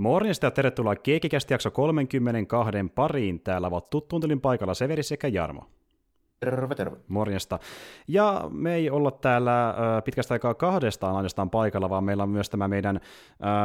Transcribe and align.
Morjesta 0.00 0.46
ja 0.46 0.50
tervetuloa 0.50 0.96
Keekikästi 0.96 1.54
jakso 1.54 1.70
32 1.70 2.70
pariin. 2.94 3.40
Täällä 3.40 3.66
ovat 3.66 3.90
tuttuuntelin 3.90 4.40
paikalla 4.40 4.74
Severi 4.74 5.02
sekä 5.02 5.28
Jarmo. 5.28 5.66
Terve, 6.40 6.74
terve. 6.74 6.96
Morjesta. 7.08 7.58
Ja 8.08 8.44
me 8.52 8.74
ei 8.74 8.90
olla 8.90 9.10
täällä 9.10 9.68
äh, 9.68 9.74
pitkästä 10.04 10.34
aikaa 10.34 10.54
kahdestaan 10.54 11.16
ainoastaan 11.16 11.50
paikalla, 11.50 11.90
vaan 11.90 12.04
meillä 12.04 12.22
on 12.22 12.28
myös 12.28 12.50
tämä 12.50 12.68
meidän 12.68 13.00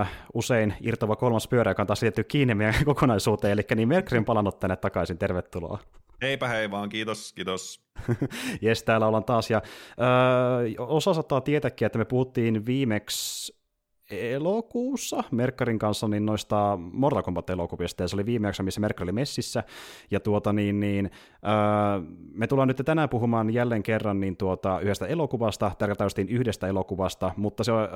äh, 0.02 0.12
usein 0.34 0.74
irtova 0.82 1.16
kolmas 1.16 1.48
pyörä, 1.48 1.72
joka 1.72 1.84
on 1.84 1.88
taas 1.88 2.02
liittyy 2.02 2.24
kiinni 2.24 2.56
meidän 2.56 2.86
kokonaisuuteen, 2.86 3.54
eli 3.54 3.62
niin 3.76 3.88
Merkrin 3.88 4.26
palannut 4.26 4.60
tänne 4.60 4.76
takaisin. 4.76 5.18
Tervetuloa. 5.18 5.80
Heipä 6.22 6.48
hei 6.48 6.72
vaan, 6.72 6.90
kiitos, 6.90 7.34
kiitos. 7.34 7.86
Jes, 8.62 8.84
täällä 8.84 9.08
ollaan 9.08 9.26
taas. 9.26 9.50
Ja, 9.50 9.58
äh, 9.58 10.88
osa 10.88 11.14
saattaa 11.14 11.42
tietääkin, 11.42 11.86
että 11.86 12.00
me 12.00 12.06
puhuttiin 12.06 12.66
viimeksi 12.66 13.65
elokuussa 14.12 15.24
Merkkarin 15.32 15.80
kanssa 15.80 16.08
niin 16.08 16.26
noista 16.26 16.80
Mortal 16.92 17.24
Kombat-elokuvista, 17.24 18.04
ja 18.04 18.08
se 18.08 18.16
oli 18.16 18.26
viime 18.26 18.48
jakso, 18.48 18.64
missä 18.64 18.82
Merkkari 18.82 19.06
oli 19.06 19.12
messissä, 19.12 19.64
ja 20.12 20.20
tuota 20.20 20.54
niin, 20.54 20.80
niin 20.80 21.12
öö, 21.46 21.52
me 22.34 22.48
tullaan 22.48 22.68
nyt 22.68 22.82
tänään 22.86 23.10
puhumaan 23.10 23.54
jälleen 23.54 23.84
kerran 23.84 24.20
niin 24.20 24.38
tuota, 24.38 24.80
yhdestä 24.80 25.08
elokuvasta, 25.08 25.72
tärkeää 25.78 26.10
yhdestä 26.28 26.68
elokuvasta, 26.68 27.32
mutta 27.38 27.64
se, 27.64 27.72
öö, 27.72 27.88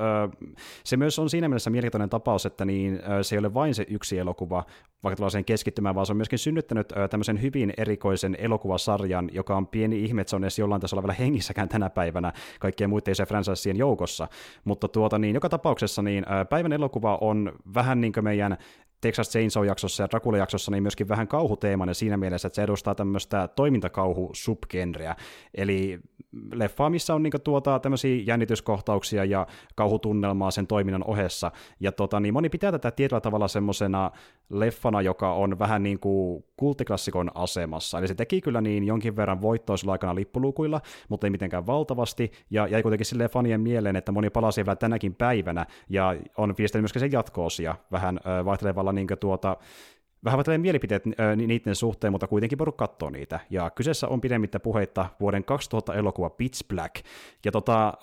se 0.84 0.96
myös 0.96 1.18
on 1.18 1.30
siinä 1.30 1.48
mielessä 1.48 1.70
mielenkiintoinen 1.70 2.10
tapaus, 2.10 2.46
että 2.46 2.64
niin, 2.64 3.00
öö, 3.10 3.22
se 3.22 3.34
ei 3.34 3.38
ole 3.38 3.54
vain 3.54 3.74
se 3.74 3.86
yksi 3.88 4.18
elokuva, 4.18 4.64
vaikka 5.02 5.16
tullaan 5.16 5.30
sen 5.30 5.44
keskittymään, 5.44 5.94
vaan 5.94 6.06
se 6.06 6.12
on 6.12 6.16
myöskin 6.16 6.38
synnyttänyt 6.38 6.92
öö, 6.92 7.08
tämmöisen 7.08 7.42
hyvin 7.42 7.72
erikoisen 7.76 8.36
elokuvasarjan, 8.38 9.30
joka 9.32 9.56
on 9.56 9.66
pieni 9.66 10.04
ihme, 10.04 10.20
että 10.20 10.30
se 10.30 10.36
on 10.36 10.44
edes 10.44 10.58
jollain 10.58 10.80
tasolla 10.80 11.02
vielä 11.02 11.14
hengissäkään 11.14 11.68
tänä 11.68 11.90
päivänä 11.90 12.32
kaikkien 12.60 12.90
muiden 12.90 13.26
franchiseen 13.28 13.76
joukossa, 13.76 14.28
mutta 14.64 14.88
tuota 14.88 15.18
niin, 15.18 15.34
joka 15.34 15.48
tapauksessa 15.48 15.99
jaksossa, 16.00 16.34
niin 16.36 16.48
päivän 16.50 16.72
elokuva 16.72 17.18
on 17.20 17.52
vähän 17.74 18.00
niin 18.00 18.12
kuin 18.12 18.24
meidän 18.24 18.56
Texas 19.00 19.30
Chainsaw-jaksossa 19.30 20.02
ja 20.02 20.08
Dracula-jaksossa 20.10 20.70
niin 20.70 20.82
myöskin 20.82 21.08
vähän 21.08 21.28
kauhuteemainen 21.28 21.94
siinä 21.94 22.16
mielessä, 22.16 22.48
että 22.48 22.56
se 22.56 22.62
edustaa 22.62 22.94
tämmöistä 22.94 23.48
toimintakauhu-subgenreä. 23.48 25.16
Eli 25.54 26.00
leffa, 26.52 26.90
missä 26.90 27.14
on 27.14 27.22
niinku 27.22 27.38
tuota, 27.38 27.78
tämmöisiä 27.78 28.22
jännityskohtauksia 28.26 29.24
ja 29.24 29.46
kauhutunnelmaa 29.74 30.50
sen 30.50 30.66
toiminnan 30.66 31.04
ohessa. 31.04 31.52
Ja 31.80 31.92
tota, 31.92 32.20
niin 32.20 32.34
moni 32.34 32.48
pitää 32.48 32.72
tätä 32.72 32.90
tietyllä 32.90 33.20
tavalla 33.20 33.48
semmoisena 33.48 34.10
leffana, 34.50 35.02
joka 35.02 35.34
on 35.34 35.58
vähän 35.58 35.82
niin 35.82 35.98
kuin 35.98 36.44
kulttiklassikon 36.56 37.30
asemassa. 37.34 37.98
Eli 37.98 38.08
se 38.08 38.14
teki 38.14 38.40
kyllä 38.40 38.60
niin 38.60 38.84
jonkin 38.84 39.16
verran 39.16 39.42
voittoisilla 39.42 39.92
aikana 39.92 40.14
lippulukuilla, 40.14 40.80
mutta 41.08 41.26
ei 41.26 41.30
mitenkään 41.30 41.66
valtavasti, 41.66 42.32
ja 42.50 42.66
jäi 42.66 42.82
kuitenkin 42.82 43.06
sille 43.06 43.28
fanien 43.28 43.60
mieleen, 43.60 43.96
että 43.96 44.12
moni 44.12 44.30
palasi 44.30 44.64
vielä 44.64 44.76
tänäkin 44.76 45.14
päivänä, 45.14 45.66
ja 45.88 46.16
on 46.36 46.54
viestinyt 46.58 46.82
myöskin 46.82 47.00
sen 47.00 47.12
jatkoosia 47.12 47.74
vähän 47.92 48.20
vaihtelevalla 48.44 48.92
niin 48.92 49.08
tuota, 49.20 49.56
vähän 50.24 50.38
vaihtelee 50.38 50.58
mielipiteet 50.58 51.02
niiden 51.36 51.74
suhteen, 51.74 52.12
mutta 52.12 52.26
kuitenkin 52.26 52.58
porukka 52.58 52.88
katsoo 52.88 53.10
niitä. 53.10 53.40
Ja 53.50 53.70
kyseessä 53.70 54.08
on 54.08 54.20
pidemmittä 54.20 54.60
puheitta 54.60 55.06
vuoden 55.20 55.44
2000 55.44 55.94
elokuva 55.94 56.30
Pitch 56.30 56.68
Black. 56.68 56.94
Ja 57.44 57.52
tota, 57.52 57.94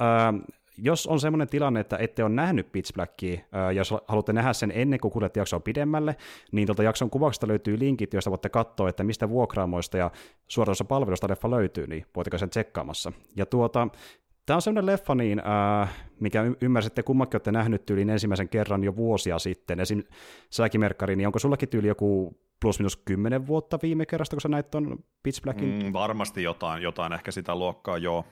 jos 0.78 1.08
on 1.08 1.20
semmoinen 1.20 1.48
tilanne, 1.48 1.80
että 1.80 1.98
ette 1.98 2.24
ole 2.24 2.34
nähnyt 2.34 2.72
Pitch 2.72 2.94
Blackia, 2.94 3.40
jos 3.76 3.94
haluatte 4.08 4.34
nähdä 4.34 4.54
sen 4.54 4.72
ennen 4.76 5.00
kuin 5.00 5.12
kuulette 5.12 5.40
jaksoa 5.40 5.60
pidemmälle, 5.60 6.16
niin 6.52 6.66
tuolta 6.66 6.84
jakson 6.84 7.10
kuvauksesta 7.10 7.48
löytyy 7.48 7.80
linkit, 7.80 8.14
joista 8.14 8.32
voitte 8.32 8.50
katsoa, 8.50 8.90
että 8.90 9.04
mistä 9.04 9.30
vuokraamoista 9.30 9.98
ja 9.98 10.12
suoratoissa 10.48 10.86
palvelusta 10.86 11.30
leffa 11.30 11.52
löytyy, 11.52 11.88
niin 11.88 12.06
voitte 12.16 12.38
sen 12.38 12.50
tsekkaamassa. 12.50 13.12
Ja 13.36 13.46
tuota, 13.46 13.88
Tämä 14.48 14.56
on 14.56 14.62
semmoinen 14.62 14.86
leffa, 14.86 15.16
niin, 15.16 15.42
äh, 15.48 16.06
mikä 16.20 16.44
y- 16.44 16.56
ymmärsitte, 16.62 17.04
kummakin 17.04 17.36
olette 17.36 17.52
nähnyt 17.52 17.86
tyyliin 17.86 18.10
ensimmäisen 18.10 18.50
kerran 18.50 18.84
jo 18.84 18.96
vuosia 18.96 19.40
sitten. 19.40 19.80
Esim. 19.80 20.04
säkin 20.50 20.82
Merkkari, 20.82 21.16
niin 21.16 21.28
onko 21.28 21.40
sullakin 21.40 21.70
tyyli 21.70 21.88
joku 21.88 22.38
plus 22.62 22.80
minus 22.80 22.96
kymmenen 22.96 23.48
vuotta 23.48 23.80
viime 23.82 24.06
kerrasta, 24.06 24.36
kun 24.36 24.42
sä 24.42 24.48
näit 24.48 24.72
ton 24.72 25.04
Pitch 25.24 25.42
Blackin? 25.42 25.84
Mm, 25.84 25.94
varmasti 25.94 26.44
jotain, 26.44 26.84
jotain 26.84 27.14
ehkä 27.14 27.32
sitä 27.32 27.56
luokkaa, 27.56 27.98
joo. 27.98 28.26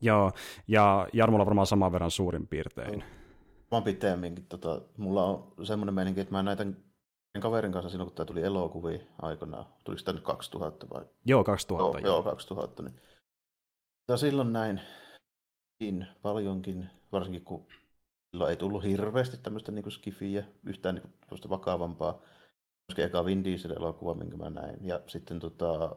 Joo, 0.00 0.32
ja 0.68 1.08
Jarmolla 1.12 1.46
varmaan 1.46 1.66
saman 1.66 1.92
verran 1.92 2.10
suurin 2.10 2.46
piirtein. 2.46 2.98
Mä 2.98 3.76
oon 3.76 3.82
pitemminkin. 3.82 4.46
Tota, 4.46 4.80
mulla 4.96 5.24
on 5.24 5.52
semmoinen 5.62 5.94
meininki, 5.94 6.20
että 6.20 6.32
mä 6.32 6.42
näytän 6.42 6.76
kaverin 7.40 7.72
kanssa 7.72 7.90
silloin, 7.90 8.08
kun 8.08 8.16
tämä 8.16 8.26
tuli 8.26 8.42
elokuviin 8.42 9.00
aikanaan. 9.22 9.66
Tuliko 9.84 10.02
tämä 10.04 10.14
nyt 10.14 10.24
2000 10.24 10.86
vai? 10.90 11.04
Joo, 11.24 11.44
2000. 11.44 11.98
Joo, 11.98 12.14
joo 12.14 12.22
2000. 12.22 12.82
Niin. 12.82 12.94
Ja 14.08 14.16
silloin 14.16 14.52
näin 14.52 14.80
paljonkin, 16.22 16.90
varsinkin 17.12 17.44
kun 17.44 17.66
silloin 18.30 18.50
ei 18.50 18.56
tullut 18.56 18.84
hirveästi 18.84 19.36
tämmöistä 19.36 19.72
niin 19.72 19.90
skifiä, 19.90 20.44
yhtään 20.64 20.94
niin 20.94 21.50
vakavampaa. 21.50 22.22
Koska 22.86 23.02
eka 23.02 23.24
Vin 23.24 23.44
Diesel-elokuva, 23.44 24.14
minkä 24.14 24.36
mä 24.36 24.50
näin. 24.50 24.86
Ja 24.86 25.00
sitten 25.06 25.38
tota, 25.38 25.72
olen 25.72 25.96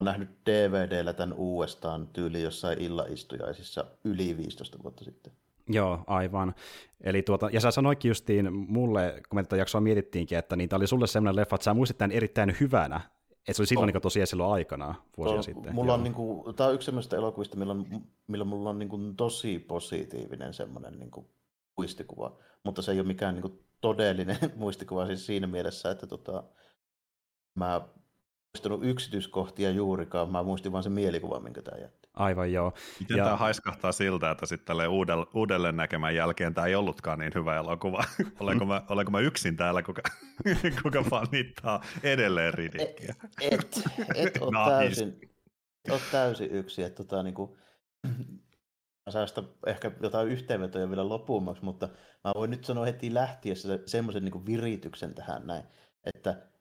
nähnyt 0.00 0.30
DVDllä 0.46 1.12
tämän 1.12 1.36
uudestaan 1.36 2.08
tyyli 2.08 2.42
jossain 2.42 2.80
illaistujaisissa 2.80 3.84
yli 4.04 4.36
15 4.36 4.78
vuotta 4.82 5.04
sitten. 5.04 5.32
Joo, 5.68 6.04
aivan. 6.06 6.54
Eli 7.00 7.22
tuota, 7.22 7.50
ja 7.52 7.60
sä 7.60 7.70
sanoikin 7.70 8.08
justiin 8.08 8.52
mulle, 8.52 9.22
kun 9.28 9.38
me 9.38 9.42
tätä 9.42 9.56
jaksoa 9.56 9.80
mietittiinkin, 9.80 10.38
että 10.38 10.56
niin 10.56 10.74
oli 10.74 10.86
sulle 10.86 11.06
sellainen 11.06 11.36
leffa, 11.36 11.54
että 11.54 11.64
sä 11.64 11.74
muistit 11.74 11.98
tämän 11.98 12.12
erittäin 12.12 12.56
hyvänä, 12.60 13.00
että 13.48 13.52
se 13.52 13.62
oli 13.62 13.66
silloin 13.66 13.92
niin 13.92 14.02
tosiaan 14.02 14.26
silloin 14.26 14.52
aikana, 14.52 14.94
vuosia 15.16 15.36
to, 15.36 15.42
sitten. 15.42 15.74
Mulla 15.74 15.94
on, 15.94 16.02
niin 16.02 16.14
kuin, 16.14 16.54
tämä 16.54 16.68
on 16.68 16.74
yksi 16.74 16.86
sellaisista 16.86 17.16
elokuvista, 17.16 17.56
milloin, 17.56 17.86
milloin 18.26 18.48
mulla 18.48 18.70
on 18.70 18.78
niin 18.78 18.88
kuin, 18.88 19.16
tosi 19.16 19.58
positiivinen 19.58 20.54
semmoinen 20.54 20.98
niin 20.98 21.10
kuin, 21.10 21.26
muistikuva, 21.76 22.38
mutta 22.64 22.82
se 22.82 22.92
ei 22.92 23.00
ole 23.00 23.06
mikään 23.06 23.34
niin 23.34 23.42
kuin, 23.42 23.64
todellinen 23.80 24.38
muistikuva 24.56 25.06
siis 25.06 25.26
siinä 25.26 25.46
mielessä, 25.46 25.90
että 25.90 26.06
tota, 26.06 26.44
mä 27.54 27.88
muistanut 28.54 28.84
yksityiskohtia 28.84 29.70
juurikaan, 29.70 30.32
mä 30.32 30.42
muistin 30.42 30.72
vain 30.72 30.82
sen 30.82 30.92
mielikuvan, 30.92 31.42
minkä 31.42 31.62
tämä 31.62 31.78
jätti. 31.78 32.08
Aivan 32.14 32.52
joo. 32.52 32.72
Miten 33.00 33.16
ja... 33.16 33.24
tämä 33.24 33.36
haiskahtaa 33.36 33.92
siltä, 33.92 34.30
että 34.30 34.46
sitten 34.46 34.88
uudelleen, 34.88 35.28
uudelleen 35.34 35.76
näkemän 35.76 36.14
jälkeen 36.14 36.54
tämä 36.54 36.66
ei 36.66 36.74
ollutkaan 36.74 37.18
niin 37.18 37.32
hyvä 37.34 37.56
elokuva? 37.56 38.04
olenko, 38.40 38.64
mä, 38.64 38.82
olenko 38.88 39.10
mä 39.10 39.20
yksin 39.20 39.56
täällä, 39.56 39.82
kuka, 39.82 40.02
kuka 40.82 41.02
fanittaa 41.02 41.82
edelleen 42.02 42.54
Ridickia? 42.54 43.14
Et, 43.40 43.82
et, 43.98 44.16
et 44.16 44.42
ole 44.42 44.58
nice. 44.58 44.70
täysin, 44.70 45.20
oot 45.90 46.02
täysin 46.12 46.50
yksin. 46.50 46.84
Että 46.84 47.04
tota, 47.04 47.22
niin 47.22 47.34
kuin, 47.34 47.56
mä 49.06 49.10
säästä 49.10 49.42
ehkä 49.66 49.90
jotain 50.02 50.28
yhteenvetoja 50.28 50.88
vielä 50.88 51.08
loppuummaksi, 51.08 51.64
mutta 51.64 51.88
mä 52.24 52.32
voin 52.34 52.50
nyt 52.50 52.64
sanoa 52.64 52.84
heti 52.84 53.14
lähtiessä 53.14 53.78
semmoisen 53.86 54.24
niin 54.24 54.46
virityksen 54.46 55.14
tähän 55.14 55.46
näin, 55.46 55.64
että 56.14 56.53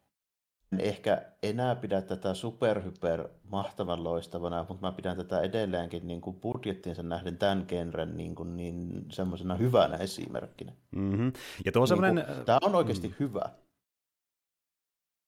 en 0.74 0.80
ehkä 0.80 1.22
enää 1.44 1.76
pidä 1.76 2.02
tätä 2.02 2.34
superhyper 2.34 3.28
mahtavan 3.50 4.04
loistavana, 4.04 4.66
mutta 4.70 4.88
mä 4.88 4.92
pidän 4.92 5.18
tätä 5.18 5.42
edelleenkin 5.42 6.08
niin 6.08 6.22
kuin 6.22 6.36
budjettiinsa 6.36 7.04
nähden 7.04 7.38
tämän 7.38 7.66
genren 7.68 8.18
niin, 8.18 8.36
kuin, 8.36 8.58
niin 8.58 9.06
semmoisena 9.10 9.56
hyvänä 9.56 9.98
esimerkkinä. 9.98 10.72
Mm-hmm. 10.96 11.34
Ja 11.66 11.72
tuo 11.72 11.86
niin 11.86 12.26
kuin, 12.26 12.46
tämä 12.46 12.58
on 12.62 12.76
oikeasti 12.76 13.08
mm. 13.08 13.14
hyvä. 13.20 13.50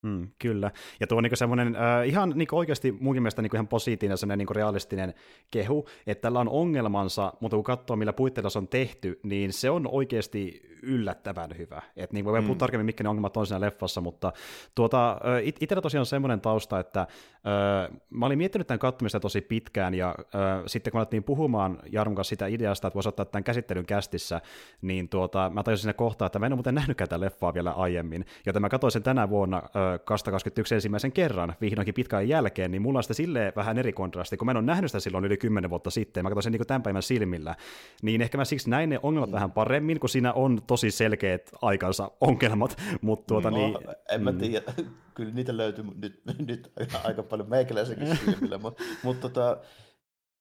Mm, 0.05 0.27
kyllä. 0.39 0.71
Ja 0.99 1.07
tuo 1.07 1.17
on 1.17 1.23
niinku 1.23 1.35
semmoinen 1.35 1.75
äh, 1.75 2.07
ihan 2.07 2.33
niinku 2.35 2.57
oikeasti 2.57 2.91
munkin 2.91 3.23
mielestä 3.23 3.41
niinku 3.41 3.57
ihan 3.57 3.67
positiivinen 3.67 4.17
semmoinen 4.17 4.37
niinku 4.37 4.53
realistinen 4.53 5.13
kehu, 5.51 5.87
että 6.07 6.21
tällä 6.21 6.39
on 6.39 6.49
ongelmansa, 6.49 7.33
mutta 7.39 7.57
kun 7.57 7.63
katsoo 7.63 7.95
millä 7.95 8.13
puitteilla 8.13 8.49
se 8.49 8.57
on 8.57 8.67
tehty, 8.67 9.19
niin 9.23 9.53
se 9.53 9.69
on 9.69 9.87
oikeasti 9.91 10.61
yllättävän 10.85 11.57
hyvä. 11.57 11.81
Et 11.95 12.13
niin 12.13 12.25
voi 12.25 12.41
mm. 12.41 12.45
puhua 12.45 12.57
tarkemmin, 12.57 12.85
mitkä 12.85 13.03
ne 13.03 13.09
ongelmat 13.09 13.37
on 13.37 13.47
siinä 13.47 13.61
leffassa, 13.61 14.01
mutta 14.01 14.33
tuota, 14.75 15.11
äh, 15.11 15.47
it- 15.47 15.63
itsellä 15.63 15.81
tosiaan 15.81 16.01
on 16.01 16.05
semmoinen 16.05 16.41
tausta, 16.41 16.79
että 16.79 17.01
äh, 17.01 17.97
mä 18.09 18.25
olin 18.25 18.37
miettinyt 18.37 18.67
tämän 18.67 18.79
katsomista 18.79 19.19
tosi 19.19 19.41
pitkään, 19.41 19.93
ja 19.93 20.15
äh, 20.19 20.63
sitten 20.65 20.91
kun 20.91 20.99
alettiin 20.99 21.23
puhumaan 21.23 21.79
Jarmon 21.91 22.15
kanssa 22.15 22.29
sitä 22.29 22.47
ideasta, 22.47 22.87
että 22.87 22.95
voisi 22.95 23.09
ottaa 23.09 23.25
tämän 23.25 23.43
käsittelyn 23.43 23.85
kästissä, 23.85 24.41
niin 24.81 25.09
tuota, 25.09 25.51
mä 25.53 25.63
tajusin 25.63 25.81
sinne 25.81 25.93
kohtaa, 25.93 26.25
että 26.25 26.39
mä 26.39 26.45
en 26.45 26.53
ole 26.53 26.57
muuten 26.57 26.75
nähnytkään 26.75 27.09
tätä 27.09 27.19
leffaa 27.19 27.53
vielä 27.53 27.71
aiemmin, 27.71 28.25
joten 28.45 28.61
mä 28.61 28.69
katsoin 28.69 28.91
sen 28.91 29.03
tänä 29.03 29.29
vuonna 29.29 29.57
äh, 29.57 29.94
2021 29.99 30.75
ensimmäisen 30.75 31.11
kerran 31.11 31.55
vihdoinkin 31.61 31.93
pitkään 31.93 32.29
jälkeen, 32.29 32.71
niin 32.71 32.81
mulla 32.81 32.99
on 32.99 33.03
sitä 33.03 33.13
silleen 33.13 33.53
vähän 33.55 33.77
eri 33.77 33.93
kontrasti, 33.93 34.37
kun 34.37 34.45
mä 34.45 34.51
en 34.51 34.57
ole 34.57 34.65
nähnyt 34.65 34.91
sitä 34.91 34.99
silloin 34.99 35.25
yli 35.25 35.37
10 35.37 35.69
vuotta 35.69 35.89
sitten, 35.89 36.23
mä 36.23 36.29
katsoin 36.29 36.43
sen 36.43 36.51
niin 36.51 36.67
tämän 36.67 36.83
päivän 36.83 37.03
silmillä, 37.03 37.55
niin 38.01 38.21
ehkä 38.21 38.37
mä 38.37 38.45
siksi 38.45 38.69
näin 38.69 38.89
ne 38.89 38.99
ongelmat 39.03 39.31
vähän 39.31 39.51
paremmin, 39.51 39.99
kun 39.99 40.09
siinä 40.09 40.33
on 40.33 40.61
tosi 40.67 40.91
selkeät 40.91 41.51
aikansa 41.61 42.11
ongelmat, 42.21 42.77
mutta 43.01 43.27
tuota 43.27 43.51
no, 43.51 43.57
niin... 43.57 43.77
En 44.11 44.23
mä 44.23 44.31
mm. 44.31 44.37
tiedä, 44.37 44.73
kyllä 45.15 45.31
niitä 45.31 45.57
löytyy 45.57 45.85
nyt, 45.95 46.21
nyt 46.47 46.71
aika 47.03 47.23
paljon 47.23 47.49
meikäläisenkin 47.49 48.17
silmillä, 48.17 48.57
mutta, 48.57 48.83
mutta 49.03 49.29
tota, 49.29 49.57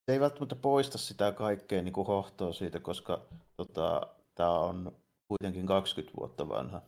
se 0.07 0.13
ei 0.13 0.21
välttämättä 0.21 0.57
poista 0.57 0.99
sitä 0.99 1.33
kaikkea 1.33 1.83
niin 1.83 1.93
kuin 1.93 2.07
hohtoa 2.07 2.53
siitä, 2.53 2.81
koska 2.81 3.23
tota, 3.57 4.07
tämä 4.35 4.51
on 4.51 4.93
kuitenkin 5.29 5.67
20 5.67 6.21
vuotta 6.21 6.49
vanha. 6.49 6.83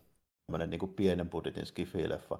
Tämmöinen 0.47 0.71
niin 0.71 0.95
pienen 0.97 1.31
budjetin 1.31 1.67
skifileffa. 1.67 2.39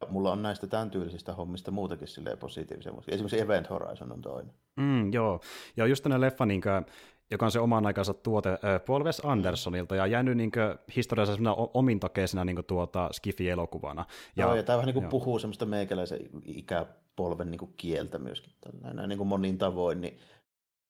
Ja 0.00 0.06
mulla 0.10 0.32
on 0.32 0.42
näistä 0.42 0.66
tämän 0.66 0.90
tyylisistä 0.90 1.32
hommista 1.32 1.70
muutakin 1.70 2.08
silleen 2.08 2.38
positiivisia. 2.38 2.92
Esimerkiksi 3.08 3.40
Event 3.40 3.70
Horizon 3.70 4.12
on 4.12 4.22
toinen. 4.22 4.54
Mm, 4.76 5.12
joo, 5.12 5.40
ja 5.76 5.86
just 5.86 6.02
tänne 6.02 6.20
leffa, 6.20 6.46
niin 6.46 6.60
kuin, 6.60 6.86
joka 7.30 7.44
on 7.46 7.52
se 7.52 7.60
oman 7.60 7.86
aikansa 7.86 8.14
tuote 8.14 8.48
äh, 8.48 8.58
Paul 8.86 9.04
Wes 9.04 9.22
Andersonilta, 9.24 9.96
ja 9.96 10.06
jäänyt 10.06 10.36
niin 10.36 10.50
historiassa 10.96 11.34
sellaisena 11.34 11.70
omintakeisena 11.74 12.44
niin 12.44 12.64
tuota 12.66 13.08
Skifi-elokuvana. 13.12 14.04
Ja, 14.36 14.44
Joo, 14.44 14.54
ja 14.54 14.62
tämä 14.62 14.76
vähän 14.76 14.86
niin 14.86 14.94
kuin 14.94 15.08
puhuu 15.08 15.38
semmoista 15.38 15.66
meikäläisen 15.66 16.20
ikäpolven 16.44 17.50
niin 17.50 17.58
kuin 17.58 17.74
kieltä 17.76 18.18
myöskin, 18.18 18.52
tällainen, 18.60 19.08
niin 19.08 19.18
kuin 19.18 19.28
monin 19.28 19.58
tavoin, 19.58 20.00
niin 20.00 20.18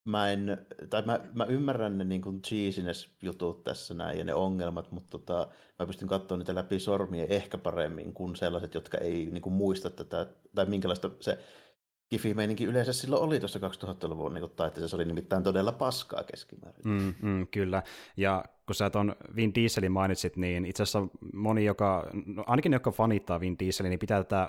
mä 0.07 0.31
en, 0.31 0.67
tai 0.91 1.03
mä, 1.03 1.21
mä 1.35 1.45
ymmärrän 1.45 1.99
ne 1.99 2.05
niin 2.05 2.23
kuin 2.23 2.43
cheesiness-jutut 2.43 3.65
tässä 3.65 3.95
näin 3.95 4.19
ja 4.19 4.25
ne 4.25 4.35
ongelmat, 4.35 4.93
mutta 4.93 5.19
tota, 5.19 5.49
mä 5.79 5.87
pystyn 5.87 6.09
katsomaan 6.09 6.39
niitä 6.39 6.55
läpi 6.55 6.81
sormien 6.81 7.31
ehkä 7.31 7.59
paremmin 7.59 8.13
kuin 8.13 8.37
sellaiset, 8.37 8.75
jotka 8.75 8.99
ei 8.99 9.27
niin 9.27 9.43
kuin 9.43 9.53
muista 9.53 9.91
tätä, 9.91 10.27
tai 10.55 10.67
minkälaista 10.67 11.11
se 11.21 11.39
kifi 12.09 12.35
yleensä 12.67 12.93
silloin 12.93 13.23
oli 13.23 13.41
tuossa 13.41 13.59
2000-luvun 13.59 14.35
niin 14.35 14.51
taitteessa, 14.57 14.89
se 14.89 14.97
oli 14.97 15.05
nimittäin 15.05 15.43
todella 15.43 15.73
paskaa 15.73 16.25
keskimäärin. 16.25 16.83
Mm, 16.85 17.15
mm, 17.23 17.47
kyllä, 17.47 17.83
ja 18.17 18.45
kun 18.67 18.75
sä 18.75 18.91
tuon 18.91 19.17
Vin 19.37 19.55
Dieselin 19.55 19.93
mainitsit, 19.93 20.37
niin 20.37 20.65
itse 20.65 20.83
asiassa 20.83 21.09
moni, 21.35 21.65
joka, 21.65 22.07
no 22.27 22.45
ainakin 22.47 22.71
ne, 22.71 22.75
jotka 22.75 22.91
fanittaa 22.91 23.41
Vin 23.41 23.59
Dieselin, 23.59 23.91
niin 23.91 23.99
pitää 23.99 24.25
tätä 24.25 24.49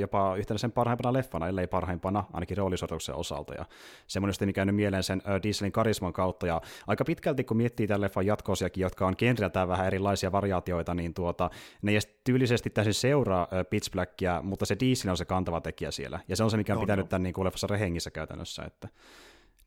jopa 0.00 0.36
yhtenä 0.36 0.58
sen 0.58 0.72
parhaimpana 0.72 1.12
leffana, 1.12 1.48
ellei 1.48 1.66
parhaimpana, 1.66 2.24
ainakin 2.32 2.56
roolisuorituksen 2.56 3.14
osalta. 3.14 3.54
Ja 3.54 3.64
semmoinen 4.06 4.34
sitten 4.34 4.52
käynyt 4.52 4.76
mieleen 4.76 5.02
sen 5.02 5.22
Dieselin 5.42 5.72
karisman 5.72 6.12
kautta. 6.12 6.46
Ja 6.46 6.60
aika 6.86 7.04
pitkälti, 7.04 7.44
kun 7.44 7.56
miettii 7.56 7.86
tämän 7.86 8.00
leffan 8.00 8.26
jatkoosiakin, 8.26 8.82
jotka 8.82 9.06
on 9.06 9.14
genriltään 9.18 9.68
vähän 9.68 9.86
erilaisia 9.86 10.32
variaatioita, 10.32 10.94
niin 10.94 11.14
tuota, 11.14 11.50
ne 11.82 11.92
ei 11.92 11.98
tyylisesti 12.24 12.70
täysin 12.70 12.94
seuraa 12.94 13.48
Pitch 13.70 13.90
Blackia, 13.92 14.42
mutta 14.42 14.66
se 14.66 14.76
Diesel 14.80 15.10
on 15.10 15.16
se 15.16 15.24
kantava 15.24 15.60
tekijä 15.60 15.90
siellä. 15.90 16.20
Ja 16.28 16.36
se 16.36 16.44
on 16.44 16.50
se, 16.50 16.56
mikä 16.56 16.72
on 16.72 16.76
no, 16.76 16.80
pitänyt 16.80 17.04
no. 17.04 17.08
tämän 17.08 17.22
niin 17.22 17.34
kuin 17.34 17.44
leffassa 17.44 17.66
rehengissä 17.66 18.10
käytännössä. 18.10 18.62
Että 18.62 18.88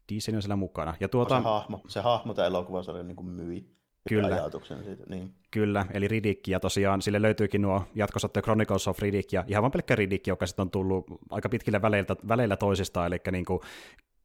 Diesel 0.09 0.35
on 0.35 0.41
siellä 0.41 0.55
mukana. 0.55 0.95
Ja 0.99 1.09
tuota... 1.09 1.37
se 1.37 1.43
hahmo, 1.43 1.81
se 1.87 2.01
hahmo 2.01 2.33
tämä 2.33 2.47
elokuvasarja 2.47 3.03
niin 3.03 3.15
kuin 3.15 3.27
myi 3.27 3.78
Kyllä. 4.09 4.35
ajatuksen 4.35 4.83
siitä. 4.83 5.03
Niin. 5.09 5.33
Kyllä, 5.51 5.85
eli 5.91 6.07
Riddick, 6.07 6.47
ja 6.47 6.59
tosiaan 6.59 7.01
sille 7.01 7.21
löytyykin 7.21 7.61
nuo 7.61 7.83
jatkossa 7.95 8.29
The 8.29 8.41
Chronicles 8.41 8.87
of 8.87 8.99
Riddick, 8.99 9.33
ja 9.33 9.43
ihan 9.47 9.63
vain 9.63 9.71
pelkkä 9.71 9.95
Riddick, 9.95 10.27
joka 10.27 10.45
sitten 10.45 10.63
on 10.63 10.71
tullut 10.71 11.05
aika 11.29 11.49
pitkillä 11.49 11.81
väleillä, 11.81 12.15
väleillä 12.27 12.57
toisistaan, 12.57 13.07
eli 13.07 13.19
niin 13.31 13.45
kuin 13.45 13.59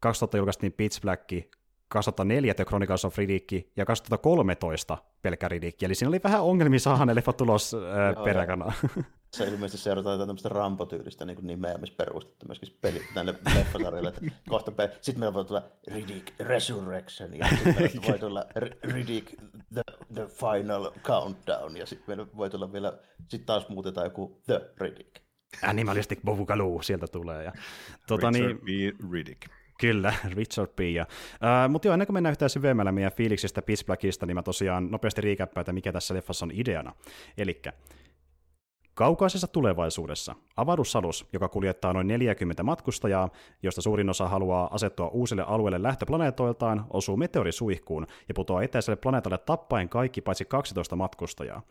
2000 0.00 0.36
julkaistiin 0.36 0.72
Pitch 0.72 1.00
Black, 1.00 1.30
2004 1.88 2.54
The 2.54 2.64
Chronicles 2.64 3.04
of 3.04 3.18
Riddick 3.18 3.68
ja 3.76 3.84
2013 3.86 4.98
pelkkä 5.22 5.48
Riddick, 5.48 5.82
eli 5.82 5.94
siinä 5.94 6.08
oli 6.08 6.20
vähän 6.24 6.42
ongelmia 6.42 6.78
saada 6.78 7.04
ne 7.04 7.14
leffat 7.14 7.36
tulos 7.36 7.74
äh, 7.74 8.24
peräkana. 8.24 8.72
Se 9.34 9.44
ilmeisesti 9.44 9.84
seurataan 9.84 10.14
jotain 10.14 10.28
tämmöistä 10.28 10.48
rampotyylistä 10.48 11.24
niin 11.24 11.38
nimeämisperustetta 11.42 12.46
myöskin 12.46 12.78
peli, 12.80 13.02
tänne 13.14 13.34
leffasarjalle, 13.54 14.08
että 14.08 14.20
kohta 14.48 14.72
pe- 14.72 14.98
sitten 15.00 15.20
meillä 15.20 15.34
voi 15.34 15.44
tulla 15.44 15.62
Riddick 15.88 16.40
Resurrection, 16.40 17.38
ja 17.38 17.48
sitten 17.48 18.02
voi 18.08 18.18
tulla 18.18 18.44
Riddick 18.82 19.34
the, 19.74 19.82
the 20.14 20.26
Final 20.26 20.90
Countdown, 21.02 21.76
ja 21.76 21.86
sitten 21.86 22.04
meillä 22.06 22.26
voi 22.36 22.50
tulla 22.50 22.72
vielä, 22.72 22.98
sitten 23.28 23.46
taas 23.46 23.68
muutetaan 23.68 24.06
joku 24.06 24.40
The 24.46 24.60
Riddick. 24.80 25.16
Animalistic 25.62 26.20
Bovukaloo 26.24 26.82
sieltä 26.82 27.06
tulee. 27.06 27.44
Ja, 27.44 27.52
tuota, 28.08 28.30
Richard 28.30 28.58
niin, 28.64 28.94
B. 28.94 29.00
Riddick. 29.12 29.42
Kyllä, 29.80 30.14
Richard 30.36 30.68
P. 30.68 30.80
Uh, 30.80 31.70
mutta 31.70 31.88
joo, 31.88 31.92
ennen 31.92 32.06
kuin 32.06 32.14
mennään 32.14 32.32
yhtään 32.32 32.50
syvemmällä 32.50 32.92
meidän 32.92 33.12
fiiliksistä 33.12 33.62
Pitch 33.62 33.86
Blackista, 33.86 34.26
niin 34.26 34.34
mä 34.34 34.42
tosiaan 34.42 34.90
nopeasti 34.90 35.20
riikäppään, 35.20 35.62
että 35.62 35.72
mikä 35.72 35.92
tässä 35.92 36.14
leffassa 36.14 36.46
on 36.46 36.52
ideana. 36.54 36.92
Elikkä 37.38 37.72
Kaukaisessa 38.94 39.46
tulevaisuudessa 39.46 40.34
avaruusalus, 40.56 41.26
joka 41.32 41.48
kuljettaa 41.48 41.92
noin 41.92 42.06
40 42.06 42.62
matkustajaa, 42.62 43.28
josta 43.62 43.82
suurin 43.82 44.10
osa 44.10 44.28
haluaa 44.28 44.68
asettua 44.72 45.08
uusille 45.08 45.44
alueille 45.46 45.82
lähtöplaneetoiltaan, 45.82 46.86
osuu 46.90 47.16
meteorisuihkuun 47.16 48.06
ja 48.28 48.34
putoaa 48.34 48.62
etäiselle 48.62 48.96
planeetalle 48.96 49.38
tappaen 49.38 49.88
kaikki 49.88 50.20
paitsi 50.20 50.44
12 50.44 50.96
matkustajaa. 50.96 51.62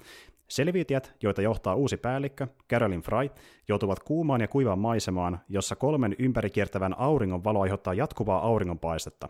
Selviytijät, 0.48 1.14
joita 1.24 1.42
johtaa 1.42 1.76
uusi 1.76 1.98
päällikkö, 1.98 2.48
Carolyn 2.70 3.02
Fry, 3.02 3.30
joutuvat 3.68 4.00
kuumaan 4.00 4.42
ja 4.42 4.48
kuivaan 4.48 4.80
maisemaan, 4.80 5.40
jossa 5.50 5.76
kolmen 5.76 6.16
ympäri 6.20 6.50
kiertävän 6.50 7.00
auringon 7.00 7.44
valo 7.44 7.62
aiheuttaa 7.62 7.94
jatkuvaa 7.94 8.42
auringonpaistetta. 8.42 9.30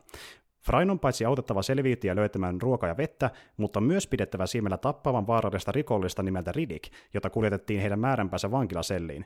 Frain 0.65 0.89
on 0.89 0.99
paitsi 0.99 1.25
autettava 1.25 1.61
selviytyjä 1.61 2.15
löytämään 2.15 2.61
ruokaa 2.61 2.89
ja 2.89 2.97
vettä, 2.97 3.29
mutta 3.57 3.81
myös 3.81 4.07
pidettävä 4.07 4.47
silmällä 4.47 4.77
tappavan 4.77 5.27
vaarallista 5.27 5.71
rikollista 5.71 6.23
nimeltä 6.23 6.51
Riddick, 6.51 6.93
jota 7.13 7.29
kuljetettiin 7.29 7.81
heidän 7.81 7.99
määränpäänsä 7.99 8.51
vankilaselliin. 8.51 9.25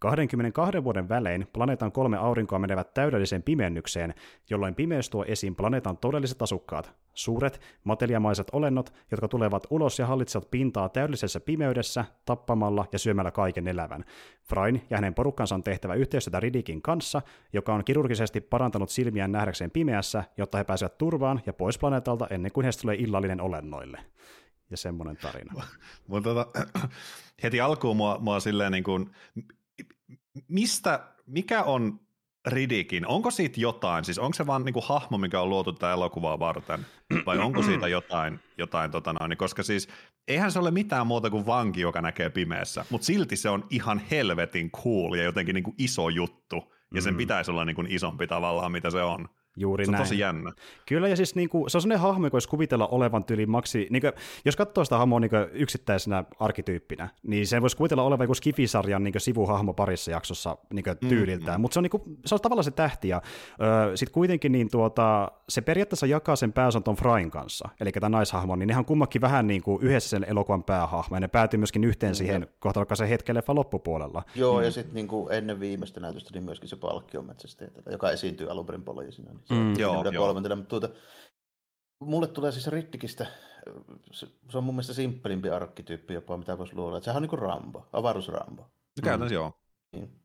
22 0.00 0.84
vuoden 0.84 1.08
välein 1.08 1.46
planeetan 1.52 1.92
kolme 1.92 2.16
aurinkoa 2.16 2.58
menevät 2.58 2.94
täydelliseen 2.94 3.42
pimennykseen, 3.42 4.14
jolloin 4.50 4.74
pimeys 4.74 5.10
tuo 5.10 5.24
esiin 5.28 5.56
planeetan 5.56 5.96
todelliset 5.96 6.42
asukkaat, 6.42 6.92
suuret, 7.14 7.60
mateliamaiset 7.84 8.46
olennot, 8.52 8.92
jotka 9.10 9.28
tulevat 9.28 9.66
ulos 9.70 9.98
ja 9.98 10.06
hallitsevat 10.06 10.50
pintaa 10.50 10.88
täydellisessä 10.88 11.40
pimeydessä, 11.40 12.04
tappamalla 12.24 12.86
ja 12.92 12.98
syömällä 12.98 13.30
kaiken 13.30 13.68
elävän. 13.68 14.04
Frain 14.48 14.82
ja 14.90 14.96
hänen 14.96 15.14
porukkansa 15.14 15.54
on 15.54 15.62
tehtävä 15.62 15.94
yhteistyötä 15.94 16.40
Ridikin 16.40 16.82
kanssa, 16.82 17.22
joka 17.52 17.74
on 17.74 17.84
kirurgisesti 17.84 18.40
parantanut 18.40 18.90
silmiään 18.90 19.32
nähdäkseen 19.32 19.70
pimeässä, 19.70 20.24
jotta 20.36 20.58
he 20.58 20.64
pääsevät 20.64 20.98
turvaan 20.98 21.40
ja 21.46 21.52
pois 21.52 21.78
planeetalta 21.78 22.26
ennen 22.30 22.52
kuin 22.52 22.64
heistä 22.64 22.80
tulee 22.80 22.96
illallinen 22.96 23.40
olennoille. 23.40 24.00
Ja 24.70 24.76
semmoinen 24.76 25.16
tarina. 25.16 25.62
Mutta 26.06 26.34
tota, 26.34 26.60
heti 27.42 27.60
alkuun 27.60 27.96
mua, 27.96 28.18
mua 28.20 28.40
silleen 28.40 28.72
niin 28.72 28.84
kuin, 28.84 29.10
mistä, 30.48 31.08
mikä 31.26 31.62
on 31.62 32.00
Ridikin, 32.46 33.06
onko 33.06 33.30
siitä 33.30 33.60
jotain, 33.60 34.04
siis 34.04 34.18
onko 34.18 34.34
se 34.34 34.46
vaan 34.46 34.64
niinku 34.64 34.80
hahmo, 34.80 35.18
mikä 35.18 35.40
on 35.40 35.48
luotu 35.48 35.72
tätä 35.72 35.92
elokuvaa 35.92 36.38
varten, 36.38 36.86
vai 37.26 37.38
onko 37.38 37.62
siitä 37.62 37.88
jotain, 37.98 38.40
jotain 38.58 38.90
tota 38.90 39.12
noin, 39.12 39.36
koska 39.36 39.62
siis 39.62 39.88
eihän 40.28 40.52
se 40.52 40.58
ole 40.58 40.70
mitään 40.70 41.06
muuta 41.06 41.30
kuin 41.30 41.46
vanki, 41.46 41.80
joka 41.80 42.02
näkee 42.02 42.30
pimeässä, 42.30 42.84
mutta 42.90 43.04
silti 43.04 43.36
se 43.36 43.48
on 43.48 43.66
ihan 43.70 44.00
helvetin 44.10 44.70
cool 44.70 45.14
ja 45.14 45.22
jotenkin 45.22 45.54
niinku 45.54 45.74
iso 45.78 46.08
juttu, 46.08 46.72
ja 46.94 47.02
sen 47.02 47.14
mm. 47.14 47.18
pitäisi 47.18 47.50
olla 47.50 47.64
niinku 47.64 47.84
isompi 47.88 48.26
tavallaan, 48.26 48.72
mitä 48.72 48.90
se 48.90 49.02
on. 49.02 49.28
Juuri 49.56 49.84
se 49.84 49.90
on 49.90 49.92
näin. 49.92 50.04
tosi 50.04 50.18
jännä. 50.18 50.52
Kyllä, 50.86 51.08
ja 51.08 51.16
siis 51.16 51.34
niin 51.34 51.48
kuin, 51.48 51.70
se 51.70 51.78
on 51.78 51.82
sellainen 51.82 52.02
hahmo, 52.02 52.26
joka 52.26 52.32
voisi 52.32 52.48
kuvitella 52.48 52.86
olevan 52.86 53.24
tyyli 53.24 53.46
maksi, 53.46 53.86
niin 53.90 54.00
kuin, 54.00 54.12
jos 54.44 54.56
katsoo 54.56 54.84
sitä 54.84 54.98
hahmoa 54.98 55.20
niin 55.20 55.30
yksittäisenä 55.52 56.24
arkityyppinä, 56.40 57.08
niin 57.22 57.46
se 57.46 57.62
voisi 57.62 57.76
kuvitella 57.76 58.02
olevan 58.02 58.24
joku 58.24 58.34
Skifisarjan 58.34 59.04
niin 59.04 59.14
sivuhahmo 59.18 59.74
parissa 59.74 60.10
jaksossa 60.10 60.56
niin 60.72 60.84
tyyliltään, 61.08 61.58
mm, 61.58 61.62
mutta 61.62 61.74
se 61.74 61.78
on, 61.78 61.82
niin 61.82 61.90
kuin, 61.90 62.02
se 62.26 62.34
on 62.34 62.40
tavallaan 62.40 62.64
se 62.64 62.70
tähti, 62.70 63.08
ja 63.08 63.22
sitten 63.94 64.14
kuitenkin 64.14 64.52
niin 64.52 64.70
tuota, 64.70 65.32
se 65.48 65.60
periaatteessa 65.60 66.06
jakaa 66.06 66.36
sen 66.36 66.52
pääosan 66.52 66.82
ton 66.82 66.96
Frain 66.96 67.30
kanssa, 67.30 67.68
eli 67.80 67.92
tämä 67.92 68.08
naishahmo, 68.08 68.56
niin 68.56 68.66
nehän 68.66 68.84
kummakin 68.84 69.20
vähän 69.20 69.46
niin 69.46 69.62
kuin 69.62 69.82
yhdessä 69.82 70.08
sen 70.08 70.24
elokuvan 70.28 70.64
päähahmo, 70.64 71.16
ja 71.16 71.20
ne 71.20 71.28
päätyy 71.28 71.58
myöskin 71.58 71.84
yhteen 71.84 72.12
mm, 72.12 72.14
siihen 72.14 72.46
kohtalokkaaseen 72.58 73.10
hetken 73.10 73.36
leffan 73.36 73.56
loppupuolella. 73.56 74.22
Joo, 74.34 74.58
mm. 74.58 74.64
ja 74.64 74.70
sitten 74.70 74.94
niin 74.94 75.08
ennen 75.30 75.60
viimeistä 75.60 76.00
näytöstä, 76.00 76.30
niin 76.32 76.44
myöskin 76.44 76.68
se 76.68 76.76
palkkiometsästäjä, 76.76 77.70
joka 77.90 78.10
esiintyy 78.10 78.50
alun 78.50 78.66
perin 78.66 78.82
poliisina. 78.82 79.30
Mm, 79.50 79.78
joo, 79.78 80.10
joo. 80.10 80.34
mutta 80.34 80.56
tuota, 80.56 80.88
mulle 82.00 82.26
tulee 82.26 82.52
siis 82.52 82.66
Riddikistä, 82.68 83.26
se, 84.12 84.26
se 84.50 84.58
on 84.58 84.64
mun 84.64 84.74
mielestä 84.74 84.92
simppelimpi 84.92 85.50
arkkityyppi 85.50 86.14
jopa, 86.14 86.36
mitä 86.36 86.58
voisi 86.58 86.76
luulla. 86.76 87.00
Sehän 87.00 87.16
on 87.16 87.22
niin 87.22 87.30
kuin 87.30 87.40
Rambo, 87.40 87.88
avaruusrambo. 87.92 88.70
Käytännössä 89.02 89.34
mm. 89.34 89.40
joo. 89.40 89.52
Niin. 89.92 90.20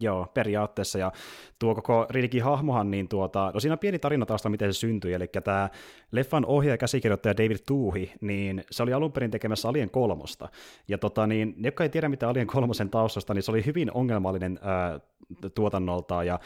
Joo, 0.00 0.26
periaatteessa. 0.34 0.98
Ja 0.98 1.12
tuo 1.58 1.74
koko 1.74 2.06
Ridikin 2.10 2.42
hahmohan, 2.42 2.90
niin 2.90 3.08
tuota, 3.08 3.50
no 3.54 3.60
siinä 3.60 3.72
on 3.72 3.78
pieni 3.78 3.98
tarina 3.98 4.26
taas, 4.26 4.44
miten 4.48 4.74
se 4.74 4.78
syntyi. 4.78 5.12
Eli 5.12 5.28
tämä 5.44 5.70
leffan 6.12 6.46
ohjaaja 6.46 6.74
ja 6.74 6.78
käsikirjoittaja 6.78 7.36
David 7.36 7.56
Tuuhi, 7.66 8.12
niin 8.20 8.64
se 8.70 8.82
oli 8.82 8.92
alun 8.92 9.12
perin 9.12 9.30
tekemässä 9.30 9.68
Alien 9.68 9.90
kolmosta. 9.90 10.48
Ja 10.88 10.98
tota, 10.98 11.26
niin, 11.26 11.54
ne, 11.56 11.68
jotka 11.68 11.84
ei 11.84 11.90
tiedä 11.90 12.08
mitä 12.08 12.28
Alien 12.28 12.46
kolmosen 12.46 12.90
taustasta, 12.90 13.34
niin 13.34 13.42
se 13.42 13.50
oli 13.50 13.66
hyvin 13.66 13.92
ongelmallinen 13.92 14.58
ää, 14.62 15.00
tuotannoltaan. 15.54 16.26
Ja 16.26 16.38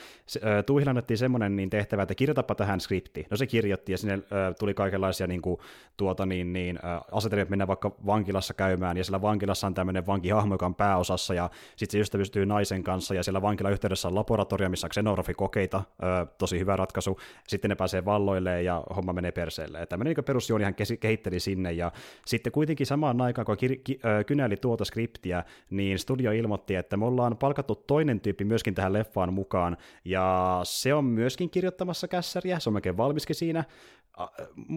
ää, 0.43 0.63
Tuuhille 0.63 0.91
annettiin 0.91 1.19
semmoinen 1.19 1.57
niin 1.57 1.71
tehtävä, 1.71 2.03
että 2.03 2.15
kirjoitapa 2.15 2.55
tähän 2.55 2.81
skripti. 2.81 3.27
No 3.31 3.37
se 3.37 3.47
kirjoitti 3.47 3.93
ja 3.93 3.99
sinne 3.99 4.19
ää, 4.31 4.55
tuli 4.55 4.75
kaikenlaisia 4.75 5.27
niin 5.27 5.43
kuin, 5.43 5.61
tuota, 5.97 6.27
niin, 6.27 6.53
niin, 6.53 6.79
ää, 6.83 7.03
asetelmia, 7.13 7.43
että 7.43 7.51
mennään 7.51 7.69
vaikka 7.69 7.93
vankilassa 8.07 8.55
käymään. 8.55 8.97
Ja 8.97 9.05
siellä 9.05 9.23
vankilassa 9.23 9.67
on 9.67 9.75
tämmöinen 9.75 10.07
vankihahmo, 10.07 10.55
joka 10.55 10.67
on 10.67 10.75
pääosassa 10.75 11.35
ja 11.35 11.51
sitten 11.77 11.99
se 11.99 12.01
ystävystyy 12.01 12.47
naisen 12.47 12.83
kanssa 12.83 13.15
ja 13.15 13.23
siellä 13.23 13.40
siellä 13.41 13.49
vankilan 13.49 13.73
yhteydessä 13.73 14.09
on 14.09 14.15
laboratorio, 14.15 14.69
missä 14.69 14.87
on 14.87 14.91
xenografikokeita, 14.91 15.83
öö, 16.03 16.27
tosi 16.39 16.59
hyvä 16.59 16.77
ratkaisu. 16.77 17.19
Sitten 17.49 17.69
ne 17.69 17.75
pääsee 17.75 18.05
valloille 18.05 18.63
ja 18.63 18.85
homma 18.97 19.13
menee 19.13 19.33
perseelle. 19.33 19.87
Tämmöinen 19.87 20.15
niin 20.17 20.25
perusjuoni 20.25 20.65
hän 20.65 20.75
kehitteli 21.01 21.41
sinne 21.41 21.73
ja 21.73 21.93
sitten 22.27 22.53
kuitenkin 22.53 22.87
samaan 22.87 23.21
aikaan, 23.21 23.47
kun 23.47 23.57
kir- 23.57 23.81
ki- 23.85 24.01
kynäili 24.27 24.57
tuota 24.57 24.85
skriptiä, 24.85 25.45
niin 25.71 25.99
studio 25.99 26.33
ilmoitti, 26.33 26.75
että 26.75 26.97
me 26.97 27.05
ollaan 27.05 27.37
palkattu 27.37 27.75
toinen 27.75 28.21
tyyppi 28.21 28.45
myöskin 28.45 28.75
tähän 28.75 28.93
leffaan 28.93 29.33
mukaan 29.33 29.77
ja 30.05 30.61
se 30.65 30.95
on 30.95 31.05
myöskin 31.05 31.51
kirjoittamassa 31.51 32.09
kässäriä, 32.09 32.59
se 32.59 32.69
on 32.69 32.75
melkein 32.75 32.97
valmiskin 32.97 33.37
siinä. 33.37 33.65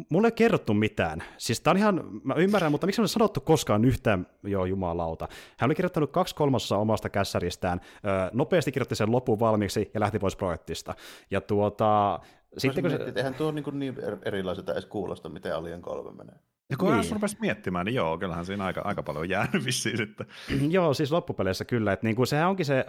Mulle 0.10 0.28
ei 0.28 0.32
kerrottu 0.32 0.74
mitään. 0.74 1.24
Siis 1.38 1.62
tää 1.62 1.72
on 1.72 1.78
ihan, 1.78 2.04
mä 2.24 2.34
ymmärrän, 2.34 2.72
mutta 2.72 2.88
miksi 2.88 3.02
on 3.02 3.08
sanottu 3.08 3.42
koskaan 3.42 3.86
yhtään, 3.86 4.28
joo 4.44 4.66
jumalauta. 4.66 5.28
Hän 5.58 5.68
oli 5.68 5.76
kirjoittanut 5.76 6.12
kaksi 6.12 6.36
kolmasosaa 6.36 6.80
omasta 6.80 7.10
kässäristään, 7.10 7.82
nopeasti 8.34 8.72
kirjoitti 8.72 8.96
sen 8.96 9.12
lopun 9.12 9.40
valmiiksi 9.40 9.92
ja 9.94 10.00
lähti 10.00 10.20
pois 10.20 10.36
projektista. 10.36 10.96
Ja 11.32 11.42
tuota, 11.42 12.20
Sitten 12.58 12.84
kun 12.84 12.92
se... 12.92 13.14
Eihän 13.16 13.34
tuo 13.34 13.52
niin, 13.52 13.66
niin 13.74 13.96
erilaiselta 14.26 14.72
edes 14.72 14.86
kuulosta, 14.86 15.30
miten 15.30 15.56
Alien 15.56 15.82
3 15.82 16.12
menee. 16.12 16.36
Ja 16.70 16.78
kun 16.78 16.92
niin. 16.92 17.12
rupesi 17.12 17.38
miettimään, 17.40 17.86
niin 17.86 17.96
joo, 17.96 18.18
kyllähän 18.18 18.46
siinä 18.46 18.66
aika, 18.66 18.82
aika 18.84 19.04
paljon 19.04 19.30
jäänyt 19.30 19.66
vissiin 19.66 19.98
sitten. 19.98 20.28
joo, 20.70 20.94
siis 20.94 21.12
loppupeleissä 21.12 21.66
kyllä. 21.66 21.94
Että 21.94 22.08
niin 22.08 22.16
kuin 22.16 22.28
sehän 22.28 22.50
onkin 22.50 22.66
se, 22.66 22.76
öö, 22.76 22.86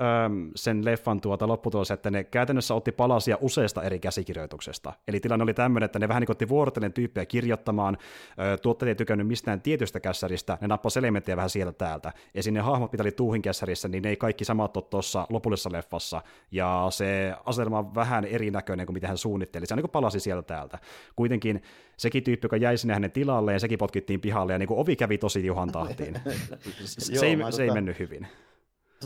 sen 0.57 0.85
leffan 0.85 1.21
tuota 1.21 1.49
lopputulos, 1.49 1.90
että 1.90 2.11
ne 2.11 2.25
käytännössä 2.25 2.75
otti 2.75 2.93
palasia 2.93 3.38
useista 3.40 3.83
eri 3.83 3.99
käsikirjoituksesta. 3.99 4.93
Eli 5.09 5.21
tilanne 5.21 5.43
oli 5.43 5.54
tämmöinen, 5.54 5.85
että 5.85 5.99
ne 5.99 6.09
vähän 6.09 6.21
niin 6.21 6.31
otti 6.31 6.49
vuorotellen 6.49 6.93
tyyppejä 6.93 7.26
kirjoittamaan, 7.26 7.99
öö, 8.38 8.57
tuottajat 8.57 8.88
ei 8.88 8.95
tykännyt 8.95 9.26
mistään 9.26 9.61
tietystä 9.61 10.00
kässäristä, 10.00 10.59
ne 10.61 10.66
nappasi 10.66 10.99
elementtejä 10.99 11.37
vähän 11.37 11.50
sieltä 11.50 11.73
täältä. 11.73 12.12
Ja 12.35 12.43
sinne 12.43 12.61
hahmot, 12.61 12.93
mitä 12.93 13.02
oli 13.02 13.12
Tuuhin 13.12 13.43
kässärissä, 13.43 13.88
niin 13.88 14.02
ne 14.02 14.09
ei 14.09 14.16
kaikki 14.16 14.45
samat 14.45 14.76
ole 14.76 14.85
tuossa 14.90 15.26
lopullisessa 15.31 15.73
leffassa. 15.73 16.23
Ja 16.50 16.87
se 16.90 17.35
asetelma 17.45 17.78
on 17.78 17.95
vähän 17.95 18.25
erinäköinen 18.25 18.87
kuin 18.87 18.95
mitä 18.95 19.09
hän 19.09 19.19
suunnitteli. 19.19 19.66
Se 19.66 19.75
on 19.75 19.76
niin 19.76 19.83
kuin 19.83 19.90
palasi 19.90 20.21
sieltä 20.21 20.43
täältä. 20.43 20.78
Kuitenkin 21.16 21.62
sekin 21.96 22.24
tyyppi, 22.24 22.44
joka 22.44 22.56
jäi 22.56 22.78
sinne 22.78 22.94
hänen 22.94 23.10
tilalleen, 23.10 23.60
sekin 23.60 23.78
potkittiin 23.78 24.20
pihalle 24.20 24.52
ja 24.52 24.58
niin 24.58 24.66
kuin 24.66 24.80
ovi 24.80 24.96
kävi 24.96 25.18
tosi 25.18 25.46
juhan 25.46 25.72
tahtiin. 25.72 26.14
se, 26.84 27.12
Joo, 27.12 27.24
ei, 27.24 27.36
se 27.36 27.42
tota, 27.42 27.62
ei 27.62 27.70
mennyt 27.70 27.98
hyvin. 27.98 28.26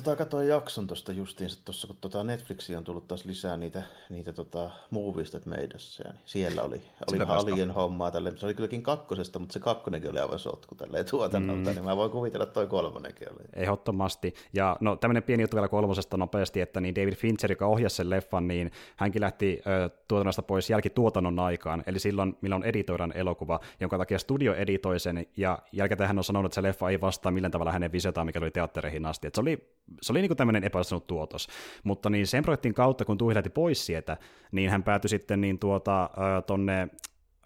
Tota, 0.04 0.16
katsoin 0.16 0.48
jakson 0.48 0.86
tuosta 0.86 1.12
justiinsa 1.12 1.64
tuossa, 1.64 1.86
kun 1.86 1.96
tota 2.00 2.24
Netflixiin 2.24 2.78
on 2.78 2.84
tullut 2.84 3.08
taas 3.08 3.24
lisää 3.24 3.56
niitä, 3.56 3.82
niitä 4.10 4.32
tota, 4.32 4.70
movistet 4.90 5.46
meidässä. 5.46 6.04
Ja 6.06 6.12
niin 6.12 6.22
siellä 6.24 6.62
oli, 6.62 6.82
oli 7.12 7.18
Alien 7.22 7.70
hommaa 7.70 8.10
tälle. 8.10 8.32
Se 8.36 8.46
oli 8.46 8.54
kylläkin 8.54 8.82
kakkosesta, 8.82 9.38
mutta 9.38 9.52
se 9.52 9.60
kakkonenkin 9.60 10.10
oli 10.10 10.18
aivan 10.18 10.38
sotku 10.38 10.74
tälleen 10.74 11.06
tuotannolta, 11.10 11.70
mm. 11.70 11.74
niin 11.74 11.84
mä 11.84 11.96
voin 11.96 12.10
kuvitella, 12.10 12.42
että 12.42 12.54
toi 12.54 12.66
kolmonenkin 12.66 13.32
oli. 13.32 13.44
Ehdottomasti. 13.52 14.34
Ja 14.52 14.76
no 14.80 14.96
tämmöinen 14.96 15.22
pieni 15.22 15.42
juttu 15.42 15.56
vielä 15.56 15.68
kolmosesta 15.68 16.16
nopeasti, 16.16 16.60
että 16.60 16.80
niin 16.80 16.94
David 16.94 17.14
Fincher, 17.14 17.52
joka 17.52 17.66
ohjasi 17.66 17.96
sen 17.96 18.10
leffan, 18.10 18.48
niin 18.48 18.70
hänkin 18.96 19.22
lähti 19.22 19.62
ö, 19.66 19.90
tuotannosta 20.08 20.42
pois 20.42 20.70
jälkituotannon 20.70 21.38
aikaan, 21.38 21.82
eli 21.86 21.98
silloin, 21.98 22.36
milloin 22.40 22.62
editoidaan 22.62 23.12
elokuva, 23.16 23.60
jonka 23.80 23.98
takia 23.98 24.18
studio 24.18 24.54
editoi 24.54 25.00
sen, 25.00 25.26
ja 25.36 25.58
jälkeen 25.72 26.06
hän 26.06 26.18
on 26.18 26.24
sanonut, 26.24 26.50
että 26.50 26.54
se 26.54 26.62
leffa 26.62 26.90
ei 26.90 27.00
vastaa 27.00 27.32
millään 27.32 27.52
tavalla 27.52 27.72
hänen 27.72 27.92
visiotaan, 27.92 28.26
mikä 28.26 28.38
oli 28.38 28.50
teattereihin 28.50 29.06
asti. 29.06 29.26
Että 29.26 29.36
se 29.36 29.40
oli 29.40 29.78
se 30.02 30.12
oli 30.12 30.20
niin 30.20 30.36
tämmöinen 30.36 30.64
epäonnistunut 30.64 31.06
tuotos. 31.06 31.48
Mutta 31.84 32.10
niin 32.10 32.26
sen 32.26 32.42
projektin 32.42 32.74
kautta, 32.74 33.04
kun 33.04 33.18
Tuhi 33.18 33.34
lähti 33.34 33.50
pois 33.50 33.86
sieltä, 33.86 34.16
niin 34.52 34.70
hän 34.70 34.82
päätyi 34.82 35.08
sitten 35.08 35.40
niin 35.40 35.58
tuota, 35.58 36.10
tonne 36.46 36.88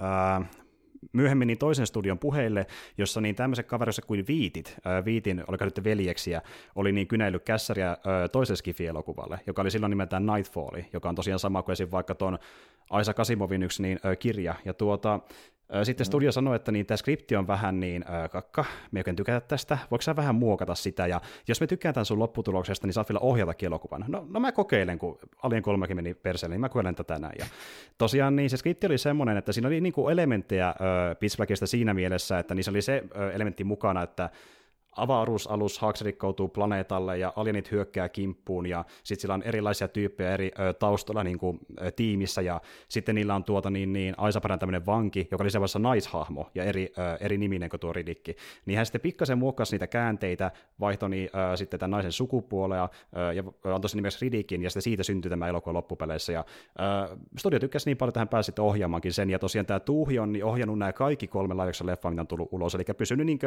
ää, 0.01 0.43
myöhemmin 1.13 1.47
niin 1.47 1.59
toisen 1.59 1.87
studion 1.87 2.19
puheille, 2.19 2.67
jossa 2.99 3.21
niin 3.21 3.35
tämmöiset 3.35 3.67
kaverissa 3.67 4.03
kuin 4.03 4.27
Viitit, 4.27 4.77
ää, 4.85 5.05
Viitin, 5.05 5.45
oliko 5.47 5.65
nyt 5.65 5.85
veljeksiä, 5.85 6.43
oli 6.75 6.93
niin 6.93 7.07
kynäily 7.07 7.39
kässäriä 7.39 7.97
toiselle 8.33 8.57
Skifi-elokuvalle, 8.57 9.41
joka 9.47 9.63
oli 9.63 9.71
silloin 9.71 9.91
nimeltään 9.91 10.27
Nightfall, 10.27 10.83
joka 10.93 11.09
on 11.09 11.15
tosiaan 11.15 11.39
sama 11.39 11.63
kuin 11.63 11.73
esim. 11.73 11.89
vaikka 11.91 12.15
tuon 12.15 12.39
Aisa 12.91 13.15
Kasimovin 13.15 13.63
yksi 13.63 13.83
niin, 13.83 13.99
ää, 14.03 14.17
kirja, 14.17 14.55
ja 14.65 14.75
tuota, 14.75 15.21
sitten 15.83 16.07
studio 16.07 16.33
sanoi, 16.33 16.57
että 16.57 16.73
niin, 16.73 16.87
tämä 16.87 16.97
skripti 16.97 17.37
on 17.37 17.47
vähän 17.47 17.81
niin 17.81 18.05
äh, 18.11 18.31
kakka, 18.31 18.65
me 18.91 19.01
oikein 19.01 19.17
tykätä 19.17 19.41
tästä, 19.41 19.79
voiko 19.91 20.03
sä 20.03 20.17
vähän 20.17 20.35
muokata 20.35 20.75
sitä, 20.75 21.07
ja 21.07 21.21
jos 21.49 21.61
me 21.61 21.67
tykätään 21.67 22.07
sun 22.07 22.19
lopputuloksesta, 22.19 22.87
niin 22.87 22.95
saat 22.95 23.09
vielä 23.09 23.21
ohjata 23.21 23.53
elokuvan. 23.63 24.05
No, 24.09 24.27
no 24.29 24.41
mä 24.41 24.53
kokeilen, 24.53 24.99
kun 24.99 25.19
Alien 25.43 25.63
3 25.63 25.87
meni 25.95 26.15
perseelle, 26.15 26.55
niin 26.55 26.61
mä 26.61 26.69
kokeilen 26.69 26.95
tätä 26.95 27.19
näin. 27.19 27.37
Ja 27.39 27.47
tosiaan 27.99 28.37
niin 28.37 28.51
se 28.51 28.57
skripti 28.57 28.87
oli 28.87 28.99
semmoinen, 28.99 29.37
että 29.37 29.53
siinä 29.53 29.69
oli 29.69 29.81
niin 29.81 29.93
kuin 29.93 30.13
elementtejä 30.13 30.69
äh, 30.69 30.75
Pitch 31.21 31.65
siinä 31.65 31.95
mielessä, 31.95 32.39
että 32.39 32.55
niissä 32.55 32.71
oli 32.71 32.83
se 32.83 33.05
äh, 33.17 33.35
elementti 33.35 33.65
mukana, 33.65 34.03
että 34.03 34.31
avaruusalus 34.97 35.79
Haaksi 35.79 36.05
rikkoutuu 36.05 36.49
planeetalle 36.49 37.19
ja 37.19 37.33
alienit 37.37 37.71
hyökkää 37.71 38.09
kimppuun 38.09 38.67
ja 38.67 38.85
sitten 39.05 39.21
sillä 39.21 39.35
on 39.35 39.43
erilaisia 39.43 39.89
tyyppejä 39.89 40.31
eri 40.31 40.51
ö, 40.59 40.73
taustalla 40.73 41.25
niin 41.25 41.39
kuin, 41.39 41.59
ö, 41.81 41.91
tiimissä 41.91 42.43
ja 42.43 42.61
sitten 42.89 43.15
niillä 43.15 43.35
on 43.35 43.45
tuota 43.45 43.71
niin, 43.71 43.93
niin 43.93 44.15
Aisaperän 44.19 44.59
tämmöinen 44.59 44.87
vanki, 44.87 45.29
joka 45.31 45.45
oli 45.45 45.51
sellaisessa 45.51 45.79
naishahmo 45.79 46.51
ja 46.55 46.65
eri, 46.65 46.93
ö, 46.99 47.17
eri 47.21 47.39
niminen 47.39 47.69
kuin 47.71 47.81
tuo 47.81 47.93
Ridikki. 47.93 48.37
Niin 48.67 48.77
hän 48.77 48.87
sitten 48.87 49.01
pikkasen 49.01 49.39
muokkasi 49.39 49.75
niitä 49.75 49.87
käänteitä, 49.87 50.51
vaihtoi 50.81 51.11
niin, 51.11 51.31
ö, 51.53 51.57
sitten 51.57 51.81
tämän 51.81 51.91
naisen 51.91 52.13
sukupuolea 52.13 52.89
ö, 53.17 53.33
ja 53.33 53.45
antoi 53.75 53.89
sen 53.89 53.97
nimessä 53.97 54.19
Ridikin 54.23 54.63
ja 54.63 54.71
sitten 54.71 54.83
siitä 54.83 55.03
syntyi 55.03 55.31
tämä 55.31 55.49
elokuva 55.49 55.73
loppupeleissä. 55.75 56.33
Ja 56.33 56.45
ö, 57.11 57.17
studio 57.39 57.59
tykkäsi 57.59 57.89
niin 57.89 57.97
paljon, 57.97 58.11
että 58.11 58.21
hän 58.21 58.29
pääsi 58.29 58.47
sitten 58.47 58.65
ohjaamankin 58.65 59.13
sen. 59.13 59.31
Ja 59.31 59.39
tosiaan 59.39 59.67
tämä 59.67 59.81
Tuuhi 59.81 60.19
on 60.19 60.33
niin 60.33 60.45
ohjannut 60.45 60.79
nämä 60.79 60.93
kaikki 60.93 61.27
kolme 61.27 61.55
laajoksen 61.55 61.87
leffaa, 61.87 62.11
mitä 62.11 62.21
on 62.21 62.27
tullut 62.27 62.49
ulos, 62.53 62.75
eli 62.75 62.85
pysynyt 62.97 63.27
niin 63.27 63.39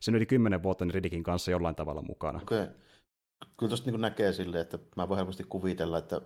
sen 0.00 0.14
yli 0.14 0.26
kymmenen 0.26 0.62
vuotta 0.62 0.84
Ridikin 0.90 1.22
kanssa 1.22 1.50
jollain 1.50 1.74
tavalla 1.74 2.02
mukana. 2.02 2.40
Okay. 2.42 2.66
Kyllä 3.56 3.68
tuosta 3.68 3.90
niin 3.90 4.00
näkee 4.00 4.32
silleen, 4.32 4.60
että 4.60 4.78
mä 4.96 5.08
voin 5.08 5.16
helposti 5.16 5.44
kuvitella, 5.48 5.98
että 5.98 6.20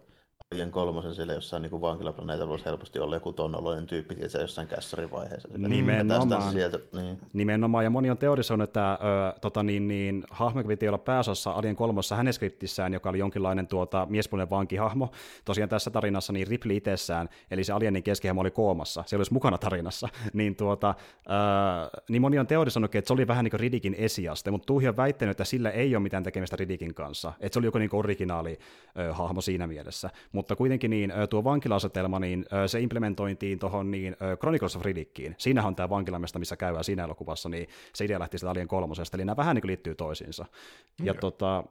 Alien 0.52 0.70
kolmosen 0.70 1.14
siellä 1.14 1.32
jossain 1.32 1.62
niin 1.62 1.80
vankilaplaneetalla 1.80 2.50
voisi 2.50 2.64
helposti 2.64 2.98
olla 2.98 3.16
joku 3.16 3.32
tonnoloinen 3.32 3.86
tyyppi, 3.86 4.16
että 4.20 4.38
jossain 4.38 4.68
kässarin 4.68 5.10
vaiheessa. 5.10 5.48
Nimenomaan. 5.56 6.52
Sieltä, 6.52 6.78
niin. 6.92 7.18
Nimenomaan, 7.32 7.84
ja 7.84 7.90
moni 7.90 8.10
on 8.10 8.18
teorisoinut, 8.18 8.68
että 8.68 8.92
ö, 8.92 9.38
tota, 9.40 9.62
niin, 9.62 9.88
niin, 9.88 10.24
hahmo 10.30 10.64
piti 10.64 10.88
olla 10.88 10.98
pääosassa 10.98 11.50
Alien 11.50 11.76
kolmossa 11.76 12.16
hänen 12.16 12.32
skriptissään, 12.32 12.92
joka 12.92 13.08
oli 13.08 13.18
jonkinlainen 13.18 13.66
tuota, 13.66 14.06
miespuolinen 14.10 14.50
vankihahmo. 14.50 15.10
Tosiaan 15.44 15.68
tässä 15.68 15.90
tarinassa 15.90 16.32
niin 16.32 16.46
Ripley 16.46 16.76
itsessään, 16.76 17.28
eli 17.50 17.64
se 17.64 17.72
Alienin 17.72 18.02
keskihahmo 18.02 18.40
oli 18.40 18.50
koomassa, 18.50 19.04
se 19.06 19.16
olisi 19.16 19.32
mukana 19.32 19.58
tarinassa. 19.58 20.08
niin, 20.32 20.56
tuota, 20.56 20.94
ö, 21.26 22.00
niin 22.08 22.22
moni 22.22 22.38
on 22.38 22.46
teorisoinut, 22.46 22.94
että 22.94 23.08
se 23.08 23.12
oli 23.12 23.26
vähän 23.26 23.44
niin 23.44 23.50
kuin 23.50 23.60
Ridikin 23.60 23.94
esiaste, 23.98 24.50
mutta 24.50 24.66
Tuhi 24.66 24.88
on 24.88 24.96
väittänyt, 24.96 25.30
että 25.30 25.44
sillä 25.44 25.70
ei 25.70 25.96
ole 25.96 26.02
mitään 26.02 26.22
tekemistä 26.22 26.56
Ridikin 26.56 26.94
kanssa, 26.94 27.32
että 27.40 27.54
se 27.54 27.58
oli 27.58 27.66
joku 27.66 27.78
niin 27.78 27.90
originaali 27.92 28.58
ö, 28.98 29.12
hahmo 29.12 29.40
siinä 29.40 29.66
mielessä 29.66 30.10
mutta 30.34 30.56
kuitenkin 30.56 30.90
niin, 30.90 31.12
tuo 31.30 31.44
vankila-asetelma, 31.44 32.18
niin 32.18 32.46
se 32.66 32.80
implementointiin 32.80 33.58
tuohon 33.58 33.90
niin, 33.90 34.16
Chronicles 34.40 34.76
of 34.76 34.84
Ridickiin. 34.84 35.34
Siinähän 35.38 35.68
on 35.68 35.76
tämä 35.76 35.90
vankilamesta, 35.90 36.38
missä 36.38 36.56
käydään 36.56 36.84
siinä 36.84 37.04
elokuvassa, 37.04 37.48
niin 37.48 37.68
se 37.94 38.04
idea 38.04 38.18
lähti 38.18 38.38
sitä 38.38 38.50
Alien 38.50 38.68
kolmosesta, 38.68 39.16
eli 39.16 39.24
nämä 39.24 39.36
vähän 39.36 39.56
niin 39.56 39.66
liittyy 39.66 39.94
toisiinsa. 39.94 40.42
Okay. 40.42 41.06
Ja 41.06 41.14
tota, 41.14 41.64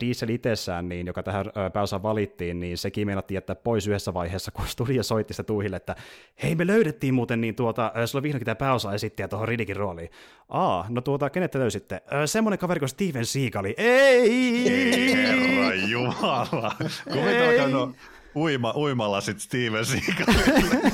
Diesel 0.00 0.28
itsessään, 0.28 0.88
niin, 0.88 1.06
joka 1.06 1.22
tähän 1.22 1.46
pääosaan 1.72 2.02
valittiin, 2.02 2.60
niin 2.60 2.78
sekin 2.78 3.06
meinattiin 3.06 3.36
jättää 3.36 3.56
pois 3.56 3.86
yhdessä 3.86 4.14
vaiheessa, 4.14 4.50
kun 4.50 4.66
studio 4.76 5.02
soitti 5.02 5.34
sitä 5.34 5.42
Tuuhille, 5.42 5.76
että 5.76 5.96
hei, 6.42 6.54
me 6.54 6.66
löydettiin 6.66 7.14
muuten, 7.14 7.40
niin 7.40 7.54
tuota, 7.54 7.92
sulla 8.06 8.22
vihdoinkin 8.22 8.44
tämä 8.44 8.54
pääosa 8.54 8.94
esittäjä 8.94 9.28
tuohon 9.28 9.48
Ridikin 9.48 9.76
rooliin. 9.76 10.10
Aa, 10.48 10.86
no 10.88 11.00
tuota, 11.00 11.30
kenet 11.30 11.50
te 11.50 11.58
löysitte? 11.58 12.02
Semmoinen 12.26 12.58
kaveri 12.58 12.80
kuin 12.80 12.88
Steven 12.88 13.26
Seagali. 13.26 13.74
Ei! 13.76 15.12
Herra 15.14 15.74
Jumala. 15.74 16.76
Kuvitelkaa 17.12 17.92
uima, 18.36 18.72
uimalla 18.76 19.20
sitten 19.20 19.40
Steven 19.40 19.84
Seagalille. 19.84 20.92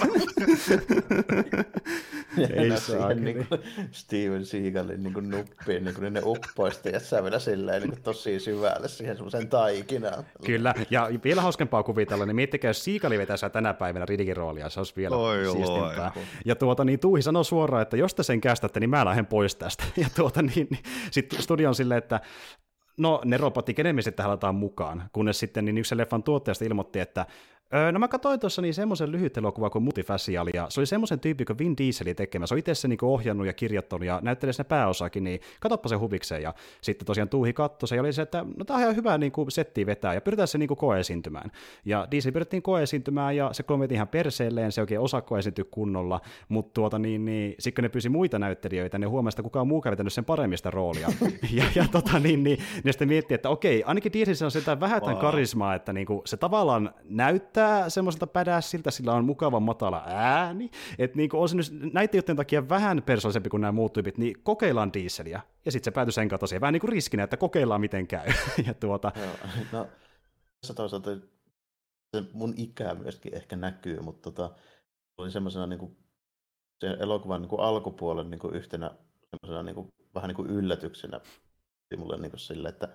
Ei 2.54 2.76
saa 2.76 3.14
niin 3.14 3.46
kuin 3.48 3.60
Steven 3.90 4.46
Seagalin 4.46 5.02
niin 5.02 5.14
kuin 5.14 5.30
nuppiin, 5.30 5.84
niin 5.84 5.94
kuin 5.94 6.12
ne 6.12 6.20
uppoista 6.24 6.88
ja 6.88 7.00
sävelä 7.00 7.38
silleen 7.38 7.82
niin 7.82 7.90
kuin 7.90 8.02
tosi 8.02 8.40
syvälle 8.40 8.88
siihen 8.88 9.16
semmoiseen 9.16 9.48
taikinaan. 9.48 10.24
Kyllä, 10.46 10.74
ja 10.90 11.10
vielä 11.24 11.42
hauskempaa 11.42 11.82
kuvitella, 11.82 12.26
niin 12.26 12.36
miettikää, 12.36 12.68
jos 12.68 12.84
Seagali 12.84 13.18
vetäisi 13.18 13.50
tänä 13.50 13.74
päivänä 13.74 14.06
Ridikin 14.06 14.36
roolia, 14.36 14.68
se 14.68 14.80
olisi 14.80 14.96
vielä 14.96 15.16
Oi 15.16 15.44
siistimpää. 15.52 16.12
Loi. 16.16 16.24
Ja 16.44 16.54
tuota, 16.54 16.84
niin 16.84 17.00
Tuuhi 17.00 17.22
sanoi 17.22 17.44
suoraan, 17.44 17.82
että 17.82 17.96
jos 17.96 18.14
te 18.14 18.22
sen 18.22 18.40
kästätte, 18.40 18.80
niin 18.80 18.90
mä 18.90 19.04
lähden 19.04 19.26
pois 19.26 19.56
tästä. 19.56 19.84
Ja 20.02 20.08
tuota, 20.16 20.42
niin, 20.42 20.66
niin 20.70 20.82
sitten 21.10 21.42
studio 21.42 21.68
on 21.68 21.74
silleen, 21.74 21.98
että 21.98 22.20
no 22.98 23.20
ne 23.24 23.36
robotti, 23.36 23.74
kenen 23.74 23.96
me 23.96 24.02
sitten 24.02 24.24
halutaan 24.24 24.54
mukaan, 24.54 25.10
kunnes 25.12 25.38
sitten 25.38 25.64
niin 25.64 25.78
yksi 25.78 25.96
leffan 25.96 26.22
tuottajasta 26.22 26.64
ilmoitti, 26.64 27.00
että 27.00 27.26
Öö, 27.75 27.93
no 27.93 27.99
mä 27.99 28.09
katsoin 28.09 28.41
tuossa 28.41 28.62
niin 28.62 28.75
semmoisen 28.75 29.12
lyhyt 29.12 29.37
elokuva 29.37 29.71
kuin 29.71 29.83
Multifacial, 29.83 30.49
ja 30.55 30.67
se 30.69 30.81
oli 30.81 30.87
semmoisen 30.87 31.21
tyyppi 31.21 31.45
kuin 31.45 31.59
Vin 31.59 31.76
Dieselin 31.76 32.17
tekemä. 32.17 32.47
Se 32.47 32.55
on 32.55 32.59
itse 32.59 32.75
se 32.75 32.88
niin 32.88 32.99
ohjannut 33.02 33.47
ja 33.47 33.52
kirjoittanut 33.52 34.07
ja 34.07 34.21
näyttelee 34.23 34.52
sinne 34.52 34.69
pääosakin, 34.69 35.25
niin 35.25 35.41
katoppa 35.61 35.88
se 35.88 35.95
huvikseen. 35.95 36.43
Ja 36.43 36.55
sitten 36.81 37.07
tosiaan 37.07 37.29
Tuuhi 37.29 37.52
katsoi 37.52 37.88
se 37.88 37.97
ja 37.97 38.02
oli 38.02 38.12
se, 38.12 38.23
että 38.23 38.45
no 38.57 38.64
tämä 38.64 38.76
on 38.76 38.83
ihan 38.83 38.97
hyvä 38.97 39.19
niin 39.19 39.33
kuin 39.33 39.50
setti 39.50 39.87
vetää 39.87 40.14
ja 40.14 40.21
pyritään 40.21 40.49
se 40.49 40.59
niin 40.59 40.69
kuin 40.69 40.79
koeesiintymään. 40.79 41.50
Ja 41.85 42.09
Diesel 42.11 42.33
pyrittiin 42.33 42.62
koeesiintymään 42.62 43.37
ja 43.37 43.50
se 43.52 43.62
kolme 43.62 43.88
ihan 43.91 44.09
perseelleen, 44.09 44.73
se 44.73 44.81
oikein 44.81 45.00
osaa 45.00 45.21
koeesiintyä 45.21 45.64
kunnolla, 45.71 46.21
mutta 46.49 46.75
tuota 46.75 46.99
niin, 46.99 47.25
niin 47.25 47.55
sitten 47.59 47.83
kun 47.83 47.83
ne 47.83 47.88
pyysi 47.88 48.09
muita 48.09 48.38
näyttelijöitä, 48.38 48.99
ne 48.99 49.07
huomasi, 49.07 49.35
että 49.35 49.43
kukaan 49.43 49.69
muu 49.69 49.83
vetänyt 49.91 50.12
sen 50.12 50.25
paremmista 50.25 50.71
roolia. 50.71 51.09
ja, 51.59 51.64
ja 51.75 51.85
tota 51.93 52.19
niin, 52.19 52.45
niin, 52.45 52.59
ne 52.85 52.93
sitten 52.93 53.09
miettii, 53.09 53.35
että 53.35 53.49
okei, 53.49 53.83
ainakin 53.85 54.12
Diesel 54.12 54.45
on 54.45 54.50
sitä 54.50 54.81
vähän 54.81 55.02
wow. 55.02 55.19
karismaa, 55.19 55.75
että 55.75 55.93
niin 55.93 56.07
kuin 56.07 56.23
se 56.25 56.37
tavallaan 56.37 56.95
näyttää 57.05 57.62
näyttää 57.62 57.90
semmoiselta 57.90 58.26
pädässiltä, 58.26 58.90
sillä 58.90 59.12
on 59.12 59.25
mukava 59.25 59.61
matala 59.61 60.02
ääni, 60.07 60.71
että 60.99 61.16
niin 61.16 61.31
on 61.33 61.49
se 61.49 61.57
nyt 61.57 61.92
näiden 61.92 62.19
juttujen 62.19 62.37
takia 62.37 62.69
vähän 62.69 63.02
persoonallisempi 63.02 63.50
kuin 63.50 63.61
nämä 63.61 63.73
muut 63.73 63.92
tyypit, 63.92 64.19
niin 64.19 64.42
kokeillaan 64.42 64.92
dieseliä, 64.92 65.40
ja 65.64 65.73
sitten 65.73 65.85
se 65.85 65.95
päätyi 65.95 66.12
sen 66.12 66.28
kautta 66.28 66.47
vähän 66.61 66.73
niin 66.73 66.81
kuin 66.81 66.92
riskinä, 66.92 67.23
että 67.25 67.37
kokeillaan 67.37 67.81
miten 67.81 68.07
käy. 68.07 68.26
ja 68.66 68.75
tuota... 68.75 69.12
No, 69.73 69.87
tässä 70.61 70.75
toisaalta 70.75 71.11
se 72.16 72.23
mun 72.33 72.54
ikää 72.57 72.95
myöskin 72.95 73.35
ehkä 73.35 73.57
näkyy, 73.57 74.00
mutta 74.00 74.31
tota, 74.31 74.54
oli 75.19 75.31
semmoisena 75.31 75.66
niin 75.66 75.78
kuin, 75.78 75.97
sen 76.81 76.97
elokuvan 77.00 77.40
niin 77.42 77.49
kuin 77.49 77.61
alkupuolen 77.61 78.31
niin 78.31 78.38
kuin 78.38 78.54
yhtenä 78.54 78.90
semmoisena 79.31 79.62
niin 79.62 79.75
kuin, 79.75 79.88
vähän 80.14 80.28
niin 80.28 80.37
kuin 80.37 80.50
yllätyksenä 80.50 81.21
mulle 81.97 82.16
niin 82.16 82.31
kuin 82.31 82.40
sille, 82.40 82.69
että 82.69 82.88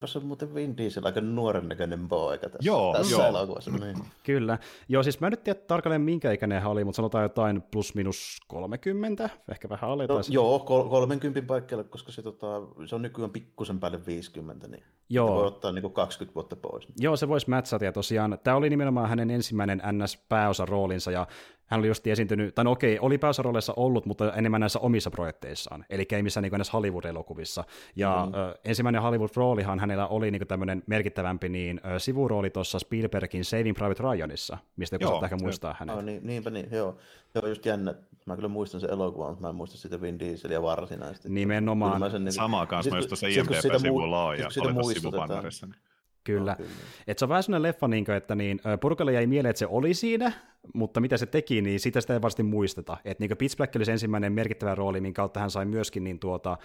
Tässä 0.00 0.18
on 0.18 0.26
muuten 0.26 0.54
Vin 0.54 0.76
Diesel 0.76 1.06
aika 1.06 1.20
nuoren 1.20 1.68
näköinen 1.68 2.08
poika 2.08 2.48
tässä, 2.48 2.68
joo, 2.68 2.94
tässä 2.96 3.16
joo. 3.16 3.26
elokuvassa. 3.26 3.70
Niin. 3.70 3.96
Kyllä. 4.22 4.58
Joo, 4.88 5.02
siis 5.02 5.20
mä 5.20 5.26
en 5.26 5.30
nyt 5.30 5.44
tiedä 5.44 5.60
tarkalleen 5.66 6.00
minkä 6.00 6.32
ikäinen 6.32 6.62
hän 6.62 6.70
oli, 6.70 6.84
mutta 6.84 6.96
sanotaan 6.96 7.22
jotain 7.22 7.62
plus 7.62 7.94
minus 7.94 8.38
30, 8.48 9.30
ehkä 9.50 9.68
vähän 9.68 9.90
alle. 9.90 10.06
No, 10.06 10.20
joo, 10.28 10.58
kol- 10.58 10.88
30 10.88 11.42
paikkeilla, 11.42 11.84
koska 11.84 12.12
se, 12.12 12.22
tota, 12.22 12.46
se 12.86 12.94
on 12.94 13.02
nykyään 13.02 13.30
pikkusen 13.30 13.80
päälle 13.80 14.06
50, 14.06 14.68
niin 14.68 14.84
joo. 15.08 15.34
voi 15.34 15.46
ottaa 15.46 15.72
niin 15.72 15.92
20 15.92 16.34
vuotta 16.34 16.56
pois. 16.56 16.86
Joo, 16.98 17.16
se 17.16 17.28
voisi 17.28 17.50
matchata, 17.50 17.84
ja 17.84 17.92
tosiaan 17.92 18.38
tämä 18.44 18.56
oli 18.56 18.70
nimenomaan 18.70 19.08
hänen 19.08 19.30
ensimmäinen 19.30 19.82
NS-pääosan 19.92 20.68
roolinsa, 20.68 21.10
ja 21.10 21.26
hän 21.66 21.80
oli 21.80 21.88
just 21.88 22.06
esiintynyt, 22.06 22.54
tai 22.54 22.64
no 22.64 22.70
okei, 22.70 22.98
oli 22.98 23.18
pääosarooleissa 23.18 23.72
ollut, 23.76 24.06
mutta 24.06 24.32
enemmän 24.32 24.60
näissä 24.60 24.78
omissa 24.78 25.10
projekteissaan, 25.10 25.84
eli 25.90 26.06
ei 26.12 26.22
missään 26.22 26.42
niin 26.42 26.52
näissä 26.52 26.72
Hollywood-elokuvissa. 26.72 27.64
Ja 27.96 28.26
mm. 28.26 28.34
ö, 28.34 28.54
ensimmäinen 28.64 29.02
Hollywood-roolihan 29.02 29.80
hänellä 29.80 30.06
oli 30.06 30.30
niin 30.30 30.46
tämmöinen 30.46 30.82
merkittävämpi 30.86 31.48
niin, 31.48 31.80
ö, 31.94 31.98
sivurooli 31.98 32.50
tuossa 32.50 32.78
Spielbergin 32.78 33.44
Saving 33.44 33.76
Private 33.76 34.02
Ryanissa, 34.02 34.58
mistä 34.76 34.94
joku 34.94 35.06
saattaa 35.06 35.26
ehkä 35.26 35.36
muistaa 35.36 35.76
hänet. 35.78 35.96
Oh, 35.96 36.02
niin, 36.02 36.26
niinpä 36.26 36.50
niin, 36.50 36.68
joo. 36.72 36.96
Se 37.32 37.40
on 37.42 37.48
just 37.48 37.66
jännä. 37.66 37.94
Mä 38.26 38.36
kyllä 38.36 38.48
muistan 38.48 38.80
sen 38.80 38.90
elokuvan, 38.90 39.28
mutta 39.28 39.42
mä 39.42 39.48
en 39.48 39.54
muista 39.54 39.76
sitä 39.76 40.00
Vin 40.00 40.18
Dieselia 40.18 40.62
varsinaisesti. 40.62 41.28
Nimenomaan. 41.28 42.10
Sen, 42.10 42.24
niin, 42.24 42.32
Samaa 42.32 42.66
kanssa, 42.66 42.90
mä 42.90 42.96
just 42.96 43.08
tuossa 43.08 43.26
IMDb-sivulla 43.26 44.24
on 44.24 44.38
ja 44.38 44.48
oli 44.82 44.94
sivupannerissa. 44.94 45.66
Niin. 45.66 45.76
Kyllä. 46.24 46.50
No, 46.50 46.56
kyllä. 46.56 46.70
Et 47.06 47.18
se 47.18 47.24
on 47.24 47.28
vähän 47.28 47.42
sellainen 47.42 47.62
leffa, 47.62 47.88
niin 47.88 48.04
kuin, 48.04 48.16
että 48.16 48.34
niin, 48.34 48.60
Porukalle 48.80 49.12
jäi 49.12 49.26
mieleen, 49.26 49.50
että 49.50 49.58
se 49.58 49.66
oli 49.66 49.94
siinä, 49.94 50.32
mutta 50.74 51.00
mitä 51.00 51.16
se 51.16 51.26
teki, 51.26 51.62
niin 51.62 51.80
sitä 51.80 52.00
sitä 52.00 52.12
ei 52.12 52.20
varmasti 52.20 52.42
muisteta. 52.42 52.96
Et 53.04 53.18
niin 53.18 53.36
Pitch 53.38 53.56
Black 53.56 53.76
oli 53.76 53.84
se 53.84 53.92
ensimmäinen 53.92 54.32
merkittävä 54.32 54.74
rooli, 54.74 55.00
minkä 55.00 55.16
kautta 55.16 55.40
hän 55.40 55.50
sai 55.50 55.64
myöskin 55.64 56.04
niin 56.04 56.18
tuota, 56.18 56.58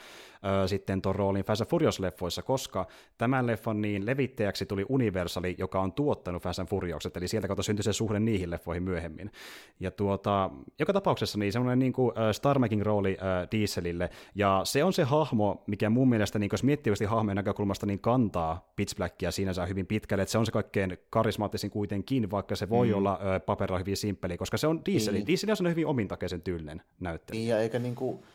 ö, 0.64 0.68
sitten 0.68 1.02
tuon 1.02 1.16
roolin 1.16 1.44
Fast 1.44 1.62
Furious-leffoissa, 1.62 2.44
koska 2.44 2.88
tämän 3.18 3.48
leffan 3.48 3.82
niin 3.82 4.06
levittäjäksi 4.06 4.66
tuli 4.66 4.86
Universali, 4.90 5.56
joka 5.58 5.82
on 5.82 5.94
tuottanut 5.94 6.44
Fast 6.44 6.60
and 6.60 6.68
Furiouset, 6.68 7.18
eli 7.18 7.28
sieltä 7.28 7.48
kautta 7.48 7.64
syntyi 7.64 7.84
se 7.84 7.94
suhde 7.94 8.20
niihin 8.20 8.52
leffoihin 8.52 8.84
myöhemmin. 8.84 9.32
Ja 9.80 9.92
tuota, 9.92 10.50
joka 10.80 10.94
tapauksessa 10.94 11.40
niin 11.40 11.52
semmoinen 11.52 11.80
niin 11.80 11.94
kuin, 11.94 12.08
uh, 12.10 12.32
Star 12.32 12.58
rooli 12.82 13.12
uh, 13.12 13.48
Dieselille, 13.52 14.10
ja 14.36 14.62
se 14.64 14.84
on 14.84 14.94
se 14.94 15.04
hahmo, 15.04 15.64
mikä 15.68 15.90
mun 15.90 16.10
mielestä, 16.10 16.40
niin 16.40 16.50
jos 16.52 16.64
miettii 16.64 16.94
hahmojen 17.08 17.36
näkökulmasta, 17.36 17.86
niin 17.86 18.00
kantaa 18.00 18.72
Pitch 18.76 18.96
Blackia 18.96 19.32
siinä 19.32 19.54
saa 19.54 19.66
hyvin 19.66 19.86
pitkälle, 19.86 20.22
että 20.22 20.32
se 20.32 20.38
on 20.38 20.46
se 20.46 20.52
kaikkein 20.52 20.98
karismaattisin 21.10 21.72
kuitenkin, 21.72 22.32
vaikka 22.32 22.56
se 22.56 22.70
voi 22.70 22.88
mm. 22.88 22.94
olla 22.94 23.14
uh, 23.14 23.46
paperilla 23.46 23.80
hyvin 23.80 23.91
simppeli, 23.96 24.38
koska 24.38 24.58
se 24.58 24.68
on 24.68 24.86
diesel. 24.86 25.14
Niin. 25.14 25.28
Diesel 25.28 25.50
on 25.60 25.70
hyvin 25.70 25.88
omintakeisen 25.88 26.42
tyylinen 26.42 26.82
näyttely. 27.00 27.40
Niin, 27.40 27.50
ja 27.50 27.60
eikä 27.60 27.80
niinku, 27.80 28.26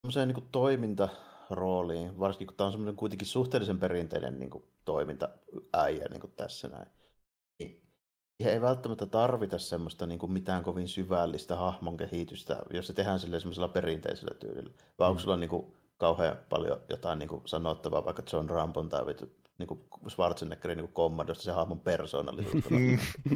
semmoiseen 0.00 0.28
niinku 0.28 0.48
toimintarooliin, 0.52 2.18
varsinkin 2.18 2.46
kun 2.46 2.56
tämä 2.56 2.66
on 2.66 2.72
semmoinen 2.72 2.96
kuitenkin 2.96 3.28
suhteellisen 3.28 3.78
perinteinen 3.78 4.38
niinku 4.38 4.64
toimintaäijä 4.84 6.06
niinku 6.10 6.28
tässä 6.28 6.68
näin. 6.68 6.86
Niin 7.58 7.82
ei 8.40 8.60
välttämättä 8.60 9.06
tarvita 9.06 9.58
semmoista 9.58 10.06
niin 10.06 10.18
kuin 10.18 10.32
mitään 10.32 10.62
kovin 10.62 10.88
syvällistä 10.88 11.56
hahmon 11.56 11.96
kehitystä, 11.96 12.62
jos 12.70 12.86
se 12.86 12.92
tehdään 12.92 13.20
semmoisella 13.20 13.68
perinteisellä 13.68 14.34
tyylillä. 14.34 14.70
Vai 14.98 15.08
mm. 15.08 15.10
onko 15.10 15.20
sulla 15.20 15.36
niin 15.36 15.50
kuin 15.50 15.66
kauhean 15.96 16.36
paljon 16.48 16.80
jotain 16.88 17.18
niin 17.18 17.28
kuin 17.28 17.42
sanottavaa 17.44 18.04
vaikka 18.04 18.22
John 18.32 18.50
Rampon 18.50 18.88
tai 18.88 19.06
niin 19.58 19.66
kuin 19.66 19.80
Schwarzeneggerin 20.08 20.78
niin 20.78 20.92
kommandosta 20.92 21.44
se 21.44 21.52
hahmon 21.52 21.80
persoonallisuutta. 21.80 22.74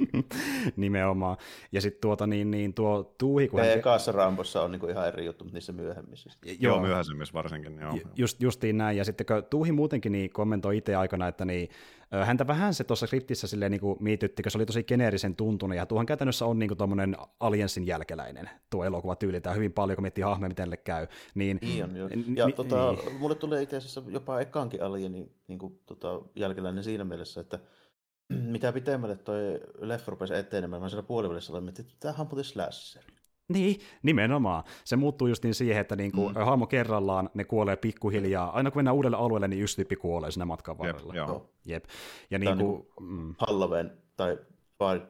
Nimenomaan. 0.76 1.36
Ja 1.72 1.80
sitten 1.80 2.00
tuota 2.00 2.26
niin, 2.26 2.50
niin 2.50 2.74
tuo 2.74 3.14
tuuhi... 3.18 3.48
Kun 3.48 3.60
hän... 3.60 3.70
Ekassa 3.70 4.12
Rambossa 4.12 4.62
on 4.62 4.72
niin 4.72 4.80
kuin 4.80 4.90
ihan 4.90 5.08
eri 5.08 5.24
juttu, 5.24 5.44
mutta 5.44 5.56
niissä 5.56 5.72
myöhemmissä. 5.72 6.30
Joo, 6.46 6.56
joo 6.58 6.80
myöhemmissä 6.80 7.34
varsinkin. 7.34 7.78
Joo. 7.78 7.98
Just, 8.16 8.42
justiin 8.42 8.78
näin. 8.78 8.96
Ja 8.96 9.04
sitten 9.04 9.26
kun 9.26 9.44
tuuhi 9.50 9.72
muutenkin 9.72 10.12
niin 10.12 10.30
kommentoi 10.30 10.76
itse 10.76 10.94
aikana, 10.94 11.28
että 11.28 11.44
niin, 11.44 11.68
häntä 12.10 12.46
vähän 12.46 12.74
se 12.74 12.84
tuossa 12.84 13.06
skriptissä 13.06 13.46
silleen 13.46 13.70
niin 13.72 13.96
miitytti, 14.00 14.42
koska 14.42 14.50
se 14.50 14.58
oli 14.58 14.66
tosi 14.66 14.84
geneerisen 14.84 15.36
tuntunut, 15.36 15.76
ja 15.76 15.86
tuohan 15.86 16.06
käytännössä 16.06 16.46
on 16.46 16.58
niin 16.58 16.76
tuommoinen 16.76 17.16
Aliensin 17.40 17.86
jälkeläinen 17.86 18.50
tuo 18.70 18.84
elokuva 18.84 19.16
tyylitään 19.16 19.56
hyvin 19.56 19.72
paljon, 19.72 19.96
kun 19.96 20.02
miettii 20.02 20.24
hahmoja, 20.24 20.48
miten 20.48 20.78
käy. 20.84 21.06
Niin, 21.34 21.58
niin 21.62 21.84
on, 21.84 21.96
joo. 21.96 22.08
Ja 22.36 22.46
ni, 22.46 22.52
tota, 22.52 22.92
niin. 22.92 23.16
mulle 23.16 23.34
tulee 23.34 23.62
itse 23.62 23.76
asiassa 23.76 24.02
jopa 24.08 24.40
ekaankin 24.40 24.82
Alienin 24.82 25.34
niin 25.48 25.58
kuin, 25.58 25.80
tota, 25.86 26.20
jälkeläinen 26.36 26.84
siinä 26.84 27.04
mielessä, 27.04 27.40
että 27.40 27.58
mitä 28.54 28.72
pitemmälle 28.72 29.16
toi 29.16 29.60
leffa 29.78 30.10
rupesi 30.10 30.34
etenemään, 30.34 30.82
mä 30.82 30.88
siellä 30.88 31.02
puolivälissä 31.02 31.52
olin, 31.52 31.68
että 31.68 31.82
tämähän 32.00 32.20
on 32.20 32.26
muuten 32.26 32.44
slasher. 32.44 33.02
Niin, 33.54 33.80
nimenomaan. 34.02 34.64
Se 34.84 34.96
muuttuu 34.96 35.28
just 35.28 35.44
niin 35.44 35.54
siihen, 35.54 35.80
että 35.80 35.96
niinku, 35.96 36.28
mm. 36.28 36.34
hahmo 36.34 36.66
kerrallaan 36.66 37.30
ne 37.34 37.44
kuolee 37.44 37.76
pikkuhiljaa. 37.76 38.50
Aina 38.50 38.70
kun 38.70 38.78
mennään 38.78 38.96
uudelle 38.96 39.16
alueelle, 39.16 39.48
niin 39.48 39.62
yksi 39.62 39.76
tyyppi 39.76 39.96
kuolee 39.96 40.30
siinä 40.30 40.44
matkan 40.44 40.78
varrella. 40.78 41.14
Jep, 41.14 41.28
joo. 41.28 41.50
Jep. 41.64 41.84
Ja 42.30 42.38
Tämä 42.38 42.54
niinku, 42.54 42.92
mm. 43.00 43.34
Halloween 43.38 43.92
tai 44.16 44.38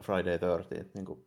Friday 0.02 0.38
13, 0.38 0.74
niin 0.94 1.06
kuin 1.06 1.26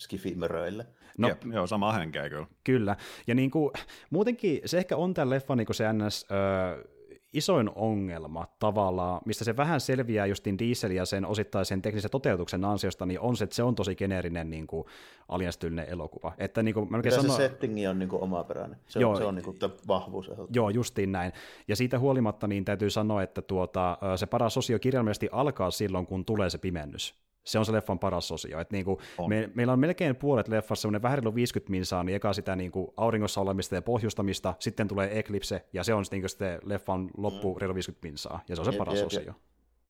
skifimöröille. 0.00 0.86
No, 1.18 1.28
Jep, 1.28 1.44
joo, 1.44 1.66
sama 1.66 1.92
henkeä 1.92 2.28
kyllä. 2.28 2.46
Kyllä. 2.64 2.96
Ja 3.26 3.34
niin 3.34 3.50
kuin, 3.50 3.72
muutenkin 4.10 4.60
se 4.64 4.78
ehkä 4.78 4.96
on 4.96 5.14
tämän 5.14 5.30
leffan 5.30 5.58
niin 5.58 5.74
se 5.74 5.92
ns... 5.92 6.26
Öö, 6.30 6.84
isoin 7.32 7.70
ongelma 7.74 8.46
tavallaan, 8.58 9.20
mistä 9.24 9.44
se 9.44 9.56
vähän 9.56 9.80
selviää 9.80 10.26
justin 10.26 10.58
Diesel 10.58 10.90
ja 10.90 11.04
sen 11.04 11.26
osittaisen 11.26 11.82
teknisen 11.82 12.10
toteutuksen 12.10 12.64
ansiosta, 12.64 13.06
niin 13.06 13.20
on 13.20 13.36
se, 13.36 13.44
että 13.44 13.56
se 13.56 13.62
on 13.62 13.74
tosi 13.74 13.94
geneerinen 13.94 14.50
niin 14.50 14.66
kuin, 14.66 14.84
alienstyylinen 15.28 15.88
elokuva. 15.88 16.32
Että, 16.38 16.62
niin 16.62 16.74
kuin, 16.74 16.90
mä 16.90 17.02
se 17.02 17.10
sano... 17.10 17.36
settingi 17.36 17.86
on 17.86 17.98
niin 17.98 18.08
kuin, 18.08 18.22
omaperäinen. 18.22 18.78
Se 18.86 19.00
Joo, 19.00 19.10
on, 19.10 19.16
se 19.16 19.24
on 19.24 19.34
niin 19.34 19.44
kuin, 19.44 19.58
vahvuus. 19.88 20.30
Joo, 20.54 20.70
justiin 20.70 21.12
näin. 21.12 21.32
Ja 21.68 21.76
siitä 21.76 21.98
huolimatta 21.98 22.46
niin 22.46 22.64
täytyy 22.64 22.90
sanoa, 22.90 23.22
että 23.22 23.42
tuota, 23.42 23.98
se 24.16 24.26
paras 24.26 24.56
osio 24.56 24.78
kirjaimellisesti 24.78 25.28
alkaa 25.32 25.70
silloin, 25.70 26.06
kun 26.06 26.24
tulee 26.24 26.50
se 26.50 26.58
pimennys 26.58 27.22
se 27.44 27.58
on 27.58 27.66
se 27.66 27.72
leffan 27.72 27.98
paras 27.98 28.32
osio. 28.32 28.60
Et 28.60 28.70
niinku, 28.70 29.00
me, 29.26 29.50
meillä 29.54 29.72
on 29.72 29.78
melkein 29.78 30.16
puolet 30.16 30.48
leffassa 30.48 30.82
semmoinen 30.82 31.02
vähän 31.02 31.34
50 31.34 31.70
minsaa, 31.70 32.04
niin 32.04 32.16
eka 32.16 32.32
sitä 32.32 32.56
niinku 32.56 32.94
auringossa 32.96 33.40
olemista 33.40 33.74
ja 33.74 33.82
pohjustamista, 33.82 34.54
sitten 34.58 34.88
tulee 34.88 35.18
Eclipse, 35.18 35.66
ja 35.72 35.84
se 35.84 35.94
on 35.94 36.04
niinku 36.10 36.28
sitten 36.28 36.58
leffan 36.64 37.10
loppu 37.16 37.58
mm. 37.60 37.74
50 37.74 38.08
minsaa, 38.08 38.40
ja 38.48 38.56
se 38.56 38.62
on 38.62 38.72
se 38.72 38.78
paras 38.78 38.98
jep, 38.98 39.06
osio. 39.06 39.34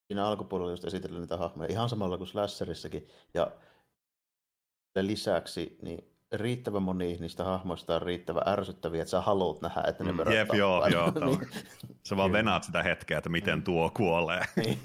Siinä 0.07 0.27
alkupuolella 0.27 0.73
just 0.73 0.85
esitellään 0.85 1.21
niitä 1.21 1.37
hahmoja, 1.37 1.73
ihan 1.73 1.89
samalla 1.89 2.19
kuin 2.19 2.29
Slasherissakin, 2.29 3.09
ja 3.35 3.53
lisäksi 5.01 5.79
niin 5.83 6.12
riittävän 6.33 6.83
moni 6.83 7.17
niistä 7.21 7.45
hahmoista 7.45 7.95
on 7.95 8.03
riittävän 8.03 8.43
ärsyttäviä, 8.47 9.03
että 9.03 9.11
sä 9.11 9.21
haluat 9.21 9.61
nähdä, 9.61 9.83
että 9.89 10.05
ne 10.05 10.13
mm, 10.13 10.33
Jep, 10.33 10.55
joo, 10.55 10.87
joo. 10.93 11.13
niin. 11.27 11.49
Sä 12.07 12.17
vaan 12.17 12.33
venaat 12.33 12.65
sitä 12.65 12.83
hetkeä, 12.83 13.19
että 13.19 13.31
miten 13.31 13.59
mm. 13.59 13.63
tuo 13.63 13.91
kuolee. 13.97 14.43
niin, 14.57 14.79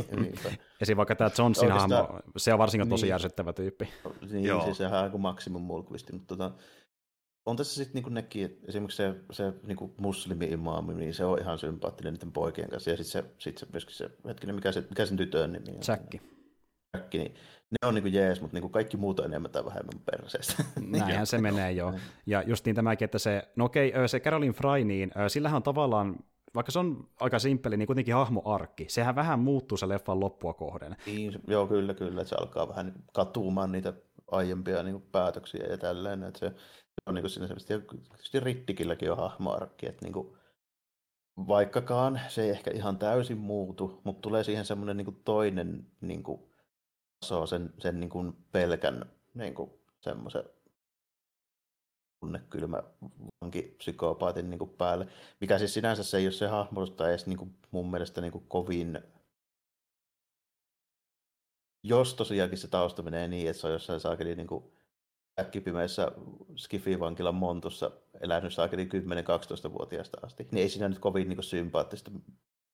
ja 0.79 0.85
siinä 0.85 0.97
vaikka 0.97 1.15
tämä 1.15 1.29
Johnson 1.37 1.71
hahmo, 1.71 2.19
se 2.37 2.53
on 2.53 2.59
varsinkin 2.59 2.89
tosi 2.89 3.05
niin, 3.05 3.13
ärsyttävä 3.13 3.53
tyyppi. 3.53 3.89
Niin, 4.31 4.45
joo. 4.45 4.63
siis 4.63 4.77
sehän 4.77 5.03
on 5.03 5.11
kuin 5.11 5.21
maksimum 5.21 5.61
mulkvisti, 5.61 6.13
mutta 6.13 6.27
tota, 6.27 6.51
on 7.45 7.55
tässä 7.55 7.75
sitten 7.75 7.93
niinku 7.93 8.09
nekin, 8.09 8.45
että 8.45 8.65
esimerkiksi 8.67 8.97
se, 8.97 9.15
se 9.31 9.53
niinku 9.63 9.95
muslimi-imaami, 10.01 10.93
niin 10.93 11.13
se 11.13 11.25
on 11.25 11.39
ihan 11.39 11.59
sympaattinen 11.59 12.13
niiden 12.13 12.31
poikien 12.31 12.69
kanssa. 12.69 12.89
Ja 12.89 12.97
sitten 12.97 13.23
se, 13.23 13.35
sit 13.37 13.57
se 13.57 13.67
myöskin 13.71 13.95
se, 13.95 14.09
hetkinen, 14.27 14.55
mikä, 14.55 14.71
se, 14.71 14.83
mikä 14.89 15.05
sen 15.05 15.17
tytön 15.17 15.51
nimi 15.51 15.77
on? 15.77 15.83
Säkki. 15.83 16.36
Niin 17.13 17.33
ne 17.71 17.87
on 17.87 17.93
niinku 17.93 18.09
jees, 18.09 18.41
mutta 18.41 18.55
niinku 18.55 18.69
kaikki 18.69 18.97
muut 18.97 19.19
on 19.19 19.25
enemmän 19.25 19.51
tai 19.51 19.65
vähemmän 19.65 19.99
perseestä. 20.05 20.63
Näinhän 20.81 21.27
se 21.27 21.37
menee 21.37 21.71
jo. 21.71 21.93
Ja 22.25 22.41
justiin 22.41 22.75
tämäkin, 22.75 23.05
että 23.05 23.19
se, 23.19 23.47
no 23.55 23.65
okei, 23.65 23.93
se 24.07 24.19
Caroline 24.19 24.53
Fry, 24.53 24.83
niin 24.83 25.11
sillähän 25.27 25.55
on 25.55 25.63
tavallaan 25.63 26.15
vaikka 26.55 26.71
se 26.71 26.79
on 26.79 27.09
aika 27.19 27.39
simppeli, 27.39 27.77
niin 27.77 27.87
kuitenkin 27.87 28.13
hahmoarkki. 28.13 28.85
Sehän 28.89 29.15
vähän 29.15 29.39
muuttuu 29.39 29.77
se 29.77 29.89
leffan 29.89 30.19
loppua 30.19 30.53
kohden. 30.53 30.95
Niin, 31.05 31.33
joo, 31.47 31.67
kyllä, 31.67 31.93
kyllä. 31.93 32.21
Että 32.21 32.29
se 32.29 32.35
alkaa 32.35 32.69
vähän 32.69 32.93
katumaan 33.13 33.71
niitä 33.71 33.93
aiempia 34.31 34.83
niin 34.83 35.01
päätöksiä 35.01 35.65
ja 35.69 35.77
tälleen. 35.77 36.23
Että 36.23 36.39
se, 36.39 36.49
se 36.49 37.01
on 37.05 37.15
niin 37.15 37.23
kuin 37.23 37.31
siinä 37.31 37.47
semmoista, 37.47 37.67
tietysti 37.67 38.39
Rittikilläkin 38.39 39.11
on 39.11 39.17
hahmoarkki, 39.17 39.87
että 39.87 40.05
niin 40.05 40.13
kuin, 40.13 40.37
vaikkakaan 41.47 42.21
se 42.27 42.43
ei 42.43 42.49
ehkä 42.49 42.71
ihan 42.71 42.97
täysin 42.97 43.37
muutu, 43.37 44.01
mutta 44.03 44.21
tulee 44.21 44.43
siihen 44.43 44.65
semmoinen 44.65 44.97
niin 44.97 45.05
kuin 45.05 45.21
toinen 45.25 45.85
niin 46.01 46.23
kuin, 46.23 46.41
taso 47.19 47.45
sen, 47.45 47.73
sen 47.79 47.99
niin 47.99 48.09
kuin 48.09 48.33
pelkän 48.51 49.05
niin 49.33 49.55
kuin, 49.55 49.71
semmoisen 50.01 50.43
tunnekylmä 52.19 52.83
vankipsykopaatin 53.41 54.49
niin 54.49 54.59
kuin 54.59 54.69
päälle, 54.69 55.07
mikä 55.41 55.57
siis 55.57 55.73
sinänsä 55.73 56.03
se 56.03 56.17
ei 56.17 56.25
ole 56.25 56.31
se 56.31 56.47
hahmotusta 56.47 57.09
edes 57.09 57.27
niin 57.27 57.37
kuin 57.37 57.55
mun 57.71 57.91
mielestä 57.91 58.21
niin 58.21 58.31
kuin 58.31 58.45
kovin 58.47 58.99
jos 61.83 62.13
tosiaankin 62.13 62.57
se 62.57 62.67
tausta 62.67 63.03
menee 63.03 63.27
niin, 63.27 63.49
että 63.49 63.61
se 63.61 63.67
on 63.67 63.73
jossain 63.73 63.99
saakeli 63.99 64.35
niin 64.35 64.47
kuin 64.47 64.63
äkkipimeessä 65.39 66.11
Skifi-vankilan 66.55 67.35
montussa 67.35 67.91
elänyt 68.21 68.53
saakeli 68.53 68.85
10-12-vuotiaasta 68.85 70.17
asti, 70.23 70.47
niin 70.51 70.61
ei 70.61 70.69
siinä 70.69 70.89
nyt 70.89 70.99
kovin 70.99 71.29
niin 71.29 71.37
kuin 71.37 71.43
sympaattista 71.43 72.11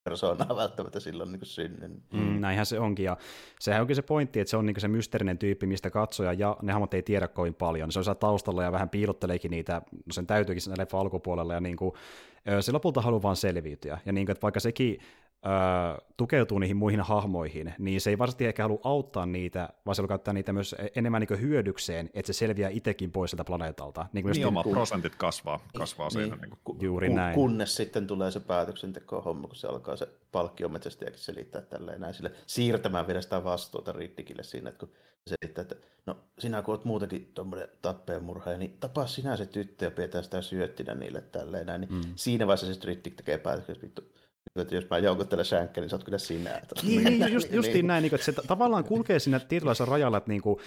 persoonaa 0.04 0.56
välttämättä 0.64 1.00
silloin 1.00 1.32
niin 1.32 1.46
synny. 1.46 1.88
Mm, 2.14 2.42
näinhän 2.42 2.66
se 2.66 2.80
onkin, 2.80 3.06
ja 3.06 3.18
sehän 3.60 3.82
onkin 3.82 3.96
se 3.96 4.02
pointti, 4.02 4.40
että 4.40 4.50
se 4.50 4.58
on 4.58 4.66
niin 4.66 4.82
se 4.82 4.88
mysteerinen 4.88 5.38
tyyppi, 5.38 5.66
mistä 5.66 5.90
katsoja 5.90 6.34
ja 6.34 6.58
ne 6.62 6.72
hahmot 6.72 6.94
ei 6.94 7.04
tiedä 7.04 7.28
kovin 7.28 7.54
paljon. 7.54 7.92
Se 7.92 8.00
on 8.00 8.04
siellä 8.04 8.20
taustalla 8.20 8.64
ja 8.64 8.72
vähän 8.72 8.90
piilotteleekin 8.90 9.52
niitä, 9.52 9.82
no 9.92 10.14
sen 10.14 10.28
täytyykin 10.28 10.62
sen 10.62 10.74
leffa 10.78 11.00
alkupuolella, 11.00 11.54
ja 11.54 11.62
niin 11.62 11.78
kuin, 11.78 11.94
se 12.60 12.72
lopulta 12.72 13.02
haluaa 13.02 13.22
vaan 13.22 13.36
selviytyä. 13.36 14.00
Ja 14.06 14.14
niin 14.14 14.26
kuin, 14.26 14.32
että 14.32 14.42
vaikka 14.42 14.60
sekin 14.60 15.00
tukeutuu 16.18 16.60
niihin 16.60 16.78
muihin 16.78 17.02
hahmoihin, 17.02 17.74
niin 17.78 18.02
se 18.02 18.10
ei 18.10 18.18
varsinaisesti 18.18 18.46
ehkä 18.46 18.64
halua 18.64 18.80
auttaa 18.84 19.26
niitä, 19.26 19.70
vaan 19.86 19.96
se 19.96 20.02
haluaa 20.02 20.08
käyttää 20.08 20.34
niitä 20.34 20.54
myös 20.54 20.76
enemmän 20.96 21.22
niin 21.30 21.42
hyödykseen, 21.42 22.10
että 22.14 22.34
se 22.34 22.38
selviää 22.38 22.70
itsekin 22.70 23.12
pois 23.12 23.32
sieltä 23.32 23.44
planeetalta. 23.44 24.06
Niin, 24.14 24.26
niin 24.26 24.48
oma 24.48 24.64
kun... 24.64 24.72
prosentit 24.72 25.16
kasvaa, 25.16 25.68
kasvaa 25.78 26.08
niin, 26.08 26.24
siinä. 26.24 26.36
Niin 26.36 26.58
kuin. 26.64 26.78
Juuri 26.82 27.08
ku, 27.08 27.16
näin. 27.16 27.36
Kunnes 27.36 27.76
sitten 27.76 28.08
tulee 28.08 28.32
se 28.32 28.40
päätöksenteko-homma, 28.40 29.48
kun 29.48 29.56
se 29.56 29.68
alkaa 29.68 29.96
se 29.96 30.08
palkkiometsästäjäkin 30.32 31.20
selittää 31.20 31.62
tälleen 31.62 32.02
näin 32.02 32.14
sille, 32.14 32.32
siirtämään 32.48 33.08
vielä 33.08 33.22
sitä 33.22 33.44
vastuuta 33.44 33.92
Riddikille 33.92 34.44
siinä, 34.44 34.70
että 34.70 34.80
kun 34.80 34.90
se 35.28 35.36
selittää, 35.42 35.62
että 35.62 35.76
no 36.06 36.18
sinä 36.40 36.62
kun 36.62 36.74
olet 36.74 36.86
muutenkin 36.86 37.32
tuommoinen 37.34 37.68
tappeenmurhaaja, 37.82 38.58
niin 38.58 38.78
tapaa 38.80 39.08
sinä 39.08 39.38
se 39.38 39.46
tyttö 39.46 39.86
ja 39.86 39.92
pidetään 39.92 40.24
sitä 40.24 40.42
syöttinä 40.42 40.94
niille 40.94 41.22
tälleen 41.22 41.66
näin, 41.66 41.82
niin 41.82 41.94
mm. 41.94 42.02
siinä 42.16 42.48
vaiheessa 42.48 42.74
se 42.74 42.88
Riddick 42.88 43.16
tekee 43.16 43.38
päätöksen, 43.38 43.76
että 43.76 43.86
vittu, 43.86 44.13
että 44.62 44.76
jos 44.76 44.90
mä 44.90 44.98
joukuttelen 44.98 45.46
sänkkää, 45.46 45.82
niin 45.82 45.90
sä 45.90 45.96
oot 45.96 46.04
kyllä 46.04 46.18
sinä. 46.18 46.62
Niin, 46.84 47.04
niin 47.04 47.34
just, 47.34 47.54
justiin 47.54 47.74
niin. 47.74 47.88
näin, 47.88 48.02
niin 48.02 48.16
että 48.16 48.26
se 48.26 48.34
tavallaan 48.48 48.84
kulkee 48.84 49.20
siinä 49.20 49.40
tietynlaisella 49.40 49.92
rajalla, 49.92 50.18
että 50.18 50.30
niin 50.30 50.42
kuin, 50.42 50.60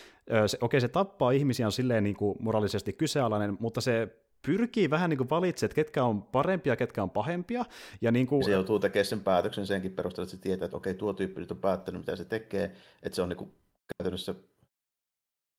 se, 0.47 0.59
okei, 0.61 0.81
se 0.81 0.89
tappaa 0.89 1.31
ihmisiä 1.31 1.67
on 1.67 1.73
silleen 1.73 2.05
niin 2.05 2.17
kuin 2.17 2.37
moraalisesti 2.41 2.93
kyseenalainen, 2.93 3.57
mutta 3.61 3.81
se 3.81 4.09
pyrkii 4.47 4.91
vähän 4.91 5.11
niin 5.11 5.19
kuin 5.19 5.31
valitsemaan, 5.31 5.71
että 5.71 5.75
ketkä 5.75 6.05
on 6.05 6.23
parempia, 6.23 6.77
ketkä 6.77 7.03
on 7.03 7.11
pahempia. 7.11 7.65
Ja 8.01 8.13
niin 8.13 8.27
kuin... 8.27 8.45
Se 8.45 8.51
joutuu 8.51 8.79
tekemään 8.79 9.07
sen 9.07 9.21
päätöksen 9.21 9.67
senkin 9.67 9.93
perusteella, 9.93 10.25
että 10.25 10.37
se 10.37 10.43
tietää, 10.43 10.67
että 10.67 10.77
okei, 10.77 10.95
tuo 10.95 11.13
tyyppi 11.13 11.41
nyt 11.41 11.51
on 11.51 11.59
päättänyt, 11.59 12.01
mitä 12.01 12.17
se 12.17 12.25
tekee, 12.25 12.73
että 13.03 13.17
se 13.17 13.23
on 13.23 13.29
niin 13.29 13.37
kuin 13.37 13.53
käytännössä 13.99 14.35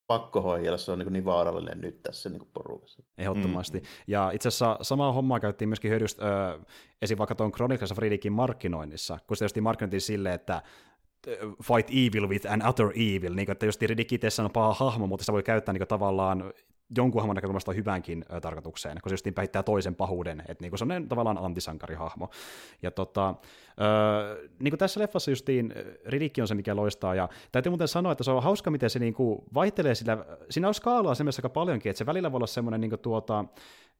pakkohoijalla 0.08 0.78
se 0.78 0.92
on 0.92 0.98
niin, 0.98 1.12
niin 1.12 1.24
vaarallinen 1.24 1.80
nyt 1.80 2.02
tässä 2.02 2.28
niin 2.28 2.48
porukassa. 2.52 3.02
Ehdottomasti. 3.18 3.78
Mm. 3.78 3.86
Ja 4.06 4.30
itse 4.30 4.48
asiassa 4.48 4.78
samaa 4.82 5.12
hommaa 5.12 5.40
käytiin 5.40 5.68
myöskin 5.68 5.90
hyödystä 5.90 6.48
äh, 6.48 6.60
esim. 7.02 7.18
vaikka 7.18 7.34
tuon 7.34 7.52
Chronicles 7.52 7.92
of 7.92 7.98
Riddickin 7.98 8.32
markkinoinnissa, 8.32 9.18
kun 9.26 9.36
se 9.36 9.38
tietysti 9.38 9.60
markkinoitiin 9.60 10.00
silleen, 10.00 10.34
että 10.34 10.62
fight 11.62 11.90
evil 11.90 12.28
with 12.28 12.52
an 12.52 12.66
other 12.66 12.86
evil, 12.86 13.34
niin 13.34 13.46
kuin, 13.46 13.52
että 13.52 13.66
just 13.66 13.82
Riddick 13.82 14.12
itsessään 14.12 14.44
on 14.44 14.52
paha 14.52 14.74
hahmo, 14.74 15.06
mutta 15.06 15.24
se 15.24 15.32
voi 15.32 15.42
käyttää 15.42 15.72
niin 15.72 15.80
kuin, 15.80 15.88
tavallaan 15.88 16.52
jonkun 16.96 17.20
hahmon 17.20 17.34
näkökulmasta 17.34 17.72
hyvänkin 17.72 18.24
ö, 18.32 18.40
tarkoitukseen, 18.40 18.98
kun 19.02 19.10
se 19.10 19.14
just 19.14 19.26
päihittää 19.34 19.62
toisen 19.62 19.94
pahuuden, 19.94 20.42
että 20.48 20.64
niin 20.64 20.70
kuin 20.70 20.78
se 20.78 20.84
on 20.84 21.08
tavallaan 21.08 21.38
antisankarihahmo. 21.38 22.30
Ja 22.82 22.90
tota, 22.90 23.28
ö, 23.28 24.48
niin 24.58 24.70
kuin 24.70 24.78
tässä 24.78 25.00
leffassa 25.00 25.30
justiin 25.30 25.74
Riddick 26.06 26.38
on 26.40 26.48
se, 26.48 26.54
mikä 26.54 26.76
loistaa, 26.76 27.14
ja 27.14 27.28
täytyy 27.52 27.70
muuten 27.70 27.88
sanoa, 27.88 28.12
että 28.12 28.24
se 28.24 28.30
on 28.30 28.42
hauska, 28.42 28.70
miten 28.70 28.90
se 28.90 28.98
niin 28.98 29.14
kuin 29.14 29.44
vaihtelee 29.54 29.94
sillä, 29.94 30.24
siinä 30.50 30.68
on 30.68 30.74
skaalaa 30.74 31.14
semmoista 31.14 31.40
aika 31.40 31.48
paljonkin, 31.48 31.90
että 31.90 31.98
se 31.98 32.06
välillä 32.06 32.32
voi 32.32 32.38
olla 32.38 32.46
semmoinen 32.46 32.80
niin 32.80 32.90
kuin 32.90 33.00
tuota, 33.00 33.44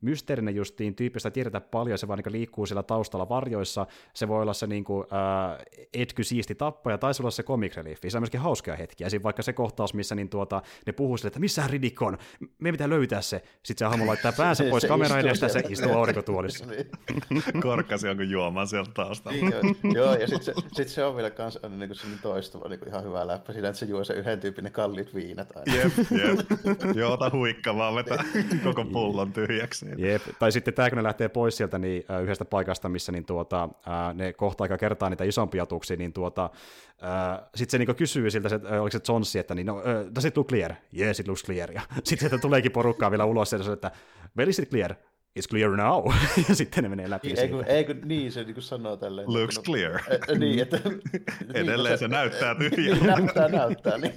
mysteerinen 0.00 0.54
justiin 0.54 0.94
tyyppistä 0.94 1.30
tiedetä 1.30 1.60
paljon, 1.60 1.98
se 1.98 2.08
vaan 2.08 2.18
niin 2.24 2.32
liikkuu 2.32 2.66
siellä 2.66 2.82
taustalla 2.82 3.28
varjoissa, 3.28 3.86
se 4.14 4.28
voi 4.28 4.42
olla 4.42 4.52
se 4.54 4.66
niin 4.66 4.84
kuin, 4.84 5.06
äh, 5.12 5.58
etky 5.94 6.24
siisti 6.24 6.54
tappaja, 6.54 6.98
tai 6.98 7.14
se 7.14 7.22
olla 7.22 7.30
se 7.30 7.42
comic 7.42 7.76
relief, 7.76 7.98
se 8.08 8.18
on 8.18 8.22
myöskin 8.22 8.40
hauskaa 8.40 8.76
hetkiä, 8.76 9.06
esim. 9.06 9.22
vaikka 9.22 9.42
se 9.42 9.52
kohtaus, 9.52 9.94
missä 9.94 10.14
niin 10.14 10.28
tuota, 10.28 10.62
ne 10.86 10.92
puhuu 10.92 11.16
sille, 11.16 11.28
että 11.28 11.40
missä 11.40 11.66
Riddick 11.66 12.02
on, 12.02 12.18
me 12.58 12.72
pitää 12.72 12.88
löytää 12.88 13.22
se, 13.22 13.42
sitten 13.62 13.78
se 13.78 13.90
hahmo 13.90 14.06
laittaa 14.06 14.32
päänsä 14.32 14.64
pois 14.70 14.84
kamera 14.94 15.18
edestä, 15.18 15.48
se 15.48 15.62
istuu 15.68 15.92
aurinkotuolissa. 15.92 16.64
Niin. 17.30 17.62
Korkkasi 17.62 18.06
jonkun 18.06 18.30
juomaan 18.30 18.68
sieltä 18.68 18.90
taustalla. 18.94 19.38
Niin, 19.38 19.94
joo, 19.94 20.14
ja 20.14 20.26
sitten 20.26 20.42
se, 20.42 20.54
sit 20.72 20.88
se 20.88 21.04
on 21.04 21.16
vielä 21.16 21.30
kans 21.30 21.58
niin 21.68 21.88
kuin 21.88 22.18
toistuva 22.22 22.68
niin 22.68 22.78
kuin 22.78 22.88
ihan 22.88 23.04
hyvä 23.04 23.26
läppä 23.26 23.52
siinä, 23.52 23.68
että 23.68 23.78
se 23.78 23.86
juo 23.86 24.04
se 24.04 24.14
yhden 24.14 24.40
tyypin 24.40 24.64
ne 24.64 24.70
kalliit 24.70 25.14
viinat 25.14 25.56
aina. 25.56 25.76
Jep, 25.76 25.92
jep. 25.98 26.96
Joo, 26.96 27.12
ota 27.12 27.30
huikka 27.32 27.76
vaan 27.76 27.94
vetää 27.94 28.24
koko 28.64 28.84
pullon 28.84 29.32
tyhjäksi. 29.32 29.87
Jep. 29.96 30.22
Tai 30.38 30.52
sitten 30.52 30.74
tämä, 30.74 30.90
kun 30.90 30.96
ne 30.96 31.02
lähtee 31.02 31.28
pois 31.28 31.56
sieltä 31.56 31.78
niin, 31.78 32.04
äh, 32.10 32.22
yhdestä 32.22 32.44
paikasta, 32.44 32.88
missä 32.88 33.12
niin, 33.12 33.24
tuota, 33.24 33.62
äh, 33.62 34.14
ne 34.14 34.32
kohta 34.32 34.64
aika 34.64 34.78
kertaa 34.78 35.10
niitä 35.10 35.24
isompia 35.24 35.66
tuksia, 35.66 35.96
niin 35.96 36.12
tuota, 36.12 36.50
äh, 37.02 37.48
sitten 37.54 37.70
se 37.70 37.78
niin 37.78 37.96
kysyy 37.96 38.30
siltä, 38.30 38.48
se, 38.48 38.54
äh, 38.54 38.82
oliko 38.82 38.90
se 38.90 39.00
Johnsi, 39.08 39.38
että 39.38 39.54
niin, 39.54 39.66
no, 39.66 39.76
uh, 39.76 40.14
does 40.14 40.24
it 40.24 40.36
look 40.36 40.48
clear? 40.48 40.74
Yes, 40.98 41.20
it 41.20 41.28
looks 41.28 41.44
clear. 41.44 41.72
Ja 41.72 41.82
sitten 42.04 42.18
sieltä 42.18 42.38
tuleekin 42.38 42.72
porukkaa 42.72 43.10
vielä 43.10 43.24
ulos, 43.24 43.52
ja 43.52 43.62
se, 43.62 43.72
että 43.72 43.90
well, 44.36 44.48
is 44.48 44.58
it 44.58 44.70
clear? 44.70 44.94
It's 45.38 45.48
clear 45.50 45.76
now. 45.76 46.12
ja 46.48 46.54
sitten 46.54 46.82
ne 46.82 46.88
menee 46.88 47.10
läpi 47.10 47.34
ei, 47.36 47.48
kun, 47.48 47.64
ei 47.64 47.84
kun, 47.84 48.00
niin 48.04 48.32
se 48.32 48.44
niin 48.44 48.62
sanoo 48.62 48.96
tälleen. 48.96 49.32
Looks 49.32 49.56
no, 49.56 49.62
clear. 49.62 50.00
niin, 50.38 50.58
että, 50.58 50.76
Edelleen 51.54 51.78
niin, 51.78 51.88
se, 51.88 51.96
se 51.96 52.08
näyttää 52.08 52.54
tyhjältä. 52.70 53.04
näyttää, 53.04 53.48
näyttää. 53.48 53.98
Niin. 53.98 54.14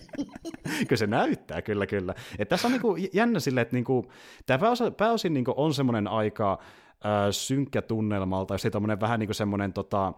kyllä 0.64 1.00
se 1.00 1.08
näyttää, 1.08 1.62
kyllä, 1.62 1.88
kyllä. 1.88 2.14
Et 2.40 2.50
tässä 2.50 2.68
on 2.68 2.72
niinku 2.72 2.98
jännä 3.14 3.40
silleen, 3.40 3.62
että 3.62 3.76
niinku, 3.76 4.12
tämä 4.46 4.60
pääosin, 4.60 4.94
pääosin 4.94 5.34
niinku 5.34 5.54
on 5.58 5.74
semmoinen 5.74 6.08
aika 6.08 6.60
äh, 7.06 7.12
synkkä 7.32 7.82
tunnelmalta, 7.82 8.54
jos 8.54 8.68
tämmöinen 8.72 9.00
vähän 9.00 9.20
niin 9.20 9.28
kuin 9.28 9.36
semmoinen 9.36 9.74
tota, 9.74 10.08
äh, 10.08 10.14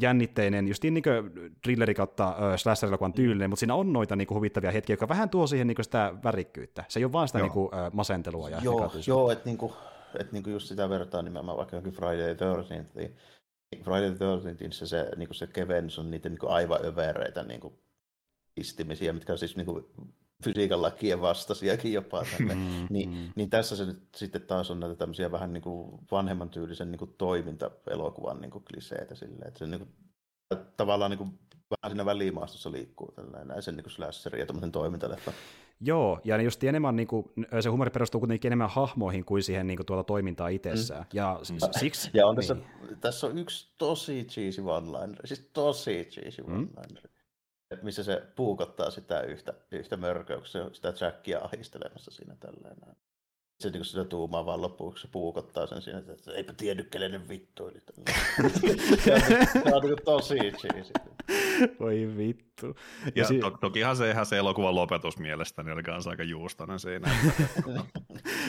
jännitteinen, 0.00 0.68
just 0.68 0.82
niin 0.82 1.02
kuin 1.02 1.52
thrilleri 1.62 1.94
kautta 1.94 2.28
äh, 2.28 2.56
slasher-elokuvan 2.56 3.12
tyylinen, 3.12 3.50
mutta 3.50 3.60
siinä 3.60 3.74
on 3.74 3.92
noita 3.92 4.16
niin 4.16 4.26
kuin 4.26 4.36
huvittavia 4.36 4.70
hetkiä, 4.70 4.92
jotka 4.92 5.08
vähän 5.08 5.30
tuo 5.30 5.46
siihen 5.46 5.66
niin 5.66 5.76
kuin 5.76 5.84
sitä 5.84 6.14
värikkyyttä. 6.24 6.84
Se 6.88 7.00
ei 7.00 7.04
ole 7.04 7.12
vaan 7.12 7.28
sitä 7.28 7.38
niin 7.38 7.52
kuin, 7.52 7.74
äh, 7.74 7.92
masentelua 7.92 8.50
ja 8.50 8.58
Joo, 8.62 8.92
joo 9.06 9.30
että 9.30 9.44
niin 9.44 9.58
kuin, 9.58 9.72
että 10.20 10.32
niinku 10.32 10.50
just 10.50 10.68
sitä 10.68 10.88
vertaa 10.88 11.22
nimenomaan 11.22 11.58
vaikka 11.58 11.76
johonkin 11.76 11.92
Friday 11.92 12.34
the 12.34 12.44
13th, 12.44 12.90
niin 12.94 13.16
Friday 13.84 14.14
the 14.14 14.24
13th 14.24 14.72
se, 14.72 14.86
se, 14.86 15.10
niinku 15.16 15.34
se 15.34 15.46
kevennys 15.46 15.98
on 15.98 16.10
niitä 16.10 16.28
niinku 16.28 16.48
aivan 16.48 16.84
övereitä 16.84 17.42
niinku 17.42 17.78
istimisiä, 18.56 19.12
mitkä 19.12 19.32
on 19.32 19.38
siis 19.38 19.56
niinku 19.56 19.90
fysiikan 20.44 20.82
lakien 20.82 21.20
vastaisiakin 21.20 21.92
jopa. 21.92 22.26
Mm, 22.38 22.48
niin, 22.90 23.10
mm. 23.10 23.32
niin, 23.36 23.50
tässä 23.50 23.76
se 23.76 23.86
nyt 23.86 24.08
sitten 24.16 24.42
taas 24.42 24.70
on 24.70 24.80
näitä 24.80 24.96
tämmöisiä 24.96 25.32
vähän 25.32 25.52
niin 25.52 25.62
kuin 25.62 26.00
vanhemman 26.10 26.50
tyylisen 26.50 26.90
niin 26.90 26.98
kuin 26.98 27.14
toiminta-elokuvan 27.18 28.40
niin 28.40 28.50
kuin 28.50 28.64
kliseitä 28.64 29.14
silleen, 29.14 29.48
että 29.48 29.58
se 29.58 29.66
niin 29.66 29.80
kuin, 29.80 29.90
tavallaan 30.76 31.10
niin 31.10 31.18
kuin, 31.18 31.38
vähän 31.70 31.90
siinä 31.90 32.04
välimaastossa 32.04 32.72
liikkuu 32.72 33.12
tällainen, 33.12 33.62
sen 33.62 33.76
niin 33.76 33.90
slasherin 33.90 34.40
ja 34.40 34.46
tämmöisen 34.46 34.72
toimintaleffan 34.72 35.34
Joo, 35.80 36.20
ja 36.24 36.42
just 36.42 36.64
enemmän 36.64 36.96
niin 36.96 37.08
kuin, 37.08 37.32
se 37.60 37.68
humori 37.68 37.90
perustuu 37.90 38.20
kuitenkin 38.20 38.48
enemmän 38.48 38.70
hahmoihin 38.70 39.24
kuin 39.24 39.42
siihen 39.42 39.66
niin 39.66 39.76
kuin, 39.76 39.86
tuota 39.86 40.04
toimintaa 40.04 40.48
itsessään. 40.48 41.02
Mm. 41.02 41.08
Ja, 41.12 41.40
mm. 41.52 41.58
siksi, 41.80 42.10
ja 42.14 42.26
on 42.26 42.36
tässä, 42.36 42.54
niin. 42.54 43.00
tässä 43.00 43.26
on 43.26 43.38
yksi 43.38 43.74
tosi 43.78 44.24
cheesy 44.24 44.62
one-liner, 44.62 45.26
siis 45.26 45.50
tosi 45.52 46.04
cheesy 46.04 46.42
mm. 46.42 46.54
one-liner, 46.54 47.08
missä 47.82 48.04
se 48.04 48.22
puukottaa 48.36 48.90
sitä 48.90 49.20
yhtä, 49.20 49.54
yhtä 49.70 49.96
mörköä, 49.96 50.36
kun 50.36 50.46
se 50.46 50.62
on 50.62 50.74
sitä 50.74 50.92
Jackia 51.00 51.40
ahistelemassa 51.40 52.10
siinä 52.10 52.36
tällainen 52.40 52.96
se 53.60 53.70
niin 53.70 53.84
sitä 53.84 54.04
tuumaa 54.04 54.46
vaan 54.46 54.62
loppuun, 54.62 54.98
se 54.98 55.08
puukottaa 55.08 55.66
sen 55.66 55.82
siinä, 55.82 55.98
että 55.98 56.32
eipä 56.32 56.52
tiedä, 56.52 56.82
kenen 56.82 57.28
vittu. 57.28 57.68
Eli 57.68 57.80
se 59.00 59.74
on 59.74 59.82
niin 59.82 59.96
tosi 60.04 60.36
cheesy. 60.36 60.92
Voi 61.80 62.12
vittu. 62.16 62.66
Ja, 63.04 63.12
ja 63.14 63.24
si- 63.24 63.38
to- 63.38 63.50
tokihan 63.50 63.96
se, 63.96 64.14
se 64.24 64.36
elokuvan 64.36 64.74
lopetus 64.74 65.18
mielestäni 65.18 65.72
oli 65.72 65.82
kanssa 65.82 66.10
aika 66.10 66.22
juustonen 66.22 66.80
siinä. 66.80 67.10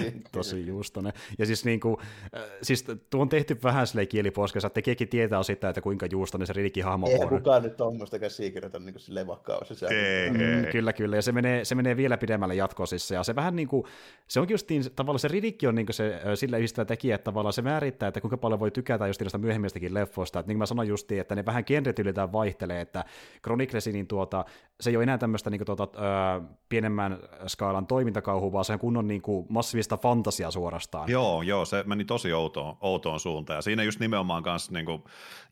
Tosi 0.32 0.68
juustonen. 0.68 1.14
Ja 1.40 1.46
siis, 1.46 1.66
niin 1.66 1.80
kuin, 1.80 1.98
äh, 2.36 2.44
siis 2.62 2.86
tuo 3.10 3.22
on 3.22 3.30
tehty 3.30 3.58
vähän 3.64 3.88
silleen 3.88 4.08
kieliposkessa, 4.08 4.68
että 4.68 4.74
tekeekin 4.74 5.08
tietää 5.08 5.44
sitä, 5.44 5.70
että 5.70 5.82
kuinka 5.82 6.06
juustonen 6.06 6.48
se 6.48 6.54
Ridikin 6.54 6.84
hahmo 6.84 7.08
on. 7.08 7.12
Ei 7.12 7.28
kukaan 7.28 7.64
nyt 7.64 7.78
tuommoista 7.78 8.20
käsikirjoita 8.20 8.80
niin 8.80 9.00
silleen 9.00 9.28
vakkaus. 9.28 9.84
Ei, 9.84 10.30
mm, 10.30 10.38
kyllä, 10.72 10.94
kyllä. 10.94 11.16
Ja 11.16 11.22
se 11.22 11.32
menee, 11.32 11.66
se 11.66 11.76
menee 11.76 11.98
vielä 11.98 12.18
pidemmälle 12.18 12.56
jatkoisissa. 12.56 13.14
Ja 13.14 13.24
se 13.24 13.36
vähän 13.36 13.56
niin 13.56 13.68
kuin, 13.68 13.84
se 14.28 14.40
onkin 14.40 14.54
justiin, 14.54 14.84
tavallaan 14.96 15.20
se 15.20 15.28
Ridikki 15.28 15.68
on 15.68 15.76
niin 15.76 15.88
se 15.92 16.22
sillä 16.36 16.58
yhdistävä 16.58 16.86
tekijä, 16.86 17.16
että 17.16 17.26
tavallaan 17.26 17.54
se 17.54 17.62
määrittää, 17.62 18.08
että 18.08 18.22
kuinka 18.22 18.38
paljon 18.38 18.60
voi 18.60 18.72
tykätä 18.72 19.08
just 19.08 19.22
niistä 19.22 19.38
myöhemmistäkin 19.38 19.94
leffoista. 19.94 20.40
Että 20.40 20.48
niin 20.48 20.56
kuin 20.56 20.60
mä 20.60 20.66
sanoin 20.66 20.90
justiin, 20.90 21.22
että 21.22 21.36
ne 21.36 21.46
vähän 21.46 21.64
genretylitään 21.68 22.32
vaihtelee, 22.32 22.82
että 22.82 23.06
Chroniclesi, 23.44 23.92
niin 23.92 24.08
tuota, 24.08 24.46
se 24.82 24.90
ei 24.90 24.96
ole 24.96 25.04
enää 25.04 25.18
tämmöistä 25.18 25.50
niin 25.50 25.60
kuin, 25.60 25.78
tuota, 25.78 25.90
ö, 25.98 26.42
pienemmän 26.70 27.20
skaalan 27.48 27.88
toimintakauhua, 27.88 28.52
vaan 28.52 28.66
se 28.66 28.74
on 28.74 28.80
kunnon 28.80 29.08
niin 29.08 29.22
kuin, 29.22 29.46
massiivista 29.50 29.98
fantasiaa 29.98 30.52
suorastaan. 30.52 31.10
Joo, 31.10 31.42
joo, 31.42 31.66
se 31.66 31.84
meni 31.88 32.06
tosi 32.06 32.34
outoon, 32.34 32.78
outoon 32.82 33.20
suuntaan. 33.20 33.58
Ja 33.58 33.62
siinä 33.62 33.84
just 33.84 34.00
nimenomaan 34.00 34.44
kanssa 34.44 34.72
niin 34.72 34.86
kuin, 34.86 35.04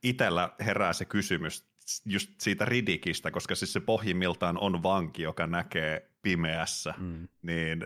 itsellä 0.04 0.50
herää 0.66 0.94
se 0.94 1.06
kysymys 1.06 1.66
just 2.06 2.30
siitä 2.42 2.66
Ridikistä, 2.66 3.32
koska 3.32 3.56
siis 3.56 3.74
se 3.74 3.80
pohjimmiltaan 3.80 4.58
on 4.58 4.84
vanki, 4.84 5.22
joka 5.22 5.48
näkee 5.48 6.10
pimeässä, 6.22 6.94
mm. 6.98 7.28
niin 7.42 7.86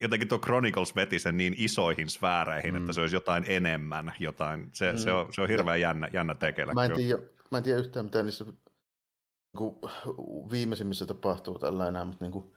jotenkin 0.00 0.28
tuo 0.28 0.38
Chronicles 0.38 0.96
veti 0.96 1.18
sen 1.18 1.36
niin 1.36 1.54
isoihin 1.58 2.10
sfääreihin, 2.10 2.74
mm. 2.74 2.80
että 2.80 2.92
se 2.92 3.00
olisi 3.00 3.16
jotain 3.16 3.44
enemmän, 3.46 4.12
jotain. 4.20 4.68
Se, 4.72 4.92
mm. 4.92 4.98
se, 4.98 5.12
on, 5.12 5.32
se 5.32 5.42
on 5.42 5.48
hirveän 5.48 5.80
jännä, 5.80 6.08
jännä 6.12 6.34
tekele. 6.34 6.74
Mä 6.74 6.84
en, 6.84 6.92
tiedä, 6.92 7.22
mä 7.50 7.58
en 7.58 7.64
tiedä 7.64 7.78
yhtään 7.78 8.04
mitä 8.06 8.22
niissä 8.22 8.44
niin 9.58 10.50
viimeisimmissä 10.50 11.06
tapahtuu 11.06 11.58
tällainen, 11.58 12.06
mutta 12.06 12.24
niin 12.24 12.32
kuin, 12.32 12.52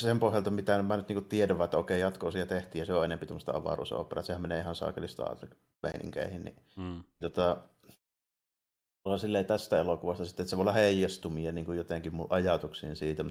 sen 0.00 0.20
pohjalta, 0.20 0.50
mitä 0.50 0.82
mä 0.82 0.96
nyt 0.96 1.08
niin 1.08 1.16
kuin 1.16 1.28
tiedän, 1.28 1.62
että 1.62 1.78
okei, 1.78 2.00
jatkoosia 2.00 2.46
tehtiin 2.46 2.80
ja 2.80 2.86
se 2.86 2.94
on 2.94 3.04
enemmän 3.04 3.26
tämmöistä 3.26 3.56
avaruusopera, 3.56 4.22
sehän 4.22 4.42
menee 4.42 4.60
ihan 4.60 4.74
saakelista 4.74 5.36
meininkiin, 5.82 6.44
niin 6.44 6.56
mm. 6.76 7.04
tota, 7.20 7.56
olla 9.04 9.18
silleen 9.18 9.46
tästä 9.46 9.78
elokuvasta 9.78 10.24
sitten, 10.24 10.44
että 10.44 10.50
se 10.50 10.56
voi 10.56 10.62
olla 10.62 10.72
heijastumia 10.72 11.52
niin 11.52 11.64
kuin 11.64 11.78
jotenkin 11.78 12.14
mun 12.14 12.26
ajatuksiin 12.30 12.96
siitä. 12.96 13.24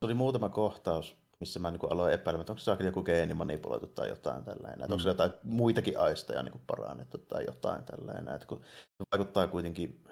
Tuli 0.00 0.14
muutama 0.14 0.48
kohtaus, 0.48 1.16
missä 1.40 1.60
mä 1.60 1.70
niin 1.70 1.80
kuin 1.80 1.92
aloin 1.92 2.14
epäilemään, 2.14 2.40
että 2.40 2.52
onko 2.52 2.60
se 2.60 2.84
joku 2.84 3.02
geenimanipuloitu 3.02 3.86
tai 3.86 4.08
jotain 4.08 4.44
tällainen, 4.44 4.72
että 4.72 4.86
mm. 4.86 4.92
onko 4.92 5.02
se 5.02 5.08
jotain 5.08 5.32
muitakin 5.42 5.98
aisteja 5.98 6.42
niin 6.42 6.52
kuin 6.52 6.64
parannettu 6.66 7.18
tai 7.18 7.44
jotain 7.44 7.84
tällainen, 7.84 8.34
että 8.34 8.46
kun 8.46 8.60
se 8.90 9.04
vaikuttaa 9.12 9.48
kuitenkin 9.48 10.04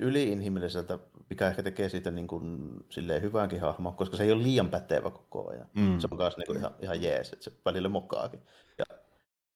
yliinhimilliseltä, 0.00 0.98
mikä 1.30 1.48
ehkä 1.48 1.62
tekee 1.62 1.88
siitä 1.88 2.10
niin 2.10 2.26
kuin, 2.26 2.76
silleen 2.88 3.22
hyvänkin 3.22 3.60
hahmo, 3.60 3.92
koska 3.92 4.16
se 4.16 4.24
ei 4.24 4.32
ole 4.32 4.42
liian 4.42 4.68
pätevä 4.68 5.10
koko 5.10 5.50
ajan. 5.50 5.66
Mm. 5.74 5.98
Se 5.98 6.08
on 6.10 6.18
myös 6.18 6.36
niin 6.36 6.46
kuin 6.46 6.58
ihan, 6.58 6.74
ihan 6.82 7.02
jees, 7.02 7.32
että 7.32 7.44
se 7.44 7.52
välillä 7.64 7.88
mokaakin. 7.88 8.40
Ja 8.78 8.84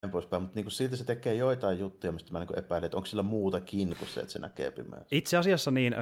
näin 0.03 0.13
poispäin, 0.13 0.43
mutta 0.43 0.61
niin 0.61 0.71
silti 0.71 0.97
se 0.97 1.05
tekee 1.05 1.35
joitain 1.35 1.79
juttuja, 1.79 2.13
mistä 2.13 2.33
mä 2.33 2.39
niin 2.39 2.59
epäilen, 2.59 2.85
että 2.85 2.97
onko 2.97 3.07
sillä 3.07 3.23
muutakin 3.23 3.97
kuin 3.99 4.09
se, 4.09 4.21
että 4.21 4.33
se 4.33 4.39
näkee 4.39 4.71
pimeässä. 4.71 5.09
Itse 5.11 5.37
asiassa 5.37 5.71
niin, 5.71 5.93
äh, 5.93 6.01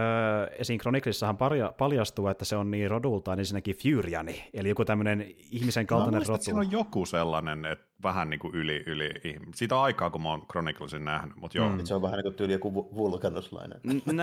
esiin 0.59 0.81
Chroniclessahan 0.81 1.39
paljastuu, 1.79 2.27
että 2.27 2.45
se 2.45 2.57
on 2.57 2.71
niin 2.71 2.91
rodultaan 2.91 3.39
ensinnäkin 3.39 3.77
Furyani, 3.77 4.51
eli 4.55 4.69
joku 4.69 4.85
tämmöinen 4.85 5.27
ihmisen 5.51 5.87
kaltainen 5.87 6.23
no, 6.23 6.29
rotu. 6.29 6.45
siinä 6.45 6.61
on 6.61 6.71
joku 6.71 7.07
sellainen, 7.07 7.65
että 7.65 7.87
vähän 8.05 8.31
niin 8.31 8.41
kuin 8.41 8.55
yli, 8.55 8.83
yli 8.87 9.11
Siitä 9.55 9.77
on 9.77 9.83
aikaa, 9.83 10.11
kun 10.11 10.23
mä 10.23 10.31
oon 10.31 10.47
Chroniclesin 10.47 11.05
nähnyt, 11.05 11.37
mutta 11.37 11.59
joo. 11.59 11.69
Mm. 11.69 11.85
Se 11.85 11.95
on 11.95 12.03
vähän 12.03 12.17
niin 12.17 12.25
kuin 12.25 12.35
tyyli 12.35 12.53
joku 12.53 12.75
vulkanuslainen. 12.75 13.81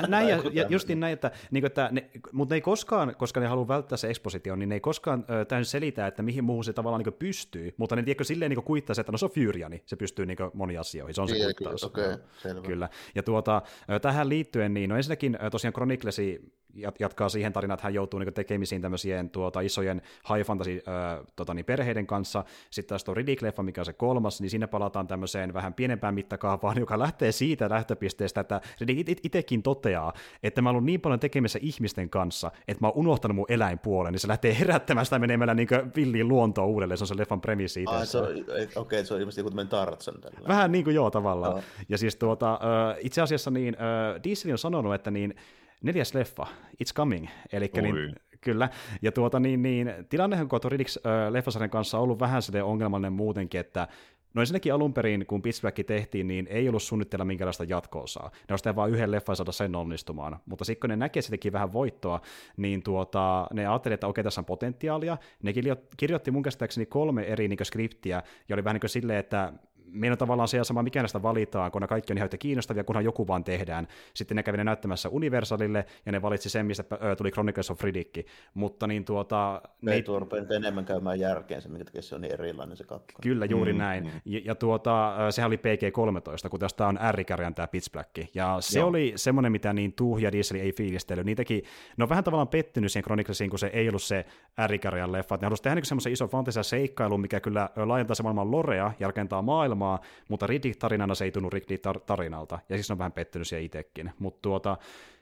näin, 0.07 0.29
ja, 0.29 0.41
ja 0.53 0.65
justiin 0.69 0.99
näin, 0.99 1.13
että, 1.13 1.31
niin 1.51 1.61
kuin, 1.61 1.67
että 1.67 1.89
ne, 1.91 2.09
mutta 2.31 2.53
ne 2.53 2.57
ei 2.57 2.61
koskaan, 2.61 3.15
koska 3.15 3.39
ne 3.39 3.47
haluaa 3.47 3.67
välttää 3.67 3.97
se 3.97 4.09
ekspositio, 4.09 4.55
niin 4.55 4.69
ne 4.69 4.75
ei 4.75 4.79
koskaan 4.79 5.25
ö, 5.29 5.45
täysin 5.45 5.71
selitä, 5.71 6.07
että 6.07 6.23
mihin 6.23 6.43
muuhun 6.43 6.63
se 6.63 6.73
tavallaan 6.73 7.03
niin 7.03 7.13
pystyy, 7.13 7.73
mutta 7.77 7.95
ne 7.95 8.03
tiedätkö 8.03 8.23
silleen 8.23 8.51
niin 8.51 8.63
kuittaa 8.63 8.95
että 8.99 9.11
no 9.11 9.17
se 9.17 9.25
on 9.25 9.31
Furyani, 9.31 9.83
se 9.85 9.95
pystyy 9.95 10.25
niin 10.25 10.37
moniin 10.53 10.79
asioihin, 10.79 11.15
se 11.15 11.21
on 11.21 11.27
se 11.27 11.33
niin, 11.33 11.43
kuittaus. 11.45 11.83
Okay, 11.83 12.17
selvä. 12.37 12.67
Kyllä. 12.67 12.89
Ja 13.15 13.23
tuota, 13.23 13.61
tähän 14.01 14.29
liittyen, 14.29 14.73
niin 14.73 14.89
no 14.89 14.95
ensinnäkin 14.95 15.37
tosiaan 15.51 15.73
Chroniclesi 15.73 16.53
jatkaa 16.99 17.29
siihen 17.29 17.53
tarinaan, 17.53 17.75
että 17.75 17.83
hän 17.83 17.93
joutuu 17.93 18.19
niin 18.19 18.33
tekemisiin 18.33 18.81
tämmöisien 18.81 19.29
tuota, 19.29 19.61
isojen 19.61 20.01
high 20.33 20.47
fantasy 20.47 20.71
äh, 20.87 21.25
tota, 21.35 21.53
niin 21.53 21.65
perheiden 21.65 22.07
kanssa. 22.07 22.43
Sitten 22.69 22.89
taas 22.89 23.03
tuo 23.03 23.13
Riddick-leffa, 23.13 23.63
mikä 23.63 23.81
on 23.81 23.85
se 23.85 23.93
kolmas, 23.93 24.41
niin 24.41 24.49
siinä 24.49 24.67
palataan 24.67 25.07
tämmöiseen 25.07 25.53
vähän 25.53 25.73
pienempään 25.73 26.13
mittakaavaan, 26.13 26.77
joka 26.83 26.99
lähtee 26.99 27.31
siitä 27.31 27.69
lähtöpisteestä, 27.69 28.41
että 28.41 28.61
Riddick 28.81 29.25
itsekin 29.25 29.63
toteaa, 29.63 30.13
että 30.43 30.61
mä 30.61 30.69
oon 30.69 30.75
ollut 30.75 30.85
niin 30.85 31.01
paljon 31.01 31.19
tekemisissä 31.19 31.59
ihmisten 31.61 32.09
kanssa, 32.09 32.51
että 32.67 32.83
mä 32.83 32.87
oon 32.87 32.97
unohtanut 32.97 33.35
mun 33.35 33.45
eläinpuolen, 33.49 34.11
niin 34.11 34.19
se 34.19 34.27
lähtee 34.27 34.59
herättämään 34.59 35.05
sitä 35.05 35.19
menemällä 35.19 35.53
niin 35.53 35.67
villiin 35.95 36.27
luontoon 36.27 36.67
uudelleen, 36.67 36.97
se 36.97 37.03
on 37.03 37.07
se 37.07 37.17
leffan 37.17 37.41
premissi 37.41 37.83
itse. 37.83 37.95
Ah, 37.95 38.01
okei, 38.01 38.73
okay, 38.75 39.05
se 39.05 39.13
on 39.13 39.19
ilmeisesti 39.19 39.41
joku 39.41 39.65
Tarzan. 39.69 40.21
Tällä. 40.21 40.47
Vähän 40.47 40.71
niin 40.71 40.83
kuin 40.83 40.95
joo 40.95 41.11
tavallaan. 41.11 41.53
Oh. 41.53 41.63
Ja 41.89 41.97
siis 41.97 42.15
tuota, 42.15 42.59
itse 42.99 43.21
asiassa 43.21 43.51
niin, 43.51 43.75
Diesel 44.23 44.51
on 44.51 44.57
sanonut, 44.57 44.93
että 44.93 45.11
niin 45.11 45.35
neljäs 45.81 46.13
leffa, 46.13 46.47
It's 46.83 46.93
Coming, 46.95 47.27
eli 47.51 47.71
niin, 47.81 48.15
kyllä, 48.41 48.69
ja 49.01 49.11
tuota 49.11 49.39
niin, 49.39 49.61
niin 49.61 49.93
tilannehan 50.09 50.47
kun 50.47 50.59
Riddicks 50.67 50.99
äh, 51.05 51.31
leffasarjan 51.31 51.69
kanssa 51.69 51.97
on 51.97 52.03
ollut 52.03 52.19
vähän 52.19 52.41
sellainen 52.41 52.65
ongelmallinen 52.65 53.13
muutenkin, 53.13 53.59
että 53.59 53.87
No 54.33 54.41
ensinnäkin 54.41 54.73
alun 54.73 54.93
perin, 54.93 55.25
kun 55.25 55.41
Pitch 55.41 55.61
tehtiin, 55.87 56.27
niin 56.27 56.47
ei 56.49 56.69
ollut 56.69 56.83
suunnitteilla 56.83 57.25
minkälaista 57.25 57.63
jatkoosaa. 57.63 58.31
Ne 58.33 58.53
olisi 58.53 58.75
vain 58.75 58.93
yhden 58.93 59.11
leffan 59.11 59.35
saada 59.35 59.51
sen 59.51 59.75
onnistumaan. 59.75 60.37
Mutta 60.45 60.65
sitten 60.65 60.79
kun 60.79 60.89
ne 60.89 60.95
näkee 60.95 61.21
sittenkin 61.21 61.53
vähän 61.53 61.73
voittoa, 61.73 62.21
niin 62.57 62.83
tuota, 62.83 63.47
ne 63.53 63.67
ajattelivat, 63.67 63.97
että 63.97 64.07
okei, 64.07 64.23
tässä 64.23 64.41
on 64.41 64.45
potentiaalia. 64.45 65.17
Ne 65.43 65.53
kirjoitti 65.97 66.31
mun 66.31 66.43
käsittääkseni 66.43 66.85
kolme 66.85 67.23
eri 67.23 67.47
niin 67.47 67.65
skriptiä, 67.65 68.23
ja 68.49 68.55
oli 68.55 68.63
vähän 68.63 68.75
niin 68.75 68.81
kuin 68.81 68.89
silleen, 68.89 69.19
että 69.19 69.53
meidän 69.91 70.13
on 70.13 70.17
tavallaan 70.17 70.47
se 70.47 70.63
sama, 70.63 70.83
mikä 70.83 70.99
näistä 70.99 71.21
valitaan, 71.21 71.71
kun 71.71 71.81
ne 71.81 71.87
kaikki 71.87 72.13
on 72.13 72.17
ihan 72.17 72.25
yhtä 72.25 72.37
kiinnostavia, 72.37 72.83
kunhan 72.83 73.03
joku 73.03 73.27
vaan 73.27 73.43
tehdään. 73.43 73.87
Sitten 74.13 74.35
ne 74.35 74.43
kävi 74.43 74.57
ne 74.57 74.63
näyttämässä 74.63 75.09
Universalille, 75.09 75.85
ja 76.05 76.11
ne 76.11 76.21
valitsi 76.21 76.49
sen, 76.49 76.65
mistä 76.65 76.83
tuli 77.17 77.31
Chronicles 77.31 77.71
of 77.71 77.83
Riddick. 77.83 78.27
Mutta 78.53 78.87
niin 78.87 79.05
tuota... 79.05 79.61
Ne 79.81 79.93
ei 79.93 80.03
tuo 80.03 80.27
enemmän 80.55 80.85
käymään 80.85 81.19
järkeen 81.19 81.61
se, 81.61 81.69
minkä 81.69 81.85
takia 81.85 82.01
se 82.01 82.15
on 82.15 82.21
niin 82.21 82.33
erilainen 82.33 82.77
se 82.77 82.83
kakka. 82.83 83.13
Kyllä, 83.21 83.45
juuri 83.45 83.73
mm, 83.73 83.79
näin. 83.79 84.03
Mm. 84.03 84.11
Ja, 84.25 84.41
ja 84.45 84.55
tuota, 84.55 85.15
sehän 85.29 85.47
oli 85.47 85.57
PG-13, 85.57 86.49
kun 86.49 86.59
tästä 86.59 86.87
on 86.87 86.99
R-kärjän 87.11 87.55
tämä 87.55 87.67
Pitch 87.67 87.91
Black. 87.91 88.35
Ja 88.35 88.57
se 88.59 88.79
Joo. 88.79 88.87
oli 88.87 89.13
semmoinen, 89.15 89.51
mitä 89.51 89.73
niin 89.73 89.93
Tuh 89.93 90.21
ja 90.21 90.31
Diesel 90.31 90.59
ei 90.59 90.71
fiilistely. 90.71 91.23
Niitäkin, 91.23 91.63
ne 91.97 92.03
on 92.03 92.09
vähän 92.09 92.23
tavallaan 92.23 92.47
pettynyt 92.47 92.91
siihen 92.91 93.03
Chroniclesiin, 93.03 93.49
kun 93.49 93.59
se 93.59 93.67
ei 93.67 93.89
ollut 93.89 94.03
se 94.03 94.25
R-kärjän 94.67 95.11
leffa. 95.11 95.35
Ne 95.35 95.45
halusivat 95.45 95.63
tehdä 95.63 95.75
niin 95.75 95.85
semmoisen 95.85 96.13
ison 96.13 96.29
fantasia 96.29 96.63
seikkailun, 96.63 97.21
mikä 97.21 97.39
kyllä 97.39 97.69
laajentaa 97.75 98.15
se 98.15 98.23
maailman 98.23 98.51
lorea 98.51 98.91
ja 98.99 99.07
rakentaa 99.07 99.41
maailmaa, 99.41 99.80
maailmaa, 99.81 100.07
mutta 100.29 100.47
Riddick-tarinana 100.47 101.15
se 101.15 101.25
ei 101.25 101.31
tunnu 101.31 101.49
Riddick-tarinalta, 101.49 102.59
ja 102.69 102.75
siis 102.75 102.91
on 102.91 102.97
vähän 102.97 103.11
pettynyt 103.11 103.47
siihen 103.47 103.65
itsekin. 103.65 104.11
Mutta 104.19 104.39
tuota, 104.41 104.77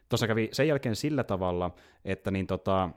tuossa 0.10 0.28
kävi 0.28 0.50
sen 0.52 0.68
jälkeen 0.68 0.96
sillä 0.96 1.24
tavalla, 1.24 1.72
että 2.06 2.32
niin 2.32 2.48
tota, 2.48 2.90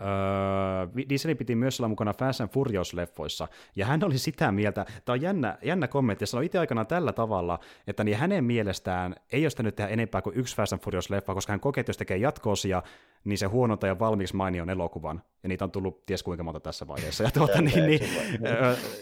Öö, 0.00 1.06
Disney 1.08 1.34
piti 1.34 1.54
myös 1.54 1.80
olla 1.80 1.88
mukana 1.88 2.12
Fast 2.12 2.40
and 2.40 2.50
Furious-leffoissa, 2.50 3.48
ja 3.76 3.86
hän 3.86 4.04
oli 4.04 4.18
sitä 4.18 4.52
mieltä, 4.52 4.86
tämä 5.04 5.14
on 5.14 5.22
jännä, 5.22 5.58
jännä 5.62 5.88
kommentti, 5.88 6.22
ja 6.22 6.26
sanoi 6.26 6.46
itse 6.46 6.58
aikana 6.58 6.84
tällä 6.84 7.12
tavalla, 7.12 7.58
että 7.86 8.04
niin 8.04 8.16
hänen 8.16 8.44
mielestään 8.44 9.16
ei 9.32 9.44
ole 9.44 9.62
nyt 9.62 9.76
tehdä 9.76 9.90
enempää 9.90 10.22
kuin 10.22 10.36
yksi 10.36 10.56
Fast 10.56 10.72
and 10.72 10.82
Furious-leffa, 10.82 11.34
koska 11.34 11.52
hän 11.52 11.60
kokee, 11.60 11.80
että 11.80 11.90
jos 11.90 11.96
tekee 11.96 12.16
jatkoosia, 12.16 12.82
niin 13.24 13.38
se 13.38 13.46
huononta 13.46 13.86
ja 13.86 13.98
valmiiksi 13.98 14.36
mainion 14.36 14.70
elokuvan, 14.70 15.22
ja 15.42 15.48
niitä 15.48 15.64
on 15.64 15.70
tullut 15.70 16.06
ties 16.06 16.22
kuinka 16.22 16.42
monta 16.44 16.60
tässä 16.60 16.86
vaiheessa. 16.86 17.24
Ja, 17.24 17.30
tuota, 17.30 17.62
niin, 17.62 17.86
niin, 17.86 18.00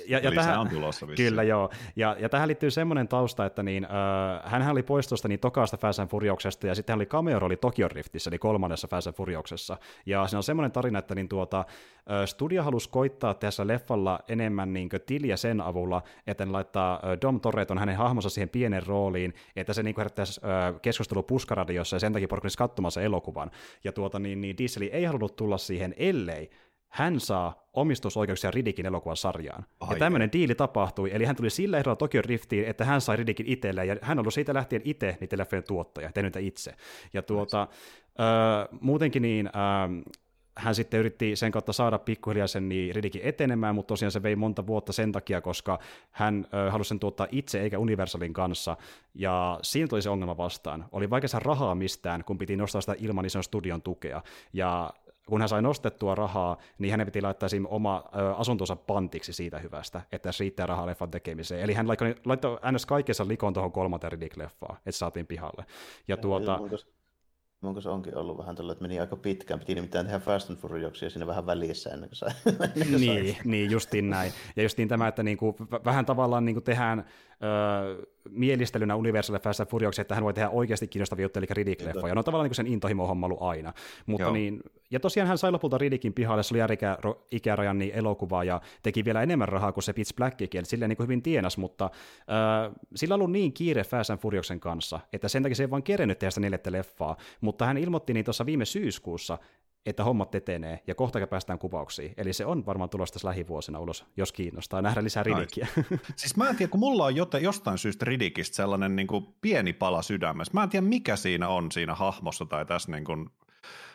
ja, 0.08 0.18
ja 0.18 0.32
tähän, 0.32 0.60
on 0.60 0.68
tulossa 0.68 1.06
vissiin. 1.06 1.28
Kyllä, 1.28 1.42
joo. 1.42 1.70
Ja, 1.96 2.16
ja 2.20 2.28
tähän 2.28 2.48
liittyy 2.48 2.70
semmoinen 2.70 3.08
tausta, 3.08 3.46
että 3.46 3.62
niin, 3.62 3.84
äh, 3.84 4.52
hän 4.52 4.70
oli 4.70 4.82
pois 4.82 5.08
tuosta 5.08 5.28
niin 5.28 5.40
tokaasta 5.40 5.76
Fast 5.76 5.98
and 5.98 6.08
Furiousesta, 6.08 6.66
ja 6.66 6.74
sitten 6.74 6.92
hän 6.92 6.98
oli 6.98 7.06
cameo-rooli 7.06 7.56
Tokyo 7.56 7.88
Riftissä, 7.88 8.30
eli 8.30 8.38
kolmannessa 8.38 8.88
Fast 8.88 9.06
and 9.06 9.16
Furiousessa. 9.16 9.76
Ja 10.06 10.26
siinä 10.26 10.38
on 10.38 10.42
semmoinen 10.42 10.72
tarina, 10.72 10.87
että 10.96 11.14
niin 11.14 11.28
tuota, 11.28 11.64
studio 12.26 12.62
halusi 12.62 12.88
koittaa 12.88 13.34
tässä 13.34 13.66
leffalla 13.66 14.20
enemmän 14.28 14.72
niin 14.72 14.88
tiliä 15.06 15.36
sen 15.36 15.60
avulla, 15.60 16.02
että 16.26 16.46
ne 16.46 16.52
laittaa 16.52 17.02
Dom 17.22 17.40
Torreton 17.40 17.78
hänen 17.78 17.96
hahmonsa 17.96 18.30
siihen 18.30 18.48
pienen 18.48 18.86
rooliin, 18.86 19.34
että 19.56 19.72
se 19.72 19.82
niin 19.82 19.94
herättäisi 19.98 20.40
keskustelu 20.82 21.22
puskaradiossa, 21.22 21.96
ja 21.96 22.00
sen 22.00 22.12
takia 22.12 22.28
porukka 22.28 22.48
katsomassa 22.58 23.02
elokuvan. 23.02 23.50
Ja 23.84 23.92
tuota, 23.92 24.18
niin, 24.18 24.40
niin 24.40 24.58
Diesel 24.58 24.88
ei 24.92 25.04
halunnut 25.04 25.36
tulla 25.36 25.58
siihen, 25.58 25.94
ellei 25.96 26.50
hän 26.88 27.20
saa 27.20 27.68
omistusoikeuksia 27.72 28.50
Ridikin 28.50 28.86
elokuvan 28.86 29.16
sarjaan. 29.16 29.64
Ai 29.80 29.94
ja 29.94 29.98
tämmöinen 29.98 30.32
diili 30.32 30.54
tapahtui, 30.54 31.10
eli 31.12 31.24
hän 31.24 31.36
tuli 31.36 31.50
sillä 31.50 31.78
ehdolla 31.78 31.96
Tokyo 31.96 32.22
Riftiin, 32.22 32.64
että 32.64 32.84
hän 32.84 33.00
sai 33.00 33.16
Ridikin 33.16 33.46
itselleen, 33.46 33.88
ja 33.88 33.96
hän 34.02 34.18
on 34.18 34.22
ollut 34.22 34.34
siitä 34.34 34.54
lähtien 34.54 34.82
itse 34.84 35.16
niiden 35.20 35.38
leffojen 35.38 35.64
tuottaja, 35.64 36.12
tehnyt 36.12 36.36
itse. 36.36 36.74
Ja 37.12 37.22
tuota, 37.22 37.62
äh, 37.62 38.78
muutenkin 38.80 39.22
niin, 39.22 39.46
äh, 39.46 40.12
hän 40.58 40.74
sitten 40.74 41.00
yritti 41.00 41.36
sen 41.36 41.52
kautta 41.52 41.72
saada 41.72 41.98
pikkuhiljaa 41.98 42.46
sen 42.46 42.68
niin 42.68 42.94
Ridikin 42.94 43.22
etenemään, 43.24 43.74
mutta 43.74 43.88
tosiaan 43.88 44.12
se 44.12 44.22
vei 44.22 44.36
monta 44.36 44.66
vuotta 44.66 44.92
sen 44.92 45.12
takia, 45.12 45.40
koska 45.40 45.78
hän 46.10 46.46
ö, 46.54 46.70
halusi 46.70 46.88
sen 46.88 46.98
tuottaa 46.98 47.26
itse 47.30 47.60
eikä 47.60 47.78
Universalin 47.78 48.32
kanssa, 48.32 48.76
ja 49.14 49.58
siinä 49.62 49.88
tuli 49.88 50.02
se 50.02 50.10
ongelma 50.10 50.36
vastaan. 50.36 50.84
Oli 50.92 51.10
vaikea 51.10 51.28
saada 51.28 51.44
rahaa 51.44 51.74
mistään, 51.74 52.24
kun 52.24 52.38
piti 52.38 52.56
nostaa 52.56 52.80
sitä 52.80 52.94
ilman 52.98 53.24
ison 53.24 53.42
studion 53.44 53.82
tukea, 53.82 54.22
ja 54.52 54.90
kun 55.28 55.40
hän 55.40 55.48
sai 55.48 55.62
nostettua 55.62 56.14
rahaa, 56.14 56.56
niin 56.78 56.90
hänen 56.90 57.06
piti 57.06 57.22
laittaa 57.22 57.48
siinä 57.48 57.68
oma 57.68 58.04
ö, 58.16 58.34
asuntonsa 58.34 58.76
pantiksi 58.76 59.32
siitä 59.32 59.58
hyvästä, 59.58 60.00
että 60.12 60.32
se 60.32 60.44
riittää 60.44 60.66
rahaa 60.66 60.86
leffan 60.86 61.10
tekemiseen. 61.10 61.60
Eli 61.60 61.74
hän 61.74 61.88
laittoi, 61.88 62.14
laittoi 62.24 62.58
ns. 62.72 62.86
kaikessa 62.86 63.28
likoon 63.28 63.52
tuohon 63.52 63.72
kolmanteen 63.72 64.12
Riddick-leffaan, 64.12 64.76
että 64.76 64.92
saatiin 64.92 65.26
pihalle. 65.26 65.64
Ja 66.08 66.16
tuota, 66.16 66.60
Onko 67.62 67.80
se 67.80 67.88
onkin 67.88 68.16
ollut 68.16 68.38
vähän 68.38 68.56
tällä, 68.56 68.72
että 68.72 68.82
meni 68.82 69.00
aika 69.00 69.16
pitkään, 69.16 69.60
piti 69.60 69.74
nimittäin 69.74 70.06
tehdä 70.06 70.18
Fast 70.18 70.50
and 70.50 70.58
Furiousia 70.58 71.10
siinä 71.10 71.26
vähän 71.26 71.46
välissä 71.46 71.90
ennen 71.90 72.08
kuin 72.08 72.16
sai. 72.16 72.30
niin, 72.98 73.36
niin, 73.44 73.70
justiin 73.70 74.10
näin. 74.10 74.32
Ja 74.56 74.62
justiin 74.62 74.88
tämä, 74.88 75.08
että 75.08 75.22
niinku, 75.22 75.56
vähän 75.84 76.06
tavallaan 76.06 76.44
niinku 76.44 76.60
tehdään 76.60 77.04
öö, 77.42 78.02
mielistelynä 78.30 78.96
Universalle 78.96 79.38
Fast 79.38 79.60
and 79.60 79.68
Furious, 79.68 79.98
että 79.98 80.14
hän 80.14 80.24
voi 80.24 80.34
tehdä 80.34 80.50
oikeasti 80.50 80.88
kiinnostavia 80.88 81.24
juttuja, 81.24 81.40
eli 81.40 81.64
Riddick-leffoja. 81.64 82.14
No 82.14 82.22
tavallaan 82.22 82.48
niin 82.48 82.54
sen 82.54 82.66
intohimo-homma 82.66 83.26
ollut 83.26 83.42
aina. 83.42 83.72
Mutta 84.06 84.30
niin, 84.30 84.60
ja 84.90 85.00
tosiaan 85.00 85.28
hän 85.28 85.38
sai 85.38 85.52
lopulta 85.52 85.78
Riddickin 85.78 86.12
pihalle, 86.12 86.42
se 86.42 86.54
oli 86.54 87.12
ikärajan 87.30 87.78
niin 87.78 87.94
elokuvaa, 87.94 88.44
ja 88.44 88.60
teki 88.82 89.04
vielä 89.04 89.22
enemmän 89.22 89.48
rahaa 89.48 89.72
kuin 89.72 89.84
se 89.84 89.92
Pitch 89.92 90.16
Blackikin, 90.16 90.58
eli 90.58 90.66
silleen 90.66 90.88
niin 90.88 90.98
hyvin 91.02 91.22
tienas, 91.22 91.58
mutta 91.58 91.90
öö, 92.28 92.70
sillä 92.94 93.14
on 93.14 93.20
ollut 93.20 93.32
niin 93.32 93.52
kiire 93.52 93.84
Fast 93.84 94.10
and 94.10 94.18
Furiousen 94.18 94.60
kanssa, 94.60 95.00
että 95.12 95.28
sen 95.28 95.42
takia 95.42 95.56
se 95.56 95.62
ei 95.62 95.70
vaan 95.70 95.82
kerennyt 95.82 96.18
tehdä 96.18 96.30
sitä 96.30 96.40
neljättä 96.40 96.72
leffaa, 96.72 97.16
mutta 97.40 97.66
hän 97.66 97.78
ilmoitti 97.78 98.14
niin 98.14 98.24
tuossa 98.24 98.46
viime 98.46 98.64
syyskuussa, 98.64 99.38
että 99.90 100.04
hommat 100.04 100.34
etenee 100.34 100.82
ja 100.86 100.94
kohta 100.94 101.26
päästään 101.26 101.58
kuvauksiin. 101.58 102.14
Eli 102.16 102.32
se 102.32 102.46
on 102.46 102.66
varmaan 102.66 102.90
tulossa 102.90 103.12
tässä 103.12 103.28
lähivuosina 103.28 103.78
ulos, 103.78 104.04
jos 104.16 104.32
kiinnostaa 104.32 104.82
nähdä 104.82 105.04
lisää 105.04 105.22
Ridickiä. 105.22 105.68
Siis 106.16 106.36
mä 106.36 106.48
en 106.48 106.56
tiedä, 106.56 106.70
kun 106.70 106.80
mulla 106.80 107.04
on 107.04 107.16
joten, 107.16 107.42
jostain 107.42 107.78
syystä 107.78 108.04
Ridickistä 108.04 108.56
sellainen 108.56 108.96
niin 108.96 109.06
kuin 109.06 109.26
pieni 109.40 109.72
pala 109.72 110.02
sydämessä. 110.02 110.54
Mä 110.54 110.62
en 110.62 110.68
tiedä, 110.68 110.86
mikä 110.86 111.16
siinä 111.16 111.48
on 111.48 111.72
siinä 111.72 111.94
hahmossa 111.94 112.44
tai 112.44 112.66
tässä 112.66 112.92
niin 112.92 113.04
kuin 113.04 113.30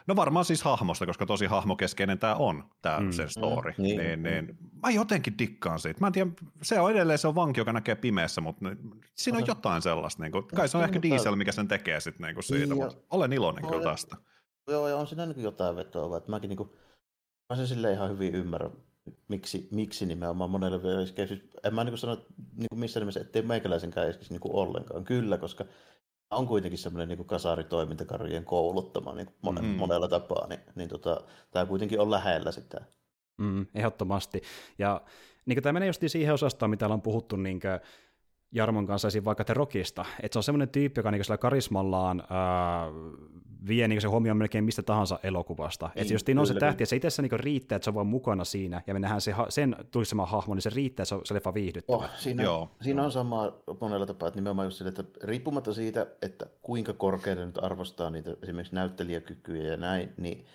No 0.07 0.15
varmaan 0.15 0.45
siis 0.45 0.63
hahmosta, 0.63 1.05
koska 1.05 1.25
tosi 1.25 1.45
hahmokeskeinen 1.45 2.19
tämä 2.19 2.35
on, 2.35 2.63
tämä 2.81 2.99
mm. 2.99 3.11
sen 3.11 3.29
story. 3.29 3.73
Mm, 3.77 3.83
niin, 3.83 3.97
niin, 3.97 4.23
niin. 4.23 4.45
Mm. 4.45 4.69
Mä 4.83 4.89
jotenkin 4.89 5.37
dikkaan 5.37 5.79
siitä. 5.79 5.99
Mä 5.99 6.07
en 6.07 6.13
tiedä, 6.13 6.31
se 6.61 6.79
on 6.79 6.91
edelleen 6.91 7.19
se 7.19 7.27
on 7.27 7.35
vanki, 7.35 7.59
joka 7.59 7.73
näkee 7.73 7.95
pimeässä, 7.95 8.41
mutta 8.41 8.65
siinä 9.15 9.37
on 9.37 9.47
jotain 9.47 9.81
sellaista. 9.81 10.23
Niin 10.23 10.31
kuin, 10.31 10.47
kai 10.47 10.67
se 10.67 10.77
on 10.77 10.83
ehkä 10.83 11.01
diesel, 11.01 11.35
mikä 11.35 11.51
sen 11.51 11.67
tekee 11.67 11.99
sitten 11.99 12.27
niin 12.27 12.33
kuin 12.35 12.43
siitä, 12.43 12.65
ja, 12.65 12.75
mutta 12.75 12.97
olen 13.09 13.33
iloinen 13.33 13.65
kyllä 13.67 13.83
tästä. 13.83 14.17
Joo, 14.67 14.87
ja 14.87 14.97
on 14.97 15.07
siinä 15.07 15.25
niin 15.25 15.43
jotain 15.43 15.75
vetoa, 15.75 16.17
että 16.17 16.29
mäkin 16.29 16.49
niin 16.49 16.57
kuin, 16.57 16.69
mä 17.49 17.55
sen 17.55 17.67
silleen 17.67 17.93
ihan 17.93 18.09
hyvin 18.09 18.35
ymmärrän, 18.35 18.71
miksi, 19.27 19.67
miksi 19.71 20.05
nimenomaan 20.05 20.49
monelle 20.49 20.83
vielä 20.83 21.05
siis 21.05 21.41
En 21.63 21.75
mä 21.75 21.83
niin 21.83 21.97
sano 21.97 22.15
niin 22.55 22.69
kuin 22.69 22.79
missään 22.79 23.01
nimessä, 23.01 23.21
ettei 23.21 23.41
meikäläisenkään 23.41 24.09
iskisi 24.09 24.33
niin 24.33 24.41
kuin 24.41 24.55
ollenkaan. 24.55 25.03
Kyllä, 25.03 25.37
koska 25.37 25.65
on 26.31 26.47
kuitenkin 26.47 26.79
semmoinen 26.79 27.17
niin 27.17 27.27
kasaritoimintakarjien 27.27 28.45
kouluttama 28.45 29.13
niin 29.13 29.27
kuin 29.41 29.55
mm. 29.61 29.65
monella 29.65 30.07
tapaa, 30.07 30.47
niin, 30.47 30.59
niin 30.75 30.89
tota, 30.89 31.21
tämä 31.51 31.65
kuitenkin 31.65 31.99
on 31.99 32.11
lähellä 32.11 32.51
sitä. 32.51 32.81
Mm, 33.37 33.65
ehdottomasti. 33.75 34.41
Ja 34.79 35.01
niin 35.45 35.63
tämä 35.63 35.73
menee 35.73 35.87
just 35.89 36.03
siihen 36.07 36.33
osastoon, 36.33 36.69
mitä 36.69 36.85
ollaan 36.85 37.01
puhuttu 37.01 37.35
niin 37.35 37.59
kuin, 37.59 37.79
Jarmon 38.53 38.87
kanssa 38.87 39.07
esim. 39.07 39.25
vaikka 39.25 39.43
The 39.43 39.53
Rockista, 39.53 40.05
että 40.23 40.33
se 40.33 40.39
on 40.39 40.43
semmoinen 40.43 40.69
tyyppi, 40.69 40.99
joka 40.99 41.11
niin 41.11 41.23
sillä 41.23 41.37
karismallaan 41.37 42.23
ää, 42.29 42.87
vie 43.67 43.87
niin 43.87 44.01
se 44.01 44.07
huomioon 44.07 44.37
melkein 44.37 44.63
mistä 44.63 44.83
tahansa 44.83 45.19
elokuvasta. 45.23 45.85
Niin, 45.85 46.01
että 46.01 46.13
jos 46.13 46.25
on 46.39 46.47
se 46.47 46.53
tähti, 46.53 46.83
että 46.83 46.89
se 46.89 46.95
itse 46.95 47.21
niin 47.21 47.39
riittää, 47.39 47.75
että 47.75 47.83
se 47.83 47.89
on 47.89 47.93
vaan 47.93 48.07
mukana 48.07 48.43
siinä, 48.43 48.81
ja 48.87 48.93
me 48.93 48.99
nähdään 48.99 49.21
se, 49.21 49.35
sen 49.49 49.75
tulisemaan 49.91 50.29
hahmo, 50.29 50.53
niin 50.53 50.61
se 50.61 50.69
riittää, 50.69 51.03
että 51.03 51.09
se, 51.09 51.15
on, 51.15 51.21
se 51.23 51.33
leffa 51.33 51.53
viihdyttävä. 51.53 51.97
Oh, 51.97 52.09
siinä, 52.17 52.43
Joo. 52.43 52.69
siinä 52.81 53.03
on 53.03 53.11
sama 53.11 53.53
monella 53.81 54.05
tapaa, 54.05 54.27
että 54.27 54.37
nimenomaan 54.37 54.65
just 54.65 54.77
sille, 54.77 54.89
että 54.89 55.03
riippumatta 55.23 55.73
siitä, 55.73 56.07
että 56.21 56.45
kuinka 56.61 56.93
korkeita 56.93 57.45
nyt 57.45 57.63
arvostaa 57.63 58.09
niitä 58.09 58.35
esimerkiksi 58.43 58.75
näyttelijäkykyjä 58.75 59.71
ja 59.71 59.77
näin, 59.77 60.13
niin 60.17 60.45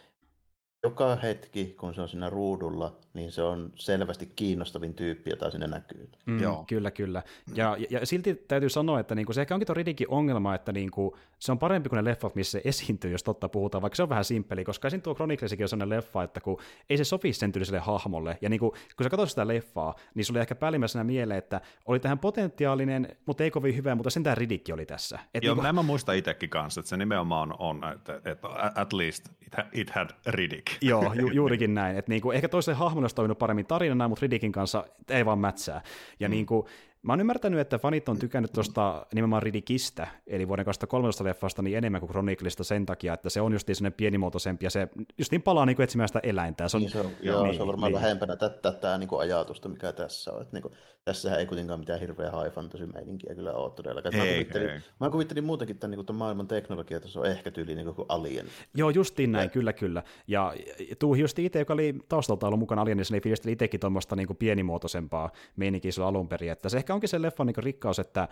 joka 0.83 1.17
hetki, 1.17 1.75
kun 1.81 1.95
se 1.95 2.01
on 2.01 2.09
siinä 2.09 2.31
ruudulla, 2.31 2.97
niin 3.15 3.33
se 3.33 3.43
on 3.43 3.73
selvästi 3.75 4.33
kiinnostavin 4.37 4.95
tyyppi, 4.95 5.31
jota 5.31 5.51
sinne 5.51 5.67
näkyy. 5.67 6.11
Mm, 6.27 6.43
Joo. 6.43 6.65
Kyllä, 6.69 6.91
kyllä. 6.91 7.23
Ja, 7.55 7.77
ja, 7.79 7.87
ja 7.91 8.07
silti 8.07 8.35
täytyy 8.35 8.69
sanoa, 8.69 9.01
että 9.01 9.15
niinku, 9.15 9.33
se 9.33 9.41
ehkä 9.41 9.55
onkin 9.55 9.67
tuo 9.67 9.75
Ridikin 9.75 10.11
ongelma, 10.11 10.55
että 10.55 10.73
niinku, 10.73 11.17
se 11.39 11.53
on 11.53 11.59
parempi 11.59 11.89
kuin 11.89 11.97
ne 11.97 12.05
leffat, 12.05 12.35
missä 12.35 12.51
se 12.51 12.63
esiintyy, 12.65 13.11
jos 13.11 13.23
totta 13.23 13.49
puhutaan, 13.49 13.83
vaikka 13.83 13.95
se 13.95 14.03
on 14.03 14.09
vähän 14.09 14.25
simppeli, 14.25 14.65
koska 14.65 14.89
esim. 14.89 15.03
tuo 15.03 15.15
Chroniclesikin 15.15 15.65
on 15.65 15.69
sellainen 15.69 15.97
leffa, 15.97 16.23
että 16.23 16.41
kun 16.41 16.61
ei 16.91 16.97
se 16.97 17.05
sopi 17.05 17.33
sen 17.33 17.53
tyyliselle 17.53 17.81
hahmolle, 17.81 18.39
ja 18.41 18.49
niinku, 18.49 18.71
kun 18.71 19.05
sä 19.05 19.11
katsot 19.11 19.31
sitä 19.31 19.49
leffaa, 19.49 19.95
niin 20.15 20.25
sulle 20.25 20.41
ehkä 20.41 20.55
päällimmäisenä 20.55 21.05
mieleen, 21.05 21.39
että 21.39 21.61
oli 21.87 22.01
tähän 22.01 22.19
potentiaalinen, 22.19 23.17
mutta 23.27 23.45
ei 23.45 23.51
kovin 23.51 23.77
hyvä, 23.77 23.95
mutta 23.95 24.11
sentään 24.11 24.37
Ridikki 24.37 24.73
oli 24.73 24.87
tässä. 24.87 25.19
Et 25.35 25.45
Joo, 25.45 25.55
niinku... 25.55 25.73
mä 25.73 25.83
muistan 25.83 26.17
itsekin 26.17 26.51
kanssa, 26.51 26.81
että 26.81 26.89
se 26.89 26.97
nimenomaan 26.97 27.55
on, 27.59 27.81
että, 27.95 28.21
että 28.25 28.49
at 28.75 28.93
least 28.93 29.29
it 29.73 29.91
had 29.91 30.11
Riddick. 30.27 30.68
Joo, 30.81 31.13
ju, 31.15 31.29
juurikin 31.29 31.75
näin. 31.75 31.97
Että 31.97 32.13
niinku, 32.13 32.31
ehkä 32.31 32.49
toisen 32.49 32.77
hahmon 32.77 33.05
olisi 33.05 33.15
toiminut 33.15 33.39
paremmin 33.39 33.67
tarinana, 33.67 34.09
mutta 34.09 34.23
Riddickin 34.23 34.53
kanssa 34.53 34.85
ei 35.09 35.27
vaan 35.27 35.39
mätsää. 35.39 35.83
Ja 36.21 36.29
mm. 36.29 36.31
niinku, 36.31 36.69
Mä 37.03 37.13
oon 37.13 37.21
ymmärtänyt, 37.21 37.61
että 37.61 37.79
fanit 37.79 38.09
on 38.09 38.19
tykännyt 38.19 38.53
tuosta 38.53 39.07
nimenomaan 39.15 39.43
Ridikistä, 39.43 40.07
eli 40.27 40.49
vuoden 40.49 40.65
2013 40.65 41.25
leffasta, 41.25 41.63
niin 41.63 41.79
enemmän 41.79 42.01
kuin 42.01 42.11
Chroniclesta 42.11 42.65
sen 42.65 42.87
takia, 42.87 43.15
että 43.15 43.31
se 43.31 43.41
on 43.41 43.53
just 43.53 43.67
sellainen 43.67 43.93
pienimuotoisempi, 43.93 44.67
ja 44.67 44.71
se 44.71 44.89
just 45.19 45.33
niin 45.33 45.43
palaa 45.43 45.67
niin 45.67 45.77
kuin 45.77 45.85
etsimään 45.85 46.09
sitä 46.09 46.21
eläintä. 46.23 46.69
Se 46.69 46.77
on, 46.77 46.81
niin 46.81 46.91
se 46.91 47.01
on, 47.01 47.11
joo, 47.23 47.43
niin, 47.43 47.57
se 47.57 47.63
on 47.63 47.69
varmaan 47.69 47.93
niin. 47.93 48.03
vähempänä 48.03 48.37
tätä 48.37 48.99
niin 48.99 49.09
kuin 49.09 49.21
ajatusta, 49.21 49.69
mikä 49.69 49.93
tässä 49.93 50.33
on. 50.33 50.43
Että 50.43 50.57
niin 50.57 50.63
kuin, 50.63 50.75
tässähän 51.05 51.39
ei 51.39 51.47
kuitenkaan 51.47 51.81
mitään 51.81 52.01
hirveä 52.01 52.31
high 52.31 52.55
fantasy 52.55 52.87
meininkiä 52.87 53.35
kyllä 53.35 53.53
ole 53.53 53.71
todellakaan. 53.71 54.15
Ei, 54.15 54.21
mä, 54.21 54.35
kuvittelin, 54.35 54.71
ei. 54.71 54.81
mä 55.01 55.11
kuvittelin 55.11 55.45
muutenkin 55.45 55.79
tämän, 55.79 55.91
niin 55.91 56.07
kuin, 56.07 56.17
maailman 56.17 56.49
teknologia, 56.49 56.97
että 56.97 57.09
se 57.09 57.19
on 57.19 57.27
ehkä 57.27 57.51
tyyli 57.51 57.75
niin 57.75 57.95
kuin 57.95 58.07
Alien. 58.09 58.47
Joo, 58.75 58.91
justiin 58.91 59.33
näin, 59.33 59.47
ja. 59.47 59.51
kyllä, 59.51 59.73
kyllä. 59.73 60.03
Ja 60.27 60.55
Tuuhi 60.99 61.21
just 61.21 61.39
itse, 61.39 61.59
joka 61.59 61.73
oli 61.73 61.95
taustalta 62.09 62.47
ollut 62.47 62.61
mukana 62.61 62.83
Alienissa, 62.83 63.15
niin 63.15 63.23
fiilisteli 63.23 63.53
itsekin 63.53 63.81
tuommoista 63.81 64.17
niin 64.17 64.37
pienimuotoisempaa 64.39 65.31
meininkiä 65.57 65.91
alun 66.05 66.29
perin. 66.29 66.51
Että 66.51 66.69
se 66.69 66.83
ehkä 66.89 66.95
onkin 66.95 67.09
se 67.09 67.23
leffan 67.23 67.47
niin 67.47 67.65
rikkaus, 67.65 67.99
että 67.99 68.29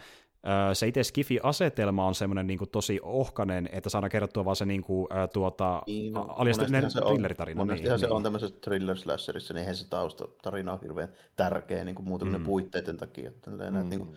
se 0.73 0.87
itse 0.87 1.03
Skifi-asetelma 1.03 2.07
on 2.07 2.14
semmoinen 2.14 2.47
niin 2.47 2.59
tosi 2.73 3.01
ohkanen, 3.03 3.69
että 3.73 3.90
saadaan 3.90 4.11
kerrottua 4.11 4.45
vaan 4.45 4.57
se 4.57 4.64
niin 4.64 4.83
kuin, 4.83 5.09
tuota, 5.33 5.83
niin, 5.87 6.12
no, 6.12 6.23
aliastuminen 6.23 6.90
thrilleritarina. 6.90 7.59
Monestihan 7.59 7.92
niin, 7.92 8.01
se 8.01 8.07
niin. 8.07 8.12
on 8.12 8.23
tämmöisessä 8.23 8.57
thriller-slasherissa, 8.61 9.55
niin 9.55 9.61
eihän 9.61 9.77
se 9.77 9.88
taustatarina 9.88 10.73
ole 10.73 10.81
hirveän 10.83 11.09
tärkeä 11.37 11.85
niin 11.85 11.95
kuin 11.95 12.09
muutaminen 12.09 12.40
mm. 12.40 12.45
puitteiden 12.45 12.97
takia. 12.97 13.29
Että 13.29 13.51
mm. 13.51 13.88
niin 13.88 14.01
kuin, 14.01 14.16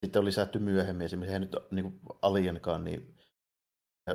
sitten 0.00 0.20
on 0.20 0.26
lisätty 0.26 0.58
myöhemmin, 0.58 1.04
esimerkiksi 1.04 1.30
eihän 1.30 1.42
nyt 1.42 1.56
niin 1.70 1.84
kuin 1.84 2.18
Alienkaan, 2.22 2.84
niin 2.84 3.14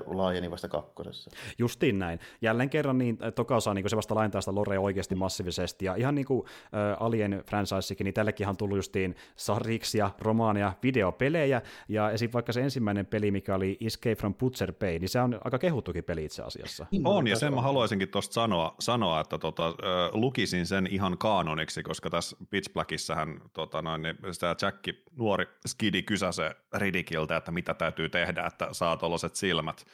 laajeni 0.06 0.52
vasta 0.52 0.68
kakkosessa. 0.68 1.32
Justiin 1.58 2.00
näin. 2.00 2.20
Jälleen 2.42 2.70
kerran 2.70 2.98
niin 2.98 3.18
toka 3.36 3.56
osaa 3.56 3.74
niin 3.74 3.90
se 3.90 3.96
vasta 3.96 4.16
laajentaa 4.16 4.42
sitä 4.42 4.56
lorea 4.56 4.82
oikeasti 4.82 5.16
massiivisesti, 5.16 5.86
ja 5.86 5.96
ihan 5.96 6.16
niin 6.16 6.26
kuin 6.26 6.46
äh, 6.48 7.04
Alien 7.04 7.44
franchisekin, 7.50 8.06
niin 8.06 8.14
tällekin 8.14 8.48
on 8.48 8.58
tullut 8.58 8.78
justiin 8.78 9.16
sarjiksia, 9.36 10.12
romaania, 10.20 10.74
videopelejä, 10.84 11.62
ja 11.90 12.12
esim. 12.12 12.30
vaikka 12.34 12.52
se 12.52 12.62
ensimmäinen 12.62 13.06
peli, 13.06 13.32
mikä 13.32 13.56
oli 13.56 13.78
Escape 13.86 14.16
from 14.16 14.36
Butcher 14.36 14.74
Bay, 14.74 15.00
niin 15.00 15.10
se 15.10 15.22
on 15.22 15.40
aika 15.44 15.60
kehuttukin 15.60 16.04
peli 16.04 16.26
itse 16.26 16.44
asiassa. 16.44 16.86
Niin, 16.92 17.08
on, 17.08 17.28
ja 17.28 17.36
sen 17.36 17.54
mä 17.54 17.62
haluaisinkin 17.62 18.10
tuosta 18.10 18.34
sanoa, 18.34 18.76
sanoa, 18.80 19.20
että 19.20 19.38
tota, 19.38 19.68
äh, 19.68 19.74
lukisin 20.14 20.66
sen 20.66 20.88
ihan 20.92 21.18
kaanoniksi, 21.18 21.84
koska 21.84 22.10
tässä 22.10 22.38
Pitch 22.50 22.74
Blackissähän 22.74 23.42
tota, 23.54 23.82
noin, 23.82 24.02
niin 24.02 24.18
sitä 24.32 24.56
Jacki, 24.62 25.04
nuori 25.18 25.46
skidi 25.68 26.02
kysäse 26.02 26.56
Ridikiltä, 26.74 27.38
että 27.38 27.52
mitä 27.52 27.74
täytyy 27.74 28.10
tehdä, 28.10 28.46
että 28.46 28.68
saa 28.72 28.98
tuollaiset 28.98 29.36
silmät, 29.36 29.85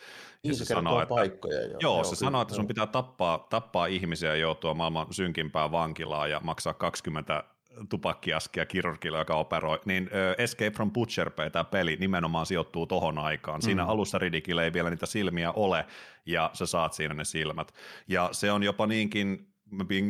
niin, 0.43 0.55
se, 0.55 0.65
se 0.65 0.73
sanoo, 0.73 1.01
että, 1.01 1.15
paikkoja. 1.15 1.61
Jo. 1.61 1.77
Joo, 1.79 2.03
se 2.03 2.15
sanoo, 2.15 2.41
että 2.41 2.55
sun 2.55 2.67
pitää 2.67 2.87
tappaa, 2.87 3.47
tappaa 3.49 3.85
ihmisiä 3.85 4.29
ja 4.29 4.35
joutua 4.35 4.73
maailman 4.73 5.07
synkimpään 5.11 5.71
vankilaan 5.71 6.29
ja 6.29 6.39
maksaa 6.43 6.73
20 6.73 7.43
tupakkiaskia 7.89 8.65
kirurgille, 8.65 9.17
joka 9.17 9.35
operoi, 9.35 9.79
niin 9.85 10.09
Escape 10.37 10.71
from 10.71 10.91
Butcher 10.91 11.31
Bay, 11.31 11.49
tämä 11.49 11.63
peli 11.63 11.95
nimenomaan 11.99 12.45
sijoittuu 12.45 12.87
tohon 12.87 13.17
aikaan. 13.17 13.61
Siinä 13.61 13.83
mm. 13.83 13.89
alussa 13.89 14.17
Ridikille 14.17 14.63
ei 14.63 14.73
vielä 14.73 14.89
niitä 14.89 15.05
silmiä 15.05 15.51
ole, 15.51 15.85
ja 16.25 16.49
sä 16.53 16.65
saat 16.65 16.93
siinä 16.93 17.13
ne 17.13 17.25
silmät. 17.25 17.73
Ja 18.07 18.29
se 18.31 18.51
on 18.51 18.63
jopa 18.63 18.87
niinkin 18.87 19.47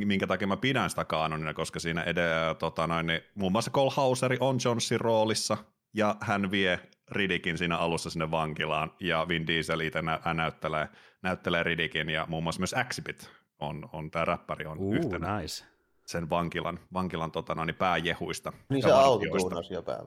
minkä 0.05 0.27
takia 0.27 0.47
mä 0.47 0.57
pidän 0.57 0.89
sitä 0.89 1.05
kaanonina, 1.05 1.53
koska 1.53 1.79
siinä 1.79 2.03
edelleen, 2.03 2.55
tota 2.55 2.87
noin, 2.87 3.07
niin, 3.07 3.21
muun 3.35 3.51
muassa 3.51 3.71
Cole 3.71 3.91
Hauseri 3.95 4.37
on 4.39 4.57
Johnsin 4.65 5.01
roolissa, 5.01 5.57
ja 5.93 6.15
hän 6.21 6.51
vie 6.51 6.79
Ridikin 7.11 7.57
siinä 7.57 7.77
alussa 7.77 8.09
sinne 8.09 8.31
vankilaan, 8.31 8.91
ja 8.99 9.25
Vin 9.27 9.47
Diesel 9.47 9.79
itse 9.79 10.01
nä- 10.01 10.19
näyttelee, 10.33 10.87
näyttelee 11.21 11.63
Ridikin, 11.63 12.09
ja 12.09 12.25
muun 12.29 12.43
muassa 12.43 12.59
myös 12.59 12.73
Axibit 12.73 13.29
on, 13.59 13.89
on 13.93 14.11
tämä 14.11 14.25
räppäri 14.25 14.65
on 14.65 14.77
uh, 14.79 14.93
yhtenä 14.93 15.39
nice. 15.39 15.65
sen 16.05 16.29
vankilan, 16.29 16.79
vankilan 16.93 17.31
tota, 17.31 17.55
no, 17.55 17.65
niin 17.65 17.75
pääjehuista. 17.75 18.53
Niin 18.69 18.83
se 18.83 18.91
autotuunaus 18.91 19.71
jäpä. 19.71 19.99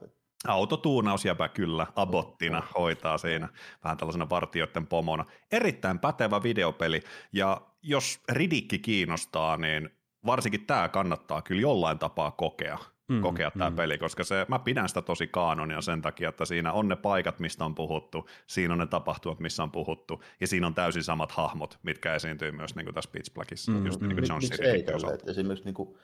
Autotuunaus 0.47 1.25
jäpä 1.25 1.47
kyllä, 1.49 1.87
abottina 1.95 2.63
hoitaa 2.77 3.17
siinä 3.17 3.49
vähän 3.83 3.97
tällaisena 3.97 4.29
vartijoiden 4.29 4.87
pomona. 4.87 5.25
Erittäin 5.51 5.99
pätevä 5.99 6.43
videopeli, 6.43 7.01
ja 7.33 7.61
jos 7.81 8.19
Ridikki 8.29 8.79
kiinnostaa, 8.79 9.57
niin 9.57 9.89
varsinkin 10.25 10.65
tämä 10.65 10.89
kannattaa 10.89 11.41
kyllä 11.41 11.61
jollain 11.61 11.99
tapaa 11.99 12.31
kokea 12.31 12.77
mm, 13.07 13.21
kokea 13.21 13.51
tämä 13.51 13.69
mm. 13.69 13.75
peli, 13.75 13.97
koska 13.97 14.23
se, 14.23 14.45
mä 14.47 14.59
pidän 14.59 14.87
sitä 14.87 15.01
tosi 15.01 15.27
kaanonia 15.27 15.81
sen 15.81 16.01
takia, 16.01 16.29
että 16.29 16.45
siinä 16.45 16.73
on 16.73 16.87
ne 16.87 16.95
paikat, 16.95 17.39
mistä 17.39 17.65
on 17.65 17.75
puhuttu, 17.75 18.29
siinä 18.47 18.73
on 18.73 18.79
ne 18.79 18.87
tapahtumat, 18.87 19.39
missä 19.39 19.63
on 19.63 19.71
puhuttu, 19.71 20.23
ja 20.41 20.47
siinä 20.47 20.67
on 20.67 20.75
täysin 20.75 21.03
samat 21.03 21.31
hahmot, 21.31 21.79
mitkä 21.83 22.15
esiintyy 22.15 22.51
myös 22.51 22.75
niin 22.75 22.85
kuin 22.85 22.95
tässä 22.95 23.09
Pitch 23.13 23.33
Blackissa, 23.33 23.71
mm, 23.71 23.85
just 23.85 24.01
niin 24.01 24.15
kuin 24.15 24.25
John 24.29 24.41
Miksi 24.43 24.63
ei 24.63 24.83
tällä, 24.83 25.13
että 25.13 25.31
esimerkiksi 25.31 25.65
niin 25.65 25.75
kuin, 25.75 25.97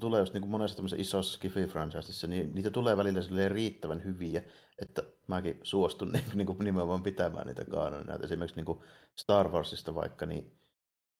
tulee 0.00 0.20
just 0.20 0.32
niin 0.32 0.42
kuin 0.42 0.50
monessa 0.50 0.76
tämmöisessä 0.76 1.02
isossa 1.02 1.36
skifi 1.36 1.66
franchisessa, 1.66 2.26
niin 2.26 2.54
niitä 2.54 2.70
tulee 2.70 2.96
välillä 2.96 3.48
riittävän 3.48 4.04
hyviä, 4.04 4.42
että 4.82 5.02
mäkin 5.26 5.60
suostun 5.62 6.12
niin, 6.12 6.24
niin 6.34 6.46
kuin 6.46 6.58
nimenomaan 6.58 7.02
pitämään 7.02 7.46
niitä 7.46 7.64
kaanonia. 7.64 8.18
Esimerkiksi 8.22 8.56
niin 8.56 8.66
kuin 8.66 8.78
Star 9.16 9.48
Warsista 9.48 9.94
vaikka, 9.94 10.26
niin 10.26 10.52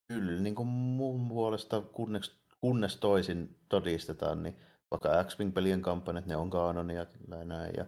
kyllä 0.07 0.41
niin 0.41 0.55
kuin 0.55 0.67
mun 0.67 1.29
puolesta 1.29 1.81
kunnes, 1.81 2.39
kunnes 2.61 2.97
toisin 2.97 3.59
todistetaan, 3.69 4.43
niin 4.43 4.55
vaikka 4.91 5.23
X-Wing-pelien 5.23 5.81
kampanjat, 5.81 6.25
ne 6.25 6.35
on 6.35 6.49
kanonia 6.49 7.05
ja 7.29 7.45
näin, 7.45 7.73
ja 7.77 7.85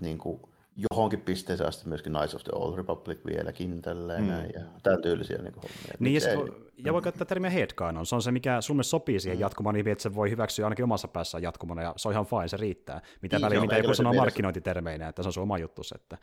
niin 0.00 0.18
kuin 0.18 0.40
johonkin 0.76 1.20
pisteeseen 1.20 1.68
asti 1.68 1.88
myöskin 1.88 2.12
Knights 2.12 2.34
of 2.34 2.44
the 2.44 2.52
Old 2.54 2.76
Republic 2.76 3.18
vieläkin 3.26 3.82
tälleen 3.82 4.22
mm. 4.22 4.28
näin, 4.28 4.50
ja 4.54 4.60
tämän 4.82 5.02
tyylisiä 5.02 5.38
niin 5.38 5.54
hommia. 5.54 5.94
Niin, 5.98 6.14
ja, 6.14 6.20
se, 6.20 6.36
ja 6.84 6.92
voi 6.92 7.02
käyttää 7.02 7.24
termiä 7.24 7.50
headcanon, 7.50 8.06
se 8.06 8.14
on 8.14 8.22
se, 8.22 8.32
mikä 8.32 8.60
sunne 8.60 8.82
sopii 8.82 9.20
siihen 9.20 9.38
mm. 9.38 9.40
jatkumaan, 9.40 9.74
niin 9.74 9.88
että 9.88 10.02
se 10.02 10.14
voi 10.14 10.30
hyväksyä 10.30 10.66
ainakin 10.66 10.84
omassa 10.84 11.08
päässään 11.08 11.42
jatkumana, 11.42 11.82
ja 11.82 11.94
se 11.96 12.08
on 12.08 12.12
ihan 12.12 12.26
fine, 12.26 12.48
se 12.48 12.56
riittää. 12.56 13.00
Mitä 13.22 13.36
niin, 13.36 13.44
väliä, 13.44 13.60
mitä 13.60 13.76
joku 13.76 13.94
sanoo 13.94 14.14
markkinointitermeinä, 14.14 15.08
että 15.08 15.22
se 15.22 15.28
on 15.28 15.32
sun 15.32 15.42
oma 15.42 15.58
juttu. 15.58 15.82
Että, 15.94 16.18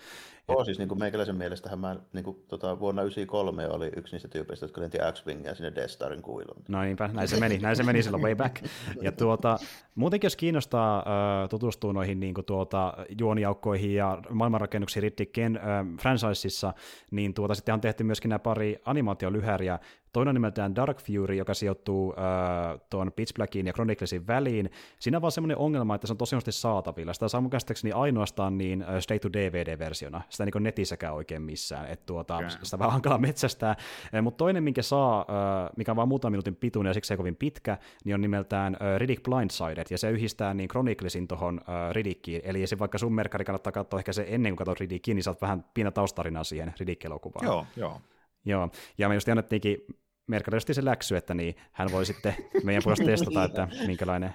et... 0.50 0.66
siis 0.66 0.78
niin 0.78 0.90
kuin 0.90 1.00
meikäläisen 1.00 1.36
mielestähän 1.36 1.80
mä 1.80 1.96
niin 2.14 2.24
kuin, 2.24 2.38
tota, 2.48 2.80
vuonna 2.80 3.02
1993 3.02 3.68
oli 3.68 3.92
yksi 3.96 4.16
niistä 4.16 4.28
tyypeistä, 4.28 4.64
jotka 4.64 4.82
lenti 4.82 4.98
X-Wingia 5.14 5.56
sinne 5.56 5.76
Death 5.76 5.92
Starin 5.92 6.22
kuilun. 6.22 6.64
No 6.68 6.82
niinpä, 6.82 7.10
näin 7.14 7.28
se 7.28 7.40
meni, 7.40 7.58
näin 7.58 7.76
se 7.76 7.84
meni 7.84 8.04
silloin 8.04 8.24
way 8.24 8.36
back. 8.36 8.64
Ja 9.02 9.12
tuota, 9.12 9.58
muutenkin 9.96 10.26
jos 10.26 10.36
kiinnostaa 10.36 11.06
tutustua 11.50 11.94
noihin 11.94 12.20
niin 12.20 12.34
kuin, 12.34 12.46
tuota, 12.46 12.94
juoniaukkoihin 13.20 13.96
ja 13.96 14.22
maailmanrakennuksia 14.30 15.02
Ridley 15.02 15.26
Ken 15.26 15.58
äh, 15.58 15.64
franchiseissa, 16.02 16.74
niin 17.12 17.34
tuota, 17.34 17.56
sitten 17.56 17.74
on 17.74 17.82
tehty 17.82 18.04
myöskin 18.04 18.30
nämä 18.30 18.40
pari 18.40 18.82
animaatiolyhäriä, 18.86 19.80
Toinen 20.14 20.34
nimeltään 20.34 20.76
Dark 20.76 21.02
Fury, 21.02 21.36
joka 21.36 21.54
sijoittuu 21.54 22.14
äh, 22.18 22.80
tuon 22.90 23.12
Pitch 23.16 23.34
Blackin 23.36 23.68
ja 23.68 23.74
Chroniclesin 23.74 24.28
väliin. 24.28 24.70
Siinä 25.00 25.18
on 25.18 25.22
vaan 25.22 25.32
semmoinen 25.32 25.58
ongelma, 25.58 25.96
että 25.96 26.08
se 26.08 26.14
on 26.14 26.18
tosiaan 26.18 26.42
saatavilla. 26.50 27.14
Sitä 27.14 27.28
saa 27.28 27.42
mun 27.42 27.50
käsittääkseni 27.50 27.92
ainoastaan 27.92 28.58
niin 28.58 28.82
äh, 28.82 29.00
Stay 29.00 29.20
to 29.20 29.30
DVD-versiona. 29.34 30.22
Sitä 30.30 30.44
ei 30.44 30.50
niin 30.54 30.64
netissäkään 30.64 31.14
oikein 31.14 31.42
missään. 31.42 31.88
Et 31.88 32.06
tuota, 32.06 32.38
okay. 32.38 32.50
Sitä 32.64 32.80
vähän 32.80 32.92
hankala 32.92 33.18
metsästää. 33.18 33.76
Äh, 34.16 34.22
Mutta 34.22 34.38
toinen, 34.38 34.64
minkä 34.64 34.82
saa, 34.82 35.20
äh, 35.20 35.70
mikä 35.78 35.92
on 35.92 35.96
vain 35.96 36.10
muutaman 36.10 36.32
minuutin 36.32 36.56
pituinen 36.56 36.90
ja 36.90 36.94
siksi 36.94 37.14
ei 37.14 37.18
kovin 37.18 37.36
pitkä, 37.36 37.78
niin 38.04 38.14
on 38.14 38.22
nimeltään 38.22 38.78
äh, 38.82 38.98
Riddick 38.98 39.24
Blindsided. 39.24 39.86
Ja 39.90 39.98
se 39.98 40.12
yhdistää 40.12 40.54
niin 40.54 40.70
Chroniclesin 40.70 41.28
tuohon 41.28 41.62
äh, 41.70 41.92
Riddickiin. 41.92 42.42
Eli 42.44 42.68
se 42.68 42.80
vaikka 42.80 42.98
sun 42.98 43.14
merkkari 43.14 43.46
kannattaa 43.46 43.72
katsoa 43.72 44.00
ehkä 44.00 44.14
se 44.14 44.26
ennen 44.28 44.52
kuin 44.52 44.58
katsot 44.58 44.80
Riddickiin, 44.80 45.16
niin 45.16 45.24
saat 45.24 45.42
vähän 45.42 45.66
pienä 45.74 45.92
taustarinaa 45.92 46.44
siihen 46.44 46.74
Riddick-elokuvaan. 46.80 47.46
Joo, 47.46 47.66
joo. 47.76 48.02
Joo, 48.46 48.70
ja 48.98 49.10
me 49.10 49.16
just 49.16 49.30
annettiinkin 49.30 49.86
merkillisesti 50.28 50.74
se 50.74 50.86
läksy, 50.86 51.16
että 51.16 51.34
niin 51.34 51.56
hän 51.72 51.92
voi 51.92 52.06
sitten 52.06 52.36
meidän 52.64 52.84
puolesta 52.84 53.06
testata, 53.06 53.44
että 53.44 53.68
minkälainen 53.88 54.32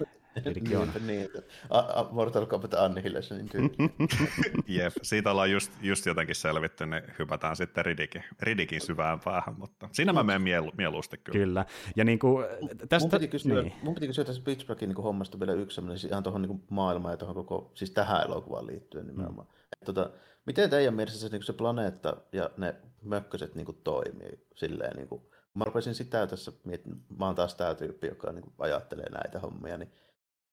Riddick 0.47 0.80
on. 0.80 0.93
niin, 1.07 1.28
a, 1.70 1.78
a, 1.78 2.09
Mortal 2.11 2.47
Kombat 2.47 2.74
Annihilation. 2.74 3.39
Niin 3.39 3.72
Jep, 4.76 4.93
siitä 5.03 5.30
ollaan 5.30 5.51
just, 5.51 5.72
just 5.82 6.07
jotenkin 6.07 6.34
selvitty, 6.34 6.86
niin 6.86 7.03
hypätään 7.18 7.57
sitten 7.57 7.84
Riddikin, 7.84 8.24
Riddikin 8.41 8.80
syvään 8.80 9.20
päähän, 9.20 9.55
mutta 9.59 9.89
siinä 9.93 10.12
mä 10.12 10.22
menen 10.22 10.43
mielu, 10.43 10.72
mieluusti 10.76 11.18
kyllä. 11.18 11.39
Kyllä, 11.39 11.64
ja 11.97 12.05
niin 12.05 12.18
kuin, 12.18 12.47
tästä... 12.89 12.99
Mun 12.99 13.11
piti 13.11 13.28
kysyä, 13.28 13.62
niin. 13.62 13.72
mun 13.82 13.95
piti 13.95 14.07
kysyä 14.07 14.24
tässä 14.24 14.43
Pitch 14.45 14.66
Blackin 14.66 14.89
niin 14.89 14.97
hommasta 14.97 15.41
vielä 15.41 15.53
yksi 15.53 15.74
sellainen, 15.74 15.99
siis 15.99 16.11
ihan 16.11 16.22
tuohon 16.22 16.43
niin 16.43 16.62
maailmaan 16.70 17.12
ja 17.12 17.16
tuohon 17.16 17.34
koko, 17.34 17.70
siis 17.74 17.91
tähän 17.91 18.26
elokuvaan 18.26 18.66
liittyen 18.66 19.07
nimenomaan. 19.07 19.49
Mm. 19.49 19.84
Tota, 19.84 20.11
miten 20.47 20.70
teidän 20.70 20.95
mielestä 20.95 21.18
se, 21.18 21.28
niin 21.28 21.43
se 21.43 21.53
planeetta 21.53 22.16
ja 22.32 22.51
ne 22.57 22.74
mökköset 23.03 23.55
niin 23.55 23.66
toimii 23.84 24.47
silleen 24.55 24.97
niin 24.97 25.09
kuin, 25.09 25.22
mä 25.59 25.65
rupesin 25.65 25.95
sitä 25.95 26.27
tässä 26.27 26.53
miettimään, 26.65 27.01
mä 27.19 27.27
oon 27.27 27.35
taas 27.35 27.55
tämä 27.55 27.75
tyyppi, 27.75 28.07
joka 28.07 28.33
niin 28.33 28.53
ajattelee 28.59 29.11
näitä 29.11 29.39
hommia, 29.39 29.79
niin 29.79 29.93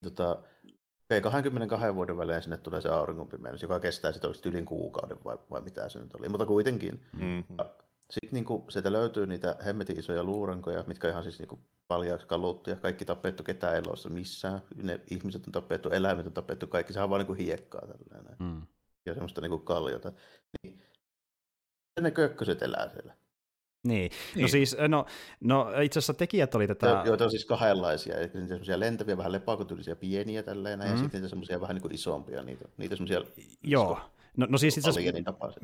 tota, 0.04 0.32
okay, 1.06 1.22
22 1.22 1.96
vuoden 1.96 2.18
välein 2.18 2.42
sinne 2.42 2.58
tulee 2.58 2.82
se 2.82 2.90
auringonpimennys, 2.90 3.62
joka 3.62 3.80
kestää 3.80 4.12
sitten 4.12 4.28
oikeasti 4.28 4.50
yli 4.50 4.62
kuukauden 4.62 5.18
vai, 5.24 5.38
vai 5.50 5.62
mitä 5.62 5.90
se 5.90 6.00
nyt 6.00 6.16
oli, 6.16 6.30
mutta 6.30 6.46
kuitenkin. 6.46 7.06
Mm-hmm. 7.14 7.58
Sitten 8.10 8.34
niin 8.34 8.46
kuin, 8.46 8.64
sieltä 8.72 8.92
löytyy 8.92 9.28
niitä 9.28 9.56
hemmetin 9.66 10.00
isoja 10.00 10.24
luurankoja, 10.24 10.84
mitkä 10.88 11.10
ihan 11.10 11.24
siis 11.24 11.40
niin 11.40 11.60
paljaaksi 11.88 12.28
kaluttuja, 12.28 12.76
kaikki 12.76 13.06
tapettu, 13.06 13.44
ketään 13.44 13.76
elossa 13.76 14.10
missään. 14.10 14.62
Ne 14.76 15.02
ihmiset 15.12 15.48
on 15.48 15.52
tapettu, 15.52 15.90
eläimet 15.90 16.26
on 16.26 16.34
tapettu, 16.34 16.68
kaikki 16.68 16.94
se 16.94 17.02
on 17.02 17.10
vaan 17.10 17.20
niin 17.20 17.28
kuin 17.28 17.40
hiekkaa 17.40 17.82
tällainen. 17.88 18.36
Mm. 18.40 18.62
Ja 19.06 19.14
semmoista 19.14 19.42
niin 19.42 19.50
kuin 19.50 19.66
kaljota. 19.66 20.12
Niin, 20.64 20.84
ne 22.02 22.12
kökköset 22.12 22.62
elää 22.62 22.90
siellä. 22.90 23.16
Niin. 23.86 24.12
no 24.12 24.40
niin. 24.40 24.50
siis, 24.50 24.78
no, 24.88 25.06
no 25.42 25.82
itse 25.82 26.00
asiassa 26.00 26.14
tekijät 26.14 26.56
oli 26.56 26.68
tätä... 26.68 27.02
Joita 27.06 27.24
on 27.24 27.32
siis 27.32 27.46
kahdenlaisia, 27.46 28.18
eli 28.18 28.30
semmoisia 28.30 28.80
lentäviä, 28.80 29.18
vähän 29.18 29.32
lepakotyylisiä 29.32 29.96
pieniä 29.96 30.44
tälleen, 30.44 30.80
mm. 30.80 30.86
ja 30.86 30.98
sitten 30.98 31.30
semmoisia 31.30 31.62
vähän 31.62 31.76
niin 31.76 31.82
kuin 31.82 31.94
isompia, 31.94 32.44
niitä, 32.44 32.66
niitä 32.78 32.96
semmoisia... 32.96 33.22
Joo, 33.64 34.00
No, 34.38 34.48
no 34.50 34.58
siis 34.58 34.78
itse 34.78 34.92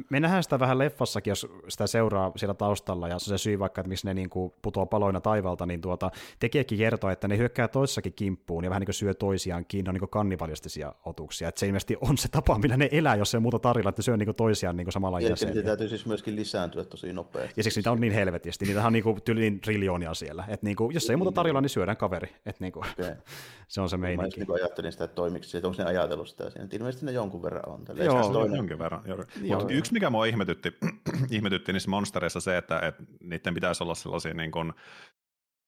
me 0.09 0.19
nähdään 0.19 0.43
sitä 0.43 0.59
vähän 0.59 0.77
leffassakin, 0.77 1.31
jos 1.31 1.47
sitä 1.69 1.87
seuraa 1.87 2.31
siellä 2.35 2.53
taustalla, 2.53 3.07
ja 3.07 3.19
se 3.19 3.37
syy 3.37 3.59
vaikka, 3.59 3.81
että 3.81 3.89
miksi 3.89 4.07
ne 4.07 4.13
niin 4.13 4.29
kuin 4.29 4.53
putoaa 4.61 4.85
paloina 4.85 5.21
taivalta, 5.21 5.65
niin 5.65 5.81
tuota, 5.81 6.11
tekijäkin 6.39 6.77
kertoo, 6.77 7.09
että 7.09 7.27
ne 7.27 7.37
hyökkää 7.37 7.67
toissakin 7.67 8.13
kimppuun 8.13 8.63
ja 8.63 8.69
vähän 8.69 8.79
niin 8.79 8.85
kuin 8.85 8.95
syö 8.95 9.13
toisiaan 9.13 9.65
kiinni, 9.65 9.89
on 9.89 9.95
niin 9.95 10.09
kannibalistisia 10.09 10.95
otuksia. 11.05 11.49
Että 11.49 11.59
se 11.59 11.67
ilmeisesti 11.67 11.97
on 12.01 12.17
se 12.17 12.27
tapa, 12.27 12.57
millä 12.57 12.77
ne 12.77 12.89
elää, 12.91 13.15
jos 13.15 13.31
se 13.31 13.39
muuta 13.39 13.59
tarilla, 13.59 13.89
että 13.89 14.01
syö 14.01 14.17
niin 14.17 14.27
kuin 14.27 14.35
toisiaan 14.35 14.77
niin 14.77 14.85
kuin 14.85 14.93
samalla 14.93 15.19
ja 15.19 15.35
niitä 15.45 15.63
täytyy 15.63 15.89
siis 15.89 16.05
myöskin 16.05 16.35
lisääntyä 16.35 16.85
tosi 16.85 17.13
nopeasti. 17.13 17.53
Ja 17.57 17.63
siksi 17.63 17.79
niitä 17.79 17.91
on 17.91 18.01
niin 18.01 18.13
helvetisti. 18.13 18.65
Niitä 18.65 18.87
on 18.87 18.93
niin 18.93 19.03
kuin 19.03 19.21
tyyliin 19.21 19.61
triljoonia 19.61 20.13
siellä. 20.13 20.45
Että 20.47 20.65
niin 20.65 20.75
kuin, 20.75 20.93
jos 20.93 21.09
ei 21.09 21.15
muuta 21.15 21.31
tarjolla, 21.31 21.61
niin 21.61 21.69
syödään 21.69 21.97
kaveri. 21.97 22.29
Että 22.45 22.63
niin 22.63 22.73
kuin, 22.73 22.85
okay. 22.99 23.15
se 23.67 23.81
on 23.81 23.89
se 23.89 23.97
meininki. 23.97 24.39
Mä 24.39 24.45
niin 24.45 24.63
ajattelin 24.63 24.91
sitä, 24.91 25.03
että 25.03 25.15
toimiko 25.15 25.43
se, 25.43 25.57
että 25.57 25.67
onko 25.67 25.83
ne 25.83 25.89
ajatellut 25.89 26.27
sitä 26.29 26.49
siinä. 26.49 26.67
Ilmeisesti 26.71 27.05
ne 27.05 27.11
jonkun 27.11 27.43
verran 27.43 27.69
on. 27.69 27.85
Joo, 27.95 28.31
jonkin 28.61 28.79
verran. 28.79 29.03
Joo. 29.05 29.59
Mut 29.59 29.71
yksi, 29.71 29.93
mikä 29.93 30.09
mua 30.09 30.25
ihmetytti, 30.25 30.77
ihmetytti 31.31 31.73
niissä 31.73 31.89
monstereissa 31.89 32.39
se, 32.39 32.57
että, 32.57 32.79
että 32.79 33.03
niiden 33.19 33.53
pitäisi 33.53 33.83
olla 33.83 33.95
sellaisia 33.95 34.33
niin 34.33 34.51
kuin, 34.51 34.73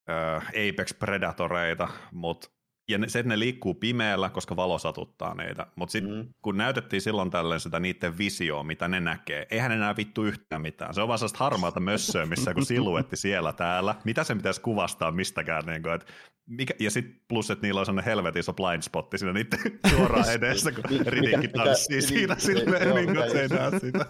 äh, 0.10 0.48
Apex 0.48 1.00
Predatoreita, 1.00 1.88
mutta 2.12 2.50
ja 2.90 3.00
se, 3.08 3.20
että 3.20 3.30
ne 3.30 3.40
liikkuu 3.40 3.74
pimeällä, 3.74 4.30
koska 4.30 4.56
valo 4.56 4.78
satuttaa 4.78 5.36
niitä. 5.36 5.68
Mutta 5.76 5.92
sitten 5.92 6.16
mm. 6.16 6.34
kun 6.42 6.58
näytettiin 6.58 7.02
silloin 7.02 7.32
tällöin 7.32 7.60
sitä 7.60 7.80
niiden 7.80 8.18
visioa, 8.18 8.64
mitä 8.64 8.88
ne 8.88 9.00
näkee, 9.00 9.48
eihän 9.52 9.72
ne 9.72 9.78
näe 9.78 9.96
vittu 9.98 10.24
yhtään 10.24 10.62
mitään. 10.62 10.94
Se 10.94 11.02
on 11.02 11.08
vaan 11.08 11.20
sellaista 11.20 11.40
harmaata 11.44 11.80
mössöä, 11.80 12.26
missä 12.26 12.54
kun 12.54 12.66
siluetti 12.66 13.18
siellä 13.18 13.54
täällä. 13.54 13.96
Mitä 14.04 14.24
se 14.24 14.36
pitäisi 14.36 14.62
kuvastaa 14.62 15.12
mistäkään? 15.12 15.66
Niin 15.66 15.84
kuin, 15.84 15.94
että 15.94 16.14
mikä, 16.46 16.74
ja 16.80 16.92
sitten 16.92 17.22
plus, 17.28 17.52
että 17.52 17.68
niillä 17.68 17.80
on 17.80 17.86
sellainen 17.86 18.06
helvetin 18.06 18.40
iso 18.40 18.54
blind 18.54 18.82
spotti 18.82 19.18
siinä 19.18 19.34
niiden 19.34 19.60
suoraan 19.96 20.32
edessä, 20.34 20.72
kun 20.72 20.84
Ridikki 21.06 21.48
tanssii 21.48 21.96
mikä, 21.96 22.08
siinä 22.08 22.36
silleen, 22.36 22.96
niin 22.96 23.16
kuin 23.16 23.32
se 23.32 23.42
ei 23.42 23.48
näe 23.48 23.80
sitä. 23.80 24.06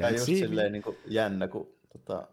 Ja 0.00 0.10
just 0.10 0.24
silleen 0.24 0.72
niin 0.72 0.82
kuin 0.82 0.96
jännä, 1.06 1.48
kun 1.48 1.68
tota, 1.92 2.28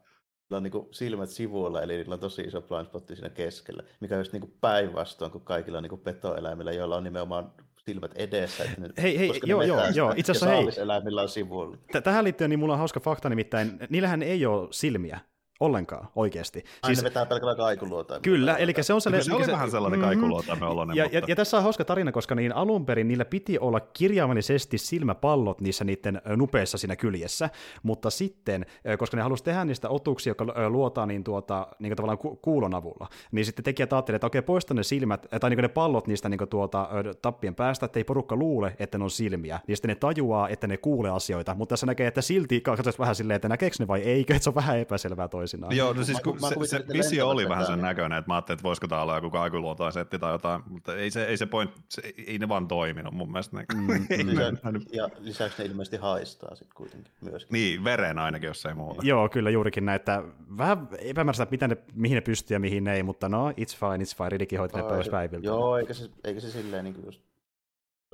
on 0.52 0.64
niin 0.64 0.74
silmät 0.92 1.30
sivuilla, 1.30 1.82
eli 1.82 1.98
niillä 1.98 2.14
on 2.14 2.20
tosi 2.20 2.42
iso 2.42 2.62
blind 2.62 2.86
spotti 2.86 3.16
siinä 3.16 3.30
keskellä, 3.30 3.84
mikä 4.00 4.16
on 4.16 4.20
just 4.20 4.34
niin 4.34 4.58
päinvastoin 4.62 5.32
kuin 5.32 5.44
kaikilla 5.44 5.82
niin 5.82 6.00
petoeläimillä, 6.00 6.72
joilla 6.72 6.98
on 6.98 7.04
nimenomaan 7.04 7.52
silmät 7.86 8.12
edessä. 8.16 8.64
Että 8.64 8.82
ne, 8.82 8.90
hei, 9.02 9.20
hei, 9.20 9.32
joo, 9.44 9.62
joo, 9.62 9.82
joo, 9.96 10.14
itse 10.16 10.32
asiassa 10.32 10.50
hei. 10.50 10.68
eläimillä 10.78 11.22
on 11.22 11.30
sivuilla. 11.30 11.78
Tähän 12.04 12.24
liittyen 12.24 12.50
niin 12.50 12.60
mulla 12.60 12.74
on 12.74 12.80
hauska 12.80 13.00
fakta, 13.00 13.30
nimittäin 13.30 13.80
niillähän 13.90 14.24
ei 14.24 14.46
ole 14.46 14.68
silmiä 14.72 15.20
ollenkaan 15.60 16.08
oikeasti. 16.16 16.64
Aina 16.84 16.96
siis, 16.96 17.04
vetää 17.04 17.26
pelkällä 17.26 17.56
kaikuluotaimella. 17.56 18.24
Kyllä, 18.24 18.58
eli 18.58 18.74
se 18.82 18.94
on 18.94 19.02
sellainen... 19.02 19.26
Se 19.26 19.34
oli 19.34 19.48
vähän 19.48 19.72
sellainen 19.72 20.00
mm, 20.00 20.06
kaikuluotaimen 20.06 20.70
oloinen. 20.70 20.98
Ja, 20.98 21.04
mutta... 21.04 21.18
ja, 21.18 21.24
ja, 21.28 21.36
tässä 21.36 21.58
on 21.58 21.64
hauska 21.64 21.86
tarina, 21.86 22.12
koska 22.12 22.36
niin 22.36 22.56
alun 22.56 22.86
perin 22.86 23.08
niillä 23.08 23.26
piti 23.26 23.60
olla 23.60 23.80
kirjaimellisesti 23.80 24.78
silmäpallot 24.78 25.62
niissä 25.62 25.84
niiden 25.84 26.22
nupeissa 26.36 26.78
siinä 26.78 26.96
kyljessä, 26.96 27.50
mutta 27.84 28.10
sitten, 28.10 28.66
koska 28.98 29.18
ne 29.18 29.24
halusivat 29.24 29.46
tehdä 29.46 29.66
niistä 29.66 29.90
otuksia, 29.90 30.32
jotka 30.32 30.70
luotaan 30.70 31.08
niin, 31.08 31.24
tuota, 31.24 31.68
niin 31.80 31.96
tavallaan 31.96 32.18
ku- 32.18 32.36
kuulon 32.36 32.76
avulla, 32.76 33.08
niin 33.32 33.46
sitten 33.46 33.66
tekijät 33.66 33.94
ajattelivat, 33.94 34.18
että 34.18 34.28
okei, 34.28 34.42
poista 34.42 34.74
ne 34.74 34.84
silmät, 34.84 35.26
tai 35.40 35.50
niin 35.50 35.60
ne 35.60 35.68
pallot 35.68 36.08
niistä 36.08 36.30
niin 36.30 36.50
tuota, 36.50 36.90
tappien 37.22 37.56
päästä, 37.56 37.86
että 37.86 38.00
ei 38.00 38.04
porukka 38.04 38.36
luule, 38.36 38.76
että 38.80 38.98
ne 38.98 39.04
on 39.04 39.12
silmiä, 39.12 39.60
niin 39.68 39.78
sitten 39.78 39.90
ne 39.90 39.96
tajuaa, 39.96 40.50
että 40.50 40.68
ne 40.68 40.78
kuulee 40.78 41.12
asioita, 41.12 41.56
mutta 41.56 41.74
tässä 41.74 41.86
näkee, 41.86 42.08
että 42.08 42.22
silti 42.22 42.62
katsotaan 42.62 42.94
vähän 43.00 43.16
silleen, 43.16 43.36
että 43.36 43.50
näkeekö 43.50 43.76
ne 43.80 43.88
vai 43.88 44.02
eikö, 44.02 44.34
että 44.34 44.44
se 44.44 44.50
on 44.50 44.56
vähän 44.56 44.80
epäselvää 44.80 45.28
toisin 45.28 45.43
toisinaan. 45.44 45.76
Joo, 45.76 45.94
no 45.94 46.04
siis 46.04 46.22
kun 46.22 46.38
mä, 46.42 46.50
mä 46.60 46.66
se, 46.66 46.78
se 46.78 46.86
visio 46.94 47.30
oli 47.30 47.50
vähän 47.50 47.66
sen 47.66 47.82
näköinen, 47.82 48.20
että 48.20 48.30
mä 48.30 48.36
ajattelin, 48.36 48.58
että 48.58 48.64
voisiko 48.64 48.88
tämä 48.88 49.02
olla 49.02 49.16
joku 49.16 49.30
kaikuluotoisetti 49.30 50.20
tai 50.20 50.32
jotain, 50.32 50.62
mutta 50.70 50.96
ei 50.96 51.12
se, 51.12 51.26
ei 51.26 51.38
se 51.38 51.46
point, 51.46 51.72
se, 51.90 52.14
ei 52.28 52.40
ne 52.40 52.50
vaan 52.50 52.68
toiminut 52.68 53.14
mun 53.14 53.32
mielestä. 53.32 53.58
Mm, 53.58 53.90
ei 54.10 54.26
lisä, 54.26 54.52
ja 54.92 55.10
lisäksi 55.20 55.62
ne 55.62 55.70
ilmeisesti 55.70 55.98
haistaa 55.98 56.56
sitten 56.56 56.76
kuitenkin 56.76 57.14
myöskin. 57.22 57.54
Niin, 57.54 57.84
veren 57.84 58.20
ainakin, 58.20 58.48
jos 58.48 58.66
ei 58.66 58.74
muuta. 58.74 59.02
Joo, 59.06 59.30
kyllä 59.30 59.50
juurikin 59.50 59.86
näin, 59.86 59.96
että 59.96 60.24
vähän 60.58 60.88
epämääräistä, 61.00 61.48
mitä 61.52 61.68
ne, 61.68 61.78
mihin 61.94 62.16
ne 62.16 62.22
pystyy 62.22 62.56
ja 62.56 62.60
mihin 62.60 62.88
ei, 62.88 63.04
mutta 63.04 63.30
no, 63.30 63.50
it's 63.50 63.78
fine, 63.80 64.04
it's 64.04 64.18
fine, 64.18 64.30
Ridikin 64.30 64.60
hoiti 64.60 64.78
ne 64.78 64.84
pois 64.84 65.10
päiviltä. 65.10 65.48
Joo, 65.48 65.78
eikä 65.78 65.94
se, 65.94 66.10
eikä 66.24 66.40
se 66.40 66.52
silleen 66.52 66.84
niin 66.84 66.94
kuin 66.94 67.06
just 67.06 67.22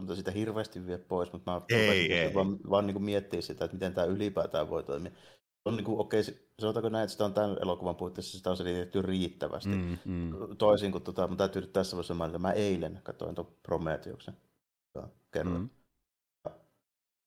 mutta 0.02 0.16
sitä 0.16 0.32
hirveästi 0.32 0.88
vie 0.88 0.98
pois, 0.98 1.34
mutta 1.34 1.52
mä 1.52 1.62
ei, 1.70 2.14
ei. 2.14 2.34
vaan, 2.34 2.58
vaan 2.70 2.88
niin 2.88 3.04
miettiä 3.04 3.42
sitä, 3.42 3.66
että 3.66 3.76
miten 3.76 3.94
tämä 3.94 4.08
ylipäätään 4.08 4.70
voi 4.70 4.84
toimia 4.84 5.12
on 5.66 5.76
niin 5.76 5.86
kuin, 5.86 6.00
okei, 6.00 6.24
sanotaanko 6.60 6.90
näin, 6.90 7.04
että 7.04 7.12
sitä 7.12 7.26
on 7.26 7.34
tämän 7.34 7.58
elokuvan 7.62 7.96
puitteissa 7.96 8.38
sitä 8.38 8.50
on 8.50 8.58
selitetty 8.58 9.02
riittävästi. 9.02 9.70
Mm, 9.70 9.98
mm. 10.06 10.58
Toisin 10.58 10.92
kuin, 10.92 11.04
tota, 11.04 11.28
mä 11.28 11.36
täytyy 11.36 11.62
nyt 11.62 11.74
tässä 11.74 11.96
vaiheessa 11.96 12.14
mainita, 12.14 12.40
mä 12.40 12.52
eilen 12.52 13.00
katsoin 13.04 13.36
tuon 13.36 13.48
Prometheuksen 13.64 14.38
kerran. 15.32 15.60
Mm. 15.62 15.70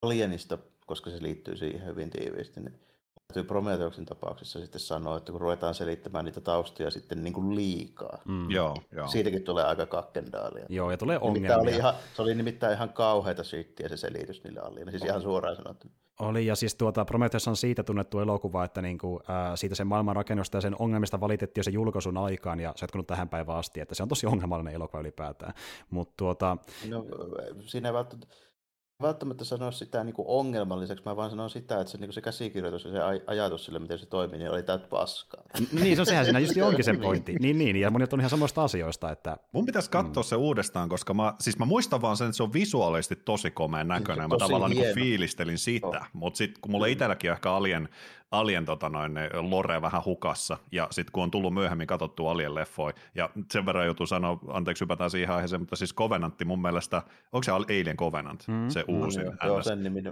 Alienista, 0.03 0.59
koska 0.87 1.11
se 1.11 1.23
liittyy 1.23 1.57
siihen 1.57 1.87
hyvin 1.87 2.11
tiiviisti, 2.11 2.61
niin 2.61 2.81
täytyy 3.29 3.45
Prometheuksen 3.49 4.07
tapauksessa 4.07 4.61
sitten 4.61 4.81
sanoa, 4.81 5.17
että 5.17 5.33
kun 5.33 5.41
ruvetaan 5.41 5.75
selittämään 5.75 6.25
niitä 6.25 6.41
taustoja 6.41 6.91
sitten 6.91 7.25
niin 7.25 7.35
kuin 7.35 7.55
liikaa, 7.55 8.23
mm. 8.25 8.51
joo, 8.51 8.77
joo. 8.93 9.09
siitäkin 9.09 9.43
tulee 9.43 9.65
aika 9.65 9.87
kakkendaalia. 9.87 10.67
Joo, 10.69 10.91
ja 10.91 10.97
tulee 10.97 11.19
ongelmia. 11.21 11.59
Oli 11.59 11.77
ihan, 11.77 11.95
se 12.17 12.23
oli 12.23 12.35
nimittäin 12.35 12.75
ihan 12.75 12.93
kauheita 12.93 13.45
syyttiä 13.45 13.89
se 13.89 13.97
selitys 13.97 14.45
niille 14.45 14.61
alienille, 14.61 14.91
siis 14.91 15.05
ihan 15.05 15.23
suoraan 15.23 15.57
sanottuna. 15.57 15.95
Oli, 16.23 16.47
ja 16.47 16.57
siis 16.57 16.75
tuota, 16.75 17.05
Prometheus 17.05 17.49
on 17.49 17.57
siitä 17.57 17.83
tunnettu 17.83 18.21
elokuva, 18.21 18.65
että 18.65 18.83
niinku, 18.83 19.21
ää, 19.29 19.57
siitä 19.57 19.75
sen 19.75 19.87
maailmanrakennusta 19.87 20.57
ja 20.57 20.61
sen 20.61 20.77
ongelmista 20.79 21.21
valitettiin 21.21 21.61
jo 21.61 21.65
sen 21.65 21.75
julkaisun 21.75 22.17
aikaan, 22.17 22.61
ja 22.61 22.73
se 22.77 22.87
on 22.95 23.07
tähän 23.07 23.29
päivään 23.29 23.59
asti, 23.59 23.81
että 23.81 23.95
se 23.95 24.03
on 24.03 24.09
tosi 24.09 24.27
ongelmallinen 24.27 24.75
elokuva 24.75 25.01
ylipäätään. 25.01 25.55
Mut, 25.91 26.17
tuota... 26.17 26.57
no, 26.89 27.07
siinä 27.61 27.93
välttämättä 27.93 28.35
välttämättä 29.03 29.45
sanoa 29.45 29.71
sitä 29.71 30.05
niin 30.05 30.15
kuin 30.15 30.29
ongelmalliseksi, 30.29 31.05
mä 31.05 31.17
vaan 31.17 31.31
sanon 31.31 31.51
sitä, 31.51 31.81
että 31.81 31.91
se, 31.91 31.99
niin 31.99 32.09
kuin 32.09 32.15
se 32.15 32.21
käsikirjoitus 32.21 32.85
ja 32.85 32.91
se 32.91 32.99
ajatus 33.27 33.65
sille, 33.65 33.79
miten 33.79 33.99
se 33.99 34.07
toimii, 34.07 34.39
niin 34.39 34.51
oli 34.51 34.63
täyttä 34.63 34.89
paskaa. 34.89 35.43
niin, 35.73 35.97
se 35.97 36.03
on 36.03 36.07
sehän 36.07 36.25
siinä 36.25 36.39
just 36.39 36.57
onkin 36.63 36.85
se 36.85 36.95
pointti. 37.03 37.37
niin, 37.41 37.59
niin, 37.59 37.77
ja 37.77 37.91
monet 37.91 38.13
on 38.13 38.21
ihan 38.21 38.31
samoista 38.31 38.65
asioista. 38.65 39.11
Että... 39.11 39.37
Mun 39.53 39.67
pitäisi 39.67 39.91
katsoa 39.91 40.23
mm. 40.23 40.27
se 40.27 40.37
uudestaan, 40.37 40.89
koska 40.89 41.15
mä, 41.15 41.35
siis 41.41 41.59
mä 41.59 41.65
muistan 41.65 42.03
vaan 42.03 42.17
sen, 42.17 42.27
että 42.27 42.37
se 42.37 42.43
on 42.43 42.53
visuaalisesti 42.53 43.17
tosi 43.17 43.51
komea 43.51 43.85
näköinen, 43.85 44.25
ja 44.25 44.29
mä 44.29 44.37
tavallaan 44.39 44.71
niin 44.71 44.95
fiilistelin 44.95 45.59
sitä, 45.59 45.87
oh. 45.87 46.07
mutta 46.13 46.39
sitten 46.39 46.61
kun 46.61 46.71
mulla 46.71 46.87
itselläkin 46.87 47.31
on 47.31 47.35
ehkä 47.35 47.53
Alien 47.53 47.89
Alien 48.33 48.65
tota 48.65 48.89
noin, 48.89 49.13
lore 49.41 49.83
vähän 49.83 50.05
hukassa, 50.05 50.59
ja 50.73 50.89
sitten 50.91 51.13
kun 51.13 51.23
on 51.23 51.31
tullut 51.31 51.55
myöhemmin 51.55 51.87
katsottu 51.87 52.27
Alien 52.27 52.55
leffoi, 52.55 52.93
ja 53.15 53.31
sen 53.51 53.67
verran 53.67 53.87
joutuu 53.87 54.07
sanoa, 54.07 54.39
anteeksi 54.49 54.85
hypätään 54.85 55.11
siihen 55.11 55.35
aiheeseen, 55.35 55.63
mutta 55.63 55.77
siis 55.77 55.95
Covenantti 55.95 56.45
mun 56.45 56.63
mielestä, 56.63 57.03
onko 57.33 57.43
se 57.43 57.53
Alien 57.53 57.97
Covenant, 57.97 58.49
mm, 58.49 58.69
se 58.69 58.85
uusi? 58.89 59.19
Mm, 59.19 59.37
joo, 59.47 59.63
sen 59.63 59.83
nimi, 59.83 60.03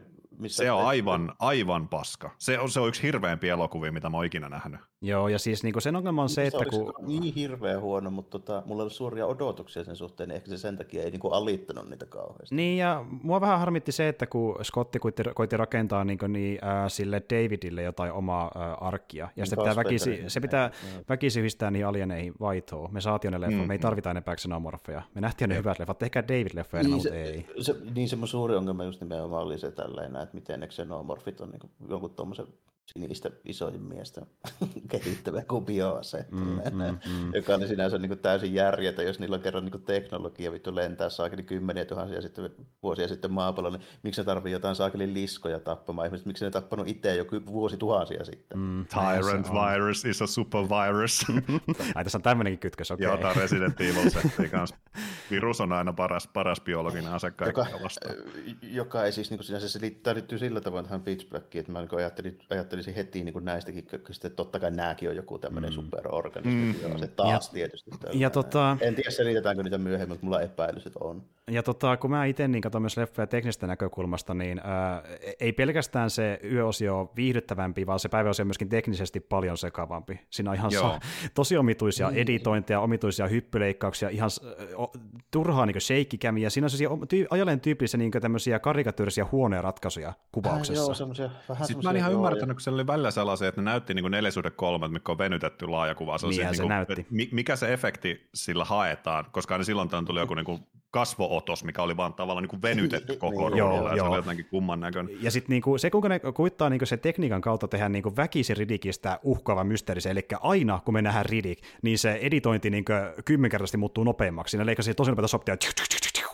missä 0.41 0.65
se 0.65 0.73
on 0.73 0.87
aivan, 0.87 1.33
aivan 1.39 1.89
paska. 1.89 2.31
Se 2.39 2.59
on, 2.59 2.71
se 2.71 2.81
on 2.81 2.89
yksi 2.89 3.03
hirveämpi 3.03 3.49
elokuvia, 3.49 3.93
mitä 3.93 4.11
mä 4.11 4.17
oon 4.17 4.27
ikinä 4.27 4.49
nähnyt. 4.49 4.81
Joo, 5.03 5.29
ja 5.29 5.39
siis 5.39 5.63
niin 5.63 5.83
sen 5.83 5.97
ongelma 5.97 6.23
on 6.23 6.29
se, 6.29 6.47
että 6.47 6.65
kun... 6.65 6.95
niin 7.07 7.35
hirveän 7.35 7.81
huono, 7.81 8.11
mutta 8.11 8.39
tota, 8.39 8.63
mulla 8.67 8.83
oli 8.83 8.91
suuria 8.91 9.27
odotuksia 9.27 9.85
sen 9.85 9.97
suhteen, 9.97 10.29
niin 10.29 10.37
ehkä 10.37 10.49
se 10.49 10.59
sen 10.59 10.77
takia 10.77 11.03
ei 11.03 11.11
niin 11.11 11.21
kuin 11.21 11.35
alittanut 11.35 11.89
niitä 11.89 12.07
kauheasti. 12.07 12.55
Niin, 12.55 12.79
ja 12.79 13.05
mua 13.23 13.41
vähän 13.41 13.59
harmitti 13.59 13.93
se, 13.93 14.09
että 14.09 14.27
kun 14.27 14.65
Scotti 14.65 14.99
koitti, 14.99 15.23
koitti 15.35 15.57
rakentaa 15.57 16.05
niin, 16.05 16.19
kuin, 16.19 16.33
niin 16.33 16.65
äh, 16.65 16.85
sille 16.89 17.23
Davidille 17.31 17.83
jotain 17.83 18.13
omaa 18.13 18.51
äh, 18.57 18.87
arkkia, 18.87 19.25
ja 19.25 19.31
niin 19.37 19.47
se 19.47 19.57
pitää, 19.57 19.77
väkisi, 19.77 20.25
se 20.29 20.41
pitää 20.41 20.71
väkisi 21.09 21.41
yhdistää 21.41 21.71
niihin 21.71 21.87
alieneihin 21.87 22.35
vaitoon. 22.41 22.93
Me 22.93 23.01
saatiin 23.01 23.33
ne 23.33 23.41
leffat, 23.41 23.61
mm, 23.61 23.67
me 23.67 23.75
ei 23.75 23.79
mm. 23.79 23.83
tarvita 23.83 24.11
enempää 24.11 24.37
xenomorfeja. 24.37 25.03
Me 25.15 25.21
nähtiin 25.21 25.49
ne 25.51 25.57
hyvät 25.57 25.79
leffat, 25.79 25.99
tehkää 25.99 26.23
David-leffoja 26.23 26.83
niin, 26.83 26.95
mutta 26.95 27.15
ei. 27.15 27.47
Se, 27.61 27.77
niin 27.95 28.09
se 28.09 28.17
mun 28.17 28.29
suuri 28.29 28.55
ongelma 28.55 28.85
just 28.85 29.01
nimenomaan 29.01 29.45
oli 29.45 29.59
se 29.59 29.71
tällainen, 29.71 30.23
että 30.23 30.30
miten 30.33 30.61
ne 30.61 30.67
xenomorfit 30.67 31.41
on 31.41 31.51
niin 31.51 31.61
kuin 31.61 31.73
jonkun 31.89 32.15
tuommoisen 32.15 32.47
sinistä 32.93 33.31
isojen 33.45 33.83
miestä 33.83 34.27
kehittävä 34.91 35.43
kuin 35.43 35.65
bioase, 35.65 36.27
mm, 36.31 36.41
mm, 36.41 36.99
mm. 37.07 37.35
joka 37.35 37.55
on 37.55 37.69
sinänsä 37.69 37.99
niin 37.99 38.09
kuin 38.09 38.19
täysin 38.19 38.55
järjetä, 38.55 39.03
jos 39.03 39.19
niillä 39.19 39.37
on 39.37 39.43
kerran 39.43 39.65
niin 39.65 39.73
kuin 39.73 39.83
teknologia 39.83 40.53
vittu 40.53 40.75
lentää 40.75 41.09
saakeli 41.09 41.43
kymmeniä 41.43 41.85
tuhansia 41.85 42.21
sitten, 42.21 42.51
vuosia 42.83 43.09
sitten 43.09 43.33
maapallolla, 43.33 43.79
niin 43.79 43.87
miksi 44.03 44.21
ne 44.21 44.25
tarvii 44.25 44.53
jotain 44.53 44.77
saakeli 44.77 45.15
liskoja 45.15 45.61
tappamaan 45.61 46.07
ihmiset, 46.07 46.27
miksi 46.27 46.45
ne 46.45 46.51
tappanut 46.51 46.89
itse 46.89 47.17
joku 47.17 47.37
vuosi 47.47 47.77
tuhansia 47.77 48.25
sitten. 48.25 48.59
Mm, 48.59 48.87
Tyrant 48.87 49.47
virus 49.53 50.05
is 50.05 50.23
a 50.23 50.27
super 50.27 50.63
virus. 50.63 51.27
Ai 51.95 52.05
tässä 52.05 52.19
on 52.19 52.23
tämmöinenkin 52.23 52.61
kytkös, 52.61 52.91
okei. 52.91 53.07
Okay. 53.07 53.21
Joo, 53.21 53.23
tämä 53.23 53.43
Resident 53.43 53.81
Evil 53.81 54.11
setti 54.23 54.49
kanssa. 54.49 54.77
Virus 55.31 55.61
on 55.61 55.73
aina 55.73 55.93
paras, 55.93 56.29
paras 56.29 56.61
biologinen 56.61 57.13
ase 57.13 57.33
joka, 57.47 57.67
joka 58.63 59.05
ei 59.05 59.13
siis 59.13 59.31
niin 59.31 59.39
kuin 59.39 59.47
sinänsä, 59.47 59.69
se 59.69 59.81
liittyy 59.81 60.39
sillä 60.39 60.61
tavoin 60.61 60.85
tähän 60.85 61.03
Pitch 61.03 61.29
Blackiin, 61.29 61.61
että 61.61 61.73
mä 61.73 61.81
niin 61.81 61.97
ajattelin, 61.97 62.39
ajattelin 62.51 62.80
ajattelisin 62.81 62.95
heti 62.95 63.25
niin 63.25 63.33
kuin 63.33 63.45
näistäkin, 63.45 63.85
että 63.89 64.31
totta 64.31 64.61
kai 64.61 64.71
nämäkin 64.71 65.09
on 65.09 65.17
joku 65.17 65.39
tämmöinen 65.39 65.71
mm. 65.71 65.75
superorganismi, 65.75 66.77
mm. 66.89 66.99
se 66.99 67.07
taas 67.07 67.47
ja, 67.49 67.53
tietysti. 67.53 67.91
Ja 68.13 68.31
tota, 68.31 68.77
en 68.81 68.95
tiedä 68.95 69.11
selitetäänkö 69.11 69.63
niitä 69.63 69.79
myöhemmin, 69.79 70.09
mutta 70.09 70.27
mulla 70.27 70.41
epäilys, 70.41 70.87
että 70.87 70.99
on. 71.03 71.23
Ja 71.51 71.63
tota, 71.63 71.97
kun 71.97 72.11
mä 72.11 72.25
itse 72.25 72.49
niin 72.49 72.63
katson 72.63 72.83
myös 72.83 72.97
leffoja 72.97 73.27
teknisestä 73.27 73.67
näkökulmasta, 73.67 74.35
niin 74.35 74.61
ää, 74.65 75.03
ei 75.41 75.53
pelkästään 75.53 76.11
se 76.11 76.41
yöosio 76.45 77.13
viihdyttävämpi, 77.17 77.87
vaan 77.87 77.99
se 77.99 78.09
päiväosio 78.09 78.43
on 78.43 78.47
myöskin 78.47 78.69
teknisesti 78.69 79.21
paljon 79.21 79.59
sekavampi. 79.59 80.21
Siinä 80.31 80.51
on 80.51 80.57
ihan 80.57 80.71
sa- 80.71 81.01
tosi 81.35 81.57
omituisia 81.57 82.11
niin. 82.11 82.23
editointeja, 82.23 82.81
omituisia 82.81 83.29
hyppyleikkauksia, 83.29 84.09
ihan 84.09 84.31
o, 84.77 84.93
turhaa 85.31 85.67
niin 85.67 85.81
shakekämiä. 85.81 86.51
Siinä 86.51 86.67
on 86.67 86.71
sellaisia 86.71 87.19
ty- 87.19 87.27
ajalleen 87.31 87.61
tyypillisiä 87.61 87.99
niin 87.99 88.11
tämmöisiä 88.11 88.59
karikatyyrisiä 88.59 89.27
huoneja 89.33 89.63
ratkaisuja 89.63 90.13
kuvauksessa. 90.33 90.83
Äh, 90.83 90.87
joo, 90.87 90.95
semmoisia 90.95 91.31
vähän 91.49 91.67
Sitten 91.67 91.85
mä 91.85 91.91
en 91.91 91.97
ihan 91.97 92.13
ymmärtänyt, 92.13 92.60
kun 92.61 92.65
se 92.65 92.71
oli 92.71 92.87
välillä 92.87 93.11
sellaisia, 93.11 93.49
että 93.49 93.61
ne 93.61 93.65
näytti 93.65 93.95
niin 93.95 94.11
4 94.11 94.31
3, 94.57 94.89
mikä 94.89 95.13
on 95.13 95.19
venytetty 95.19 95.67
laajakuva. 95.67 96.17
Niin, 96.23 96.35
se 96.35 96.63
niin 96.63 96.69
näytti. 96.69 97.07
Mikä 97.33 97.57
se 97.57 97.73
efekti 97.73 98.29
sillä 98.35 98.65
haetaan, 98.65 99.25
koska 99.33 99.55
aina 99.55 99.65
silloin 99.65 99.89
tuli 100.07 100.21
joku 100.21 100.35
niin 100.35 100.45
kuin 100.45 100.67
kasvootos, 100.91 101.65
mikä 101.65 101.83
oli 101.83 101.97
vaan 101.97 102.15
tavallaan 102.15 102.43
niin 102.43 102.51
kuin 102.51 102.63
venytetty 102.63 103.17
koko 103.27 103.51
niin, 103.51 103.63
ruudulla, 103.63 103.91
ja 103.91 103.97
joo. 103.97 104.07
se 104.07 104.11
oli 104.11 104.19
jotenkin 104.19 104.47
kumman 104.51 104.81
näköinen. 104.81 105.23
Ja 105.23 105.31
sitten 105.31 105.55
niin 105.55 105.79
se, 105.79 105.91
kuinka 105.91 106.09
ne 106.09 106.21
kuittaa 106.35 106.71
niin 106.71 106.87
se 106.87 106.97
tekniikan 106.97 107.41
kautta 107.41 107.69
tehdä 107.69 107.89
niin 107.89 108.17
väkisin 108.17 108.57
Ridikistä 108.57 109.19
uhkaava 109.23 109.65
mysteeri, 109.65 110.01
eli 110.11 110.27
aina 110.41 110.81
kun 110.85 110.95
me 110.95 111.03
nähdään 111.03 111.27
Ridik, 111.27 111.59
niin 111.83 111.99
se 111.99 112.13
editointi 112.13 112.71
niin 112.71 112.85
kymmenkertaisesti 113.25 113.79
muuttuu 113.79 114.05
nopeammaksi. 114.05 114.59
Ne 114.59 114.67
leikkasi 114.67 114.95
tosi 114.95 115.11
nopeita 115.11 115.29
soptia, 115.29 115.57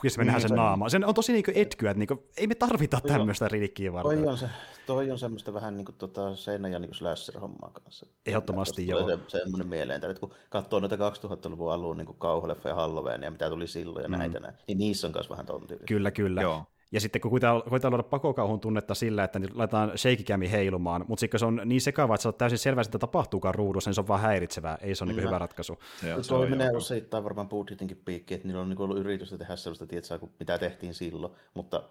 ja 0.04 0.10
sitten 0.10 0.26
me 0.26 0.32
nähdään 0.32 0.40
sen 0.40 0.48
niin, 0.48 0.56
naama. 0.56 0.88
Se 0.88 1.00
on 1.06 1.14
tosi 1.14 1.32
niin 1.32 1.44
etkyä, 1.54 1.90
että 1.90 1.98
niin 1.98 2.06
kuin, 2.06 2.20
ei 2.36 2.46
me 2.46 2.54
tarvita 2.54 3.00
tämmöistä 3.00 3.48
Ridikkiä 3.48 3.92
varten. 3.92 4.18
Toi 4.18 4.28
on, 4.28 4.38
se, 4.38 4.48
toi 4.86 5.10
on 5.10 5.18
semmoista 5.18 5.54
vähän 5.54 5.76
niin 5.76 5.84
kuin 5.84 5.96
tota 5.96 6.36
seinä 6.36 6.68
ja 6.68 6.78
niin 6.78 6.94
slasher-hommaa 6.94 7.70
kanssa. 7.70 8.06
Ehdottomasti 8.26 8.86
joo. 8.86 9.08
Se, 9.08 9.18
semmoinen 9.28 9.68
mieleen, 9.68 10.04
että 10.04 10.20
kun 10.20 10.32
katsoo 10.50 10.80
noita 10.80 10.96
2000-luvun 10.96 11.72
alun 11.72 11.96
niin 11.96 12.14
kauhuleffa 12.18 12.68
ja 12.68 12.74
Halloween 12.74 13.22
ja 13.22 13.30
mitä 13.30 13.50
tuli 13.50 13.66
silloin 13.66 14.02
ja 14.02 14.08
mm. 14.08 14.18
näitä, 14.18 14.40
näin, 14.40 14.54
niin 14.68 14.78
niissä 14.78 15.06
on 15.06 15.12
myös 15.12 15.30
vähän 15.30 15.46
ton 15.46 15.66
Kyllä, 15.86 16.10
kyllä. 16.10 16.42
Joo. 16.42 16.64
Ja 16.92 17.00
sitten 17.00 17.20
kun 17.20 17.30
koitetaan, 17.30 17.62
koitetaan 17.62 17.92
luoda 17.92 18.02
pakokauhun 18.02 18.60
tunnetta 18.60 18.94
sillä, 18.94 19.24
että 19.24 19.40
laitetaan 19.54 19.98
shakekämi 19.98 20.50
heilumaan, 20.50 21.04
mutta 21.08 21.20
sitten 21.20 21.40
se 21.40 21.46
on 21.46 21.62
niin 21.64 21.80
sekava, 21.80 22.14
että 22.14 22.22
se 22.22 22.28
on 22.28 22.34
täysin 22.34 22.58
selvää, 22.58 22.82
että 22.82 22.98
tapahtuukaan 22.98 23.54
ruudussa, 23.54 23.90
niin 23.90 23.94
se 23.94 24.00
on 24.00 24.08
vaan 24.08 24.20
häiritsevää, 24.20 24.78
ei 24.80 24.94
se 24.94 25.04
ole 25.04 25.12
mm. 25.12 25.16
niin 25.16 25.26
hyvä 25.26 25.38
ratkaisu. 25.38 25.78
Se, 26.00 26.14
se, 26.16 26.22
se 26.22 26.34
on 26.34 26.50
menee 26.50 26.70
osittain 26.70 27.24
varmaan 27.24 27.48
budjetinkin 27.48 28.02
piikki, 28.04 28.34
että 28.34 28.48
niillä 28.48 28.62
on 28.62 28.68
niin 28.68 28.80
ollut 28.80 28.98
yritystä 28.98 29.38
tehdä 29.38 29.56
sellaista, 29.56 29.86
tietsää, 29.86 30.18
mitä 30.38 30.58
tehtiin 30.58 30.94
silloin, 30.94 31.32
mutta 31.54 31.82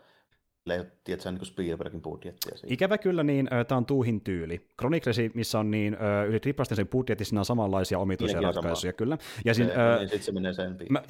ei 0.74 0.80
ole 0.80 0.88
tietysti 1.04 1.32
niin 1.32 1.46
Spielbergin 1.46 2.02
budjettia. 2.02 2.58
Siitä. 2.58 2.74
Ikävä 2.74 2.98
kyllä, 2.98 3.24
niin 3.24 3.50
tämä 3.68 3.78
on 3.78 3.86
Tuuhin 3.86 4.22
tyyli. 4.22 4.68
Chroniclesi, 4.80 5.32
missä 5.34 5.60
on 5.60 5.72
niin 5.72 5.98
yli 6.28 6.40
triplasten 6.40 6.76
sen 6.76 6.88
budjetti, 6.88 7.26
siinä 7.26 7.42
on 7.42 7.46
samanlaisia 7.46 8.00
omituisia 8.00 8.42
ratkaisuja, 8.42 8.92
sama. 8.92 8.98
kyllä. 8.98 9.18
Ja 9.46 9.54
se, 9.54 9.64
äh, 9.64 10.10
niin 10.12 10.24
se 10.24 10.32
menee 10.32 10.54
sen 10.54 10.78
mä, 10.90 11.02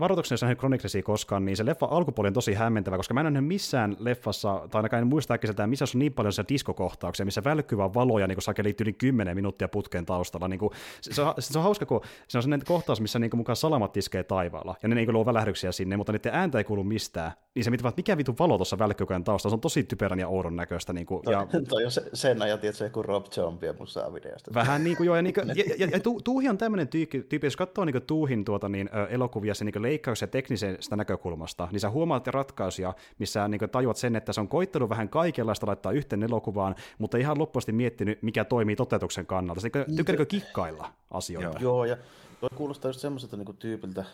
varoituksena 0.00 0.38
nähnyt 0.42 0.58
Chroniclesia 0.58 1.02
koskaan, 1.02 1.44
niin 1.44 1.56
se 1.56 1.66
leffa 1.66 1.86
alkupuoli 1.90 2.26
on 2.26 2.34
tosi 2.34 2.54
hämmentävä, 2.54 2.96
koska 2.96 3.14
mä 3.14 3.20
en 3.20 3.24
nähnyt 3.24 3.48
missään 3.48 3.96
leffassa, 3.98 4.68
tai 4.70 4.78
ainakaan 4.78 5.00
en 5.00 5.06
muista 5.06 5.34
äkkiseltä, 5.34 5.66
missä 5.66 5.84
on 5.84 5.98
niin 5.98 6.12
paljon 6.12 6.32
diskokohtauksia, 6.48 7.24
missä 7.24 7.44
välkkyvä 7.44 7.94
valoja 7.94 8.26
niin 8.26 8.42
sakeli 8.42 8.76
yli 8.80 8.92
10 8.92 9.34
minuuttia 9.34 9.68
putkeen 9.68 10.06
taustalla. 10.06 10.48
Niin 10.48 10.60
kuin, 10.60 10.70
se, 11.00 11.14
se, 11.14 11.22
on, 11.22 11.34
se, 11.38 11.58
on 11.58 11.64
hauska, 11.64 11.86
kun 11.86 12.00
se 12.28 12.38
on 12.38 12.42
sellainen 12.42 12.66
kohtaus, 12.66 13.00
missä 13.00 13.18
niin 13.18 13.30
kuin 13.30 13.38
mukaan 13.38 13.56
salamat 13.56 13.96
iskee 13.96 14.22
taivaalla, 14.22 14.74
ja 14.82 14.88
ne 14.88 14.94
niin 14.94 15.12
luo 15.12 15.26
välähdyksiä 15.26 15.72
sinne, 15.72 15.96
mutta 15.96 16.12
niiden 16.12 16.34
ääntä 16.34 16.58
ei 16.58 16.64
kuulu 16.64 16.84
mistään. 16.84 17.32
Niin 17.54 17.64
se, 17.64 17.70
mikä 17.96 18.16
vitu 18.16 18.34
valo 18.38 18.58
tuossa 18.58 18.77
välkkykojen 18.78 19.24
taustalla. 19.24 19.52
Se 19.52 19.54
on 19.54 19.60
tosi 19.60 19.82
typerän 19.82 20.18
ja 20.18 20.28
oudon 20.28 20.56
näköistä. 20.56 20.92
Niin 20.92 21.06
kuin, 21.06 21.22
ja... 21.30 21.46
toi 21.68 21.84
on 21.84 21.90
se, 21.90 22.02
sen 22.12 22.42
ajan, 22.42 22.58
että 22.62 22.78
se 22.78 22.84
joku 22.84 23.02
Rob 23.02 23.26
Zombie 23.26 23.74
musaa 23.78 24.14
videosta. 24.14 24.54
Vähän 24.54 24.84
niin 24.84 24.96
kuin 24.96 25.06
joo, 25.06 25.16
ja, 25.16 25.22
niin 25.22 25.34
kuin, 25.34 25.48
ja, 25.58 25.64
ja, 25.78 25.88
ja 25.92 26.00
tu, 26.00 26.20
Tuuhi 26.24 26.48
on 26.48 26.58
tämmöinen 26.58 26.88
tyyppi, 26.88 27.22
tyyppi 27.22 27.46
jos 27.46 27.56
katsoo 27.56 27.84
niin 27.84 28.02
Tuuhin 28.06 28.44
tuota, 28.44 28.68
niin, 28.68 28.90
elokuvia 29.08 29.54
sen 29.54 29.66
niin 29.66 29.82
leikkauksen 29.82 30.26
ja 30.26 30.30
teknisestä 30.30 30.96
näkökulmasta, 30.96 31.68
niin 31.72 31.80
sä 31.80 31.90
huomaat 31.90 32.26
ratkaisuja, 32.26 32.94
missä 33.18 33.48
niin 33.48 33.70
tajuat 33.72 33.96
sen, 33.96 34.16
että 34.16 34.32
se 34.32 34.40
on 34.40 34.48
koittanut 34.48 34.90
vähän 34.90 35.08
kaikenlaista 35.08 35.66
laittaa 35.66 35.92
yhteen 35.92 36.22
elokuvaan, 36.22 36.74
mutta 36.98 37.16
ihan 37.16 37.38
loppuasti 37.38 37.72
miettinyt, 37.72 38.22
mikä 38.22 38.44
toimii 38.44 38.76
toteutuksen 38.76 39.26
kannalta. 39.26 39.60
Se 39.60 39.70
niin, 39.74 39.96
tykkääkö 39.96 40.26
kikkailla 40.26 40.92
asioita? 41.10 41.58
Joo, 41.60 41.84
ja 41.84 41.96
toi 42.40 42.50
kuulostaa 42.54 42.88
just 42.88 43.00
semmoiselta 43.00 43.36
niin 43.36 43.56
tyypiltä, 43.56 44.04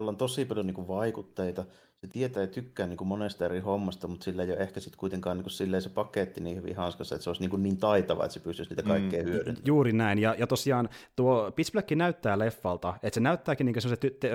jolla 0.00 0.10
on 0.10 0.16
tosi 0.16 0.44
paljon 0.44 0.66
niin 0.66 0.74
kuin 0.74 0.88
vaikutteita, 0.88 1.64
se 2.00 2.06
tietää 2.12 2.42
ja 2.42 2.46
tykkää 2.46 2.86
niin 2.86 2.96
kuin 2.96 3.08
monesta 3.08 3.44
eri 3.44 3.60
hommasta, 3.60 4.08
mutta 4.08 4.24
sillä 4.24 4.42
ei 4.42 4.50
ole 4.50 4.58
ehkä 4.58 4.80
sitten 4.80 4.98
kuitenkaan 4.98 5.36
niin 5.36 5.44
kuin 5.44 5.80
se 5.82 5.88
paketti 5.88 6.40
niin 6.40 6.56
hyvin 6.56 6.76
hanskassa, 6.76 7.14
että 7.14 7.24
se 7.24 7.30
olisi 7.30 7.42
niin, 7.42 7.50
kuin 7.50 7.62
niin 7.62 7.76
taitava, 7.76 8.24
että 8.24 8.34
se 8.34 8.40
pystyisi 8.40 8.70
niitä 8.70 8.82
kaikkea 8.82 9.22
mm, 9.22 9.28
hyödyntämään. 9.28 9.66
Juuri 9.66 9.92
näin, 9.92 10.18
ja, 10.18 10.34
ja 10.38 10.46
tosiaan 10.46 10.88
tuo 11.16 11.52
Pitch 11.56 11.72
Black 11.72 11.90
näyttää 11.90 12.38
leffalta, 12.38 12.94
että 13.02 13.14
se 13.14 13.20
näyttääkin 13.20 13.66
niin 13.66 13.82
se 13.82 13.88
ty- 13.88 14.16
te- 14.20 14.30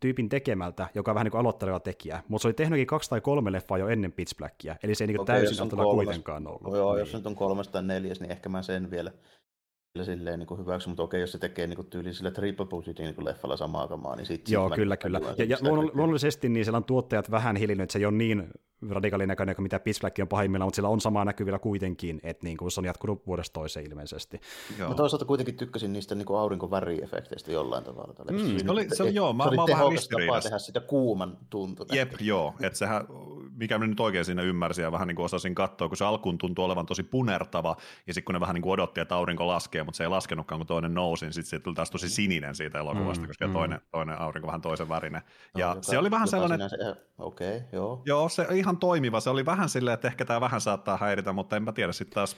tyypin 0.00 0.28
tekemältä, 0.28 0.88
joka 0.94 1.10
on 1.10 1.14
vähän 1.14 1.24
niin 1.24 1.30
kuin 1.30 1.40
aloitteleva 1.40 1.80
tekijä, 1.80 2.22
mutta 2.28 2.42
se 2.42 2.48
oli 2.48 2.54
tehnytkin 2.54 2.86
kaksi 2.86 3.10
tai 3.10 3.20
kolme 3.20 3.52
leffaa 3.52 3.78
jo 3.78 3.88
ennen 3.88 4.12
Pitch 4.12 4.36
Blackia, 4.36 4.76
eli 4.82 4.94
se 4.94 5.04
ei 5.04 5.08
niin 5.08 5.16
kuin 5.16 5.22
okay, 5.22 5.40
täysin 5.40 5.68
kuitenkaan 5.70 6.46
ollut. 6.46 6.76
Joo, 6.76 6.92
niin. 6.92 7.00
jos 7.00 7.14
nyt 7.14 7.26
on 7.26 7.36
kolmas 7.36 7.68
tai 7.68 7.82
neljäs, 7.82 8.20
niin 8.20 8.30
ehkä 8.30 8.48
mä 8.48 8.62
sen 8.62 8.90
vielä 8.90 9.12
silleen 10.02 10.38
niin 10.38 10.58
hyväksy, 10.58 10.88
mutta 10.88 11.02
okei, 11.02 11.20
jos 11.20 11.32
se 11.32 11.38
tekee 11.38 11.66
niin 11.66 11.86
tyyliin 11.90 12.14
sillä 12.14 12.30
triple 12.30 12.66
budgetin 12.66 13.04
niin 13.04 13.24
leffalla 13.24 13.56
samaa 13.56 13.88
kamaa, 13.88 14.16
niin 14.16 14.26
sitten... 14.26 14.52
Joo, 14.52 14.70
kyllä, 14.70 14.96
kyllä. 14.96 15.20
Ja, 15.38 15.44
ja 15.44 15.58
luonnollisesti 15.62 16.48
niin 16.48 16.64
siellä 16.64 16.76
on 16.76 16.84
tuottajat 16.84 17.30
vähän 17.30 17.56
hiljennyt, 17.56 17.82
että 17.82 17.92
se 17.92 17.98
ei 17.98 18.04
ole 18.04 18.14
niin 18.14 18.50
radikaalin 18.90 19.28
näköinen 19.28 19.56
kuin 19.56 19.62
mitä 19.62 19.80
Pitch 19.80 20.00
Black 20.00 20.18
on 20.18 20.28
pahimmillaan, 20.28 20.66
mutta 20.66 20.76
sillä 20.76 20.88
on 20.88 21.00
samaa 21.00 21.24
näkyvillä 21.24 21.58
kuitenkin, 21.58 22.20
että 22.22 22.46
niin 22.46 22.56
kuin 22.56 22.70
se 22.70 22.80
on 22.80 22.84
jatkunut 22.84 23.26
vuodesta 23.26 23.52
toiseen 23.52 23.86
ilmeisesti. 23.86 24.40
Joo. 24.78 24.88
Mä 24.88 24.94
toisaalta 24.94 25.24
kuitenkin 25.24 25.56
tykkäsin 25.56 25.92
niistä 25.92 26.14
niin 26.14 26.26
aurinkoväriefekteistä 26.38 27.52
jollain 27.52 27.84
tavalla. 27.84 28.14
Mm, 28.30 28.58
se 28.58 28.70
oli, 28.70 28.86
se 28.92 29.02
oli, 29.02 29.14
joo, 29.14 29.32
mä, 29.32 29.44
se 29.44 29.56
mä 29.56 29.62
oli 29.62 29.72
tehokas 29.72 30.08
tapa 30.08 30.40
tehdä 30.40 30.58
sitä 30.58 30.80
kuuman 30.80 31.38
tuntunutta. 31.50 31.96
Jep, 31.96 32.12
joo, 32.20 32.54
että 32.60 32.78
sehän, 32.78 33.06
mikä 33.56 33.78
mä 33.78 33.86
nyt 33.86 34.00
oikein 34.00 34.24
siinä 34.24 34.42
ymmärsin 34.42 34.82
ja 34.82 34.92
vähän 34.92 35.08
niin 35.08 35.16
kuin 35.16 35.24
osasin 35.24 35.54
katsoa, 35.54 35.88
kun 35.88 35.96
se 35.96 36.04
alkuun 36.04 36.38
tuntui 36.38 36.64
olevan 36.64 36.86
tosi 36.86 37.02
punertava, 37.02 37.76
ja 38.06 38.14
sitten 38.14 38.24
kun 38.24 38.34
ne 38.34 38.40
vähän 38.40 38.54
niin 38.54 38.62
kuin 38.62 38.72
odotti, 38.72 39.00
että 39.00 39.16
aurinko 39.16 39.46
laskee, 39.46 39.82
mutta 39.82 39.96
se 39.96 40.04
ei 40.04 40.08
laskenutkaan, 40.08 40.58
kun 40.58 40.66
toinen 40.66 40.94
nousi, 40.94 41.24
niin 41.24 41.32
sitten 41.32 41.50
se 41.50 41.58
tuli 41.58 41.74
taas 41.74 41.90
tosi 41.90 42.08
sininen 42.08 42.54
siitä 42.54 42.78
elokuvasta, 42.78 43.22
mm, 43.22 43.26
koska 43.26 43.46
mm. 43.46 43.52
toinen, 43.52 43.80
toinen 43.90 44.20
aurinko 44.20 44.46
vähän 44.46 44.60
toisen 44.60 44.88
värinen. 44.88 45.22
Ja 45.56 45.74
no, 45.74 45.82
se 45.82 45.98
oli 45.98 46.10
vähän 46.10 46.28
sellainen... 46.28 46.60
Okei, 47.18 47.56
okay, 47.56 47.68
joo. 47.72 48.02
Joo, 48.04 48.28
se 48.28 48.46
ihan 48.54 48.71
ihan 48.72 48.80
toimiva. 48.80 49.20
Se 49.20 49.30
oli 49.30 49.46
vähän 49.46 49.68
silleen, 49.68 49.94
että 49.94 50.08
ehkä 50.08 50.24
tämä 50.24 50.40
vähän 50.40 50.60
saattaa 50.60 50.96
häiritä, 50.96 51.32
mutta 51.32 51.56
en 51.56 51.62
mä 51.62 51.72
tiedä 51.72 51.92
sitten 51.92 52.14
taas 52.14 52.36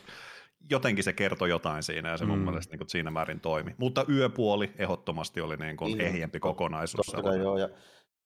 jotenkin 0.71 1.05
se 1.05 1.13
kertoi 1.13 1.51
jotain 1.51 1.83
siinä 1.83 2.11
ja 2.11 2.17
se 2.17 2.25
mm. 2.25 2.31
mun 2.31 2.39
mielestä 2.39 2.77
niin 2.77 2.89
siinä 2.89 3.11
määrin 3.11 3.41
toimi. 3.41 3.75
Mutta 3.79 4.05
yöpuoli 4.09 4.73
ehdottomasti 4.79 5.41
oli 5.41 5.57
niin 5.57 5.77
kuin 5.77 5.99
niin, 5.99 6.01
ehjempi 6.01 6.41
kokonaisuus. 6.41 7.07
Totta 7.07 7.37
joo, 7.37 7.59
ja 7.59 7.69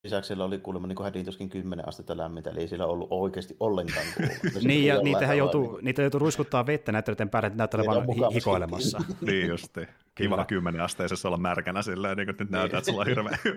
Lisäksi 0.04 0.28
siellä 0.28 0.44
oli 0.44 0.58
kuulemma 0.58 0.86
niin 0.86 1.04
hädintuskin 1.04 1.48
10 1.48 1.88
astetta 1.88 2.16
lämmintä, 2.16 2.50
eli 2.50 2.60
ei 2.60 2.68
siellä 2.68 2.86
ollut 2.86 3.08
oikeasti 3.10 3.56
ollenkaan 3.60 4.06
Niin, 4.64 4.86
ja 4.86 5.02
niitähän 5.02 5.38
joutuu, 5.38 5.76
niin... 5.76 5.84
niitä 5.84 6.02
joutuu 6.02 6.20
ruiskuttaa 6.20 6.66
vettä 6.66 6.92
näyttelijöiden 6.92 7.28
päälle, 7.28 7.46
että 7.46 7.58
näyttelee 7.58 7.86
vaan 7.86 8.06
hi- 8.06 8.34
hikoilemassa. 8.34 8.98
niin 9.20 9.48
justi. 9.48 9.80
Kiva 10.18 10.44
10 10.44 10.80
asteisessa 10.80 11.28
olla 11.28 11.36
märkänä 11.36 11.82
silleen, 11.82 12.16
niin 12.16 12.26
kuin 12.26 12.36
nyt 12.38 12.50
näytää, 12.50 12.78
että 12.78 12.90
sulla 12.90 13.00
on 13.00 13.06
hirveä. 13.06 13.38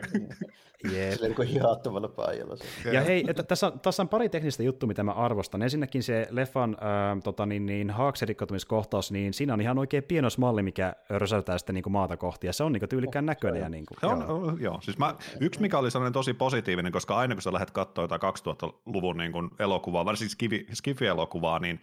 Jep. 0.84 1.14
Silleen 1.14 1.36
niin 1.38 1.48
hihaattomalla 1.48 2.08
paijalla. 2.08 2.56
Ja 2.92 3.02
hei, 3.02 3.26
että 3.28 3.44
tässä, 3.44 3.72
tässä 3.82 4.04
on 4.04 4.10
pari 4.10 4.30
teknistä 4.30 4.64
juttua, 4.64 4.88
mitä 4.88 5.04
mä 5.04 5.12
arvostan. 5.12 5.62
Ensinnäkin 5.62 6.04
se 6.04 6.28
leffan 6.30 6.78
äh, 6.82 7.22
tota, 7.24 7.46
niin, 7.46 7.66
niin, 7.66 7.90
haakserikkotumiskohtaus, 7.90 9.12
niin 9.12 9.34
siinä 9.34 9.54
on 9.54 9.62
ihan 9.62 9.78
oikein 9.78 10.04
pienosmalli, 10.04 10.64
mikä 10.64 10.96
rösäytää 11.10 11.58
sitten 11.58 11.74
niin 11.74 11.84
kuin 11.84 11.94
maata 11.94 12.18
kohti, 12.18 12.48
ja 12.48 12.54
se 12.54 12.64
on 12.64 12.72
niin 12.72 12.82
kuin 12.82 12.90
tyylikkään 12.90 13.26
näköinen. 13.26 13.62
Ja, 13.62 13.70
niin 13.70 13.86
kuin, 13.86 14.12
on, 14.12 14.20
joo. 14.20 14.58
joo. 14.60 14.82
Siis 14.82 14.98
mä, 14.98 15.16
yksi, 15.40 15.62
mikä 15.62 15.78
oli 15.78 15.92
sellainen 15.92 16.14
tosi 16.14 16.34
positiivinen, 16.34 16.92
koska 16.92 17.18
aina 17.18 17.36
kun 17.36 17.42
sä 17.42 17.54
lähdet 17.54 17.72
katsoa 17.72 18.04
jotain 18.04 18.22
2000-luvun 18.22 19.18
niin 19.18 19.32
kuin 19.32 19.50
elokuvaa, 19.60 20.06
varsinkin 20.06 20.68
Skifi-elokuvaa, 20.74 21.60
niin 21.60 21.82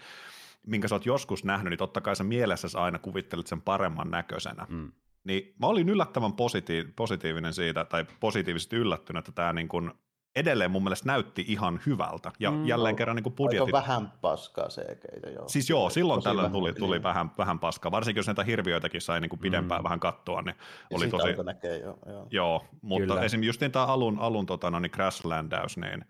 minkä 0.69 0.89
sä 0.89 0.95
oot 0.95 1.07
joskus 1.07 1.45
nähnyt, 1.45 1.71
niin 1.71 1.79
totta 1.79 2.01
kai 2.01 2.17
sä 2.17 2.25
mielessäsi 2.25 2.79
aina 2.79 2.99
kuvittelet 2.99 3.47
sen 3.47 3.61
paremman 3.61 4.11
näköisenä. 4.11 4.67
Mm. 4.69 4.93
Niin 5.25 5.55
mä 5.59 5.67
olin 5.67 5.89
yllättävän 5.89 6.33
positiiv- 6.33 6.93
positiivinen 6.97 7.55
siitä, 7.55 7.85
tai 7.85 8.07
positiivisesti 8.21 8.77
yllättynyt, 8.77 9.19
että 9.29 9.33
tämä 9.33 9.53
niin 9.53 9.69
kuin 9.69 9.93
edelleen 10.37 10.71
mun 10.71 10.83
mielestä 10.83 11.07
näytti 11.07 11.45
ihan 11.49 11.81
hyvältä. 11.87 12.33
Ja 12.39 12.51
mm, 12.51 12.67
jälleen 12.67 12.97
kerran 12.97 13.17
niin 13.17 13.25
kuin 13.25 13.35
budjetit... 13.35 13.75
Aika 13.75 13.79
vähän 13.79 14.13
paskaa 14.21 14.69
keitä, 15.13 15.31
joo. 15.31 15.49
Siis 15.49 15.71
joo, 15.71 15.91
silloin 15.91 16.23
tällöin 16.23 16.53
tuli, 16.53 16.73
tuli 16.73 17.03
vähän, 17.03 17.31
vähän 17.39 17.59
paskaa. 17.59 17.93
Varsinkin 17.93 18.19
jos 18.19 18.27
näitä 18.27 18.45
hirviöitäkin 18.45 19.01
sai 19.01 19.21
niin 19.21 19.29
kuin 19.29 19.41
pidempään 19.41 19.81
mm. 19.81 19.85
vähän 19.85 20.01
katsoa, 20.01 20.43
niin 20.43 20.57
ja 20.91 20.97
oli 20.97 21.09
tosi... 21.09 21.43
näkee, 21.45 21.79
joo, 21.79 21.99
joo. 22.07 22.27
joo 22.31 22.65
mutta 22.83 23.07
Kyllä. 23.07 23.25
esimerkiksi 23.25 23.49
just 23.49 23.61
niin 23.61 23.73
tämä 23.73 23.87
alun, 23.87 24.19
alun 24.19 24.47
tota, 24.47 24.71
no, 24.71 24.79
niin 24.79 24.91
Crashlandaus, 24.93 25.77
niin 25.77 26.05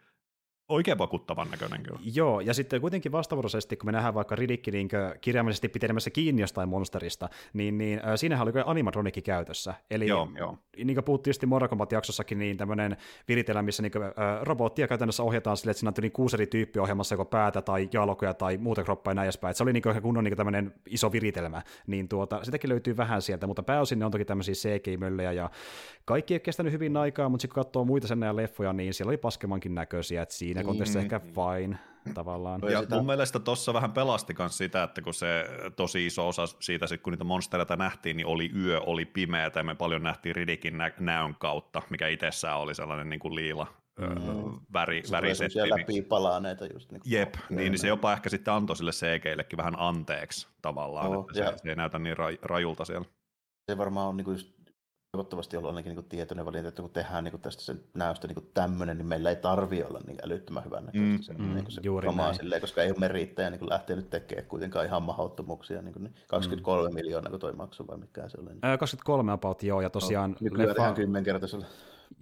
oikein 0.69 0.99
vakuuttavan 0.99 1.51
näköinen 1.51 1.83
kyllä. 1.83 2.01
Joo, 2.15 2.41
ja 2.41 2.55
sitten 2.55 2.81
kuitenkin 2.81 3.13
vastavuoroisesti, 3.13 3.77
kun 3.77 3.87
me 3.87 3.93
nähdään 3.93 4.15
vaikka 4.15 4.37
Ridikki 4.37 4.71
niin 4.71 4.89
kirjaimellisesti 5.21 5.69
pitenemässä 5.69 6.11
kiinni 6.11 6.43
jostain 6.43 6.69
monsterista, 6.69 7.29
niin, 7.53 7.79
niin 7.79 7.99
äh, 7.99 8.13
siinähän 8.17 8.49
oli 8.49 8.63
animatronikki 8.65 9.23
käytössä. 9.23 9.75
Eli 9.91 10.07
joo, 10.07 10.29
joo. 10.39 10.59
niin 10.77 10.95
kuin 10.95 11.05
puhuttiin 11.05 11.31
just 11.31 11.45
Mortal 11.47 11.69
Kombat-jaksossakin, 11.69 12.39
niin 12.39 12.57
tämmöinen 12.57 12.97
viritelmä, 13.29 13.63
missä 13.63 13.83
niin 13.83 13.93
kuin, 13.93 14.05
äh, 14.05 14.13
robottia 14.43 14.89
käytännössä 14.89 15.23
ohjataan 15.23 15.57
sille, 15.57 15.71
että 15.71 15.79
siinä 15.79 15.93
on 16.05 16.13
kuusi 16.13 16.37
eri 16.37 16.47
tyyppiä 16.47 16.83
ohjelmassa 16.83 17.13
joko 17.13 17.25
päätä 17.25 17.63
tai 17.63 17.89
jalkoja 17.93 18.35
tai 18.35 18.57
muuta 18.57 18.85
kroppaa 18.85 19.11
ja 19.11 19.15
näin 19.15 19.27
edespäin. 19.27 19.55
Se 19.55 19.63
oli 19.63 19.73
niin 19.73 19.83
kuin 19.83 20.03
kunnon 20.03 20.25
niin 20.25 20.31
kuin 20.31 20.37
tämmöinen 20.37 20.75
iso 20.87 21.13
viritelmä, 21.13 21.63
niin 21.87 22.09
tuota, 22.09 22.45
sitäkin 22.45 22.71
löytyy 22.71 22.97
vähän 22.97 23.23
sieltä, 23.23 23.47
mutta 23.47 23.63
pääosin 23.63 23.99
ne 23.99 24.05
on 24.05 24.11
toki 24.11 24.25
tämmöisiä 24.25 24.55
CGI-möllejä 24.55 25.33
ja 25.33 25.51
kaikki 26.05 26.35
ei 26.35 26.41
kestänyt 26.41 26.73
hyvin 26.73 26.97
aikaa, 26.97 27.29
mutta 27.29 27.43
sitten 27.43 27.55
kun 27.55 27.65
katsoo 27.65 27.85
muita 27.85 28.07
sen 28.07 28.37
leffoja, 28.37 28.73
niin 28.73 28.95
siellä 28.95 29.11
oli 29.11 29.17
paskemankin 29.17 29.75
näköisiä, 29.75 30.23
että 30.23 30.35
siinä 30.35 30.58
siinä 30.59 30.67
kontekstissa 30.67 30.99
mm. 30.99 31.03
ehkä 31.03 31.21
fine 31.21 31.79
tavallaan. 32.15 32.61
Ja 32.71 32.81
sitä... 32.81 32.97
mun 32.97 33.07
mielestä 33.07 33.39
tuossa 33.39 33.75
vähän 33.75 33.93
pelasti 33.93 34.35
myös 34.39 34.59
sitä, 34.59 34.83
että 34.83 35.03
kun 35.03 35.15
se 35.15 35.45
tosi 35.77 36.07
iso 36.07 36.29
osa 36.29 36.47
siitä, 36.47 36.87
sit 36.87 37.03
kun 37.03 37.13
niitä 37.13 37.25
monstereita 37.25 37.77
nähtiin, 37.77 38.17
niin 38.17 38.27
oli 38.27 38.51
yö, 38.57 38.81
oli 38.81 39.05
pimeä, 39.05 39.51
ja 39.55 39.63
me 39.63 39.75
paljon 39.75 40.03
nähtiin 40.03 40.37
Ridikin 40.37 40.79
nä- 40.79 40.93
näön 41.01 41.35
kautta, 41.39 41.83
mikä 41.91 42.09
itsessään 42.09 42.59
oli 42.59 42.75
sellainen 42.75 43.09
niin 43.09 43.21
kuin 43.21 43.35
liila 43.35 43.67
mm. 43.99 44.61
väri, 44.73 45.03
se 45.05 45.11
värisetti. 45.11 45.59
Niin, 45.59 45.71
läpi 45.71 46.03
palaaneita 46.03 46.67
just. 46.67 46.93
Niin 46.93 47.03
jep, 47.05 47.35
niin, 47.51 47.73
niin 47.73 47.79
se 47.79 47.89
jopa 47.89 48.13
ehkä 48.13 48.29
sitten 48.29 48.55
antoi 48.55 48.77
sille 48.77 48.91
CGillekin 48.91 49.57
vähän 49.57 49.75
anteeksi 49.79 50.49
tavallaan, 50.63 51.07
oh, 51.07 51.21
että 51.21 51.35
se, 51.35 51.59
se 51.63 51.69
ei 51.69 51.77
näytä 51.77 51.99
niin 51.99 52.17
rajulta 52.43 52.85
siellä. 52.85 53.07
Se 53.71 53.79
varmaan 53.79 54.09
on 54.09 54.17
niin 54.17 54.25
kuin 54.25 54.35
just 54.35 54.58
toivottavasti 55.13 55.57
ollut 55.57 55.69
ainakin 55.69 55.95
niin 55.95 56.05
tietoinen 56.05 56.47
valinta, 56.47 56.69
että 56.69 56.83
kun 56.83 56.91
tehdään 56.91 57.25
niin 57.25 57.41
tästä 57.41 57.63
sen 57.63 57.81
näystä 57.95 58.29
niin 58.29 58.51
tämmöinen, 58.55 58.99
niin 58.99 59.07
meillä 59.07 59.31
ei 59.31 59.37
tarvi 59.37 59.83
olla 59.83 60.01
niin 60.07 60.19
älyttömän 60.23 60.65
hyvän 60.65 60.87
näköistä 60.87 61.09
mm, 61.09 61.23
se, 61.23 61.33
mm, 61.33 61.55
niin 61.55 61.71
se 61.71 61.81
juuri 61.85 62.15
näin. 62.15 62.35
Silleen, 62.35 62.61
koska 62.61 62.83
ei 62.83 62.91
ole 62.91 62.99
merittäjä 62.99 63.51
niin 63.51 63.71
lähteä 63.71 63.97
nyt 63.97 64.11
tekemään 64.11 64.47
kuitenkaan 64.49 64.87
ihan 64.87 65.03
mahdottomuuksia. 65.03 65.83
Niin 65.83 65.93
kuin, 65.93 66.15
23 66.27 66.89
mm. 66.89 66.95
miljoonaa, 66.95 67.31
kun 67.31 67.41
toi 67.41 67.53
maksu 67.53 67.87
vai 67.87 67.97
mikä 67.97 68.29
se 68.29 68.39
oli. 68.41 68.51
Niin. 68.51 68.79
23 68.79 69.33
about, 69.33 69.63
joo, 69.63 69.81
ja 69.81 69.91
tosiaan... 69.91 70.31
No, 70.31 70.37
nykyään 70.41 70.69
leffa... 70.69 70.93
kymmenkertaisella. 70.93 71.67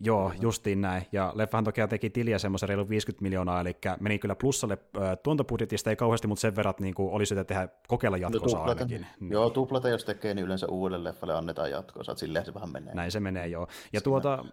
Joo, 0.00 0.32
justiin 0.40 0.80
näin. 0.80 1.06
Ja 1.12 1.32
leffahan 1.34 1.64
toki 1.64 1.80
teki 1.88 2.10
tiliä 2.10 2.38
semmoisen 2.38 2.68
reilu 2.68 2.88
50 2.88 3.22
miljoonaa, 3.22 3.60
eli 3.60 3.76
meni 4.00 4.18
kyllä 4.18 4.34
plussalle 4.34 4.78
tuontobudjetista, 5.22 5.90
ei 5.90 5.96
kauheasti, 5.96 6.26
mutta 6.26 6.40
sen 6.40 6.56
verran 6.56 6.74
niin 6.80 6.94
kuin 6.94 7.10
oli 7.10 7.26
syytä 7.26 7.44
tehdä 7.44 7.68
kokeilla 7.88 8.16
jatkossa 8.16 8.56
no, 8.56 8.62
ainakin. 8.62 9.06
Niin. 9.20 9.32
Joo, 9.32 9.50
tuplata 9.50 9.88
jos 9.88 10.04
tekee, 10.04 10.34
niin 10.34 10.44
yleensä 10.44 10.66
uudelle 10.66 11.08
leffalle 11.08 11.34
annetaan 11.34 11.70
jatkoa, 11.70 12.14
silleen 12.16 12.44
se 12.44 12.54
vähän 12.54 12.72
menee. 12.72 12.94
Näin 12.94 13.10
se 13.10 13.20
menee, 13.20 13.46
joo. 13.46 13.68
Ja 13.92 14.00
tuota, 14.00 14.44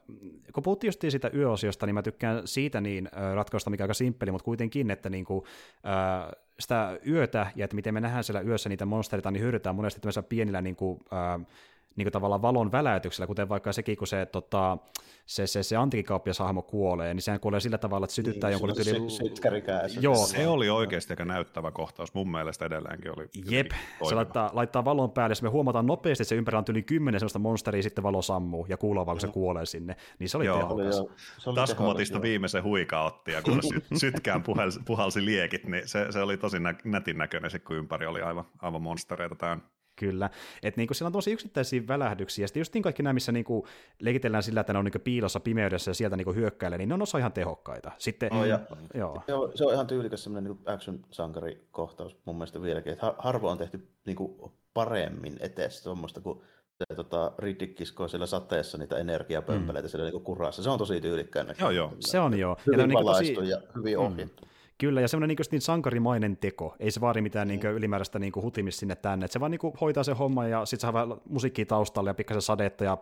kun 0.53 0.63
puhuttiin 0.63 0.87
just 0.87 1.01
siitä 1.09 1.31
yöosiosta, 1.33 1.85
niin 1.85 1.93
mä 1.93 2.01
tykkään 2.01 2.41
siitä 2.45 2.81
niin 2.81 3.09
ratkausta, 3.33 3.69
mikä 3.69 3.83
on 3.83 3.85
aika 3.85 3.93
simppeli, 3.93 4.31
mutta 4.31 4.45
kuitenkin, 4.45 4.91
että 4.91 5.09
niin 5.09 5.25
kuin, 5.25 5.43
äh, 5.85 6.31
sitä 6.59 6.99
yötä 7.07 7.47
ja 7.55 7.65
että 7.65 7.75
miten 7.75 7.93
me 7.93 8.01
nähdään 8.01 8.23
siellä 8.23 8.41
yössä 8.41 8.69
niitä 8.69 8.85
monsterita, 8.85 9.31
niin 9.31 9.43
hyödytään 9.43 9.75
monesti 9.75 9.99
tämmöisellä 10.01 10.27
pienillä 10.29 10.61
niin 10.61 10.75
kuin, 10.75 10.99
äh, 11.13 11.45
niin 11.95 12.05
kuin 12.05 12.13
tavallaan 12.13 12.41
valon 12.41 12.71
väläytyksellä, 12.71 13.27
kuten 13.27 13.49
vaikka 13.49 13.73
sekin, 13.73 13.97
kun 13.97 14.07
se, 14.07 14.25
tota, 14.25 14.77
se, 15.25 15.47
se, 15.47 15.63
se 15.63 15.75
antiikikauppiashahmo 15.75 16.61
kuolee, 16.61 17.13
niin 17.13 17.21
sehän 17.21 17.39
kuolee 17.39 17.59
sillä 17.59 17.77
tavalla, 17.77 18.05
että 18.05 18.15
sytyttää 18.15 18.49
niin, 18.49 18.53
jonkun 18.53 18.83
tyyli... 18.83 19.09
Joo. 20.01 20.15
Se 20.15 20.47
oli 20.47 20.69
oikeasti 20.69 21.13
aika 21.13 21.25
näyttävä 21.25 21.71
kohtaus, 21.71 22.13
mun 22.13 22.31
mielestä 22.31 22.65
edelleenkin 22.65 23.11
oli. 23.17 23.29
Jep, 23.49 23.71
se 24.09 24.15
laittaa, 24.15 24.49
laittaa 24.53 24.85
valon 24.85 25.11
päälle, 25.11 25.31
jos 25.31 25.41
me 25.41 25.49
huomataan 25.49 25.85
nopeasti, 25.85 26.21
että 26.21 26.29
se 26.29 26.35
ympärillä 26.35 26.59
on 26.59 26.65
yli 26.69 26.83
kymmenen 26.83 27.19
sellaista 27.19 27.39
monsteria, 27.39 27.83
sitten 27.83 28.03
valo 28.03 28.21
sammuu 28.21 28.65
ja 28.69 28.77
kuuluu 28.77 29.05
vaan, 29.05 29.15
kun 29.15 29.21
se 29.21 29.27
kuolee 29.27 29.65
sinne, 29.65 29.95
niin 30.19 30.29
se 30.29 30.37
oli 30.37 30.45
joo. 30.45 30.57
tehokas. 30.57 30.99
Oli, 30.99 31.09
jo. 31.45 31.53
Taskumotista 31.53 32.21
viimeisen 32.21 32.63
huika 32.63 33.03
otti, 33.03 33.31
ja 33.31 33.41
kun 33.41 33.59
sytkään 34.01 34.43
puhalsi, 34.43 34.79
puhalsi 34.85 35.25
liekit, 35.25 35.67
niin 35.67 35.87
se, 35.87 36.07
se 36.09 36.21
oli 36.21 36.37
tosi 36.37 36.59
nä- 36.59 36.75
nätin 36.83 37.17
näköinen, 37.17 37.51
se 37.51 37.59
kun 37.59 37.75
ympäri 37.75 38.05
oli 38.05 38.21
aivan, 38.21 38.45
aivan 38.61 38.81
monstereita 38.81 39.35
täynnä. 39.35 39.63
Kyllä. 40.03 40.29
Että 40.63 40.81
niinku 40.81 40.93
siellä 40.93 41.07
on 41.07 41.13
tosi 41.13 41.31
yksittäisiä 41.31 41.87
välähdyksiä, 41.87 42.43
ja 42.43 42.47
sitten 42.47 42.61
just 42.61 42.73
niin 42.73 42.81
kaikki 42.81 43.03
nämä, 43.03 43.13
missä 43.13 43.31
niinku 43.31 43.67
leikitellään 43.99 44.43
sillä, 44.43 44.61
että 44.61 44.73
ne 44.73 44.79
on 44.79 44.85
niinku 44.85 44.99
piilossa 44.99 45.39
pimeydessä 45.39 45.91
ja 45.91 45.95
sieltä 45.95 46.17
niinku 46.17 46.33
hyökkäilee, 46.33 46.77
niin 46.77 46.89
ne 46.89 46.95
on 46.95 47.01
osa 47.01 47.17
ihan 47.17 47.33
tehokkaita. 47.33 47.91
Sitten, 47.97 48.33
oh, 48.33 48.45
ja, 48.45 48.59
joo. 48.93 49.23
Joo, 49.27 49.51
se 49.55 49.65
on 49.65 49.73
ihan 49.73 49.87
tyylikäs 49.87 50.23
semmoinen 50.23 50.51
niinku 50.51 50.71
action-sankarikohtaus 50.71 52.17
mun 52.25 52.35
mielestä 52.35 52.61
vieläkin, 52.61 52.93
että 52.93 53.13
harvoin 53.17 53.51
on 53.51 53.57
tehty 53.57 53.87
niinku 54.05 54.53
paremmin 54.73 55.37
eteen 55.39 55.71
tuommoista, 55.83 56.21
kun 56.21 56.41
se 56.77 56.95
tota, 56.95 57.31
Riddick 57.37 57.75
kiskoo 57.75 58.07
siellä 58.07 58.25
sateessa 58.25 58.77
niitä 58.77 58.97
energiapömpeleitä 58.97 59.87
mm. 59.87 59.91
siellä 59.91 60.05
niinku 60.05 60.19
kurassa. 60.19 60.63
Se 60.63 60.69
on 60.69 60.79
tosi 60.79 61.01
tyylikkään. 61.01 61.55
Joo, 61.59 61.71
joo. 61.71 61.93
Se 61.99 62.19
on 62.19 62.39
joo. 62.39 62.57
Hyvin 62.67 62.79
ja, 62.79 62.87
niinku 62.87 63.03
tosi... 63.03 63.33
ja 63.49 63.61
hyvin 63.75 63.97
mm. 63.99 64.29
Kyllä, 64.83 65.01
ja 65.01 65.07
semmoinen 65.07 65.35
niin, 65.35 65.45
niin 65.51 65.61
sankarimainen 65.61 66.37
teko. 66.37 66.75
Ei 66.79 66.91
se 66.91 67.01
vaadi 67.01 67.21
mitään 67.21 67.47
niin 67.47 67.65
ylimääräistä 67.65 68.19
niin 68.19 68.33
hutimista 68.35 68.79
sinne 68.79 68.95
tänne. 68.95 69.25
Et 69.25 69.31
se 69.31 69.39
vaan 69.39 69.51
niin 69.51 69.73
hoitaa 69.81 70.03
se 70.03 70.13
homma 70.13 70.47
ja 70.47 70.65
sitten 70.65 70.81
saa 70.81 70.93
vähän 70.93 71.17
musiikkia 71.29 71.65
taustalle 71.65 72.09
ja 72.09 72.13
pikkasen 72.13 72.41
sadetta 72.41 72.83
ja 72.83 72.97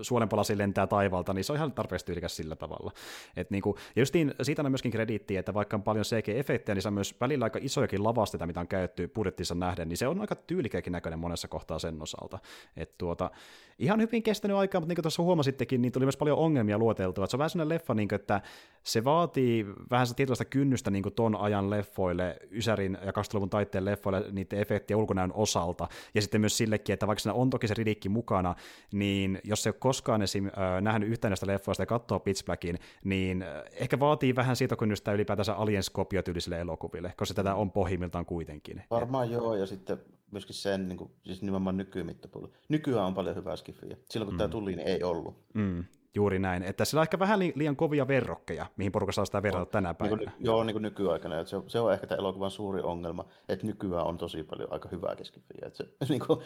suolenpalasi 0.00 0.58
lentää 0.58 0.86
taivaalta, 0.86 1.34
niin 1.34 1.44
se 1.44 1.52
on 1.52 1.56
ihan 1.56 1.72
tarpeeksi 1.72 2.06
tyylikäs 2.06 2.36
sillä 2.36 2.56
tavalla. 2.56 2.92
Et, 3.36 3.50
niin 3.50 3.62
kuin, 3.62 3.76
ja 3.96 4.02
justiin 4.02 4.34
siitä 4.42 4.62
on 4.62 4.70
myöskin 4.70 4.92
krediittiä, 4.92 5.40
että 5.40 5.54
vaikka 5.54 5.76
on 5.76 5.82
paljon 5.82 6.04
CG-efektejä, 6.04 6.74
niin 6.74 6.82
se 6.82 6.88
on 6.88 6.94
myös 6.94 7.14
välillä 7.20 7.44
aika 7.44 7.58
isojakin 7.62 8.04
lavasteita, 8.04 8.46
mitä 8.46 8.60
on 8.60 8.68
käytetty 8.68 9.08
budjettissa 9.08 9.54
nähden, 9.54 9.88
niin 9.88 9.96
se 9.96 10.08
on 10.08 10.20
aika 10.20 10.34
tyylikäkin 10.34 10.92
näköinen 10.92 11.18
monessa 11.18 11.48
kohtaa 11.48 11.78
sen 11.78 12.02
osalta. 12.02 12.38
Et, 12.76 12.98
tuota, 12.98 13.30
ihan 13.78 14.00
hyvin 14.00 14.22
kestänyt 14.22 14.56
aikaa, 14.56 14.80
mutta 14.80 14.88
niin 14.88 14.96
kuin 14.96 15.02
tuossa 15.02 15.22
huomasittekin, 15.22 15.82
niin 15.82 15.92
tuli 15.92 16.04
myös 16.04 16.16
paljon 16.16 16.38
ongelmia 16.38 16.78
luoteltua. 16.78 17.24
Et 17.24 17.30
se 17.30 17.36
on 17.36 17.38
vähän 17.38 17.50
sellainen 17.50 17.74
leffa, 17.74 17.94
niin 17.94 18.08
kuin, 18.08 18.20
että 18.20 18.40
se 18.82 19.04
vaatii 19.04 19.66
vähän 19.90 20.06
tietynlaista 20.16 20.44
kynnystä 20.44 20.90
niin 20.90 21.02
kuin 21.02 21.14
ton 21.24 21.36
ajan 21.36 21.70
leffoille, 21.70 22.36
Ysärin 22.50 22.98
ja 23.04 23.12
20-luvun 23.12 23.50
taitteen 23.50 23.84
leffoille 23.84 24.24
niiden 24.32 24.58
efektien 24.58 24.98
ulkonäön 24.98 25.32
osalta, 25.32 25.88
ja 26.14 26.22
sitten 26.22 26.40
myös 26.40 26.58
sillekin, 26.58 26.92
että 26.92 27.06
vaikka 27.06 27.20
siinä 27.20 27.34
on 27.34 27.50
toki 27.50 27.68
se 27.68 27.74
ridikki 27.74 28.08
mukana, 28.08 28.54
niin 28.92 29.40
jos 29.44 29.66
ei 29.66 29.70
ole 29.70 29.76
koskaan 29.78 30.22
esim. 30.22 30.46
Äh, 30.46 30.52
nähnyt 30.80 31.08
yhtään 31.08 31.30
näistä 31.30 31.46
leffoista 31.46 31.82
ja 31.82 31.86
katsoo 31.86 32.20
Pitch 32.20 32.44
Blackin, 32.44 32.78
niin 33.04 33.44
ehkä 33.72 34.00
vaatii 34.00 34.36
vähän 34.36 34.56
siitä 34.56 34.76
kynnystä 34.76 35.12
ylipäätänsä 35.12 35.54
aliens 35.54 35.92
tyylisille 36.24 36.60
elokuville, 36.60 37.14
koska 37.16 37.34
tätä 37.34 37.54
on 37.54 37.70
pohjimmiltaan 37.70 38.26
kuitenkin. 38.26 38.82
Varmaan 38.90 39.30
joo, 39.30 39.54
ja 39.54 39.66
sitten 39.66 39.98
myöskin 40.30 40.54
sen, 40.54 40.88
niin 40.88 40.98
kuin, 40.98 41.10
siis 41.24 41.42
nimenomaan 41.42 41.76
nykymittapuolella. 41.76 42.54
Nykyään 42.68 43.06
on 43.06 43.14
paljon 43.14 43.36
hyvää 43.36 43.56
skifiä. 43.56 43.96
Silloin 44.10 44.26
kun 44.26 44.34
mm. 44.34 44.38
tämä 44.38 44.48
tuli, 44.48 44.76
niin 44.76 44.88
ei 44.88 45.02
ollut. 45.02 45.36
Mm. 45.54 45.84
Juuri 46.14 46.38
näin. 46.38 46.62
Että 46.62 46.84
sillä 46.84 47.00
on 47.00 47.02
ehkä 47.02 47.18
vähän 47.18 47.38
liian 47.38 47.76
kovia 47.76 48.08
verrokkeja, 48.08 48.66
mihin 48.76 48.92
porukka 48.92 49.12
saa 49.12 49.24
sitä 49.24 49.42
verrata 49.42 49.70
tänä 49.70 49.94
päivänä. 49.94 50.20
Niin 50.20 50.30
kuin, 50.30 50.44
joo, 50.46 50.64
niin 50.64 50.74
kuin 50.74 50.82
nykyaikana. 50.82 51.40
Että 51.40 51.50
se, 51.50 51.56
se 51.66 51.80
on 51.80 51.92
ehkä 51.92 52.06
tämä 52.06 52.18
elokuvan 52.18 52.50
suuri 52.50 52.82
ongelma, 52.82 53.24
että 53.48 53.66
nykyään 53.66 54.06
on 54.06 54.18
tosi 54.18 54.42
paljon 54.42 54.72
aika 54.72 54.88
hyvää 54.92 55.16
keskifiä. 55.16 55.66
Että 55.66 55.76
se, 55.76 55.84
niin 56.12 56.26
kuin 56.26 56.40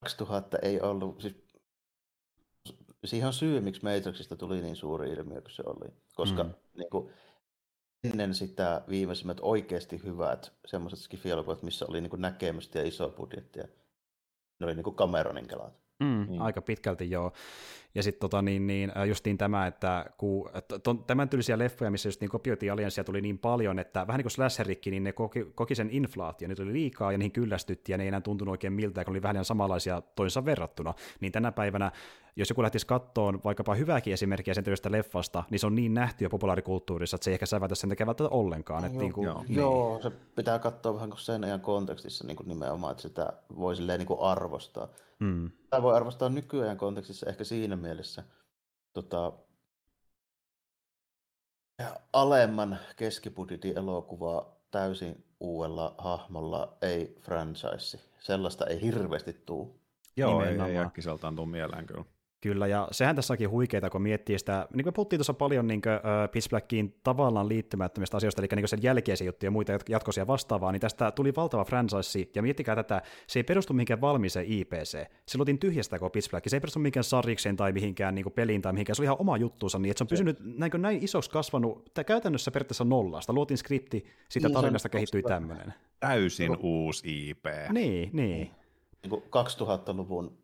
2000 0.00 0.58
ei 0.62 0.80
ollut, 0.80 1.20
siis 1.20 1.44
siihen 3.04 3.26
on 3.26 3.32
syy, 3.32 3.60
miksi 3.60 3.82
Matrixista 3.82 4.36
tuli 4.36 4.62
niin 4.62 4.76
suuri 4.76 5.10
ilmiö 5.10 5.40
kuin 5.40 5.50
se 5.50 5.62
oli. 5.66 5.92
Koska 6.14 6.44
mm. 6.44 6.54
niin 6.74 6.90
kuin, 6.90 7.10
ennen 8.04 8.34
sitä 8.34 8.82
viimeisimmät 8.88 9.38
oikeasti 9.42 10.02
hyvät 10.04 10.52
semmoiset 10.66 10.98
skifielokuvat, 10.98 11.62
missä 11.62 11.86
oli 11.88 12.00
niin 12.00 12.12
näkemystä 12.16 12.78
ja 12.78 12.88
iso 12.88 13.08
budjetti. 13.08 13.60
Ne 14.60 14.66
oli 14.66 14.74
niin 14.74 14.84
kuin 14.84 14.96
Cameronin 14.96 15.48
kelat. 15.48 15.84
Mm, 16.00 16.26
mm. 16.30 16.40
Aika 16.40 16.62
pitkälti 16.62 17.10
joo. 17.10 17.32
Ja 17.94 18.02
sitten 18.02 18.20
tota, 18.20 18.42
niin, 18.42 18.66
niin, 18.66 18.92
justiin 19.08 19.38
tämä, 19.38 19.66
että 19.66 20.06
kun, 20.18 20.50
ton, 20.82 21.04
tämän 21.04 21.28
tyylisiä 21.28 21.58
leffoja, 21.58 21.90
missä 21.90 22.08
just 22.08 22.20
niin 22.20 22.30
kopioitiin 22.30 22.72
alianssia 22.72 23.04
tuli 23.04 23.20
niin 23.20 23.38
paljon, 23.38 23.78
että 23.78 24.06
vähän 24.06 24.18
niin 24.18 24.24
kuin 24.24 24.30
slasherikki, 24.30 24.90
niin 24.90 25.04
ne 25.04 25.12
koki, 25.12 25.46
koki 25.54 25.74
sen 25.74 25.88
inflaatio, 25.90 26.48
nyt 26.48 26.60
oli 26.60 26.72
liikaa 26.72 27.12
ja 27.12 27.18
niihin 27.18 27.32
kyllästytti 27.32 27.92
ja 27.92 27.98
ne 27.98 28.04
ei 28.04 28.08
enää 28.08 28.20
tuntunut 28.20 28.52
oikein 28.52 28.72
miltä, 28.72 29.04
kun 29.04 29.12
oli 29.12 29.22
vähän 29.22 29.44
samanlaisia 29.44 30.02
toinsa 30.14 30.44
verrattuna. 30.44 30.94
Niin 31.20 31.32
tänä 31.32 31.52
päivänä, 31.52 31.92
jos 32.36 32.48
joku 32.48 32.62
lähtisi 32.62 32.86
kattoon 32.86 33.40
vaikkapa 33.44 33.74
hyvääkin 33.74 34.12
esimerkkiä 34.12 34.54
sen 34.54 34.64
tyylisestä 34.64 34.92
leffasta, 34.92 35.44
niin 35.50 35.58
se 35.58 35.66
on 35.66 35.74
niin 35.74 35.94
nähty 35.94 36.24
jo 36.24 36.30
populaarikulttuurissa, 36.30 37.14
että 37.14 37.24
se 37.24 37.30
ei 37.30 37.32
ehkä 37.32 37.46
sävätä 37.46 37.74
sen 37.74 37.90
tekevältä 37.90 38.28
ollenkaan. 38.28 38.82
No, 38.82 38.86
että 38.86 38.96
joo, 38.96 39.02
niin 39.02 39.12
kuin, 39.12 39.24
joo. 39.24 39.44
Niin. 39.48 39.58
joo, 39.58 40.00
se 40.02 40.10
pitää 40.10 40.58
katsoa 40.58 40.94
vähän 40.94 41.10
kuin 41.10 41.20
sen 41.20 41.44
ajan 41.44 41.60
kontekstissa 41.60 42.26
niin 42.26 42.36
kuin 42.36 42.48
nimenomaan, 42.48 42.90
että 42.90 43.02
sitä 43.02 43.32
voi 43.56 43.76
silleen 43.76 43.98
niin 43.98 44.06
kuin 44.06 44.20
arvostaa. 44.20 44.88
Mm. 45.18 45.50
Tämä 45.70 45.82
voi 45.82 45.96
arvostaa 45.96 46.28
nykyajan 46.28 46.76
kontekstissa 46.76 47.26
ehkä 47.30 47.44
siinä 47.44 47.76
mielessä, 47.84 48.24
tota, 48.92 49.32
alemman 52.12 52.78
keskibudjetin 52.96 53.78
elokuvaa 53.78 54.56
täysin 54.70 55.24
uudella 55.40 55.94
hahmolla 55.98 56.76
ei 56.82 57.18
franchise. 57.20 58.00
Sellaista 58.18 58.66
ei 58.66 58.80
hirveästi 58.80 59.32
tuu. 59.32 59.80
Joo, 60.16 60.44
ei, 60.44 60.58
ei 60.60 60.78
äkkiseltään 60.78 61.36
tuu 61.36 61.46
mieleen 61.46 61.86
kyllä. 61.86 62.04
Kyllä, 62.44 62.66
ja 62.66 62.88
sehän 62.90 63.16
tässä 63.16 63.34
onkin 63.34 63.50
huikeaa, 63.50 63.90
kun 63.90 64.02
miettii 64.02 64.38
sitä, 64.38 64.68
niin 64.74 64.84
kuin 64.84 64.92
me 64.92 64.92
puhuttiin 64.92 65.18
tuossa 65.18 65.34
paljon 65.34 65.66
niin 65.66 65.82
kuin, 65.82 65.94
uh, 65.94 66.30
Pitch 66.32 66.50
Blackiin 66.50 66.94
tavallaan 67.02 67.48
liittymättömistä 67.48 68.16
asioista, 68.16 68.42
eli 68.42 68.48
niin 68.56 68.68
sen 68.68 68.82
jälkeisiä 68.82 69.26
juttuja 69.26 69.46
ja 69.46 69.50
muita 69.50 69.72
jatkoisia 69.88 70.26
vastaavaa, 70.26 70.72
niin 70.72 70.80
tästä 70.80 71.10
tuli 71.10 71.32
valtava 71.36 71.64
franchise, 71.64 72.26
ja 72.34 72.42
miettikää 72.42 72.76
tätä, 72.76 73.02
se 73.26 73.38
ei 73.38 73.44
perustu 73.44 73.72
mihinkään 73.72 74.00
valmiiseen 74.00 74.46
IPC. 74.48 75.06
Se 75.26 75.38
luotiin 75.38 75.58
tyhjästä 75.58 75.98
kuin 75.98 76.10
Pitch 76.12 76.30
Black, 76.30 76.48
se 76.48 76.56
ei 76.56 76.60
perustu 76.60 76.78
mihinkään 76.78 77.04
sarjikseen 77.04 77.56
tai 77.56 77.72
mihinkään 77.72 78.14
niin 78.14 78.22
kuin 78.22 78.32
peliin 78.32 78.62
tai 78.62 78.72
mihinkään, 78.72 78.96
se 78.96 79.02
oli 79.02 79.06
ihan 79.06 79.20
oma 79.20 79.36
juttuunsa, 79.36 79.78
niin 79.78 79.90
että 79.90 79.98
se 79.98 80.04
on 80.04 80.08
pysynyt 80.08 80.38
näin, 80.40 80.72
näin 80.78 81.04
isoksi 81.04 81.30
kasvanut, 81.30 81.94
tämä 81.94 82.04
käytännössä 82.04 82.50
periaatteessa 82.50 82.84
nollasta, 82.84 83.32
luotiin 83.32 83.58
skripti, 83.58 84.04
siitä 84.28 84.48
niin, 84.48 84.54
tarinasta 84.54 84.88
kehittyi 84.88 85.22
tämmöinen. 85.22 85.74
Täysin 86.00 86.56
uusi 86.60 87.30
IP. 87.30 87.46
Niin, 87.72 88.10
niin. 88.12 88.50
niin 89.02 89.12
2000-luvun 89.12 90.43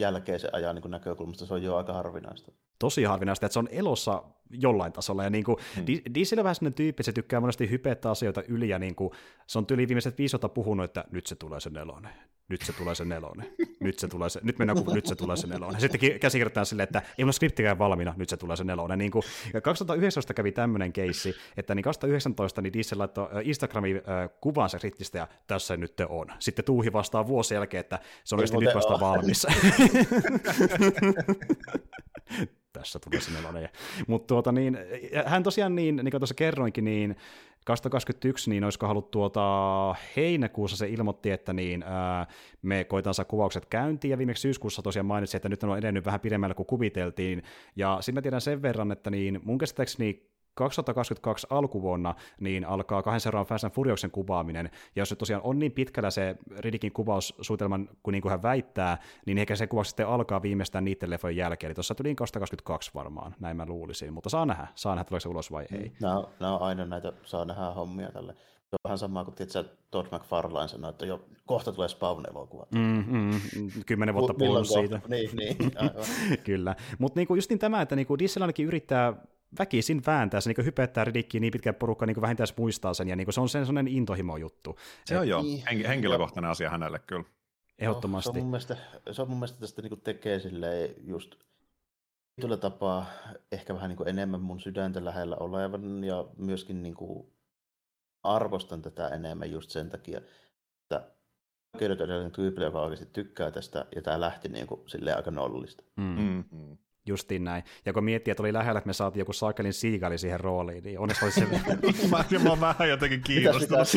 jälkeisen 0.00 0.54
ajan 0.54 0.74
niin 0.74 0.90
näkökulmasta 0.90 1.46
se 1.46 1.54
on 1.54 1.62
jo 1.62 1.76
aika 1.76 1.92
harvinaista. 1.92 2.52
Tosi 2.78 3.04
harvinaista, 3.04 3.46
että 3.46 3.52
se 3.52 3.58
on 3.58 3.68
elossa 3.70 4.22
jollain 4.50 4.92
tasolla. 4.92 5.24
Ja 5.24 5.30
niin 5.30 5.44
kuin, 5.44 5.56
hmm. 5.76 5.84
Diesel 6.14 6.38
on 6.38 6.44
vähän 6.44 6.54
sellainen 6.54 6.74
tyyppi, 6.74 7.02
se 7.02 7.12
tykkää 7.12 7.40
monesti 7.40 7.70
hypettää 7.70 8.10
asioita 8.10 8.42
yli, 8.48 8.68
ja 8.68 8.78
niin 8.78 8.94
kuin, 8.94 9.10
se 9.46 9.58
on 9.58 9.66
tyyli 9.66 9.88
viimeiset 9.88 10.18
viisi 10.18 10.36
puhunut, 10.54 10.84
että 10.84 11.04
nyt 11.10 11.26
se 11.26 11.34
tulee 11.34 11.60
se 11.60 11.70
nelonen, 11.70 12.12
nyt 12.50 12.62
se 12.62 12.72
tulee 12.72 12.94
se 12.94 13.04
nelonen, 13.04 13.46
nyt 13.80 13.98
se 13.98 14.08
tulee 14.08 14.30
se, 14.30 14.40
nyt 14.42 14.58
mennään 14.58 14.84
kun 14.84 14.94
nyt 14.94 15.06
se 15.06 15.14
tulee 15.14 15.36
se 15.36 15.46
nelonen. 15.46 15.80
Sitten 15.80 16.20
käsikirjoitetaan 16.20 16.66
silleen, 16.66 16.84
että 16.84 17.02
ei 17.18 17.24
ole 17.24 17.32
skriptikään 17.32 17.78
valmiina, 17.78 18.14
nyt 18.16 18.28
se 18.28 18.36
tulee 18.36 18.56
se 18.56 18.64
nelonen. 18.64 18.98
Niin 18.98 19.10
kuin, 19.10 19.22
2019 19.62 20.34
kävi 20.34 20.52
tämmöinen 20.52 20.92
keissi, 20.92 21.34
että 21.56 21.74
niin 21.74 21.84
2019 21.84 22.62
niin 22.62 22.72
Diesel 22.72 22.98
laittoi 22.98 23.28
Instagramiin 23.42 23.96
äh, 23.96 24.02
kuvansa 24.40 24.78
skriptistä, 24.78 25.18
ja 25.18 25.28
tässä 25.46 25.76
nyt 25.76 26.00
on. 26.08 26.26
Sitten 26.38 26.64
Tuuhi 26.64 26.92
vastaa 26.92 27.26
vuosi 27.26 27.54
jälkeen, 27.54 27.80
että 27.80 27.98
se 28.24 28.34
on 28.34 28.38
oikeasti 28.38 28.58
nyt 28.58 28.74
vasta 28.74 29.00
valmis. 29.00 29.46
tässä 32.72 32.98
tulee 32.98 33.20
se 33.20 33.30
nelonen. 33.30 33.68
Mutta 34.06 34.26
tuota 34.26 34.52
niin, 34.52 34.78
hän 35.26 35.42
tosiaan 35.42 35.74
niin, 35.74 35.96
niin 35.96 36.10
kuin 36.10 36.20
tuossa 36.20 36.34
kerroinkin, 36.34 36.84
niin 36.84 37.16
2021, 37.64 38.50
niin 38.50 38.64
olisiko 38.64 38.86
haluttu 38.86 39.10
tuota 39.10 39.94
heinäkuussa 40.16 40.76
se 40.76 40.88
ilmoitti, 40.88 41.30
että 41.30 41.52
niin, 41.52 41.82
ää, 41.82 42.26
me 42.62 42.84
koitaan 42.84 43.14
saa 43.14 43.24
kuvaukset 43.24 43.66
käyntiin, 43.66 44.10
ja 44.10 44.18
viimeksi 44.18 44.40
syyskuussa 44.40 44.82
tosiaan 44.82 45.06
mainitsi, 45.06 45.36
että 45.36 45.48
nyt 45.48 45.62
on 45.62 45.78
edennyt 45.78 46.04
vähän 46.04 46.20
pidemmälle 46.20 46.54
kuin 46.54 46.66
kuviteltiin, 46.66 47.42
ja 47.76 47.98
sitten 48.00 48.14
mä 48.14 48.22
tiedän 48.22 48.40
sen 48.40 48.62
verran, 48.62 48.92
että 48.92 49.10
niin 49.10 49.40
mun 49.44 49.58
käsittääkseni 49.58 50.29
2022 50.54 51.46
alkuvuonna 51.50 52.14
niin 52.40 52.64
alkaa 52.64 53.02
kahden 53.02 53.20
seuraavan 53.20 53.46
Fast 53.46 53.64
and 53.64 53.74
Furiouksen 53.74 54.10
kuvaaminen, 54.10 54.70
ja 54.96 55.00
jos 55.00 55.08
se 55.08 55.16
tosiaan 55.16 55.42
on 55.42 55.58
niin 55.58 55.72
pitkällä 55.72 56.10
se 56.10 56.36
Ridikin 56.58 56.92
kuvaussuunnitelman, 56.92 57.88
kuin, 58.02 58.12
niin 58.12 58.22
kuin 58.22 58.30
hän 58.30 58.42
väittää, 58.42 58.98
niin 59.26 59.38
ehkä 59.38 59.56
se 59.56 59.66
kuvaus 59.66 59.88
sitten 59.88 60.08
alkaa 60.08 60.42
viimeistään 60.42 60.84
niiden 60.84 61.10
leffojen 61.10 61.36
jälkeen, 61.36 61.68
eli 61.68 61.74
tuossa 61.74 61.94
tuli 61.94 62.14
2022 62.14 62.90
varmaan, 62.94 63.34
näin 63.40 63.56
mä 63.56 63.66
luulisin, 63.66 64.12
mutta 64.12 64.30
saa 64.30 64.46
nähdä, 64.46 64.66
saa 64.74 64.94
nähdä, 64.94 65.08
tuleeko 65.08 65.20
se 65.20 65.28
ulos 65.28 65.52
vai 65.52 65.66
ei. 65.72 65.92
Nämä 66.00 66.18
on, 66.18 66.28
nämä 66.40 66.56
on 66.56 66.62
aina 66.62 66.84
näitä, 66.84 67.12
saa 67.24 67.44
nähdä 67.44 67.70
hommia 67.70 68.12
tälle. 68.12 68.32
Se 68.32 68.76
on 68.76 68.78
vähän 68.84 68.98
sama 68.98 69.24
kuin 69.24 69.34
tietysti, 69.34 69.70
Todd 69.90 70.06
McFarlane 70.12 70.68
sanoi, 70.68 70.90
että 70.90 71.06
jo 71.06 71.24
kohta 71.46 71.72
tulee 71.72 71.88
Spawn-elokuva. 71.88 72.66
Mm, 72.74 73.04
mm, 73.08 73.40
kymmenen 73.86 74.14
vuotta 74.14 74.34
puhunut 74.34 74.66
siitä. 74.66 75.00
Niin, 75.08 75.30
niin, 75.36 75.56
Kyllä, 76.44 76.76
mutta 76.98 77.20
niinku 77.20 77.34
just 77.34 77.50
niin 77.50 77.58
tämä, 77.58 77.82
että 77.82 77.96
niinku 77.96 78.18
Diesel 78.18 78.42
ainakin 78.42 78.66
yrittää 78.66 79.14
väkisin 79.58 80.02
vääntää 80.06 80.40
se, 80.40 80.52
niin 80.52 80.66
hypettää 80.66 81.04
Ridikkiä 81.04 81.40
niin 81.40 81.50
pitkään 81.50 81.74
porukka 81.74 82.06
niin 82.06 82.20
vähintään 82.20 82.48
muistaa 82.56 82.94
sen, 82.94 83.08
ja 83.08 83.16
niin 83.16 83.32
se 83.32 83.40
on 83.40 83.48
sen 83.48 83.66
sellainen 83.66 83.94
intohimo 83.94 84.36
juttu. 84.36 84.78
Se 85.04 85.18
on 85.18 85.28
joo, 85.28 85.42
niin. 85.42 85.62
Hen- 85.70 85.86
henkilökohtainen 85.86 86.50
asia 86.50 86.70
hänelle 86.70 86.98
kyllä. 86.98 87.24
Ehdottomasti. 87.78 88.28
No, 88.28 88.32
se, 88.32 88.38
on 88.38 88.44
mun 88.44 88.50
mielestä, 88.50 88.76
se 89.12 89.22
on 89.22 89.28
mun 89.28 89.38
mielestä 89.38 89.60
tästä 89.60 89.82
niin 89.82 90.00
tekee 90.00 90.40
silleen 90.40 90.94
just 91.04 91.34
tietyllä 92.36 92.56
tapaa 92.56 93.06
ehkä 93.52 93.74
vähän 93.74 93.90
niin 93.90 94.08
enemmän 94.08 94.40
mun 94.40 94.60
sydäntä 94.60 95.04
lähellä 95.04 95.36
olevan, 95.36 96.04
ja 96.04 96.26
myöskin 96.36 96.82
niin 96.82 96.96
arvostan 98.22 98.82
tätä 98.82 99.08
enemmän 99.08 99.50
just 99.50 99.70
sen 99.70 99.88
takia, 99.88 100.20
että 100.82 101.10
oikeudet 101.74 102.00
edellinen 102.00 102.32
tyyppi, 102.32 102.62
joka 102.62 102.80
oikeasti 102.80 103.06
tykkää 103.12 103.50
tästä, 103.50 103.86
ja 103.96 104.02
tämä 104.02 104.20
lähti 104.20 104.48
niin 104.48 104.66
kuin, 104.66 104.88
silleen 104.88 105.16
aika 105.16 105.30
nollista. 105.30 105.84
Mm. 105.96 106.44
Mm. 106.50 106.78
Justiin 107.10 107.44
näin. 107.44 107.64
Ja 107.86 107.92
kun 107.92 108.04
miettii, 108.04 108.32
että 108.32 108.42
oli 108.42 108.52
lähellä, 108.52 108.78
että 108.78 108.88
me 108.88 108.92
saatiin 108.92 109.20
joku 109.20 109.32
saakelin 109.32 109.72
siigali 109.72 110.18
siihen 110.18 110.40
rooliin, 110.40 110.84
niin 110.84 110.98
onneksi 110.98 111.24
oli 111.24 111.32
se... 111.32 111.46
mä, 112.10 112.24
mä 112.42 112.50
oon 112.50 112.60
vähän 112.60 112.88
jotenkin 112.88 113.22
kiinnostunut. 113.22 113.88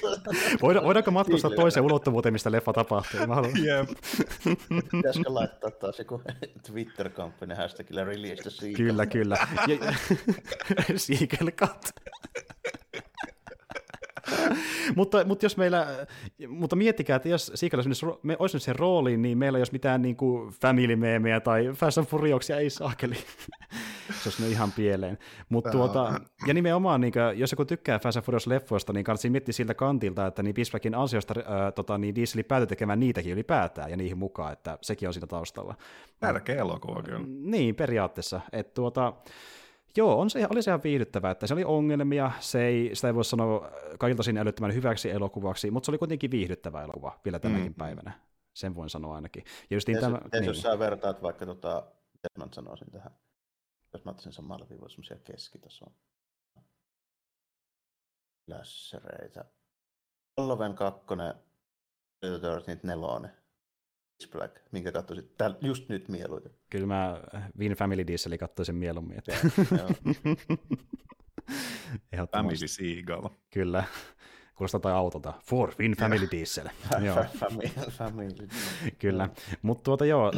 Voida, 0.62 0.82
voidaanko 0.82 1.10
matkustaa 1.10 1.50
toiseen 1.50 1.84
ulottuvuuteen, 1.84 2.32
mistä 2.32 2.52
leffa 2.52 2.72
tapahtuu? 2.72 3.26
Mä 3.26 3.34
haluan... 3.34 3.52
Yep. 3.64 3.88
Pitäisikö 4.92 5.34
laittaa 5.34 5.70
taas 5.70 5.98
joku 5.98 6.22
Twitter-kampanja 6.66 7.56
hashtagillä 7.56 8.04
release 8.04 8.42
the 8.42 8.72
Kyllä, 8.76 9.06
kyllä. 9.06 9.36
Seagull 10.96 11.50
cut. 11.50 11.90
mutta, 14.96 15.24
mutta, 15.24 15.44
jos 15.44 15.56
meillä, 15.56 16.06
mutta 16.48 16.76
miettikää, 16.76 17.16
että 17.16 17.28
jos 17.28 17.52
Siikalla 17.54 18.18
me 18.22 18.36
olisi 18.38 18.56
nyt 18.56 18.62
sen 18.62 18.76
rooliin, 18.76 19.22
niin 19.22 19.38
meillä 19.38 19.58
ei 19.58 19.60
olisi 19.60 19.72
mitään 19.72 20.02
niin 20.02 20.16
kuin 20.16 20.50
family 20.50 20.96
meemejä 20.96 21.40
tai 21.40 21.70
Fast 21.74 21.98
and 21.98 22.06
ei 22.60 22.70
saakeli. 22.70 23.14
se 24.22 24.28
olisi 24.28 24.50
ihan 24.50 24.72
pieleen. 24.72 25.18
Mut 25.48 25.64
tuota, 25.72 26.20
ja 26.46 26.54
nimenomaan, 26.54 27.00
niin 27.00 27.12
kuin, 27.12 27.38
jos 27.38 27.52
joku 27.52 27.64
tykkää 27.64 27.98
Fast 27.98 28.16
and 28.16 28.24
Furious-leffoista, 28.24 28.92
niin 28.92 29.04
kannattaa 29.04 29.30
miettiä 29.30 29.52
siltä 29.52 29.74
kantilta, 29.74 30.26
että 30.26 30.42
niin 30.42 30.54
Beastbackin 30.54 30.94
ansiosta 30.94 31.34
ää, 31.46 31.72
tota, 31.72 31.98
niin 31.98 32.14
Diesel 32.14 32.42
päätyi 32.42 32.66
tekemään 32.66 33.00
niitäkin 33.00 33.32
ylipäätään 33.32 33.90
ja 33.90 33.96
niihin 33.96 34.18
mukaan, 34.18 34.52
että 34.52 34.78
sekin 34.82 35.08
on 35.08 35.14
siinä 35.14 35.26
taustalla. 35.26 35.74
Tärkeä 36.20 36.56
elokuva 36.56 37.02
kyllä. 37.02 37.20
Niin, 37.26 37.74
periaatteessa. 37.74 38.40
Että 38.52 38.74
tuota, 38.74 39.12
Joo, 39.96 40.20
on 40.20 40.30
se, 40.30 40.46
oli 40.50 40.62
se 40.62 40.70
ihan 40.70 40.82
viihdyttävää, 40.84 41.30
että 41.30 41.46
se 41.46 41.54
oli 41.54 41.64
ongelmia, 41.64 42.32
se 42.40 42.64
ei, 42.64 42.90
sitä 42.94 43.06
ei 43.06 43.14
voi 43.14 43.24
sanoa 43.24 43.70
kaikilta 43.98 44.22
siinä 44.22 44.40
älyttömän 44.40 44.74
hyväksi 44.74 45.10
elokuvaksi, 45.10 45.70
mutta 45.70 45.86
se 45.86 45.90
oli 45.90 45.98
kuitenkin 45.98 46.30
viihdyttävä 46.30 46.82
elokuva 46.82 47.20
vielä 47.24 47.38
tänäkin 47.38 47.72
mm. 47.72 47.74
päivänä. 47.74 48.12
Sen 48.54 48.74
voin 48.74 48.90
sanoa 48.90 49.14
ainakin. 49.14 49.44
Ja 49.70 49.76
just 49.76 49.88
niin 49.88 50.00
tämä, 50.00 50.20
niin. 50.32 50.44
jos 50.44 50.62
sä 50.62 50.78
vertaat 50.78 51.22
vaikka, 51.22 51.46
tota, 51.46 51.86
mä 52.38 52.46
sanoisin 52.52 52.90
tähän, 52.90 53.10
jos 53.92 54.04
mä 54.04 54.10
ottaisin 54.10 54.32
samalla 54.32 54.66
viivalla 54.68 54.88
semmoisia 54.88 55.18
keskitason 55.18 55.92
lässereitä. 58.46 59.44
Halloween 60.38 60.74
2, 60.74 61.00
Predator 62.20 62.62
4, 62.66 63.41
Black, 64.30 64.56
minkä 64.72 64.92
katsoisit 64.92 65.36
täl, 65.36 65.54
just 65.60 65.88
nyt 65.88 66.08
mieluiten? 66.08 66.52
Kyllä 66.70 66.86
mä 66.86 67.20
Win 67.58 67.72
Family 67.72 68.06
Dieselin 68.06 68.38
katsoisin 68.38 68.74
mieluummin. 68.74 69.18
Että. 69.18 69.32
Family 72.32 72.68
Seagull. 72.68 73.28
Kyllä. 73.50 73.84
Kuulostaa 74.54 74.80
tai 74.80 74.92
autota. 74.92 75.32
For 75.44 75.72
Win 75.78 75.92
Family 75.92 76.28
Diesel. 76.30 76.68
joo. 77.06 77.24
family. 77.90 78.48
Kyllä. 78.98 79.28
Mutta 79.62 79.82
tuota 79.82 80.06
joo, 80.06 80.28
äh, 80.28 80.32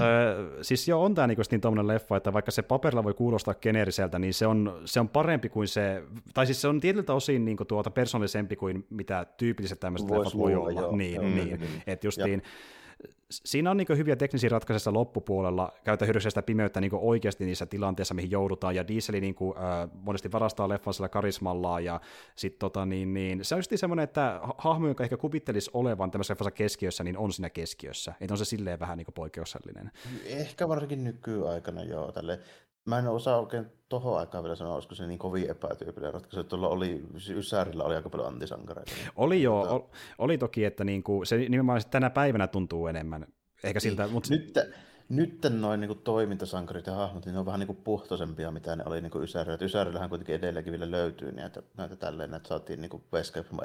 siis 0.62 0.88
joo, 0.88 1.04
on 1.04 1.14
tämä 1.14 1.26
niinku 1.26 1.42
niin 1.50 1.60
tuommoinen 1.60 1.94
leffa, 1.94 2.16
että 2.16 2.32
vaikka 2.32 2.50
se 2.50 2.62
paperilla 2.62 3.04
voi 3.04 3.14
kuulostaa 3.14 3.54
geneeriseltä, 3.54 4.18
niin 4.18 4.34
se 4.34 4.46
on, 4.46 4.82
se 4.84 5.00
on 5.00 5.08
parempi 5.08 5.48
kuin 5.48 5.68
se, 5.68 6.02
tai 6.34 6.46
siis 6.46 6.60
se 6.60 6.68
on 6.68 6.80
tietyltä 6.80 7.14
osin 7.14 7.44
niinku 7.44 7.64
tuota 7.64 7.90
persoonallisempi 7.90 8.56
kuin 8.56 8.86
mitä 8.90 9.26
tyypilliset 9.36 9.80
tämmöiset 9.80 10.10
leffat 10.10 10.38
voi 10.38 10.54
olla. 10.54 10.80
Joo, 10.80 10.96
niin, 10.96 11.14
joo, 11.14 11.24
niin. 11.24 11.60
Mm, 11.60 11.66
mm. 11.66 11.80
Että 11.86 12.06
justiin, 12.06 12.42
ja 12.44 12.50
siinä 13.30 13.70
on 13.70 13.76
niin 13.76 13.86
hyviä 13.96 14.16
teknisiä 14.16 14.48
ratkaisuja 14.48 14.94
loppupuolella, 14.94 15.72
käytä 15.84 16.04
hyödyksi 16.04 16.30
sitä 16.30 16.42
pimeyttä 16.42 16.80
niin 16.80 16.90
oikeasti 16.94 17.44
niissä 17.44 17.66
tilanteissa, 17.66 18.14
mihin 18.14 18.30
joudutaan, 18.30 18.74
ja 18.74 18.88
Diesel 18.88 19.20
niin 19.20 19.34
kuin, 19.34 19.58
äh, 19.58 19.90
monesti 20.02 20.32
varastaa 20.32 20.68
leffan 20.68 20.94
sillä 20.94 21.08
karismallaan, 21.08 21.84
ja 21.84 22.00
sit, 22.36 22.58
tota, 22.58 22.86
niin, 22.86 23.14
niin, 23.14 23.44
se 23.44 23.54
on 23.54 23.58
just 23.58 23.72
semmoinen, 23.74 24.04
että 24.04 24.40
hahmo, 24.58 24.88
joka 24.88 25.04
ehkä 25.04 25.16
kuvittelisi 25.16 25.70
olevan 25.74 26.10
tämmöisessä 26.10 26.32
leffassa 26.32 26.50
keskiössä, 26.50 27.04
niin 27.04 27.18
on 27.18 27.32
siinä 27.32 27.50
keskiössä, 27.50 28.14
että 28.20 28.34
on 28.34 28.38
se 28.38 28.44
silleen 28.44 28.80
vähän 28.80 28.98
niin 28.98 29.06
poikkeuksellinen. 29.14 29.90
Ehkä 30.24 30.68
varsinkin 30.68 31.04
nykyaikana 31.04 31.82
joo, 31.82 32.12
tälle 32.12 32.40
Mä 32.84 32.98
en 32.98 33.08
osaa 33.08 33.40
oikein 33.40 33.66
tohon 33.88 34.18
aikaan 34.18 34.44
vielä 34.44 34.56
sanoa, 34.56 34.74
olisiko 34.74 34.94
se 34.94 35.06
niin 35.06 35.18
kovin 35.18 35.50
epätyypillinen 35.50 36.14
ratkaisu. 36.14 36.44
Tuolla 36.44 36.68
oli, 36.68 37.04
Ysärillä 37.30 37.84
oli 37.84 37.96
aika 37.96 38.10
paljon 38.10 38.28
antisankareita. 38.28 38.92
Oli 39.16 39.42
joo, 39.42 39.72
mutta... 39.72 39.96
oli 40.18 40.38
toki, 40.38 40.64
että 40.64 40.84
niinku, 40.84 41.24
se 41.24 41.36
nimenomaan 41.36 41.80
tänä 41.90 42.10
päivänä 42.10 42.46
tuntuu 42.46 42.86
enemmän. 42.86 43.26
Ehkä 43.64 43.80
siltä, 43.80 44.02
niin. 44.02 44.12
mutta... 44.12 44.34
Nyt, 44.34 44.58
nyt 45.08 45.38
noin 45.50 45.80
niin 45.80 45.98
toimintasankarit 45.98 46.86
ja 46.86 46.92
hahmot, 46.92 47.24
niin 47.26 47.32
ne 47.32 47.38
on 47.38 47.46
vähän 47.46 47.60
niin 47.60 47.76
puhtoisempia, 47.76 48.50
mitä 48.50 48.76
ne 48.76 48.84
oli 48.86 49.00
niin 49.00 49.22
Ysärillä. 49.22 49.58
Ysärillähän 49.60 50.08
kuitenkin 50.08 50.34
edelleenkin 50.34 50.70
vielä 50.70 50.90
löytyy 50.90 51.32
näitä, 51.32 51.62
näitä 51.76 51.96
tälleen, 51.96 52.34
että 52.34 52.48
saatiin 52.48 52.80
niin 52.80 52.90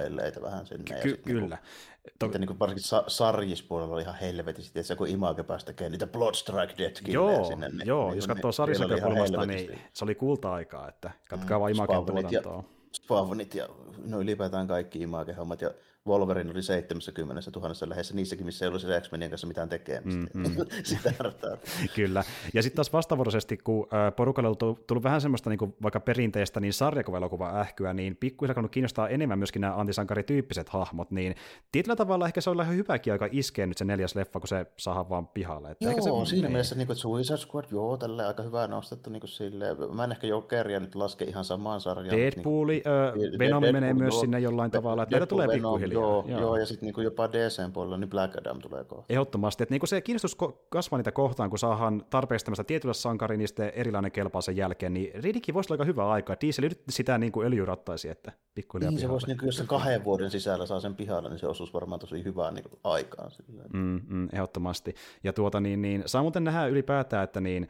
LAtä 0.10 0.42
vähän 0.42 0.66
sinne. 0.66 1.02
Ky- 1.02 1.10
ja 1.10 1.18
kyllä. 1.18 1.58
Niin 1.58 2.20
kuin, 2.20 2.32
to... 2.32 2.38
niin 2.38 2.60
varsinkin 2.60 2.84
sa- 2.84 3.04
sarjispuolella 3.08 3.94
oli 3.94 4.02
ihan 4.02 4.16
helvetisti, 4.16 4.80
että 4.80 4.88
se 4.88 4.96
kun 4.96 5.08
Image 5.08 5.44
pääsi 5.44 5.66
tekemään 5.66 5.92
niitä 5.92 6.08
Bloodstrike 6.08 6.74
Death 6.78 7.02
Joo, 7.08 7.46
sinne. 7.46 7.70
Niin, 7.70 7.88
joo 7.88 8.08
niin, 8.08 8.16
jos 8.16 8.28
katsoo 8.28 8.52
sarjisnäkökulmasta, 8.52 9.46
niin 9.46 9.80
se 9.94 10.06
oli 10.06 10.16
kulta-aikaa, 10.16 10.90
että 10.90 11.12
katsokaa 11.30 11.58
mm, 11.58 11.62
vaan 11.62 11.72
Imagen 11.72 12.06
tuotantoa. 12.06 12.64
Spawnit 12.92 13.56
ja 13.56 13.70
no 14.06 14.22
ylipäätään 14.22 14.68
kaikki 14.68 15.02
Image-hommat 15.02 15.62
ja 15.62 15.72
Wolverine 16.10 16.52
oli 16.52 16.64
70 16.64 17.52
000 17.56 17.74
lähes 17.86 18.14
niissäkin, 18.14 18.46
missä 18.46 18.66
ei 18.66 18.68
ollut 18.68 18.82
se 18.82 19.02
X-Menien 19.02 19.32
kanssa 19.32 19.48
mitään 19.48 19.70
tekemistä. 19.70 20.22
Mm, 20.34 20.44
mm. 20.44 20.56
Sitä 20.84 21.14
Kyllä. 21.96 22.24
Ja 22.54 22.64
sitten 22.64 22.76
taas 22.76 22.94
vastavuoroisesti, 22.94 23.58
kun 23.58 23.88
porukalle 24.16 24.50
on 24.50 24.58
tullut 24.58 25.04
vähän 25.04 25.22
semmoista 25.22 25.50
niin 25.50 25.58
kuin 25.58 25.76
vaikka 25.84 26.00
perinteistä 26.00 26.60
niin 26.60 26.74
sarjakuva 26.74 27.60
ähkyä, 27.60 27.94
niin 27.94 28.16
pikkuhiljaa 28.16 28.56
kun 28.56 28.70
kiinnostaa 28.70 29.10
enemmän 29.10 29.40
myöskin 29.40 29.62
nämä 29.62 29.76
antisankarityyppiset 29.76 30.70
hahmot, 30.70 31.12
niin 31.12 31.36
tietyllä 31.72 31.96
tavalla 31.96 32.26
ehkä 32.26 32.42
se 32.42 32.50
on 32.50 32.62
ihan 32.62 32.76
hyväkin 32.76 33.14
aika 33.14 33.28
iskeä 33.32 33.66
nyt 33.66 33.78
se 33.78 33.86
neljäs 33.86 34.16
leffa, 34.16 34.40
kun 34.40 34.48
se 34.48 34.66
saadaan 34.78 35.10
vaan 35.10 35.28
pihalle. 35.28 35.72
Että 35.72 35.86
joo, 35.86 35.90
ehkä 35.90 36.02
se 36.02 36.10
siinä 36.10 36.42
menee. 36.42 36.50
mielessä 36.50 36.76
niin 36.76 36.88
kuin, 36.88 36.96
Suicide 36.96 37.38
Squad, 37.38 37.66
joo, 37.72 37.98
tälle 37.98 38.26
aika 38.26 38.44
hyvä 38.44 38.68
nostettu 38.68 39.10
niin 39.10 39.22
kuin 39.22 39.30
silleen. 39.30 39.78
Mä 39.94 40.04
en 40.04 40.12
ehkä 40.12 40.28
Jokeria 40.28 40.80
nyt 40.80 40.96
laske 40.96 41.26
ihan 41.26 41.46
samaan 41.46 41.82
sarjaan. 41.82 42.18
Deadpooli, 42.18 42.84
niin, 43.16 43.40
Venom 43.40 43.62
Deadpool, 43.62 43.72
menee 43.72 43.94
myös 43.94 44.14
joo, 44.14 44.22
sinne 44.22 44.40
jollain 44.40 44.72
tavalla, 44.72 45.04
että 45.04 45.26
tulee 45.26 45.48
pikkuhiljaa. 45.48 45.99
Joo, 46.02 46.26
joo. 46.28 46.40
joo, 46.40 46.58
ja 46.58 46.66
sitten 46.66 46.88
niinku 46.88 47.02
jopa 47.02 47.32
DCn 47.32 47.72
puolella 47.74 47.98
niin 47.98 48.10
Black 48.10 48.38
Adam 48.38 48.60
tulee 48.60 48.84
kohta. 48.84 49.06
Ehdottomasti, 49.10 49.64
että 49.64 49.74
niinku 49.74 49.88
se 49.88 50.02
kiinnostus 50.02 50.38
kasvaa 50.70 50.98
niitä 50.98 51.12
kohtaan, 51.12 51.50
kun 51.50 51.60
saadaan 51.60 52.06
tarpeeksi 52.10 52.46
tämmöistä 52.46 52.64
tietyllä 52.64 52.94
sankari, 52.94 53.38
niin 53.38 53.48
sitten 53.48 53.72
erilainen 53.76 54.12
kelpaa 54.12 54.42
sen 54.42 54.58
jälkeen, 54.58 54.94
niin 54.94 55.24
Riddickkin 55.24 55.56
voisi 55.56 55.74
olla 55.74 55.82
aika 55.82 55.86
hyvä 55.86 56.10
aika. 56.10 56.36
Diesel 56.42 56.64
yritti 56.64 56.92
sitä 56.92 57.18
niin 57.18 57.32
kuin 57.32 57.48
öljyrattaisi, 57.48 58.10
että 58.10 58.32
pikkuhiljaa 58.56 58.92
Niin, 58.92 59.00
se 59.00 59.10
voisi, 59.10 59.28
niin 59.28 59.38
kuin, 59.38 59.48
jos 59.48 59.58
se 59.58 59.64
kahden 59.68 60.04
vuoden 60.04 60.32
sisällä 60.32 60.66
saa 60.66 60.80
sen 60.80 60.96
pihalle, 60.96 61.30
niin 61.30 61.40
se 61.40 61.48
osuisi 61.48 61.74
varmaan 61.74 62.00
tosi 62.00 62.24
hyvää 62.24 62.52
niin 62.52 62.66
aikaan. 62.84 63.32
Mm, 63.74 64.02
mm, 64.08 64.28
ehdottomasti. 64.34 64.96
Ja 65.24 65.34
tuota, 65.34 65.60
niin, 65.60 65.82
niin, 65.82 66.04
saa 66.06 66.22
muuten 66.22 66.44
nähdä 66.44 66.68
ylipäätään, 66.68 67.24
että 67.24 67.42
niin, 67.42 67.68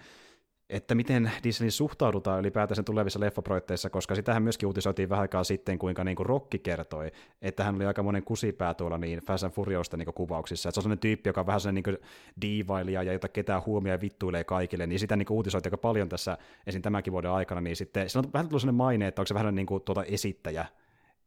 että 0.70 0.96
miten 0.96 1.32
Disneyin 1.44 1.72
suhtaudutaan 1.72 2.40
ylipäätään 2.40 2.86
tulevissa 2.86 3.20
leffaprojekteissa, 3.20 3.90
koska 3.90 4.16
sitähän 4.16 4.44
myöskin 4.44 4.68
uutisoitiin 4.68 5.10
vähän 5.10 5.22
aikaa 5.22 5.44
sitten, 5.44 5.80
kuinka 5.80 6.04
niin 6.04 6.16
kuin 6.16 6.26
Rocky 6.26 6.58
kertoi, 6.58 7.12
että 7.42 7.64
hän 7.64 7.76
oli 7.76 7.86
aika 7.86 8.04
monen 8.04 8.24
kusipää 8.24 8.74
tuolla 8.74 8.98
niin 8.98 9.20
Fast 9.20 9.44
and 9.44 9.54
Furiosta 9.54 9.98
niin 9.98 10.14
kuvauksissa, 10.14 10.70
että 10.70 10.76
se 10.76 10.80
on 10.80 10.84
sellainen 10.84 11.00
tyyppi, 11.00 11.30
joka 11.30 11.42
on 11.42 11.48
vähän 11.48 11.62
sellainen 11.62 11.84
niin 11.86 11.98
diivailija 12.42 13.04
ja 13.04 13.14
jota 13.14 13.30
ketään 13.30 13.66
huomioon 13.66 13.94
ja 13.94 14.02
vittuilee 14.02 14.44
kaikille, 14.44 14.88
niin 14.88 15.00
sitä 15.00 15.16
niin 15.16 15.28
uutisoitiin 15.30 15.70
aika 15.70 15.78
paljon 15.78 16.10
tässä 16.10 16.38
esim. 16.68 16.82
tämänkin 16.82 17.14
vuoden 17.14 17.32
aikana, 17.32 17.62
niin 17.62 17.76
sitten 17.76 18.10
siinä 18.10 18.28
on 18.28 18.34
vähän 18.34 18.48
tullut 18.48 18.62
sellainen 18.62 18.78
maine, 18.78 19.08
että 19.08 19.22
onko 19.22 19.28
se 19.28 19.34
vähän 19.34 19.56
niin 19.56 19.68
kuin 19.68 19.84
tuota 19.84 20.04
esittäjä, 20.04 20.66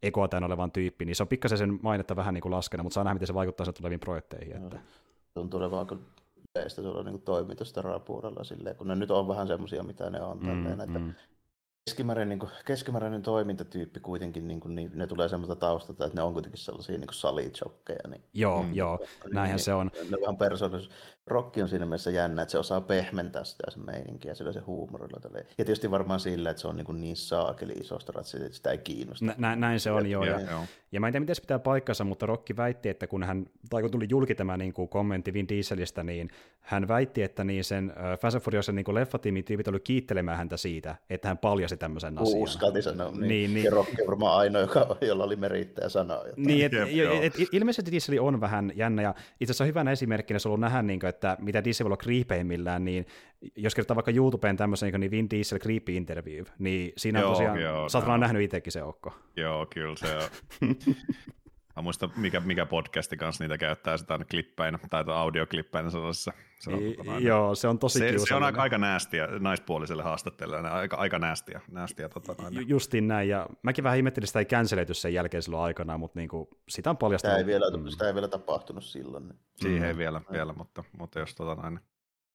ekoa 0.02 0.28
tämän 0.28 0.44
olevan 0.44 0.72
tyyppi, 0.72 1.04
niin 1.04 1.16
se 1.16 1.22
on 1.22 1.28
pikkasen 1.28 1.58
sen 1.58 1.78
mainetta 1.82 2.16
vähän 2.16 2.34
niin 2.34 2.42
kuin 2.42 2.52
laskena, 2.52 2.82
mutta 2.82 2.94
saa 2.94 3.04
nähdä, 3.04 3.14
miten 3.14 3.26
se 3.26 3.34
vaikuttaa 3.34 3.64
sen 3.64 3.74
tuleviin 3.74 4.00
projekteihin. 4.00 4.56
Että... 4.56 4.78
Tuntuu 5.34 5.60
olevan 5.60 5.86
yleistä 6.56 6.82
tuolla 6.82 7.02
niin 7.02 7.22
toimituspuolella 7.22 8.44
silleen, 8.44 8.76
kun 8.76 8.88
ne 8.88 8.94
nyt 8.94 9.10
on 9.10 9.28
vähän 9.28 9.46
semmoisia, 9.46 9.82
mitä 9.82 10.10
ne 10.10 10.22
on. 10.22 10.38
Mm, 10.38 10.46
tälleen, 10.46 10.80
että 10.80 10.98
mm. 10.98 11.14
Keskimääräinen, 11.84 12.28
niin 12.28 12.38
kuin, 12.38 12.50
keskimääräinen 12.64 13.22
toimintatyyppi 13.22 14.00
kuitenkin, 14.00 14.48
niin, 14.48 14.60
kuin, 14.60 14.74
niin 14.74 14.90
ne 14.94 15.06
tulee 15.06 15.28
semmoista 15.28 15.56
taustalta, 15.56 16.04
että 16.06 16.18
ne 16.18 16.22
on 16.22 16.32
kuitenkin 16.32 16.60
sellaisia 16.60 16.98
niin 16.98 17.08
salichokkeja. 17.12 18.08
Niin, 18.08 18.22
joo, 18.34 18.62
mm, 18.62 18.74
joo, 18.74 18.98
niin, 18.98 19.34
näinhän 19.34 19.56
niin, 19.56 19.64
se 19.64 19.74
on. 19.74 19.90
Ne 20.10 20.18
vähän 20.20 20.36
persoonallisuus. 20.36 20.94
Rokki 21.26 21.62
on 21.62 21.68
siinä 21.68 21.86
mielessä 21.86 22.10
jännä, 22.10 22.42
että 22.42 22.52
se 22.52 22.58
osaa 22.58 22.80
pehmentää 22.80 23.44
sitä 23.44 23.70
se 23.70 23.78
meininkiä 23.78 24.30
ja 24.30 24.34
sillä 24.34 24.52
se 24.52 24.60
huumorilla. 24.60 25.20
Tälleen. 25.20 25.46
Ja 25.58 25.64
tietysti 25.64 25.90
varmaan 25.90 26.20
sillä, 26.20 26.50
että 26.50 26.60
se 26.60 26.68
on 26.68 26.76
niin, 26.76 26.84
kuin 26.84 27.00
niin 27.00 27.16
saakeli 27.16 27.72
isosta 27.72 28.12
että 28.20 28.56
sitä 28.56 28.70
ei 28.70 28.78
kiinnosta. 28.78 29.34
Nä, 29.38 29.56
näin 29.56 29.80
se 29.80 29.90
on, 29.90 30.10
joo. 30.10 30.24
Ja, 30.24 30.40
ja, 30.40 30.66
ja 30.92 31.00
mä 31.00 31.06
en 31.06 31.12
tiedä, 31.12 31.20
miten 31.20 31.34
se 31.34 31.40
pitää 31.40 31.58
paikkansa, 31.58 32.04
mutta 32.04 32.26
Rokki 32.26 32.56
väitti, 32.56 32.88
että 32.88 33.06
kun 33.06 33.22
hän, 33.22 33.46
tai 33.70 33.82
kun 33.82 33.90
tuli 33.90 34.06
julki 34.10 34.34
tämä 34.34 34.56
niin 34.56 34.72
kuin 34.72 34.88
kommentti 34.88 35.32
Vin 35.32 35.48
Dieselistä, 35.48 36.02
niin 36.02 36.30
hän 36.60 36.88
väitti, 36.88 37.22
että 37.22 37.44
niin 37.44 37.64
sen 37.64 37.92
uh, 37.92 38.18
Fast 38.18 38.36
and 38.68 38.74
niin 38.74 38.94
leffatiimin 38.94 39.44
tyypit 39.44 39.68
oli 39.68 39.80
kiittelemään 39.80 40.38
häntä 40.38 40.56
siitä, 40.56 40.96
että 41.10 41.28
hän 41.28 41.38
paljasi 41.72 41.76
tämmöisen 41.76 42.18
asian. 42.18 42.42
Uskalti 42.42 42.82
sanoa, 42.82 43.10
niin. 43.10 43.28
niin, 43.28 43.54
niin. 43.54 43.64
Ja 43.64 43.78
on 43.78 43.86
varmaan 44.06 44.38
ainoa, 44.38 44.62
joka, 44.62 44.96
jolla 45.00 45.24
oli 45.24 45.36
merittäjä 45.36 45.88
sanoa 45.88 46.16
jotain. 46.16 46.46
Niin, 46.46 46.66
et, 46.66 46.72
et, 46.74 47.40
et, 47.40 47.48
ilmeisesti 47.52 47.90
Diesel 47.90 48.18
on 48.20 48.40
vähän 48.40 48.72
jännä, 48.74 49.02
ja 49.02 49.14
itse 49.40 49.50
asiassa 49.50 49.64
hyvänä 49.64 49.90
esimerkkinä 49.90 50.38
se 50.38 50.48
on 50.48 50.50
ollut 50.50 50.60
nähdä, 50.60 50.82
niin 50.82 51.00
kuin, 51.00 51.08
että 51.08 51.36
mitä 51.40 51.64
Diesel 51.64 51.84
voi 51.84 51.88
olla 51.88 51.96
kriipeimmillään, 51.96 52.84
niin 52.84 53.06
jos 53.56 53.74
kertaa 53.74 53.96
vaikka 53.96 54.10
YouTubeen 54.10 54.56
tämmöisen 54.56 55.00
niin 55.00 55.10
Vin 55.10 55.30
Diesel 55.30 55.58
creepy 55.58 55.92
interview, 55.92 56.44
niin 56.58 56.92
siinä 56.96 57.26
on 57.26 57.32
tosiaan, 57.32 57.60
joo, 57.60 57.88
sä 57.88 57.98
oot 57.98 58.20
nähnyt 58.20 58.42
itsekin 58.42 58.72
se 58.72 58.82
Okko. 58.82 59.12
Joo, 59.36 59.66
kyllä 59.66 59.96
se 59.96 60.16
on. 60.16 60.28
Mä 61.76 61.82
muista, 61.82 62.08
mikä, 62.16 62.40
mikä 62.40 62.66
podcasti 62.66 63.16
kanssa 63.16 63.44
niitä 63.44 63.58
käyttää 63.58 63.96
sitä 63.96 64.18
klippeinä, 64.30 64.78
tai 64.90 65.04
audioklippeinä 65.06 65.90
sellaisessa. 65.90 66.32
I, 66.68 67.24
joo, 67.24 67.54
se 67.54 67.68
on 67.68 67.78
tosi 67.78 67.98
se, 67.98 68.14
se 68.28 68.34
on 68.34 68.42
aika, 68.42 68.62
aika 68.62 68.78
näästiä 68.78 69.28
naispuoliselle 69.38 70.02
haastattelijalle, 70.02 70.70
aika, 70.70 70.96
aika 70.96 71.18
näästiä. 71.18 71.60
näästiä 71.70 72.08
tota, 72.08 72.34
noin. 72.42 72.68
Justiin 72.68 73.08
näin, 73.08 73.28
ja 73.28 73.46
mäkin 73.62 73.84
vähän 73.84 73.98
ihmettelin 73.98 74.26
sitä 74.26 74.38
ei 74.38 74.44
cancelöity 74.44 74.94
sen 74.94 75.14
jälkeen 75.14 75.42
silloin 75.42 75.64
aikanaan, 75.64 76.00
mutta 76.00 76.18
niinku, 76.18 76.48
sitä 76.68 76.90
on 76.90 76.96
paljastunut. 76.96 77.34
Sitä 77.34 77.40
ei 77.40 77.46
vielä, 77.46 77.76
mm. 77.76 77.88
sitä 77.88 78.06
ei 78.06 78.14
vielä 78.14 78.28
tapahtunut 78.28 78.84
silloin. 78.84 79.28
Niin. 79.28 79.38
Siihen 79.56 79.82
mm. 79.82 79.84
ei 79.84 79.96
vielä, 79.96 80.20
vielä 80.32 80.52
mutta, 80.52 80.84
mutta 80.98 81.18
jos 81.18 81.34
tota 81.34 81.54
noin, 81.62 81.80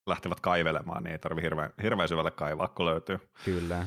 lähtevät 0.07 0.39
kaivelemaan, 0.39 1.03
niin 1.03 1.11
ei 1.11 1.19
tarvi 1.19 1.41
hirveän, 1.41 1.73
hirveän 1.83 2.09
syvälle 2.09 2.31
kaivaa, 2.31 2.67
kun 2.67 2.85
löytyy. 2.85 3.19
Kyllä. 3.45 3.85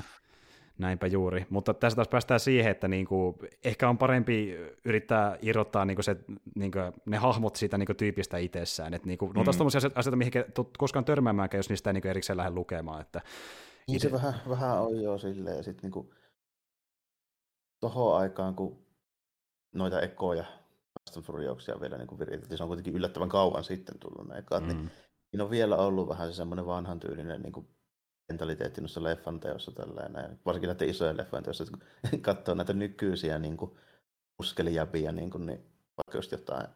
Näinpä 0.80 1.06
juuri, 1.06 1.46
mutta 1.50 1.74
tässä 1.74 1.96
taas 1.96 2.08
päästään 2.08 2.40
siihen, 2.40 2.70
että 2.70 2.88
niinku, 2.88 3.38
ehkä 3.64 3.88
on 3.88 3.98
parempi 3.98 4.56
yrittää 4.84 5.38
irrottaa 5.42 5.84
niinku 5.84 6.02
se, 6.02 6.16
niinku, 6.54 6.78
ne 7.06 7.16
hahmot 7.16 7.56
siitä 7.56 7.78
niinku, 7.78 7.94
tyypistä 7.94 8.38
itsessään. 8.38 8.94
Et, 8.94 9.04
niinku, 9.04 9.26
mm. 9.26 9.32
No 9.36 9.44
taas 9.44 9.56
tämmöisiä 9.56 9.90
asioita, 9.94 10.16
mihin 10.16 10.32
koskaan 10.78 11.04
törmäämäänkään, 11.04 11.58
jos 11.58 11.68
niistä 11.68 11.90
ei 11.90 11.94
niinku, 11.94 12.08
erikseen 12.08 12.36
lähde 12.36 12.50
lukemaan. 12.50 13.00
Että, 13.00 13.20
niin 13.88 13.96
ite... 13.96 14.08
se 14.08 14.12
vähän, 14.12 14.34
vähän 14.48 14.82
on 14.82 15.02
jo 15.02 15.18
silleen, 15.18 15.56
ja 15.56 15.62
sitten 15.62 15.82
niinku, 15.82 16.14
tohon 17.80 18.16
aikaan, 18.16 18.54
kun 18.54 18.86
noita 19.74 20.00
ekoja 20.00 20.44
Fast 21.00 21.26
Furiouksia 21.26 21.80
vielä 21.80 21.98
niin 21.98 22.18
viritettiin, 22.18 22.58
se 22.58 22.64
on 22.64 22.68
kuitenkin 22.68 22.94
yllättävän 22.94 23.28
kauan 23.28 23.64
sitten 23.64 23.98
tullut 23.98 24.28
ne 24.28 24.38
ekat, 24.38 24.66
niin 24.66 24.76
mm. 24.76 24.82
niin 24.82 24.90
siinä 25.30 25.44
on 25.44 25.50
vielä 25.50 25.76
ollut 25.76 26.08
vähän 26.08 26.28
se 26.28 26.36
semmoinen 26.36 26.66
vanhan 26.66 27.00
tyylinen 27.00 27.42
niin 27.42 27.52
kuin 27.52 27.68
mentaliteetti 28.30 28.80
noissa 28.80 29.02
leffan 29.02 29.40
teossa 29.40 29.72
tällainen, 29.72 30.38
varsinkin 30.46 30.68
näiden 30.68 30.88
isojen 30.88 31.16
leffojen 31.16 31.44
teossa, 31.44 31.64
että 31.64 31.76
kun 32.10 32.20
katsoo 32.20 32.54
näitä 32.54 32.72
nykyisiä 32.72 33.38
niin 33.38 33.56
kuin, 33.56 33.70
muskelijäpiä, 34.38 35.12
niin, 35.12 35.30
kuin, 35.30 35.46
niin 35.46 35.58
vaikka 35.96 36.18
just 36.18 36.32
jotain 36.32 36.66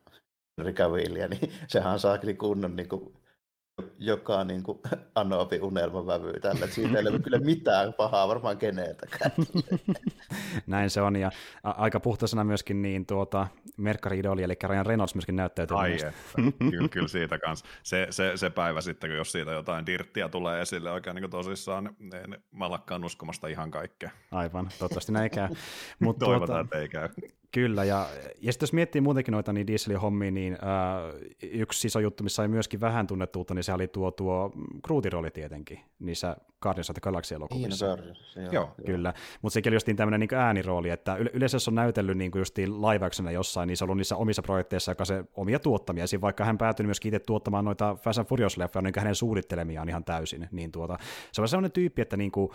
Rikavillia, 0.59 1.29
niin 1.29 1.53
sehän 1.69 2.01
saa 2.01 2.19
kyllä 2.19 2.35
kunnon 2.35 2.77
niin 2.77 2.89
kuin, 2.89 3.17
joka 3.99 4.45
niin 4.45 4.63
kuin, 4.63 4.79
Anopi 5.15 5.61
unelmavävy 5.61 6.41
tällä. 6.41 6.67
Siitä 6.67 6.99
ei 6.99 7.09
ole 7.09 7.19
kyllä 7.19 7.39
mitään 7.39 7.93
pahaa 7.93 8.29
varmaan 8.29 8.59
keneltäkään. 8.59 9.31
Näin 10.67 10.91
se 10.91 11.01
on, 11.01 11.17
ja 11.17 11.31
a- 11.63 11.71
aika 11.71 12.01
puhtaisena 12.01 12.45
myöskin 12.45 12.83
niin 12.83 13.07
tuota, 13.07 13.47
Merkari 13.77 14.19
Idoli, 14.19 14.43
eli 14.43 14.55
Ryan 14.65 14.87
Reynolds 14.87 15.15
myöskin 15.15 15.37
näyttäytyy. 15.37 15.77
Ai 15.79 15.93
että, 15.93 16.13
kyllä, 16.71 16.89
kyllä 16.89 17.09
siitä 17.09 17.39
kanssa. 17.39 17.67
Se, 17.83 18.07
se, 18.11 18.33
se, 18.37 18.51
päivä 18.51 18.81
sitten, 18.81 19.11
kun 19.11 19.17
jos 19.17 19.33
siitä 19.33 19.51
jotain 19.51 19.87
dirttiä 19.87 20.29
tulee 20.29 20.63
esille 20.63 20.91
oikein 20.91 21.17
niin 21.17 21.31
tosissaan, 21.31 21.85
niin, 21.99 22.11
niin 22.11 22.45
mä 22.53 22.71
lakkaan 22.71 23.05
uskomasta 23.05 23.47
ihan 23.47 23.71
kaikkea. 23.71 24.11
Aivan, 24.33 24.69
toivottavasti 24.79 25.13
näin 25.13 25.31
käy. 25.31 25.49
Mut 26.01 26.19
Toivotaan, 26.19 26.47
tuota, 26.47 26.61
että 26.61 26.79
ei 26.79 26.89
käy. 26.89 27.09
Kyllä, 27.55 27.85
ja, 27.85 28.09
ja 28.41 28.53
sitten 28.53 28.67
jos 28.67 28.73
miettii 28.73 29.01
muutenkin 29.01 29.33
noita 29.33 29.53
niin 29.53 29.67
dieselin 29.67 30.01
hommia, 30.01 30.31
niin 30.31 30.53
äh, 30.53 31.21
yksi 31.43 31.87
iso 31.87 32.01
juttu, 32.01 32.25
missä 32.25 32.37
sai 32.37 32.49
myöskin 32.49 32.81
vähän 32.81 33.07
tunnettuutta, 33.07 33.55
niin 33.55 33.65
se 33.65 33.73
oli 33.73 33.89
tuo, 33.89 34.11
tuo 34.11 34.53
kruutirooli 34.83 35.31
tietenkin 35.31 35.81
niissä 35.99 36.37
Guardians 36.63 36.91
of 36.91 36.95
the 36.95 37.01
Galaxy-elokuvissa. 37.01 37.97
Niin, 38.37 38.53
joo. 38.53 38.71
Kyllä, 38.87 39.15
mutta 39.43 39.55
sekin 39.55 39.71
oli 39.71 39.77
justiin 39.77 39.97
tämmöinen 39.97 40.21
niin 40.21 40.35
äänirooli, 40.35 40.91
että 40.91 41.17
yle- 41.17 41.31
yleensä 41.33 41.55
jos 41.55 41.69
on 41.69 41.75
näytellyt 41.75 42.19
niin 42.19 42.33
justiin 42.35 42.83
live 42.83 43.33
jossain, 43.33 43.67
niin 43.67 43.77
se 43.77 43.85
on 43.85 43.87
ollut 43.87 43.99
niissä 43.99 44.17
omissa 44.17 44.43
projekteissa, 44.43 44.91
joka 44.91 45.05
se 45.05 45.25
omia 45.35 45.59
tuottamia, 45.59 46.07
Siinä 46.07 46.21
vaikka 46.21 46.45
hän 46.45 46.59
päätyi 46.59 46.87
myöskin 46.87 47.15
itse 47.15 47.27
tuottamaan 47.27 47.65
noita 47.65 47.97
Fast 48.01 48.19
and 48.19 48.29
Furious-leffoja, 48.29 48.83
niin 48.83 48.95
hänen 48.97 49.15
suunnittelemiaan 49.15 49.89
ihan 49.89 50.05
täysin, 50.05 50.49
niin 50.53 50.73
tuota, 50.73 50.99
se 51.33 51.43
on 51.43 51.49
sellainen 51.49 51.73
tyyppi, 51.73 52.03
että 52.03 52.17
niin 52.17 52.33
kuin, 52.33 52.51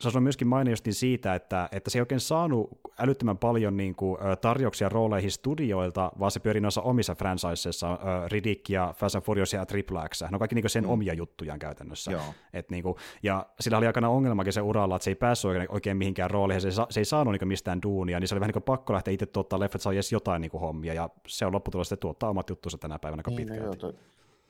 se 0.00 0.16
on 0.16 0.22
myöskin 0.22 0.48
mainiosti 0.48 0.92
siitä, 0.92 1.34
että, 1.34 1.68
että 1.72 1.90
se 1.90 1.98
ei 1.98 2.00
oikein 2.00 2.20
saanut 2.20 2.80
älyttömän 2.98 3.38
paljon 3.38 3.76
niin 3.76 3.94
kuin, 3.94 4.18
tarjouksia 4.40 4.88
rooleihin 4.88 5.30
studioilta, 5.30 6.12
vaan 6.18 6.30
se 6.30 6.40
pyörii 6.40 6.60
noissa 6.60 6.82
omissa 6.82 7.14
franchiseissa, 7.14 7.98
Riddick 8.28 8.68
ja 8.68 8.94
Fast 8.96 9.14
and 9.14 9.24
Furious 9.24 9.52
ja 9.52 9.66
Triple 9.66 10.08
X. 10.08 10.22
Ne 10.22 10.28
on 10.32 10.38
kaikki 10.38 10.54
niin 10.54 10.62
kuin 10.62 10.70
sen 10.70 10.84
mm. 10.84 10.90
omia 10.90 11.14
juttujaan 11.14 11.58
käytännössä. 11.58 12.12
Joo. 12.12 12.22
Et, 12.52 12.70
niin 12.70 12.82
kuin, 12.82 12.94
ja 13.22 13.46
sillä 13.60 13.78
oli 13.78 13.86
aikana 13.86 14.08
ongelmakin 14.08 14.52
se 14.52 14.60
uralla, 14.60 14.96
että 14.96 15.04
se 15.04 15.10
ei 15.10 15.14
päässyt 15.14 15.48
oikein, 15.48 15.66
oikein 15.70 15.96
mihinkään 15.96 16.30
rooleihin, 16.30 16.60
se, 16.60 16.82
se 16.90 17.00
ei 17.00 17.04
saanut 17.04 17.32
niin 17.32 17.48
mistään 17.48 17.82
duunia, 17.82 18.20
niin 18.20 18.28
se 18.28 18.34
oli 18.34 18.40
vähän 18.40 18.48
niin 18.48 18.62
kuin 18.62 18.62
pakko 18.62 18.92
lähteä 18.92 19.14
itse 19.14 19.26
tuottaa 19.26 19.60
leffat, 19.60 19.80
saa 19.80 19.92
edes 19.92 20.12
jotain 20.12 20.42
niin 20.42 20.50
kuin 20.50 20.60
hommia, 20.60 20.94
ja 20.94 21.10
se 21.26 21.46
on 21.46 21.52
lopputulos, 21.52 21.92
että 21.92 22.00
tuottaa 22.00 22.30
omat 22.30 22.50
juttunsa 22.50 22.78
tänä 22.78 22.98
päivänä 22.98 23.20
aika 23.20 23.30
niin, 23.30 23.36
pitkään. 23.36 23.60
No 23.60 23.66
joo, 23.66 23.74
toi, 23.74 23.94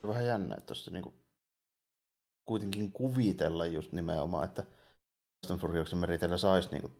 vähän 0.07 0.25
jännä, 0.25 0.55
että 0.55 0.65
tuossa 0.65 0.91
niin 0.91 1.03
kuin, 1.03 1.15
kuitenkin 2.45 2.91
kuvitella 2.91 3.65
just 3.65 3.91
nimenomaan, 3.91 4.45
että 4.45 4.63
Fast 5.41 5.51
and 5.51 5.59
Furiousin 5.59 5.97
meriteillä 5.97 6.37
saisi 6.37 6.69
niinku 6.71 6.91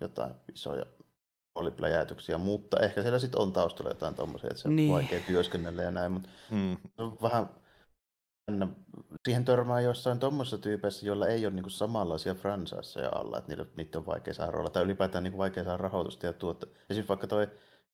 jotain 0.00 0.34
isoja 0.54 0.84
roolipläjäytyksiä, 1.56 2.38
mutta 2.38 2.80
ehkä 2.80 3.02
siellä 3.02 3.18
sitten 3.18 3.40
on 3.40 3.52
taustalla 3.52 3.90
jotain 3.90 4.14
tuommoisia, 4.14 4.50
että 4.50 4.62
se 4.62 4.68
on 4.68 4.76
niin. 4.76 4.92
vaikea 4.92 5.20
työskennellä 5.20 5.82
ja 5.82 5.90
näin, 5.90 6.12
mutta 6.12 6.28
mm. 6.50 6.76
on 6.98 7.16
vähän 7.22 7.48
siihen 9.24 9.44
törmää 9.44 9.80
jossain 9.80 10.18
tuommoisissa 10.18 10.58
tyypeissä, 10.58 11.06
joilla 11.06 11.26
ei 11.26 11.46
ole 11.46 11.54
niinku 11.54 11.70
samanlaisia 11.70 12.34
franchiseja 12.34 13.10
alla, 13.14 13.38
että 13.38 13.50
niitä, 13.50 13.66
niitä 13.76 13.98
on 13.98 14.06
vaikea 14.06 14.34
saada 14.34 14.50
roolata, 14.50 14.72
tai 14.72 14.82
ylipäätään 14.82 15.24
niinku 15.24 15.38
vaikea 15.38 15.64
saada 15.64 15.76
rahoitusta 15.76 16.26
ja 16.26 16.32
tuottaa. 16.32 16.70
Esimerkiksi 16.90 17.08
vaikka 17.08 17.26
toi 17.26 17.48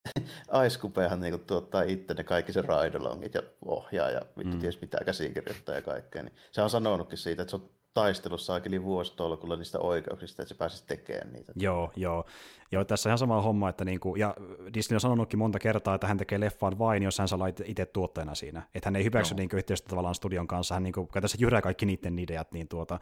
Ice 0.65 0.79
Coupehan 0.79 1.19
niinku 1.19 1.37
tuottaa 1.47 1.81
itse 1.81 2.13
ne 2.13 2.23
kaikki 2.23 2.53
se 2.53 2.61
raidolongit 2.61 3.33
ja 3.33 3.41
ohjaa 3.65 4.09
ja 4.09 4.21
vittu 4.37 4.55
mm. 4.55 4.59
ties 4.59 4.81
mitä 4.81 4.97
käsikirjoittaa 5.05 5.75
ja 5.75 5.81
kaikkea. 5.81 6.23
Niin 6.23 6.35
se 6.51 6.61
on 6.61 6.69
sanonutkin 6.69 7.17
siitä, 7.17 7.41
että 7.41 7.49
se 7.49 7.55
on 7.55 7.69
taistelussa 7.93 8.53
aikeli 8.53 8.83
vuositolkulla 8.83 9.55
niistä 9.55 9.79
oikeuksista, 9.79 10.41
että 10.41 10.53
se 10.53 10.57
pääsisi 10.57 10.87
tekemään 10.87 11.33
niitä. 11.33 11.53
Joo, 11.55 11.91
joo. 11.95 12.25
Joo, 12.71 12.85
tässä 12.85 13.09
on 13.09 13.11
ihan 13.11 13.17
sama 13.17 13.41
homma, 13.41 13.69
että 13.69 13.85
niinku, 13.85 14.15
ja 14.15 14.35
Disney 14.73 14.95
on 14.95 15.01
sanonutkin 15.01 15.39
monta 15.39 15.59
kertaa, 15.59 15.95
että 15.95 16.07
hän 16.07 16.17
tekee 16.17 16.39
leffaan 16.39 16.79
vain, 16.79 17.03
jos 17.03 17.19
hän 17.19 17.27
saa 17.27 17.47
itse 17.65 17.85
tuotteena 17.85 18.35
siinä. 18.35 18.61
Että 18.75 18.87
hän 18.87 18.95
ei 18.95 19.03
hyväksy 19.03 19.35
niinku 19.35 19.55
yhteistyötä 19.55 19.89
tavallaan 19.89 20.15
studion 20.15 20.47
kanssa, 20.47 20.75
hän 20.75 20.83
niinku, 20.83 21.09
tässä 21.21 21.37
jyrää 21.41 21.61
kaikki 21.61 21.85
niiden 21.85 22.19
ideat. 22.19 22.51
Niin 22.51 22.67
tuota, 22.67 22.99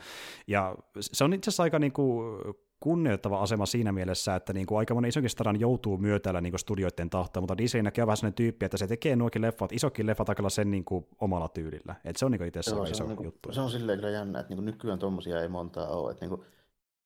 ja 0.48 0.76
se 1.00 1.24
on 1.24 1.34
itse 1.34 1.50
asiassa 1.50 1.64
aika 1.64 1.80
niinku, 1.80 2.24
kunnioittava 2.80 3.42
asema 3.42 3.66
siinä 3.66 3.92
mielessä, 3.92 4.36
että 4.36 4.54
niin 4.54 4.66
kuin 4.66 4.80
aika 4.80 4.94
moni 4.94 5.08
isonkin 5.08 5.30
staran 5.30 5.60
joutuu 5.60 5.98
myötäillä 5.98 6.42
niin 6.42 6.60
studioiden 6.60 7.10
tahtoa, 7.10 7.42
mutta 7.42 7.58
Disney 7.58 7.84
näkee 7.84 8.08
vähän 8.08 8.18
sellainen 8.18 8.36
tyyppi, 8.36 8.66
että 8.66 8.78
se 8.78 8.88
tekee 8.88 9.16
nuokin 9.16 9.42
leffat, 9.42 9.74
isokin 9.74 10.08
leffat 10.08 10.30
aika 10.30 10.50
sen 10.50 10.72
niin 10.72 10.86
kuin 10.86 11.06
omalla 11.22 11.48
tyylillä. 11.48 11.96
Et 12.06 12.18
se 12.18 12.26
on 12.26 12.32
niin 12.32 12.46
itse 12.46 12.60
asiassa 12.60 12.84
iso 12.84 13.04
on, 13.04 13.10
niin 13.10 13.24
juttu. 13.24 13.52
Se 13.52 13.62
on 13.62 13.72
silleen 13.72 14.00
kyllä 14.00 14.12
jännä, 14.12 14.40
että 14.40 14.56
niin 14.56 14.66
nykyään 14.66 15.00
tuommoisia 15.00 15.42
ei 15.42 15.48
montaa 15.48 15.88
ole. 15.88 16.12
Että 16.12 16.26
niin 16.26 16.30
kuin 16.30 16.42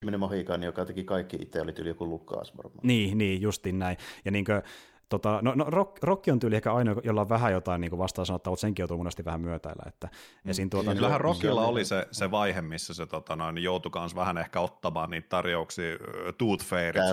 Viimeinen 0.02 0.20
Mohikaani, 0.20 0.66
joka 0.66 0.86
teki 0.86 1.04
kaikki 1.04 1.38
itse, 1.42 1.62
oli 1.62 1.74
tyyli 1.74 1.90
joku 1.90 2.10
Lukas 2.10 2.58
varmaan. 2.58 2.88
Niin, 2.88 3.18
niin, 3.18 3.42
justiin 3.42 3.80
näin. 3.80 3.98
Ja 4.26 4.32
niin 4.32 4.46
kuin, 4.46 4.62
Tota, 5.10 5.40
no, 5.42 5.54
no 5.56 5.66
rock, 5.68 6.04
rock, 6.04 6.24
on 6.32 6.40
tyyli 6.40 6.56
ehkä 6.56 6.74
ainoa, 6.74 7.02
jolla 7.04 7.22
on 7.22 7.30
vähän 7.30 7.52
jotain 7.52 7.82
niin 7.82 7.98
vastaan 7.98 8.26
sanottavaa, 8.26 8.52
mutta 8.52 8.62
senkin 8.62 8.84
joutuu 8.84 8.98
monesti 8.98 9.26
vähän 9.26 9.42
myötäillä. 9.42 9.84
Että 9.88 10.08
mm. 10.44 10.50
esiin 10.50 10.70
tuota, 10.70 10.90
niin, 10.90 10.98
kyllähän 10.98 11.22
Rockilla 11.22 11.66
oli 11.66 11.86
se, 11.86 12.08
se 12.12 12.32
vaihe, 12.32 12.62
missä 12.62 12.94
se 12.94 13.06
tota, 13.06 13.36
noin, 13.36 13.58
joutui 13.58 13.92
myös 14.00 14.16
vähän 14.16 14.38
ehkä 14.38 14.60
ottamaan 14.60 15.10
niitä 15.10 15.30
tarjouksia, 15.30 15.98
Tooth 16.38 16.66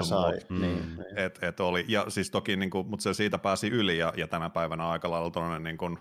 sun 0.02 0.18
muut. 0.18 0.50
Mm. 0.50 0.60
Niin, 0.60 1.04
et, 1.16 1.38
et 1.42 1.60
oli, 1.60 1.84
ja 1.88 2.04
siis 2.08 2.30
toki, 2.30 2.56
niin 2.56 2.70
kuin, 2.70 2.86
mutta 2.86 3.02
se 3.02 3.14
siitä 3.14 3.38
pääsi 3.38 3.68
yli, 3.68 3.98
ja, 3.98 4.12
ja 4.16 4.28
tänä 4.28 4.50
päivänä 4.50 4.88
aika 4.88 5.10
lailla 5.10 5.58
niin 5.58 5.78
kuin, 5.78 5.98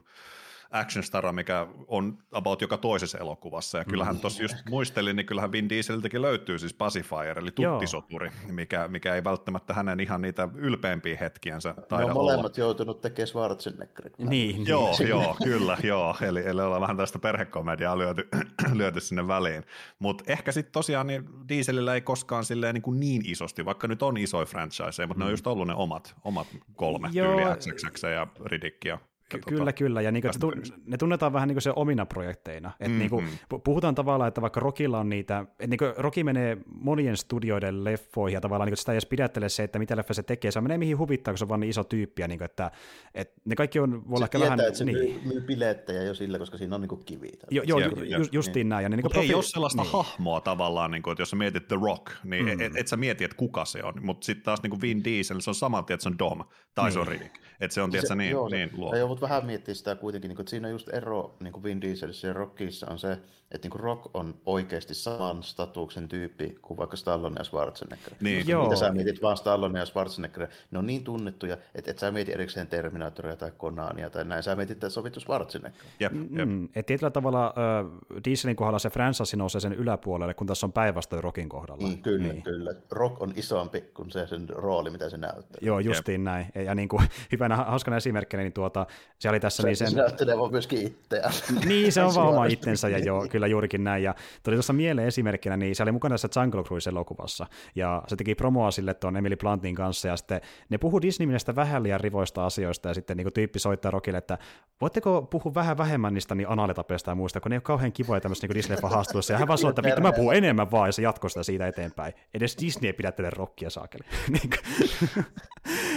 actionstara, 0.72 1.34
mikä 1.34 1.68
on 1.88 2.18
about 2.32 2.62
joka 2.62 2.78
toisessa 2.78 3.18
elokuvassa. 3.18 3.78
Ja 3.78 3.86
kyllähän 3.86 4.16
mm. 4.16 4.22
tuossa 4.22 4.44
just 4.44 4.56
muistelin, 4.70 5.16
niin 5.16 5.26
kyllähän 5.26 5.52
Vin 5.52 5.70
Dieseliltäkin 5.70 6.22
löytyy 6.22 6.60
siis 6.60 6.74
Pacifier, 6.74 7.40
eli 7.40 7.52
tuttisoturi, 7.52 8.32
mikä, 8.52 8.88
mikä 8.88 9.16
ei 9.16 9.24
välttämättä 9.24 9.74
hänen 9.74 10.00
ihan 10.00 10.22
niitä 10.22 10.50
ylpeämpiä 10.56 11.18
hetkiänsä 11.20 11.74
taida 11.90 12.08
no, 12.08 12.14
molemmat 12.14 12.58
olla. 12.58 12.68
joutunut 12.68 13.02
tekemään 13.02 13.28
Schwarzeneggerin. 13.28 14.14
Niin, 14.18 14.30
niin. 14.30 14.68
Joo, 14.68 14.96
joo, 15.08 15.36
kyllä, 15.44 15.78
joo. 15.84 16.16
Eli, 16.22 16.48
eli 16.48 16.62
ollaan 16.62 16.82
vähän 16.82 16.98
tästä 16.98 17.20
perhekomediaa 17.20 17.98
lyöty, 17.98 18.28
lyöty 18.80 19.00
sinne 19.00 19.28
väliin. 19.28 19.64
Mutta 20.00 20.24
ehkä 20.28 20.52
sitten 20.52 20.72
tosiaan 20.72 21.08
niin 21.08 21.30
Dieselillä 21.50 21.94
ei 21.94 22.02
koskaan 22.02 22.46
silleen 22.46 22.74
niin, 22.74 22.82
kuin 22.82 23.00
niin 23.00 23.22
isosti, 23.26 23.66
vaikka 23.66 23.88
nyt 23.88 24.04
on 24.04 24.18
isoja 24.18 24.46
franchise, 24.46 25.06
mutta 25.06 25.14
mm. 25.14 25.20
ne 25.20 25.26
on 25.26 25.30
mm. 25.30 25.34
just 25.34 25.48
ollut 25.48 25.68
ne 25.68 25.74
omat, 25.74 26.16
omat 26.24 26.48
kolme 26.76 27.10
joo. 27.12 27.28
tyyliä, 27.28 27.56
XXX 27.56 28.04
ja 28.04 28.28
Riddick 28.46 28.86
ja 28.86 28.98
Ky- 29.30 29.40
tota, 29.40 29.50
kyllä, 29.50 29.74
kyllä, 29.74 30.02
ja 30.02 30.12
niin 30.12 30.24
kuin, 30.42 30.64
ne 30.86 30.98
tunnetaan 30.98 31.34
vähän 31.34 31.48
niin 31.48 31.56
kuin 31.56 31.62
se 31.62 31.72
omina 31.76 32.06
projekteina. 32.06 32.72
Et 32.80 32.88
mm-hmm. 32.88 33.00
niin 33.00 33.10
kuin, 33.10 33.26
puhutaan 33.64 33.96
tavallaan, 33.96 34.28
että 34.28 34.42
vaikka 34.42 34.60
Rockilla 34.60 35.00
on 35.00 35.10
niitä, 35.10 35.40
että 35.40 35.68
niin 35.68 35.78
kuin 35.78 35.94
Rocky 35.98 36.24
menee 36.24 36.58
monien 36.68 37.18
studioiden 37.18 37.84
leffoihin, 37.84 38.34
ja 38.34 38.42
tavallaan 38.42 38.66
niin 38.66 38.72
kuin, 38.72 38.78
sitä 38.78 38.92
ei 38.92 38.96
edes 38.96 39.06
pidättele 39.06 39.50
se, 39.50 39.64
että 39.64 39.80
mitä 39.80 39.98
leffa 39.98 40.14
se 40.14 40.24
tekee, 40.24 40.52
se 40.52 40.62
menee 40.62 40.78
mihin 40.78 40.98
huvittaa, 40.98 41.34
kun 41.34 41.38
se 41.38 41.46
on 41.46 41.50
vaan 41.50 41.60
niin 41.60 41.70
iso 41.70 41.84
tyyppi, 41.84 42.22
ja 42.22 42.28
niin 42.28 42.38
kuin, 42.38 42.46
että, 42.46 42.72
että 43.14 43.42
ne 43.46 43.56
kaikki 43.56 43.80
on, 43.80 43.92
voi 43.92 44.16
olla 44.16 44.26
ehkä 44.26 44.38
tietää, 44.38 44.58
vähän... 44.58 44.68
että 44.68 44.78
se 44.78 44.86
niin. 44.86 44.98
myy, 44.98 45.22
myy 45.24 45.42
bilettejä 45.42 46.04
jo 46.04 46.14
sillä, 46.14 46.40
koska 46.40 46.58
siinä 46.58 46.76
on 46.76 46.82
niin 46.82 46.90
kuin 46.90 47.06
kivi. 47.06 47.30
Jo, 47.52 47.64
joo, 47.66 47.80
ju, 47.80 48.04
ju, 48.04 48.26
justiin 48.32 48.54
niin. 48.54 48.70
näin. 48.70 48.84
Ja 48.84 48.90
niin, 48.90 48.98
niin 48.98 49.12
profi... 49.12 49.28
Ei 49.28 49.34
ole 49.34 49.44
sellaista 49.44 49.82
niin. 49.82 49.92
hahmoa 49.92 50.42
tavallaan, 50.42 50.92
niin 50.92 51.04
kuin, 51.04 51.12
että 51.12 51.22
jos 51.22 51.30
sä 51.30 51.36
mietit 51.36 51.68
The 51.68 51.78
Rock, 51.84 52.06
niin 52.24 52.46
mm. 52.46 52.62
et, 52.62 52.76
et 52.76 52.88
sä 52.88 52.98
mieti, 52.98 53.24
että 53.24 53.38
kuka 53.38 53.66
se 53.66 53.84
on, 53.84 53.94
mutta 54.02 54.26
sitten 54.26 54.44
taas 54.44 54.64
niin 54.64 54.70
kuin 54.70 54.82
Vin 54.82 55.04
Diesel, 55.04 55.40
se 55.40 55.50
on 55.50 55.56
saman 55.56 55.86
tien, 55.86 55.96
että 55.96 56.04
se 56.04 56.10
on 56.10 56.20
Dom, 56.20 56.44
tai 56.76 56.86
niin. 56.86 56.94
se 56.94 57.00
on 57.00 57.08
Riddick. 57.08 57.36
Että 57.60 57.74
se 57.74 57.82
on, 57.82 57.92
tietysti, 57.92 58.16
niin, 58.16 58.32
joo, 58.32 58.50
niin 58.50 58.70
luo. 58.74 58.96
Joo, 58.96 59.19
mutta 59.20 59.34
vähän 59.34 59.46
miettiä 59.46 59.74
sitä 59.74 59.96
kuitenkin, 59.96 60.30
niin 60.30 60.40
että 60.40 60.50
siinä 60.50 60.70
just 60.70 60.90
ero 60.94 61.36
niin 61.40 61.54
kuin 61.54 61.64
Vin 61.64 61.82
Dieselissä 61.82 62.28
ja 62.28 62.34
Rockissa 62.34 62.88
on 62.90 63.00
se, 63.00 63.18
että 63.52 63.66
niin 63.66 63.72
kuin 63.72 63.80
Rock 63.80 64.16
on 64.16 64.36
oikeasti 64.46 64.94
saman 64.94 65.44
statuksen 65.44 66.08
tyyppi 66.08 66.58
kuin 66.62 66.78
vaikka 66.78 66.98
Stallone 66.98 67.36
ja 67.40 67.44
Schwarzenegger. 67.44 68.14
Niin. 68.22 68.48
Joo. 68.48 68.64
Mitä 68.64 68.76
sä 68.76 68.92
mietit 68.92 69.22
vaan 69.22 69.38
Stallone 69.38 69.80
ja 69.80 69.86
Schwarzenegger, 69.86 70.48
ne 70.72 70.80
on 70.80 70.88
niin 70.88 71.04
tunnettuja, 71.04 71.58
että 71.76 71.92
et 71.92 72.00
sä 72.00 72.12
mietit 72.12 72.34
erikseen 72.34 72.68
Terminatoria 72.68 73.36
tai 73.36 73.52
Conania 73.52 74.10
tai 74.10 74.26
näin, 74.26 74.44
sä 74.44 74.56
mietit, 74.56 74.72
että 74.72 74.90
sovittu 74.90 75.20
Schwarzenegger. 75.20 75.82
Jep, 76.00 76.14
jep. 76.14 76.50
Mm, 76.50 76.70
et 76.76 76.86
tietyllä 76.86 77.12
tavalla 77.12 77.46
äh, 77.46 78.24
Dieselin 78.26 78.56
kohdalla 78.56 78.80
se 78.80 78.90
franchise 78.90 79.38
nousee 79.38 79.62
sen 79.62 79.74
yläpuolelle, 79.74 80.34
kun 80.34 80.48
tässä 80.48 80.66
on 80.66 80.74
päinvastoin 80.74 81.24
Rockin 81.24 81.50
kohdalla. 81.50 81.88
Mm, 81.88 81.98
kyllä, 82.02 82.34
niin. 82.34 82.44
kyllä. 82.44 82.74
Rock 82.92 83.22
on 83.22 83.34
isompi 83.36 83.82
kuin 83.82 84.12
se 84.12 84.28
sen 84.28 84.50
rooli, 84.50 84.90
mitä 84.90 85.10
se 85.10 85.18
näyttää. 85.18 85.60
Joo, 85.62 85.80
justiin 85.80 86.22
jep. 86.22 86.26
näin. 86.26 86.46
Ja 86.66 86.76
niin 86.76 86.90
kuin, 86.90 87.04
hyvänä 87.32 87.56
hauskana 87.56 87.98
esimerkkinä, 87.98 88.44
niin 88.44 88.54
tuota, 88.54 88.86
se 89.20 89.30
oli 89.30 89.40
tässä... 89.40 89.62
Se, 89.62 89.68
niin 89.68 89.76
sen... 89.76 89.92
se 89.92 89.98
näyttelee 89.98 90.36
myöskin 90.52 90.88
itseään. 90.88 91.34
Niin, 91.66 91.92
se 91.92 92.04
on 92.04 92.16
vaan 92.16 92.28
oma 92.28 92.46
itsensä, 92.46 92.90
ja 92.90 93.00
joo, 93.00 93.28
kyllä 93.32 93.48
juurikin 93.48 93.84
näin. 93.84 94.04
Ja 94.04 94.16
tuli 94.44 94.56
tuossa 94.56 94.74
mieleen 94.74 95.08
esimerkkinä, 95.08 95.58
niin 95.58 95.76
se 95.76 95.84
oli 95.84 95.92
mukana 95.92 96.14
tässä 96.14 96.42
Jungle 96.42 96.64
Cruise-elokuvassa, 96.64 97.46
ja 97.76 98.04
se 98.08 98.16
teki 98.16 98.36
promoa 98.36 98.72
sille 98.72 98.94
tuon 98.94 99.18
Emily 99.18 99.36
Plantin 99.36 99.76
kanssa, 99.76 100.08
ja 100.08 100.18
sitten 100.18 100.42
ne 100.70 100.78
puhuu 100.78 101.02
Disney-mielestä 101.02 101.56
vähän 101.56 101.84
liian 101.84 102.00
rivoista 102.00 102.46
asioista, 102.46 102.88
ja 102.88 102.94
sitten 102.94 103.18
niin 103.18 103.34
tyyppi 103.34 103.60
soittaa 103.60 103.92
Rockille, 103.92 104.18
että 104.18 104.38
voitteko 104.82 105.22
puhua 105.22 105.54
vähän 105.54 105.78
vähemmän 105.78 106.14
niistä 106.14 106.36
niin 106.36 106.50
analitapeista 106.50 107.12
ja 107.12 107.16
muista, 107.16 107.40
kun 107.40 107.50
ne 107.50 107.54
ei 107.54 107.58
ole 107.58 107.62
kauhean 107.62 107.92
kivoja 107.92 108.22
tämmöisissä 108.22 108.48
niin 108.48 108.56
Disney-haastattelussa, 108.56 109.34
ja 109.34 109.38
hän 109.40 109.48
vaan 109.48 109.58
sanoi, 109.58 109.70
että 109.70 109.84
vittu 109.84 110.02
mä 110.02 110.12
puhun 110.12 110.36
enemmän 110.36 110.72
vaan, 110.72 110.88
ja 110.88 110.92
se 110.92 111.02
jatkoi 111.02 111.30
sitä 111.30 111.44
siitä 111.44 111.68
eteenpäin. 111.68 112.14
Edes 112.34 112.58
Disney 112.62 112.90
ei 112.90 112.94
pidättele 112.94 113.30
rockia 113.30 113.70
saakeli. 113.70 114.04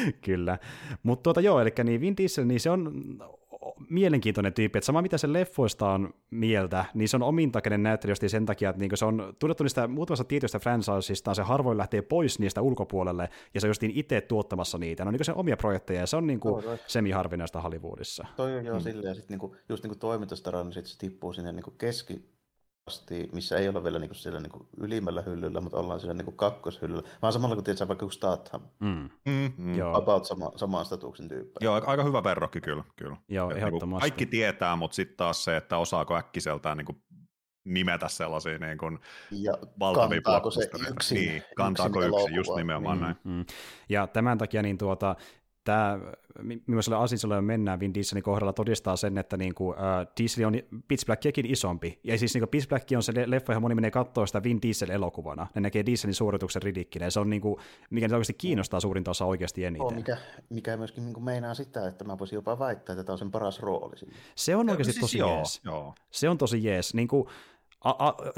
Kyllä. 0.26 0.58
Mutta 1.02 1.22
tuota 1.22 1.40
joo, 1.40 1.60
eli 1.60 1.72
niin 1.84 2.00
Vin 2.00 2.16
Diesel, 2.16 2.44
niin 2.44 2.60
se 2.60 2.70
on 2.70 2.92
mielenkiintoinen 3.90 4.52
tyyppi, 4.52 4.78
että 4.78 4.86
sama 4.86 5.02
mitä 5.02 5.18
se 5.18 5.32
leffoista 5.32 5.90
on 5.90 6.14
mieltä, 6.30 6.84
niin 6.94 7.08
se 7.08 7.16
on 7.16 7.22
omintakeinen 7.22 7.82
näyttelijä 7.82 8.28
sen 8.28 8.46
takia, 8.46 8.70
että 8.70 8.80
niin 8.80 8.90
se 8.94 9.04
on 9.04 9.34
tunnettu 9.38 9.64
niistä 9.64 9.88
muutamasta 9.88 10.24
tietystä 10.24 10.58
franchisista, 10.58 11.34
se 11.34 11.42
harvoin 11.42 11.78
lähtee 11.78 12.02
pois 12.02 12.38
niistä 12.38 12.62
ulkopuolelle, 12.62 13.28
ja 13.54 13.60
se 13.60 13.66
on 13.66 13.70
just 13.70 13.82
itse 13.82 14.20
tuottamassa 14.20 14.78
niitä. 14.78 15.04
Ne 15.04 15.08
on 15.08 15.14
niin 15.14 15.24
sen 15.24 15.34
omia 15.34 15.56
projekteja, 15.56 16.00
ja 16.00 16.06
se 16.06 16.16
on 16.16 16.26
niin 16.26 16.40
kuin 16.40 16.64
semi-harvinaista 16.86 17.60
Hollywoodissa. 17.60 18.26
Toi 18.36 18.56
on 18.56 18.64
joo 18.64 18.78
mm. 18.78 18.82
silleen, 18.82 19.08
ja 19.08 19.14
sitten 19.14 19.38
niin 19.38 19.52
just 19.68 19.82
niin 19.82 19.90
kuin 19.90 19.98
toimintastara, 19.98 20.64
niin 20.64 20.72
sit 20.72 20.86
se 20.86 20.98
tippuu 20.98 21.32
sinne 21.32 21.52
niin 21.52 21.64
kuin 21.64 21.78
keski, 21.78 22.24
asti, 22.86 23.28
missä 23.32 23.56
ei 23.56 23.68
ole 23.68 23.84
vielä 23.84 23.98
niin 23.98 24.08
kuin 24.08 24.16
siellä 24.16 24.40
niin 24.40 24.50
kuin 24.50 24.68
ylimmällä 24.76 25.22
hyllyllä, 25.22 25.60
mutta 25.60 25.78
ollaan 25.78 26.00
siellä 26.00 26.14
niin 26.14 26.24
kuin 26.24 26.36
kakkoshyllyllä, 26.36 27.02
vaan 27.22 27.32
samalla 27.32 27.54
kuin 27.54 27.64
tietysti 27.64 27.88
vaikka 27.88 28.10
Statham. 28.10 28.60
Mm. 28.80 29.10
Mm, 29.26 29.52
mm. 29.56 29.94
About 29.94 30.24
sama, 30.24 30.52
samaan 30.56 30.84
statuksen 30.84 31.28
tyyppi. 31.28 31.52
Joo, 31.60 31.82
aika 31.86 32.04
hyvä 32.04 32.24
verrokki 32.24 32.60
kyllä. 32.60 32.84
kyllä. 32.96 33.16
Joo, 33.28 33.50
ja, 33.50 33.56
ehdottomasti. 33.56 34.04
Niin 34.04 34.12
kaikki 34.12 34.26
tietää, 34.26 34.76
mutta 34.76 34.94
sitten 34.94 35.16
taas 35.16 35.44
se, 35.44 35.56
että 35.56 35.78
osaako 35.78 36.16
äkkiseltään 36.16 36.76
niin 36.76 36.86
kuin 36.86 37.02
nimetä 37.64 38.08
sellaisia 38.08 38.58
niin 38.58 38.78
kuin 38.78 38.98
ja 39.30 39.52
valtavia 39.78 40.20
kantaako 40.22 40.50
se 40.50 40.70
yksin, 40.90 41.16
niin, 41.16 41.42
kantaako 41.56 42.02
yksin, 42.02 42.20
yksin 42.20 42.36
just 42.36 42.56
nimenomaan 42.56 42.98
mm, 42.98 43.04
näin. 43.04 43.16
Mm. 43.24 43.44
Ja 43.88 44.06
tämän 44.06 44.38
takia 44.38 44.62
niin 44.62 44.78
tuota, 44.78 45.16
tämä, 45.64 45.98
millaiselle 46.66 46.96
asialle 46.96 47.40
mennään 47.40 47.80
Vin 47.80 47.94
Dieselin 47.94 48.22
kohdalla, 48.22 48.52
todistaa 48.52 48.96
sen, 48.96 49.18
että 49.18 49.36
niin 49.36 49.54
kuin, 49.54 49.76
uh, 49.76 50.12
Diesel 50.20 50.46
on 50.46 50.54
Pitch 50.88 51.06
Blackiakin 51.06 51.46
isompi. 51.46 52.00
Ja 52.04 52.18
siis 52.18 52.34
niin 52.34 52.48
Pitch 52.48 52.68
Black 52.68 52.88
on 52.96 53.02
se 53.02 53.12
leffa, 53.26 53.52
johon 53.52 53.62
moni 53.62 53.74
menee 53.74 53.90
katsoa 53.90 54.26
sitä 54.26 54.42
Vin 54.42 54.62
Diesel-elokuvana. 54.62 55.46
Ne 55.54 55.60
näkee 55.60 55.86
Dieselin 55.86 56.14
suorituksen 56.14 56.62
ridikkinä, 56.62 57.06
ja 57.06 57.10
se 57.10 57.20
on 57.20 57.30
niin 57.30 57.42
kuin, 57.42 57.56
mikä 57.90 58.08
nyt 58.08 58.12
oikeasti 58.12 58.34
kiinnostaa 58.34 58.80
suurinta 58.80 59.10
osaa 59.10 59.28
oikeasti 59.28 59.64
eniten. 59.64 59.86
Oh, 59.86 59.94
mikä, 59.94 60.16
mikä 60.50 60.76
myöskin 60.76 61.04
niin 61.04 61.14
kuin 61.14 61.24
meinaa 61.24 61.54
sitä, 61.54 61.88
että 61.88 62.04
mä 62.04 62.18
voisin 62.18 62.36
jopa 62.36 62.58
väittää, 62.58 62.92
että 62.92 63.04
tämä 63.04 63.14
on 63.14 63.18
sen 63.18 63.30
paras 63.30 63.60
rooli. 63.60 63.98
Siinä. 63.98 64.14
Se 64.34 64.56
on 64.56 64.70
oikeasti 64.70 64.92
siis 64.92 65.00
tosi 65.00 65.18
joo, 65.18 65.36
jees. 65.36 65.60
Joo. 65.64 65.94
Se 66.10 66.28
on 66.28 66.38
tosi 66.38 66.64
jees. 66.64 66.94
Niin 66.94 67.08
kuin, 67.08 67.28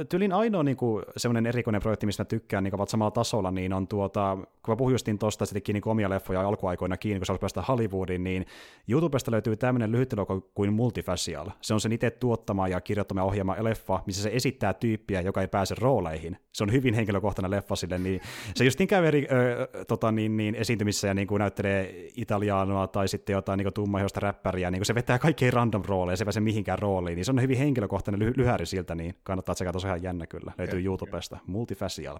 Tylin 0.09 0.33
ainoa 0.33 0.63
niin 0.63 0.77
kuin, 0.77 1.05
semmoinen 1.17 1.47
erikoinen 1.47 1.81
projekti, 1.81 2.07
mistä 2.07 2.21
mä 2.21 2.25
tykkään, 2.25 2.65
niin 2.65 2.75
ovat 2.75 2.89
samalla 2.89 3.11
tasolla, 3.11 3.51
niin 3.51 3.73
on 3.73 3.89
tuota, 3.89 4.39
kun 4.63 4.73
mä 4.73 5.19
tosta, 5.19 5.45
että 5.45 5.49
se 5.49 5.55
teki 5.55 5.73
niin 5.73 5.89
omia 5.89 6.11
leffoja 6.11 6.49
alkuaikoina 6.49 6.97
kiinni, 6.97 7.21
kun 7.21 7.27
se 7.27 7.39
päästä 7.41 7.63
Hollywoodiin, 7.63 8.25
niin 8.25 8.47
YouTubesta 8.89 9.31
löytyy 9.31 9.57
tämmöinen 9.57 9.93
lyhyt 9.93 10.15
kuin 10.55 10.73
Multifacial. 10.73 11.51
Se 11.61 11.75
on 11.75 11.81
sen 11.81 11.93
itse 11.93 12.11
tuottama 12.11 12.69
ja 12.69 12.81
kirjoittama 12.81 13.23
ohjelma 13.23 13.57
leffa, 13.61 14.03
missä 14.07 14.23
se 14.23 14.31
esittää 14.33 14.75
tyyppiä, 14.75 15.21
joka 15.21 15.41
ei 15.41 15.49
pääse 15.49 15.75
rooleihin. 15.79 16.37
Se 16.53 16.65
on 16.65 16.73
hyvin 16.73 16.95
henkilökohtainen 16.95 17.51
leffa 17.51 17.77
sille, 17.77 17.99
niin 17.99 18.21
se 18.55 18.65
just 18.65 18.79
niin 18.79 18.89
käy 18.89 19.07
eri 19.07 19.27
ö, 19.31 19.85
tota, 19.85 20.13
niin, 20.13 20.37
niin, 20.37 20.55
esiintymissä 20.55 21.09
ja 21.09 21.15
niin 21.15 21.27
kuin 21.27 21.39
näyttelee 21.39 22.09
italianoa 22.17 22.87
tai 22.87 23.09
sitten 23.09 23.33
jotain 23.33 23.59
niin 23.59 23.73
tummaihoista 23.75 24.21
räppäriä, 24.21 24.71
niin 24.71 24.79
kuin 24.79 24.87
se 24.87 24.95
vetää 24.95 25.19
kaikkein 25.19 25.53
random 25.53 25.83
rooleja, 25.87 26.17
se 26.17 26.23
ei 26.23 26.27
pääse 26.27 26.41
mihinkään 26.41 26.79
rooliin, 26.79 27.17
niin 27.17 27.25
se 27.25 27.33
on 27.33 27.43
hyvin 27.43 27.59
henkilökohtainen 27.59 28.29
ly- 28.29 28.33
lyhäri 28.37 28.67
siltä, 28.67 28.95
niin 28.95 29.15
kannattaa 29.35 29.55
tsekata, 29.55 29.79
se 29.79 29.87
on 29.87 29.89
ihan 29.89 30.03
jännä 30.03 30.27
kyllä, 30.27 30.53
löytyy 30.59 30.79
yeah, 30.79 30.87
YouTubesta, 30.87 31.37
yeah. 31.37 31.49
Multifacial. 31.49 32.19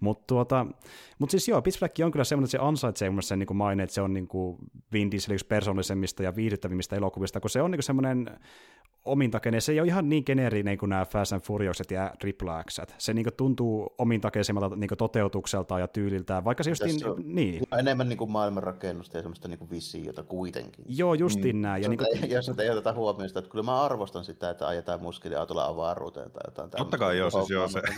Mutta 0.00 0.24
tuota, 0.26 0.66
mut 1.18 1.30
siis 1.30 1.48
joo, 1.48 1.62
Pitch 1.62 1.78
Black 1.78 1.94
on 2.04 2.12
kyllä 2.12 2.24
semmoinen, 2.24 2.44
että 2.46 2.58
se 2.58 2.58
ansaitsee 2.58 3.10
mun 3.10 3.22
sen 3.22 3.38
niin 3.38 3.56
maine, 3.56 3.82
että 3.82 3.94
se 3.94 4.00
on 4.00 4.12
niin 4.12 4.28
kuin 4.28 4.58
Vin 4.92 5.10
Diesel 5.10 5.34
yksi 5.34 5.46
persoonallisemmista 5.46 6.22
ja 6.22 6.36
viihdyttävimmistä 6.36 6.96
elokuvista, 6.96 7.40
kun 7.40 7.50
se 7.50 7.62
on 7.62 7.70
niin 7.70 7.82
semmoinen 7.82 8.38
omintakeinen. 9.08 9.60
Se 9.60 9.72
ei 9.72 9.80
ole 9.80 9.88
ihan 9.88 10.08
niin 10.08 10.22
geneerinen 10.26 10.78
kuin 10.78 10.90
nämä 10.90 11.04
Fast 11.04 11.32
and 11.32 11.42
Furiouset 11.42 11.90
ja 11.90 12.12
Triple 12.18 12.50
X. 12.70 12.78
Se 12.98 13.14
niin 13.14 13.26
tuntuu 13.36 13.94
omintakeisemmalta 13.98 14.76
niin 14.76 14.90
toteutukselta 14.98 15.78
ja 15.78 15.88
tyyliltä, 15.88 16.44
vaikka 16.44 16.62
se 16.62 16.70
justiin... 16.70 17.00
Niin. 17.24 17.62
Enemmän 17.78 18.08
niin 18.08 18.16
kuin 18.16 18.30
maailmanrakennusta 18.30 19.16
ja 19.16 19.22
semmoista 19.22 19.48
niin 19.48 19.70
visiota 19.70 20.22
kuitenkin. 20.22 20.84
Joo, 20.88 21.14
justiin 21.14 21.56
mm. 21.56 21.62
näin. 21.62 21.82
Ja 21.82 21.88
niin 21.88 21.98
kuin... 21.98 22.30
Jos 22.30 22.50
ei 22.58 22.70
oteta 22.70 22.92
huomioon 22.92 23.28
sitä, 23.28 23.38
että 23.38 23.50
kyllä 23.50 23.64
mä 23.64 23.82
arvostan 23.82 24.24
sitä, 24.24 24.50
että 24.50 24.68
ajetaan 24.68 25.02
muskeliautolla 25.02 25.64
avaruuteen 25.64 26.30
tai 26.30 26.42
jotain. 26.46 26.70
Totta 26.70 26.98
kai 26.98 27.18
joo, 27.18 27.30
siis 27.30 27.50
joo 27.50 27.68
se. 27.68 27.82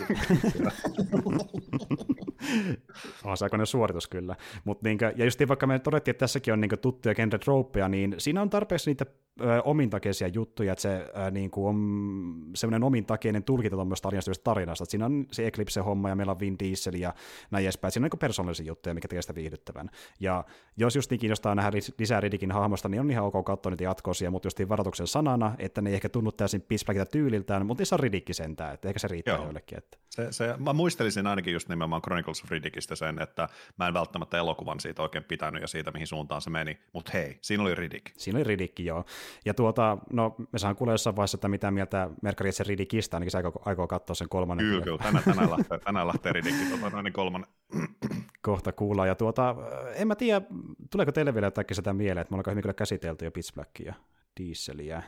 on 3.23 3.37
se 3.37 3.45
aikainen 3.45 3.67
suoritus 3.67 4.07
kyllä. 4.07 4.35
Mut 4.63 4.81
niinkö, 4.81 5.13
ja 5.15 5.25
just 5.25 5.39
vaikka 5.47 5.67
me 5.67 5.79
todettiin, 5.79 6.13
että 6.13 6.19
tässäkin 6.19 6.53
on 6.53 6.61
niinkö 6.61 6.77
tuttuja 6.77 7.15
genre 7.15 7.37
tropeja, 7.37 7.89
niin 7.89 8.15
siinä 8.17 8.41
on 8.41 8.49
tarpeeksi 8.49 8.89
niitä 8.89 9.05
ö, 9.43 9.61
omintakeisia 9.61 10.27
juttuja, 10.27 10.71
että 10.71 10.81
se 10.81 11.11
ö, 11.27 11.31
niinku 11.31 11.67
on 11.67 12.51
semmoinen 12.55 12.83
omintakeinen 12.83 13.43
tulkinta 13.43 13.75
tuommoista 13.75 14.03
tarinasta, 14.03 14.43
tarinasta. 14.43 14.83
Että 14.83 14.91
siinä 14.91 15.05
on 15.05 15.25
se 15.31 15.47
Eclipse-homma 15.47 16.09
ja 16.09 16.15
meillä 16.15 16.31
on 16.31 16.39
Vin 16.39 16.59
Diesel 16.59 16.93
ja 16.93 17.13
näin 17.51 17.65
edespäin. 17.65 17.91
Siinä 17.91 18.03
on 18.03 18.05
niinku 18.05 18.17
persoonallisia 18.17 18.65
juttuja, 18.65 18.93
mikä 18.93 19.07
tekee 19.07 19.21
sitä 19.21 19.35
viihdyttävän. 19.35 19.89
Ja 20.19 20.43
jos 20.77 20.95
just 20.95 21.11
niin 21.11 21.19
kiinnostaa 21.19 21.55
nähdä 21.55 21.71
lisää 21.99 22.21
Ridikin 22.21 22.51
hahmosta, 22.51 22.89
niin 22.89 23.01
on 23.01 23.11
ihan 23.11 23.25
ok 23.25 23.45
katsoa 23.45 23.69
niitä 23.69 23.83
jatkoosia, 23.83 24.31
mutta 24.31 24.45
just 24.45 24.59
varoituksen 24.69 25.07
sanana, 25.07 25.55
että 25.57 25.81
ne 25.81 25.89
ei 25.89 25.93
ehkä 25.95 26.09
tunnu 26.09 26.31
täysin 26.31 26.61
pispäkitä 26.61 27.05
tyyliltään, 27.05 27.65
mutta 27.65 27.81
niissä 27.81 27.95
on 27.95 27.99
Ridikki 27.99 28.33
sentään, 28.33 28.73
että 28.73 28.87
ehkä 28.87 28.99
se 28.99 29.07
riittää 29.07 29.35
Joo. 29.35 29.43
joillekin. 29.43 29.77
Että. 29.77 29.97
Se, 30.09 30.31
se, 30.31 30.55
mä 30.57 30.73
muistelisin 30.73 31.27
ainakin 31.27 31.53
just 31.53 31.69
nimenomaan 31.69 32.01
Chronicles 32.01 32.43
of 32.43 32.51
Riddickistä 32.51 32.95
sen, 32.95 33.21
että 33.21 33.49
mä 33.77 33.87
en 33.87 33.93
välttämättä 33.93 34.37
elokuvan 34.37 34.79
siitä 34.79 35.01
oikein 35.01 35.23
pitänyt 35.23 35.61
ja 35.61 35.67
siitä, 35.67 35.91
mihin 35.91 36.07
suuntaan 36.07 36.41
se 36.41 36.49
meni, 36.49 36.79
mutta 36.93 37.11
hei, 37.13 37.37
siinä 37.41 37.63
oli 37.63 37.75
Riddick. 37.75 38.05
Siinä 38.17 38.37
oli 38.37 38.43
Riddick, 38.43 38.79
joo. 38.79 39.05
Ja 39.45 39.53
tuota, 39.53 39.97
no 40.13 40.35
me 40.51 40.59
saan 40.59 40.75
kuulla 40.75 40.93
jossain 40.93 41.15
vaiheessa, 41.15 41.35
että 41.35 41.47
mitä 41.47 41.71
mieltä 41.71 42.09
Merkari 42.21 42.49
itse 42.49 42.63
Riddickista, 42.63 43.17
ainakin 43.17 43.31
se 43.31 43.37
aikoo, 43.37 43.61
aikoo 43.65 43.87
katsoa 43.87 44.13
sen 44.13 44.29
kolmannen. 44.29 44.65
Kyllä, 44.65 44.83
kyllä, 44.83 44.97
tänään, 44.97 45.23
tänään 45.23 45.51
lähtee, 45.51 45.79
tänään 45.79 46.07
lähtee 46.07 46.33
Riddick, 46.33 46.79
tuota, 46.79 47.01
noin 47.01 47.13
kolmannen. 47.13 47.49
Kohta 48.41 48.71
kuullaan, 48.71 49.07
ja 49.07 49.15
tuota, 49.15 49.55
en 49.95 50.07
mä 50.07 50.15
tiedä, 50.15 50.41
tuleeko 50.91 51.11
teille 51.11 51.33
vielä 51.33 51.47
jotakin 51.47 51.75
sitä 51.75 51.93
mieleen, 51.93 52.21
että 52.21 52.31
me 52.31 52.35
ollaan 52.35 52.51
hyvin 52.51 52.61
kyllä 52.61 52.73
käsitelty 52.73 53.25
jo 53.25 53.31
Pitch 53.31 53.53
Blackia 53.53 53.87
ja 53.87 53.93
Dieseliä. 54.39 55.03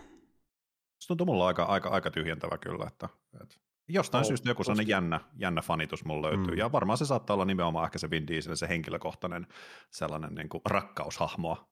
Se 0.99 1.07
tuntuu 1.07 1.26
mulla 1.26 1.47
aika, 1.47 1.63
aika, 1.63 1.89
aika 1.89 2.11
tyhjentävä 2.11 2.57
kyllä, 2.57 2.86
että, 2.88 3.09
että 3.41 3.55
Jostain 3.88 4.21
oh, 4.21 4.28
syystä 4.28 4.49
joku 4.49 4.63
sellainen 4.63 4.88
jännä, 4.88 5.19
jännä 5.38 5.61
fanitus 5.61 6.05
mulla 6.05 6.28
löytyy, 6.28 6.51
mm. 6.51 6.57
ja 6.57 6.71
varmaan 6.71 6.97
se 6.97 7.05
saattaa 7.05 7.34
olla 7.34 7.45
nimenomaan 7.45 7.86
ehkä 7.86 7.97
se 7.97 8.09
Vin 8.09 8.28
Diesel, 8.28 8.55
se 8.55 8.69
henkilökohtainen 8.69 9.47
sellainen 9.91 10.36
niin 10.36 10.49
kuin 10.49 10.61
rakkaushahmoa 10.65 11.67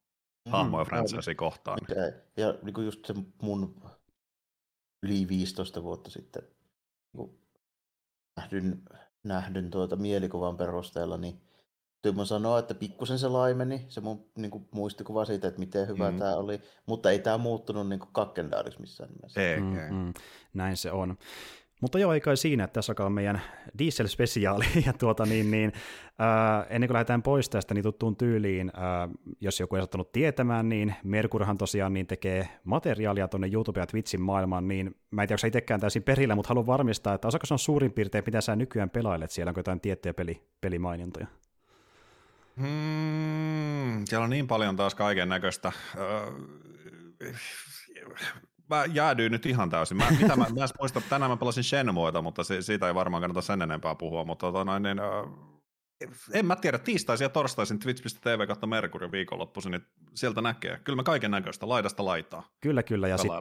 mm. 0.45 0.51
hahmoja 0.51 0.85
franchisea 0.85 1.35
kohtaan. 1.35 1.79
Ja, 1.89 1.95
ja 2.37 2.55
niin 2.61 2.73
kuin 2.73 2.85
just 2.85 3.05
se 3.05 3.13
mun 3.41 3.81
yli 5.03 5.27
15 5.27 5.83
vuotta 5.83 6.09
sitten 6.09 6.43
niin 7.13 7.39
nähdyn, 8.37 8.81
nähdyn 9.23 9.71
tuota 9.71 9.95
mielikuvan 9.95 10.57
perusteella, 10.57 11.17
niin 11.17 11.41
Tyymon 12.01 12.27
sanoa, 12.27 12.59
että 12.59 12.73
pikkusen 12.73 13.19
se 13.19 13.27
laimeni, 13.27 13.85
se 13.89 14.01
mun 14.01 14.25
niin 14.35 14.51
kuin, 14.51 14.67
muistikuva 14.71 15.25
siitä, 15.25 15.47
että 15.47 15.59
miten 15.59 15.87
hyvä 15.87 16.11
mm. 16.11 16.19
tämä 16.19 16.35
oli, 16.35 16.61
mutta 16.85 17.11
ei 17.11 17.19
tämä 17.19 17.37
muuttunut 17.37 17.89
niin 17.89 17.99
kakkendaariksi 18.11 18.81
missään 18.81 19.09
nimessä. 19.09 19.41
Ei, 19.41 19.59
mm, 19.59 19.77
ei. 19.77 19.91
Mm, 19.91 20.13
näin 20.53 20.77
se 20.77 20.91
on. 20.91 21.17
Mutta 21.81 21.99
joo, 21.99 22.13
ei 22.13 22.21
kai 22.21 22.37
siinä, 22.37 22.63
että 22.63 22.73
tässä 22.73 22.91
alkaa 22.91 23.09
meidän 23.09 23.41
diesel-spesiaali, 23.79 24.65
ja 24.85 24.93
tuota 24.93 25.25
niin, 25.25 25.51
niin 25.51 25.73
ää, 26.19 26.65
ennen 26.69 26.87
kuin 26.87 26.93
lähdetään 26.93 27.23
pois 27.23 27.49
tästä 27.49 27.73
niin 27.73 27.83
tuttuun 27.83 28.15
tyyliin, 28.15 28.71
ää, 28.75 29.09
jos 29.41 29.59
joku 29.59 29.75
ei 29.75 29.81
sattunut 29.81 30.11
tietämään, 30.11 30.69
niin 30.69 30.95
Merkurhan 31.03 31.57
tosiaan 31.57 31.93
niin 31.93 32.07
tekee 32.07 32.49
materiaalia 32.63 33.27
tuonne 33.27 33.49
YouTube 33.53 33.79
ja 33.79 33.87
Twitchin 33.87 34.21
maailmaan, 34.21 34.67
niin 34.67 34.95
mä 35.11 35.21
en 35.21 35.27
tiedä, 35.27 35.39
onko 35.39 35.47
itsekään 35.47 35.79
täysin 35.79 36.03
perillä, 36.03 36.35
mutta 36.35 36.49
haluan 36.49 36.67
varmistaa, 36.67 37.13
että 37.13 37.27
osaako 37.27 37.45
se 37.45 37.53
on 37.53 37.59
suurin 37.59 37.91
piirtein, 37.91 38.23
mitä 38.25 38.41
sä 38.41 38.55
nykyään 38.55 38.89
pelailet, 38.89 39.31
siellä 39.31 39.49
onko 39.49 39.59
jotain 39.59 39.81
tiettyjä 39.81 40.13
peli, 40.13 40.41
pelimainintoja? 40.61 41.27
Hmm, 42.57 44.05
siellä 44.05 44.23
on 44.23 44.29
niin 44.29 44.47
paljon 44.47 44.75
taas 44.75 44.95
kaiken 44.95 45.29
näköistä. 45.29 45.71
Öö, 45.97 47.31
mä 48.75 48.85
jäädyin 48.93 49.31
nyt 49.31 49.45
ihan 49.45 49.69
täysin. 49.69 49.97
Mä, 49.97 50.11
mitä 50.21 50.35
mä, 50.35 50.45
mä 50.59 50.65
muista, 50.79 51.01
tänään 51.09 51.31
mä 51.31 51.37
pelasin 51.37 51.63
Shenmueta, 51.63 52.21
mutta 52.21 52.43
se, 52.43 52.61
siitä 52.61 52.87
ei 52.87 52.95
varmaan 52.95 53.21
kannata 53.21 53.41
sen 53.41 53.61
enempää 53.61 53.95
puhua, 53.95 54.25
mutta 54.25 54.45
tota 54.45 54.65
noin, 54.65 54.83
niin, 54.83 54.99
äh, 54.99 55.51
en 56.33 56.45
mä 56.45 56.55
tiedä, 56.55 56.77
tiistaisin 56.77 57.25
ja 57.25 57.29
torstaisin 57.29 57.79
twitch.tv 57.79 58.47
kautta 58.47 58.67
Merkurio 58.67 59.11
viikonloppuisin, 59.11 59.71
niin 59.71 59.81
sieltä 60.13 60.41
näkee. 60.41 60.79
Kyllä 60.83 60.95
mä 60.95 61.03
kaiken 61.03 61.31
näköistä, 61.31 61.69
laidasta 61.69 62.05
laitaa. 62.05 62.43
Kyllä, 62.61 62.83
kyllä. 62.83 63.07
Ja, 63.07 63.17
sit, 63.17 63.31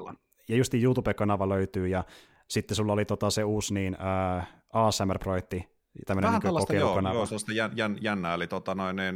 ja 0.49 0.57
just 0.57 0.75
YouTube-kanava 0.75 1.49
löytyy, 1.49 1.89
ja 1.89 2.05
sitten 2.49 2.75
sulla 2.75 2.93
oli 2.93 3.05
tota 3.05 3.31
se 3.31 3.45
uusi 3.45 3.75
niin, 3.75 3.97
äh, 4.39 4.49
ASMR-projekti, 4.73 5.80
tämmöinen 6.07 6.29
Vähän 6.29 6.39
niin 6.39 6.43
tällaista, 6.43 6.75
joo, 6.75 7.01
joo, 7.15 7.27
sellaista 7.27 7.53
jän, 7.53 7.71
jän, 7.75 7.99
jännää, 8.01 8.35
eli 8.35 8.47
tota 8.47 8.75
noin, 8.75 8.97
niin, 8.97 9.15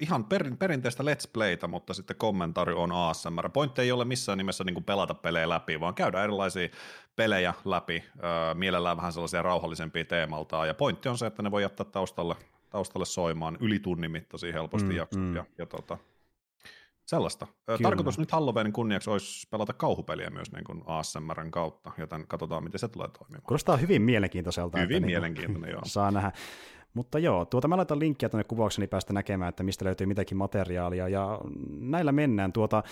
ihan 0.00 0.24
per, 0.24 0.56
perinteistä 0.58 1.02
Let's 1.02 1.30
Playtä, 1.32 1.66
mutta 1.68 1.94
sitten 1.94 2.16
kommentaari 2.16 2.72
on 2.72 2.92
ASMR. 2.92 3.50
Pointti 3.50 3.82
ei 3.82 3.92
ole 3.92 4.04
missään 4.04 4.38
nimessä 4.38 4.64
niin 4.64 4.74
kuin 4.74 4.84
pelata 4.84 5.14
pelejä 5.14 5.48
läpi, 5.48 5.80
vaan 5.80 5.94
käydä 5.94 6.22
erilaisia 6.22 6.68
pelejä 7.16 7.54
läpi, 7.64 8.04
äh, 8.06 8.54
mielellään 8.54 8.96
vähän 8.96 9.12
sellaisia 9.12 9.42
rauhallisempia 9.42 10.04
teemaltaan, 10.04 10.68
ja 10.68 10.74
pointti 10.74 11.08
on 11.08 11.18
se, 11.18 11.26
että 11.26 11.42
ne 11.42 11.50
voi 11.50 11.62
jättää 11.62 11.86
taustalle, 11.86 12.36
taustalle 12.70 13.06
soimaan 13.06 13.56
yli 13.60 13.78
tunnin 13.78 14.10
mittaisia 14.10 14.52
helposti 14.52 14.88
mm, 14.88 14.96
jaksot, 14.96 15.22
mm. 15.22 15.36
ja, 15.36 15.44
ja 15.58 15.66
tota, 15.66 15.98
Sellaista. 17.06 17.46
Kyllä. 17.66 17.78
Tarkoitus 17.82 18.18
nyt 18.18 18.32
Halloweenin 18.32 18.72
kunniaksi 18.72 19.10
olisi 19.10 19.48
pelata 19.50 19.72
kauhupeliä 19.72 20.30
myös 20.30 20.52
niin 20.52 20.64
kuin 20.64 20.82
ASMRn 20.86 21.50
kautta, 21.50 21.92
joten 21.98 22.26
katsotaan, 22.26 22.64
miten 22.64 22.78
se 22.78 22.88
tulee 22.88 23.08
toimimaan. 23.18 23.42
Kuulostaa 23.42 23.76
hyvin 23.76 24.02
mielenkiintoiselta. 24.02 24.78
Hyvin 24.78 24.96
että 24.96 25.06
mielenkiintoinen, 25.06 25.62
niin 25.62 25.72
joo. 25.72 25.82
Saa 25.94 26.10
nähdä. 26.10 26.32
Mutta 26.94 27.18
joo, 27.18 27.44
tuota 27.44 27.68
mä 27.68 27.76
laitan 27.76 27.98
linkkiä 27.98 28.28
tuonne 28.28 28.44
kuvaukseni 28.44 28.82
niin 28.82 28.90
päästä 28.90 29.12
näkemään, 29.12 29.48
että 29.48 29.62
mistä 29.62 29.84
löytyy 29.84 30.06
mitäkin 30.06 30.38
materiaalia, 30.38 31.08
ja 31.08 31.40
näillä 31.80 32.12
mennään. 32.12 32.52
Tuota, 32.52 32.82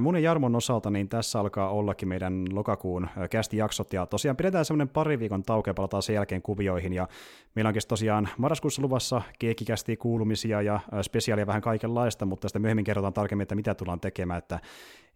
mun 0.00 0.14
ja 0.14 0.20
Jarmon 0.20 0.56
osalta, 0.56 0.90
niin 0.90 1.08
tässä 1.08 1.40
alkaa 1.40 1.70
ollakin 1.70 2.08
meidän 2.08 2.44
lokakuun 2.52 3.08
kästi-jaksot, 3.30 3.92
ja 3.92 4.06
tosiaan 4.06 4.36
pidetään 4.36 4.64
semmoinen 4.64 4.88
pari 4.88 5.18
viikon 5.18 5.42
tauke, 5.42 5.74
palataan 5.74 6.02
sen 6.02 6.14
jälkeen 6.14 6.42
kuvioihin, 6.42 6.92
ja 6.92 7.08
meillä 7.54 7.68
onkin 7.68 7.82
tosiaan 7.88 8.28
marraskuussa 8.38 8.82
luvassa 8.82 9.22
keekikästi 9.38 9.96
kuulumisia 9.96 10.62
ja 10.62 10.80
spesiaalia 11.02 11.46
vähän 11.46 11.62
kaikenlaista, 11.62 12.26
mutta 12.26 12.42
tästä 12.42 12.58
myöhemmin 12.58 12.84
kerrotaan 12.84 13.12
tarkemmin, 13.12 13.42
että 13.42 13.54
mitä 13.54 13.74
tullaan 13.74 14.00
tekemään, 14.00 14.38
että 14.38 14.60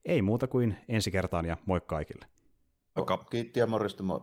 ei 0.05 0.23
muuta 0.23 0.47
kuin 0.47 0.77
ensi 0.89 1.11
kertaan 1.11 1.45
ja 1.45 1.57
moi 1.67 1.81
kaikille. 1.81 2.27
Moikka. 2.97 3.19
Kiitti 3.31 3.61
ja 3.61 3.67
morjesta 3.67 4.03
moi. 4.03 4.21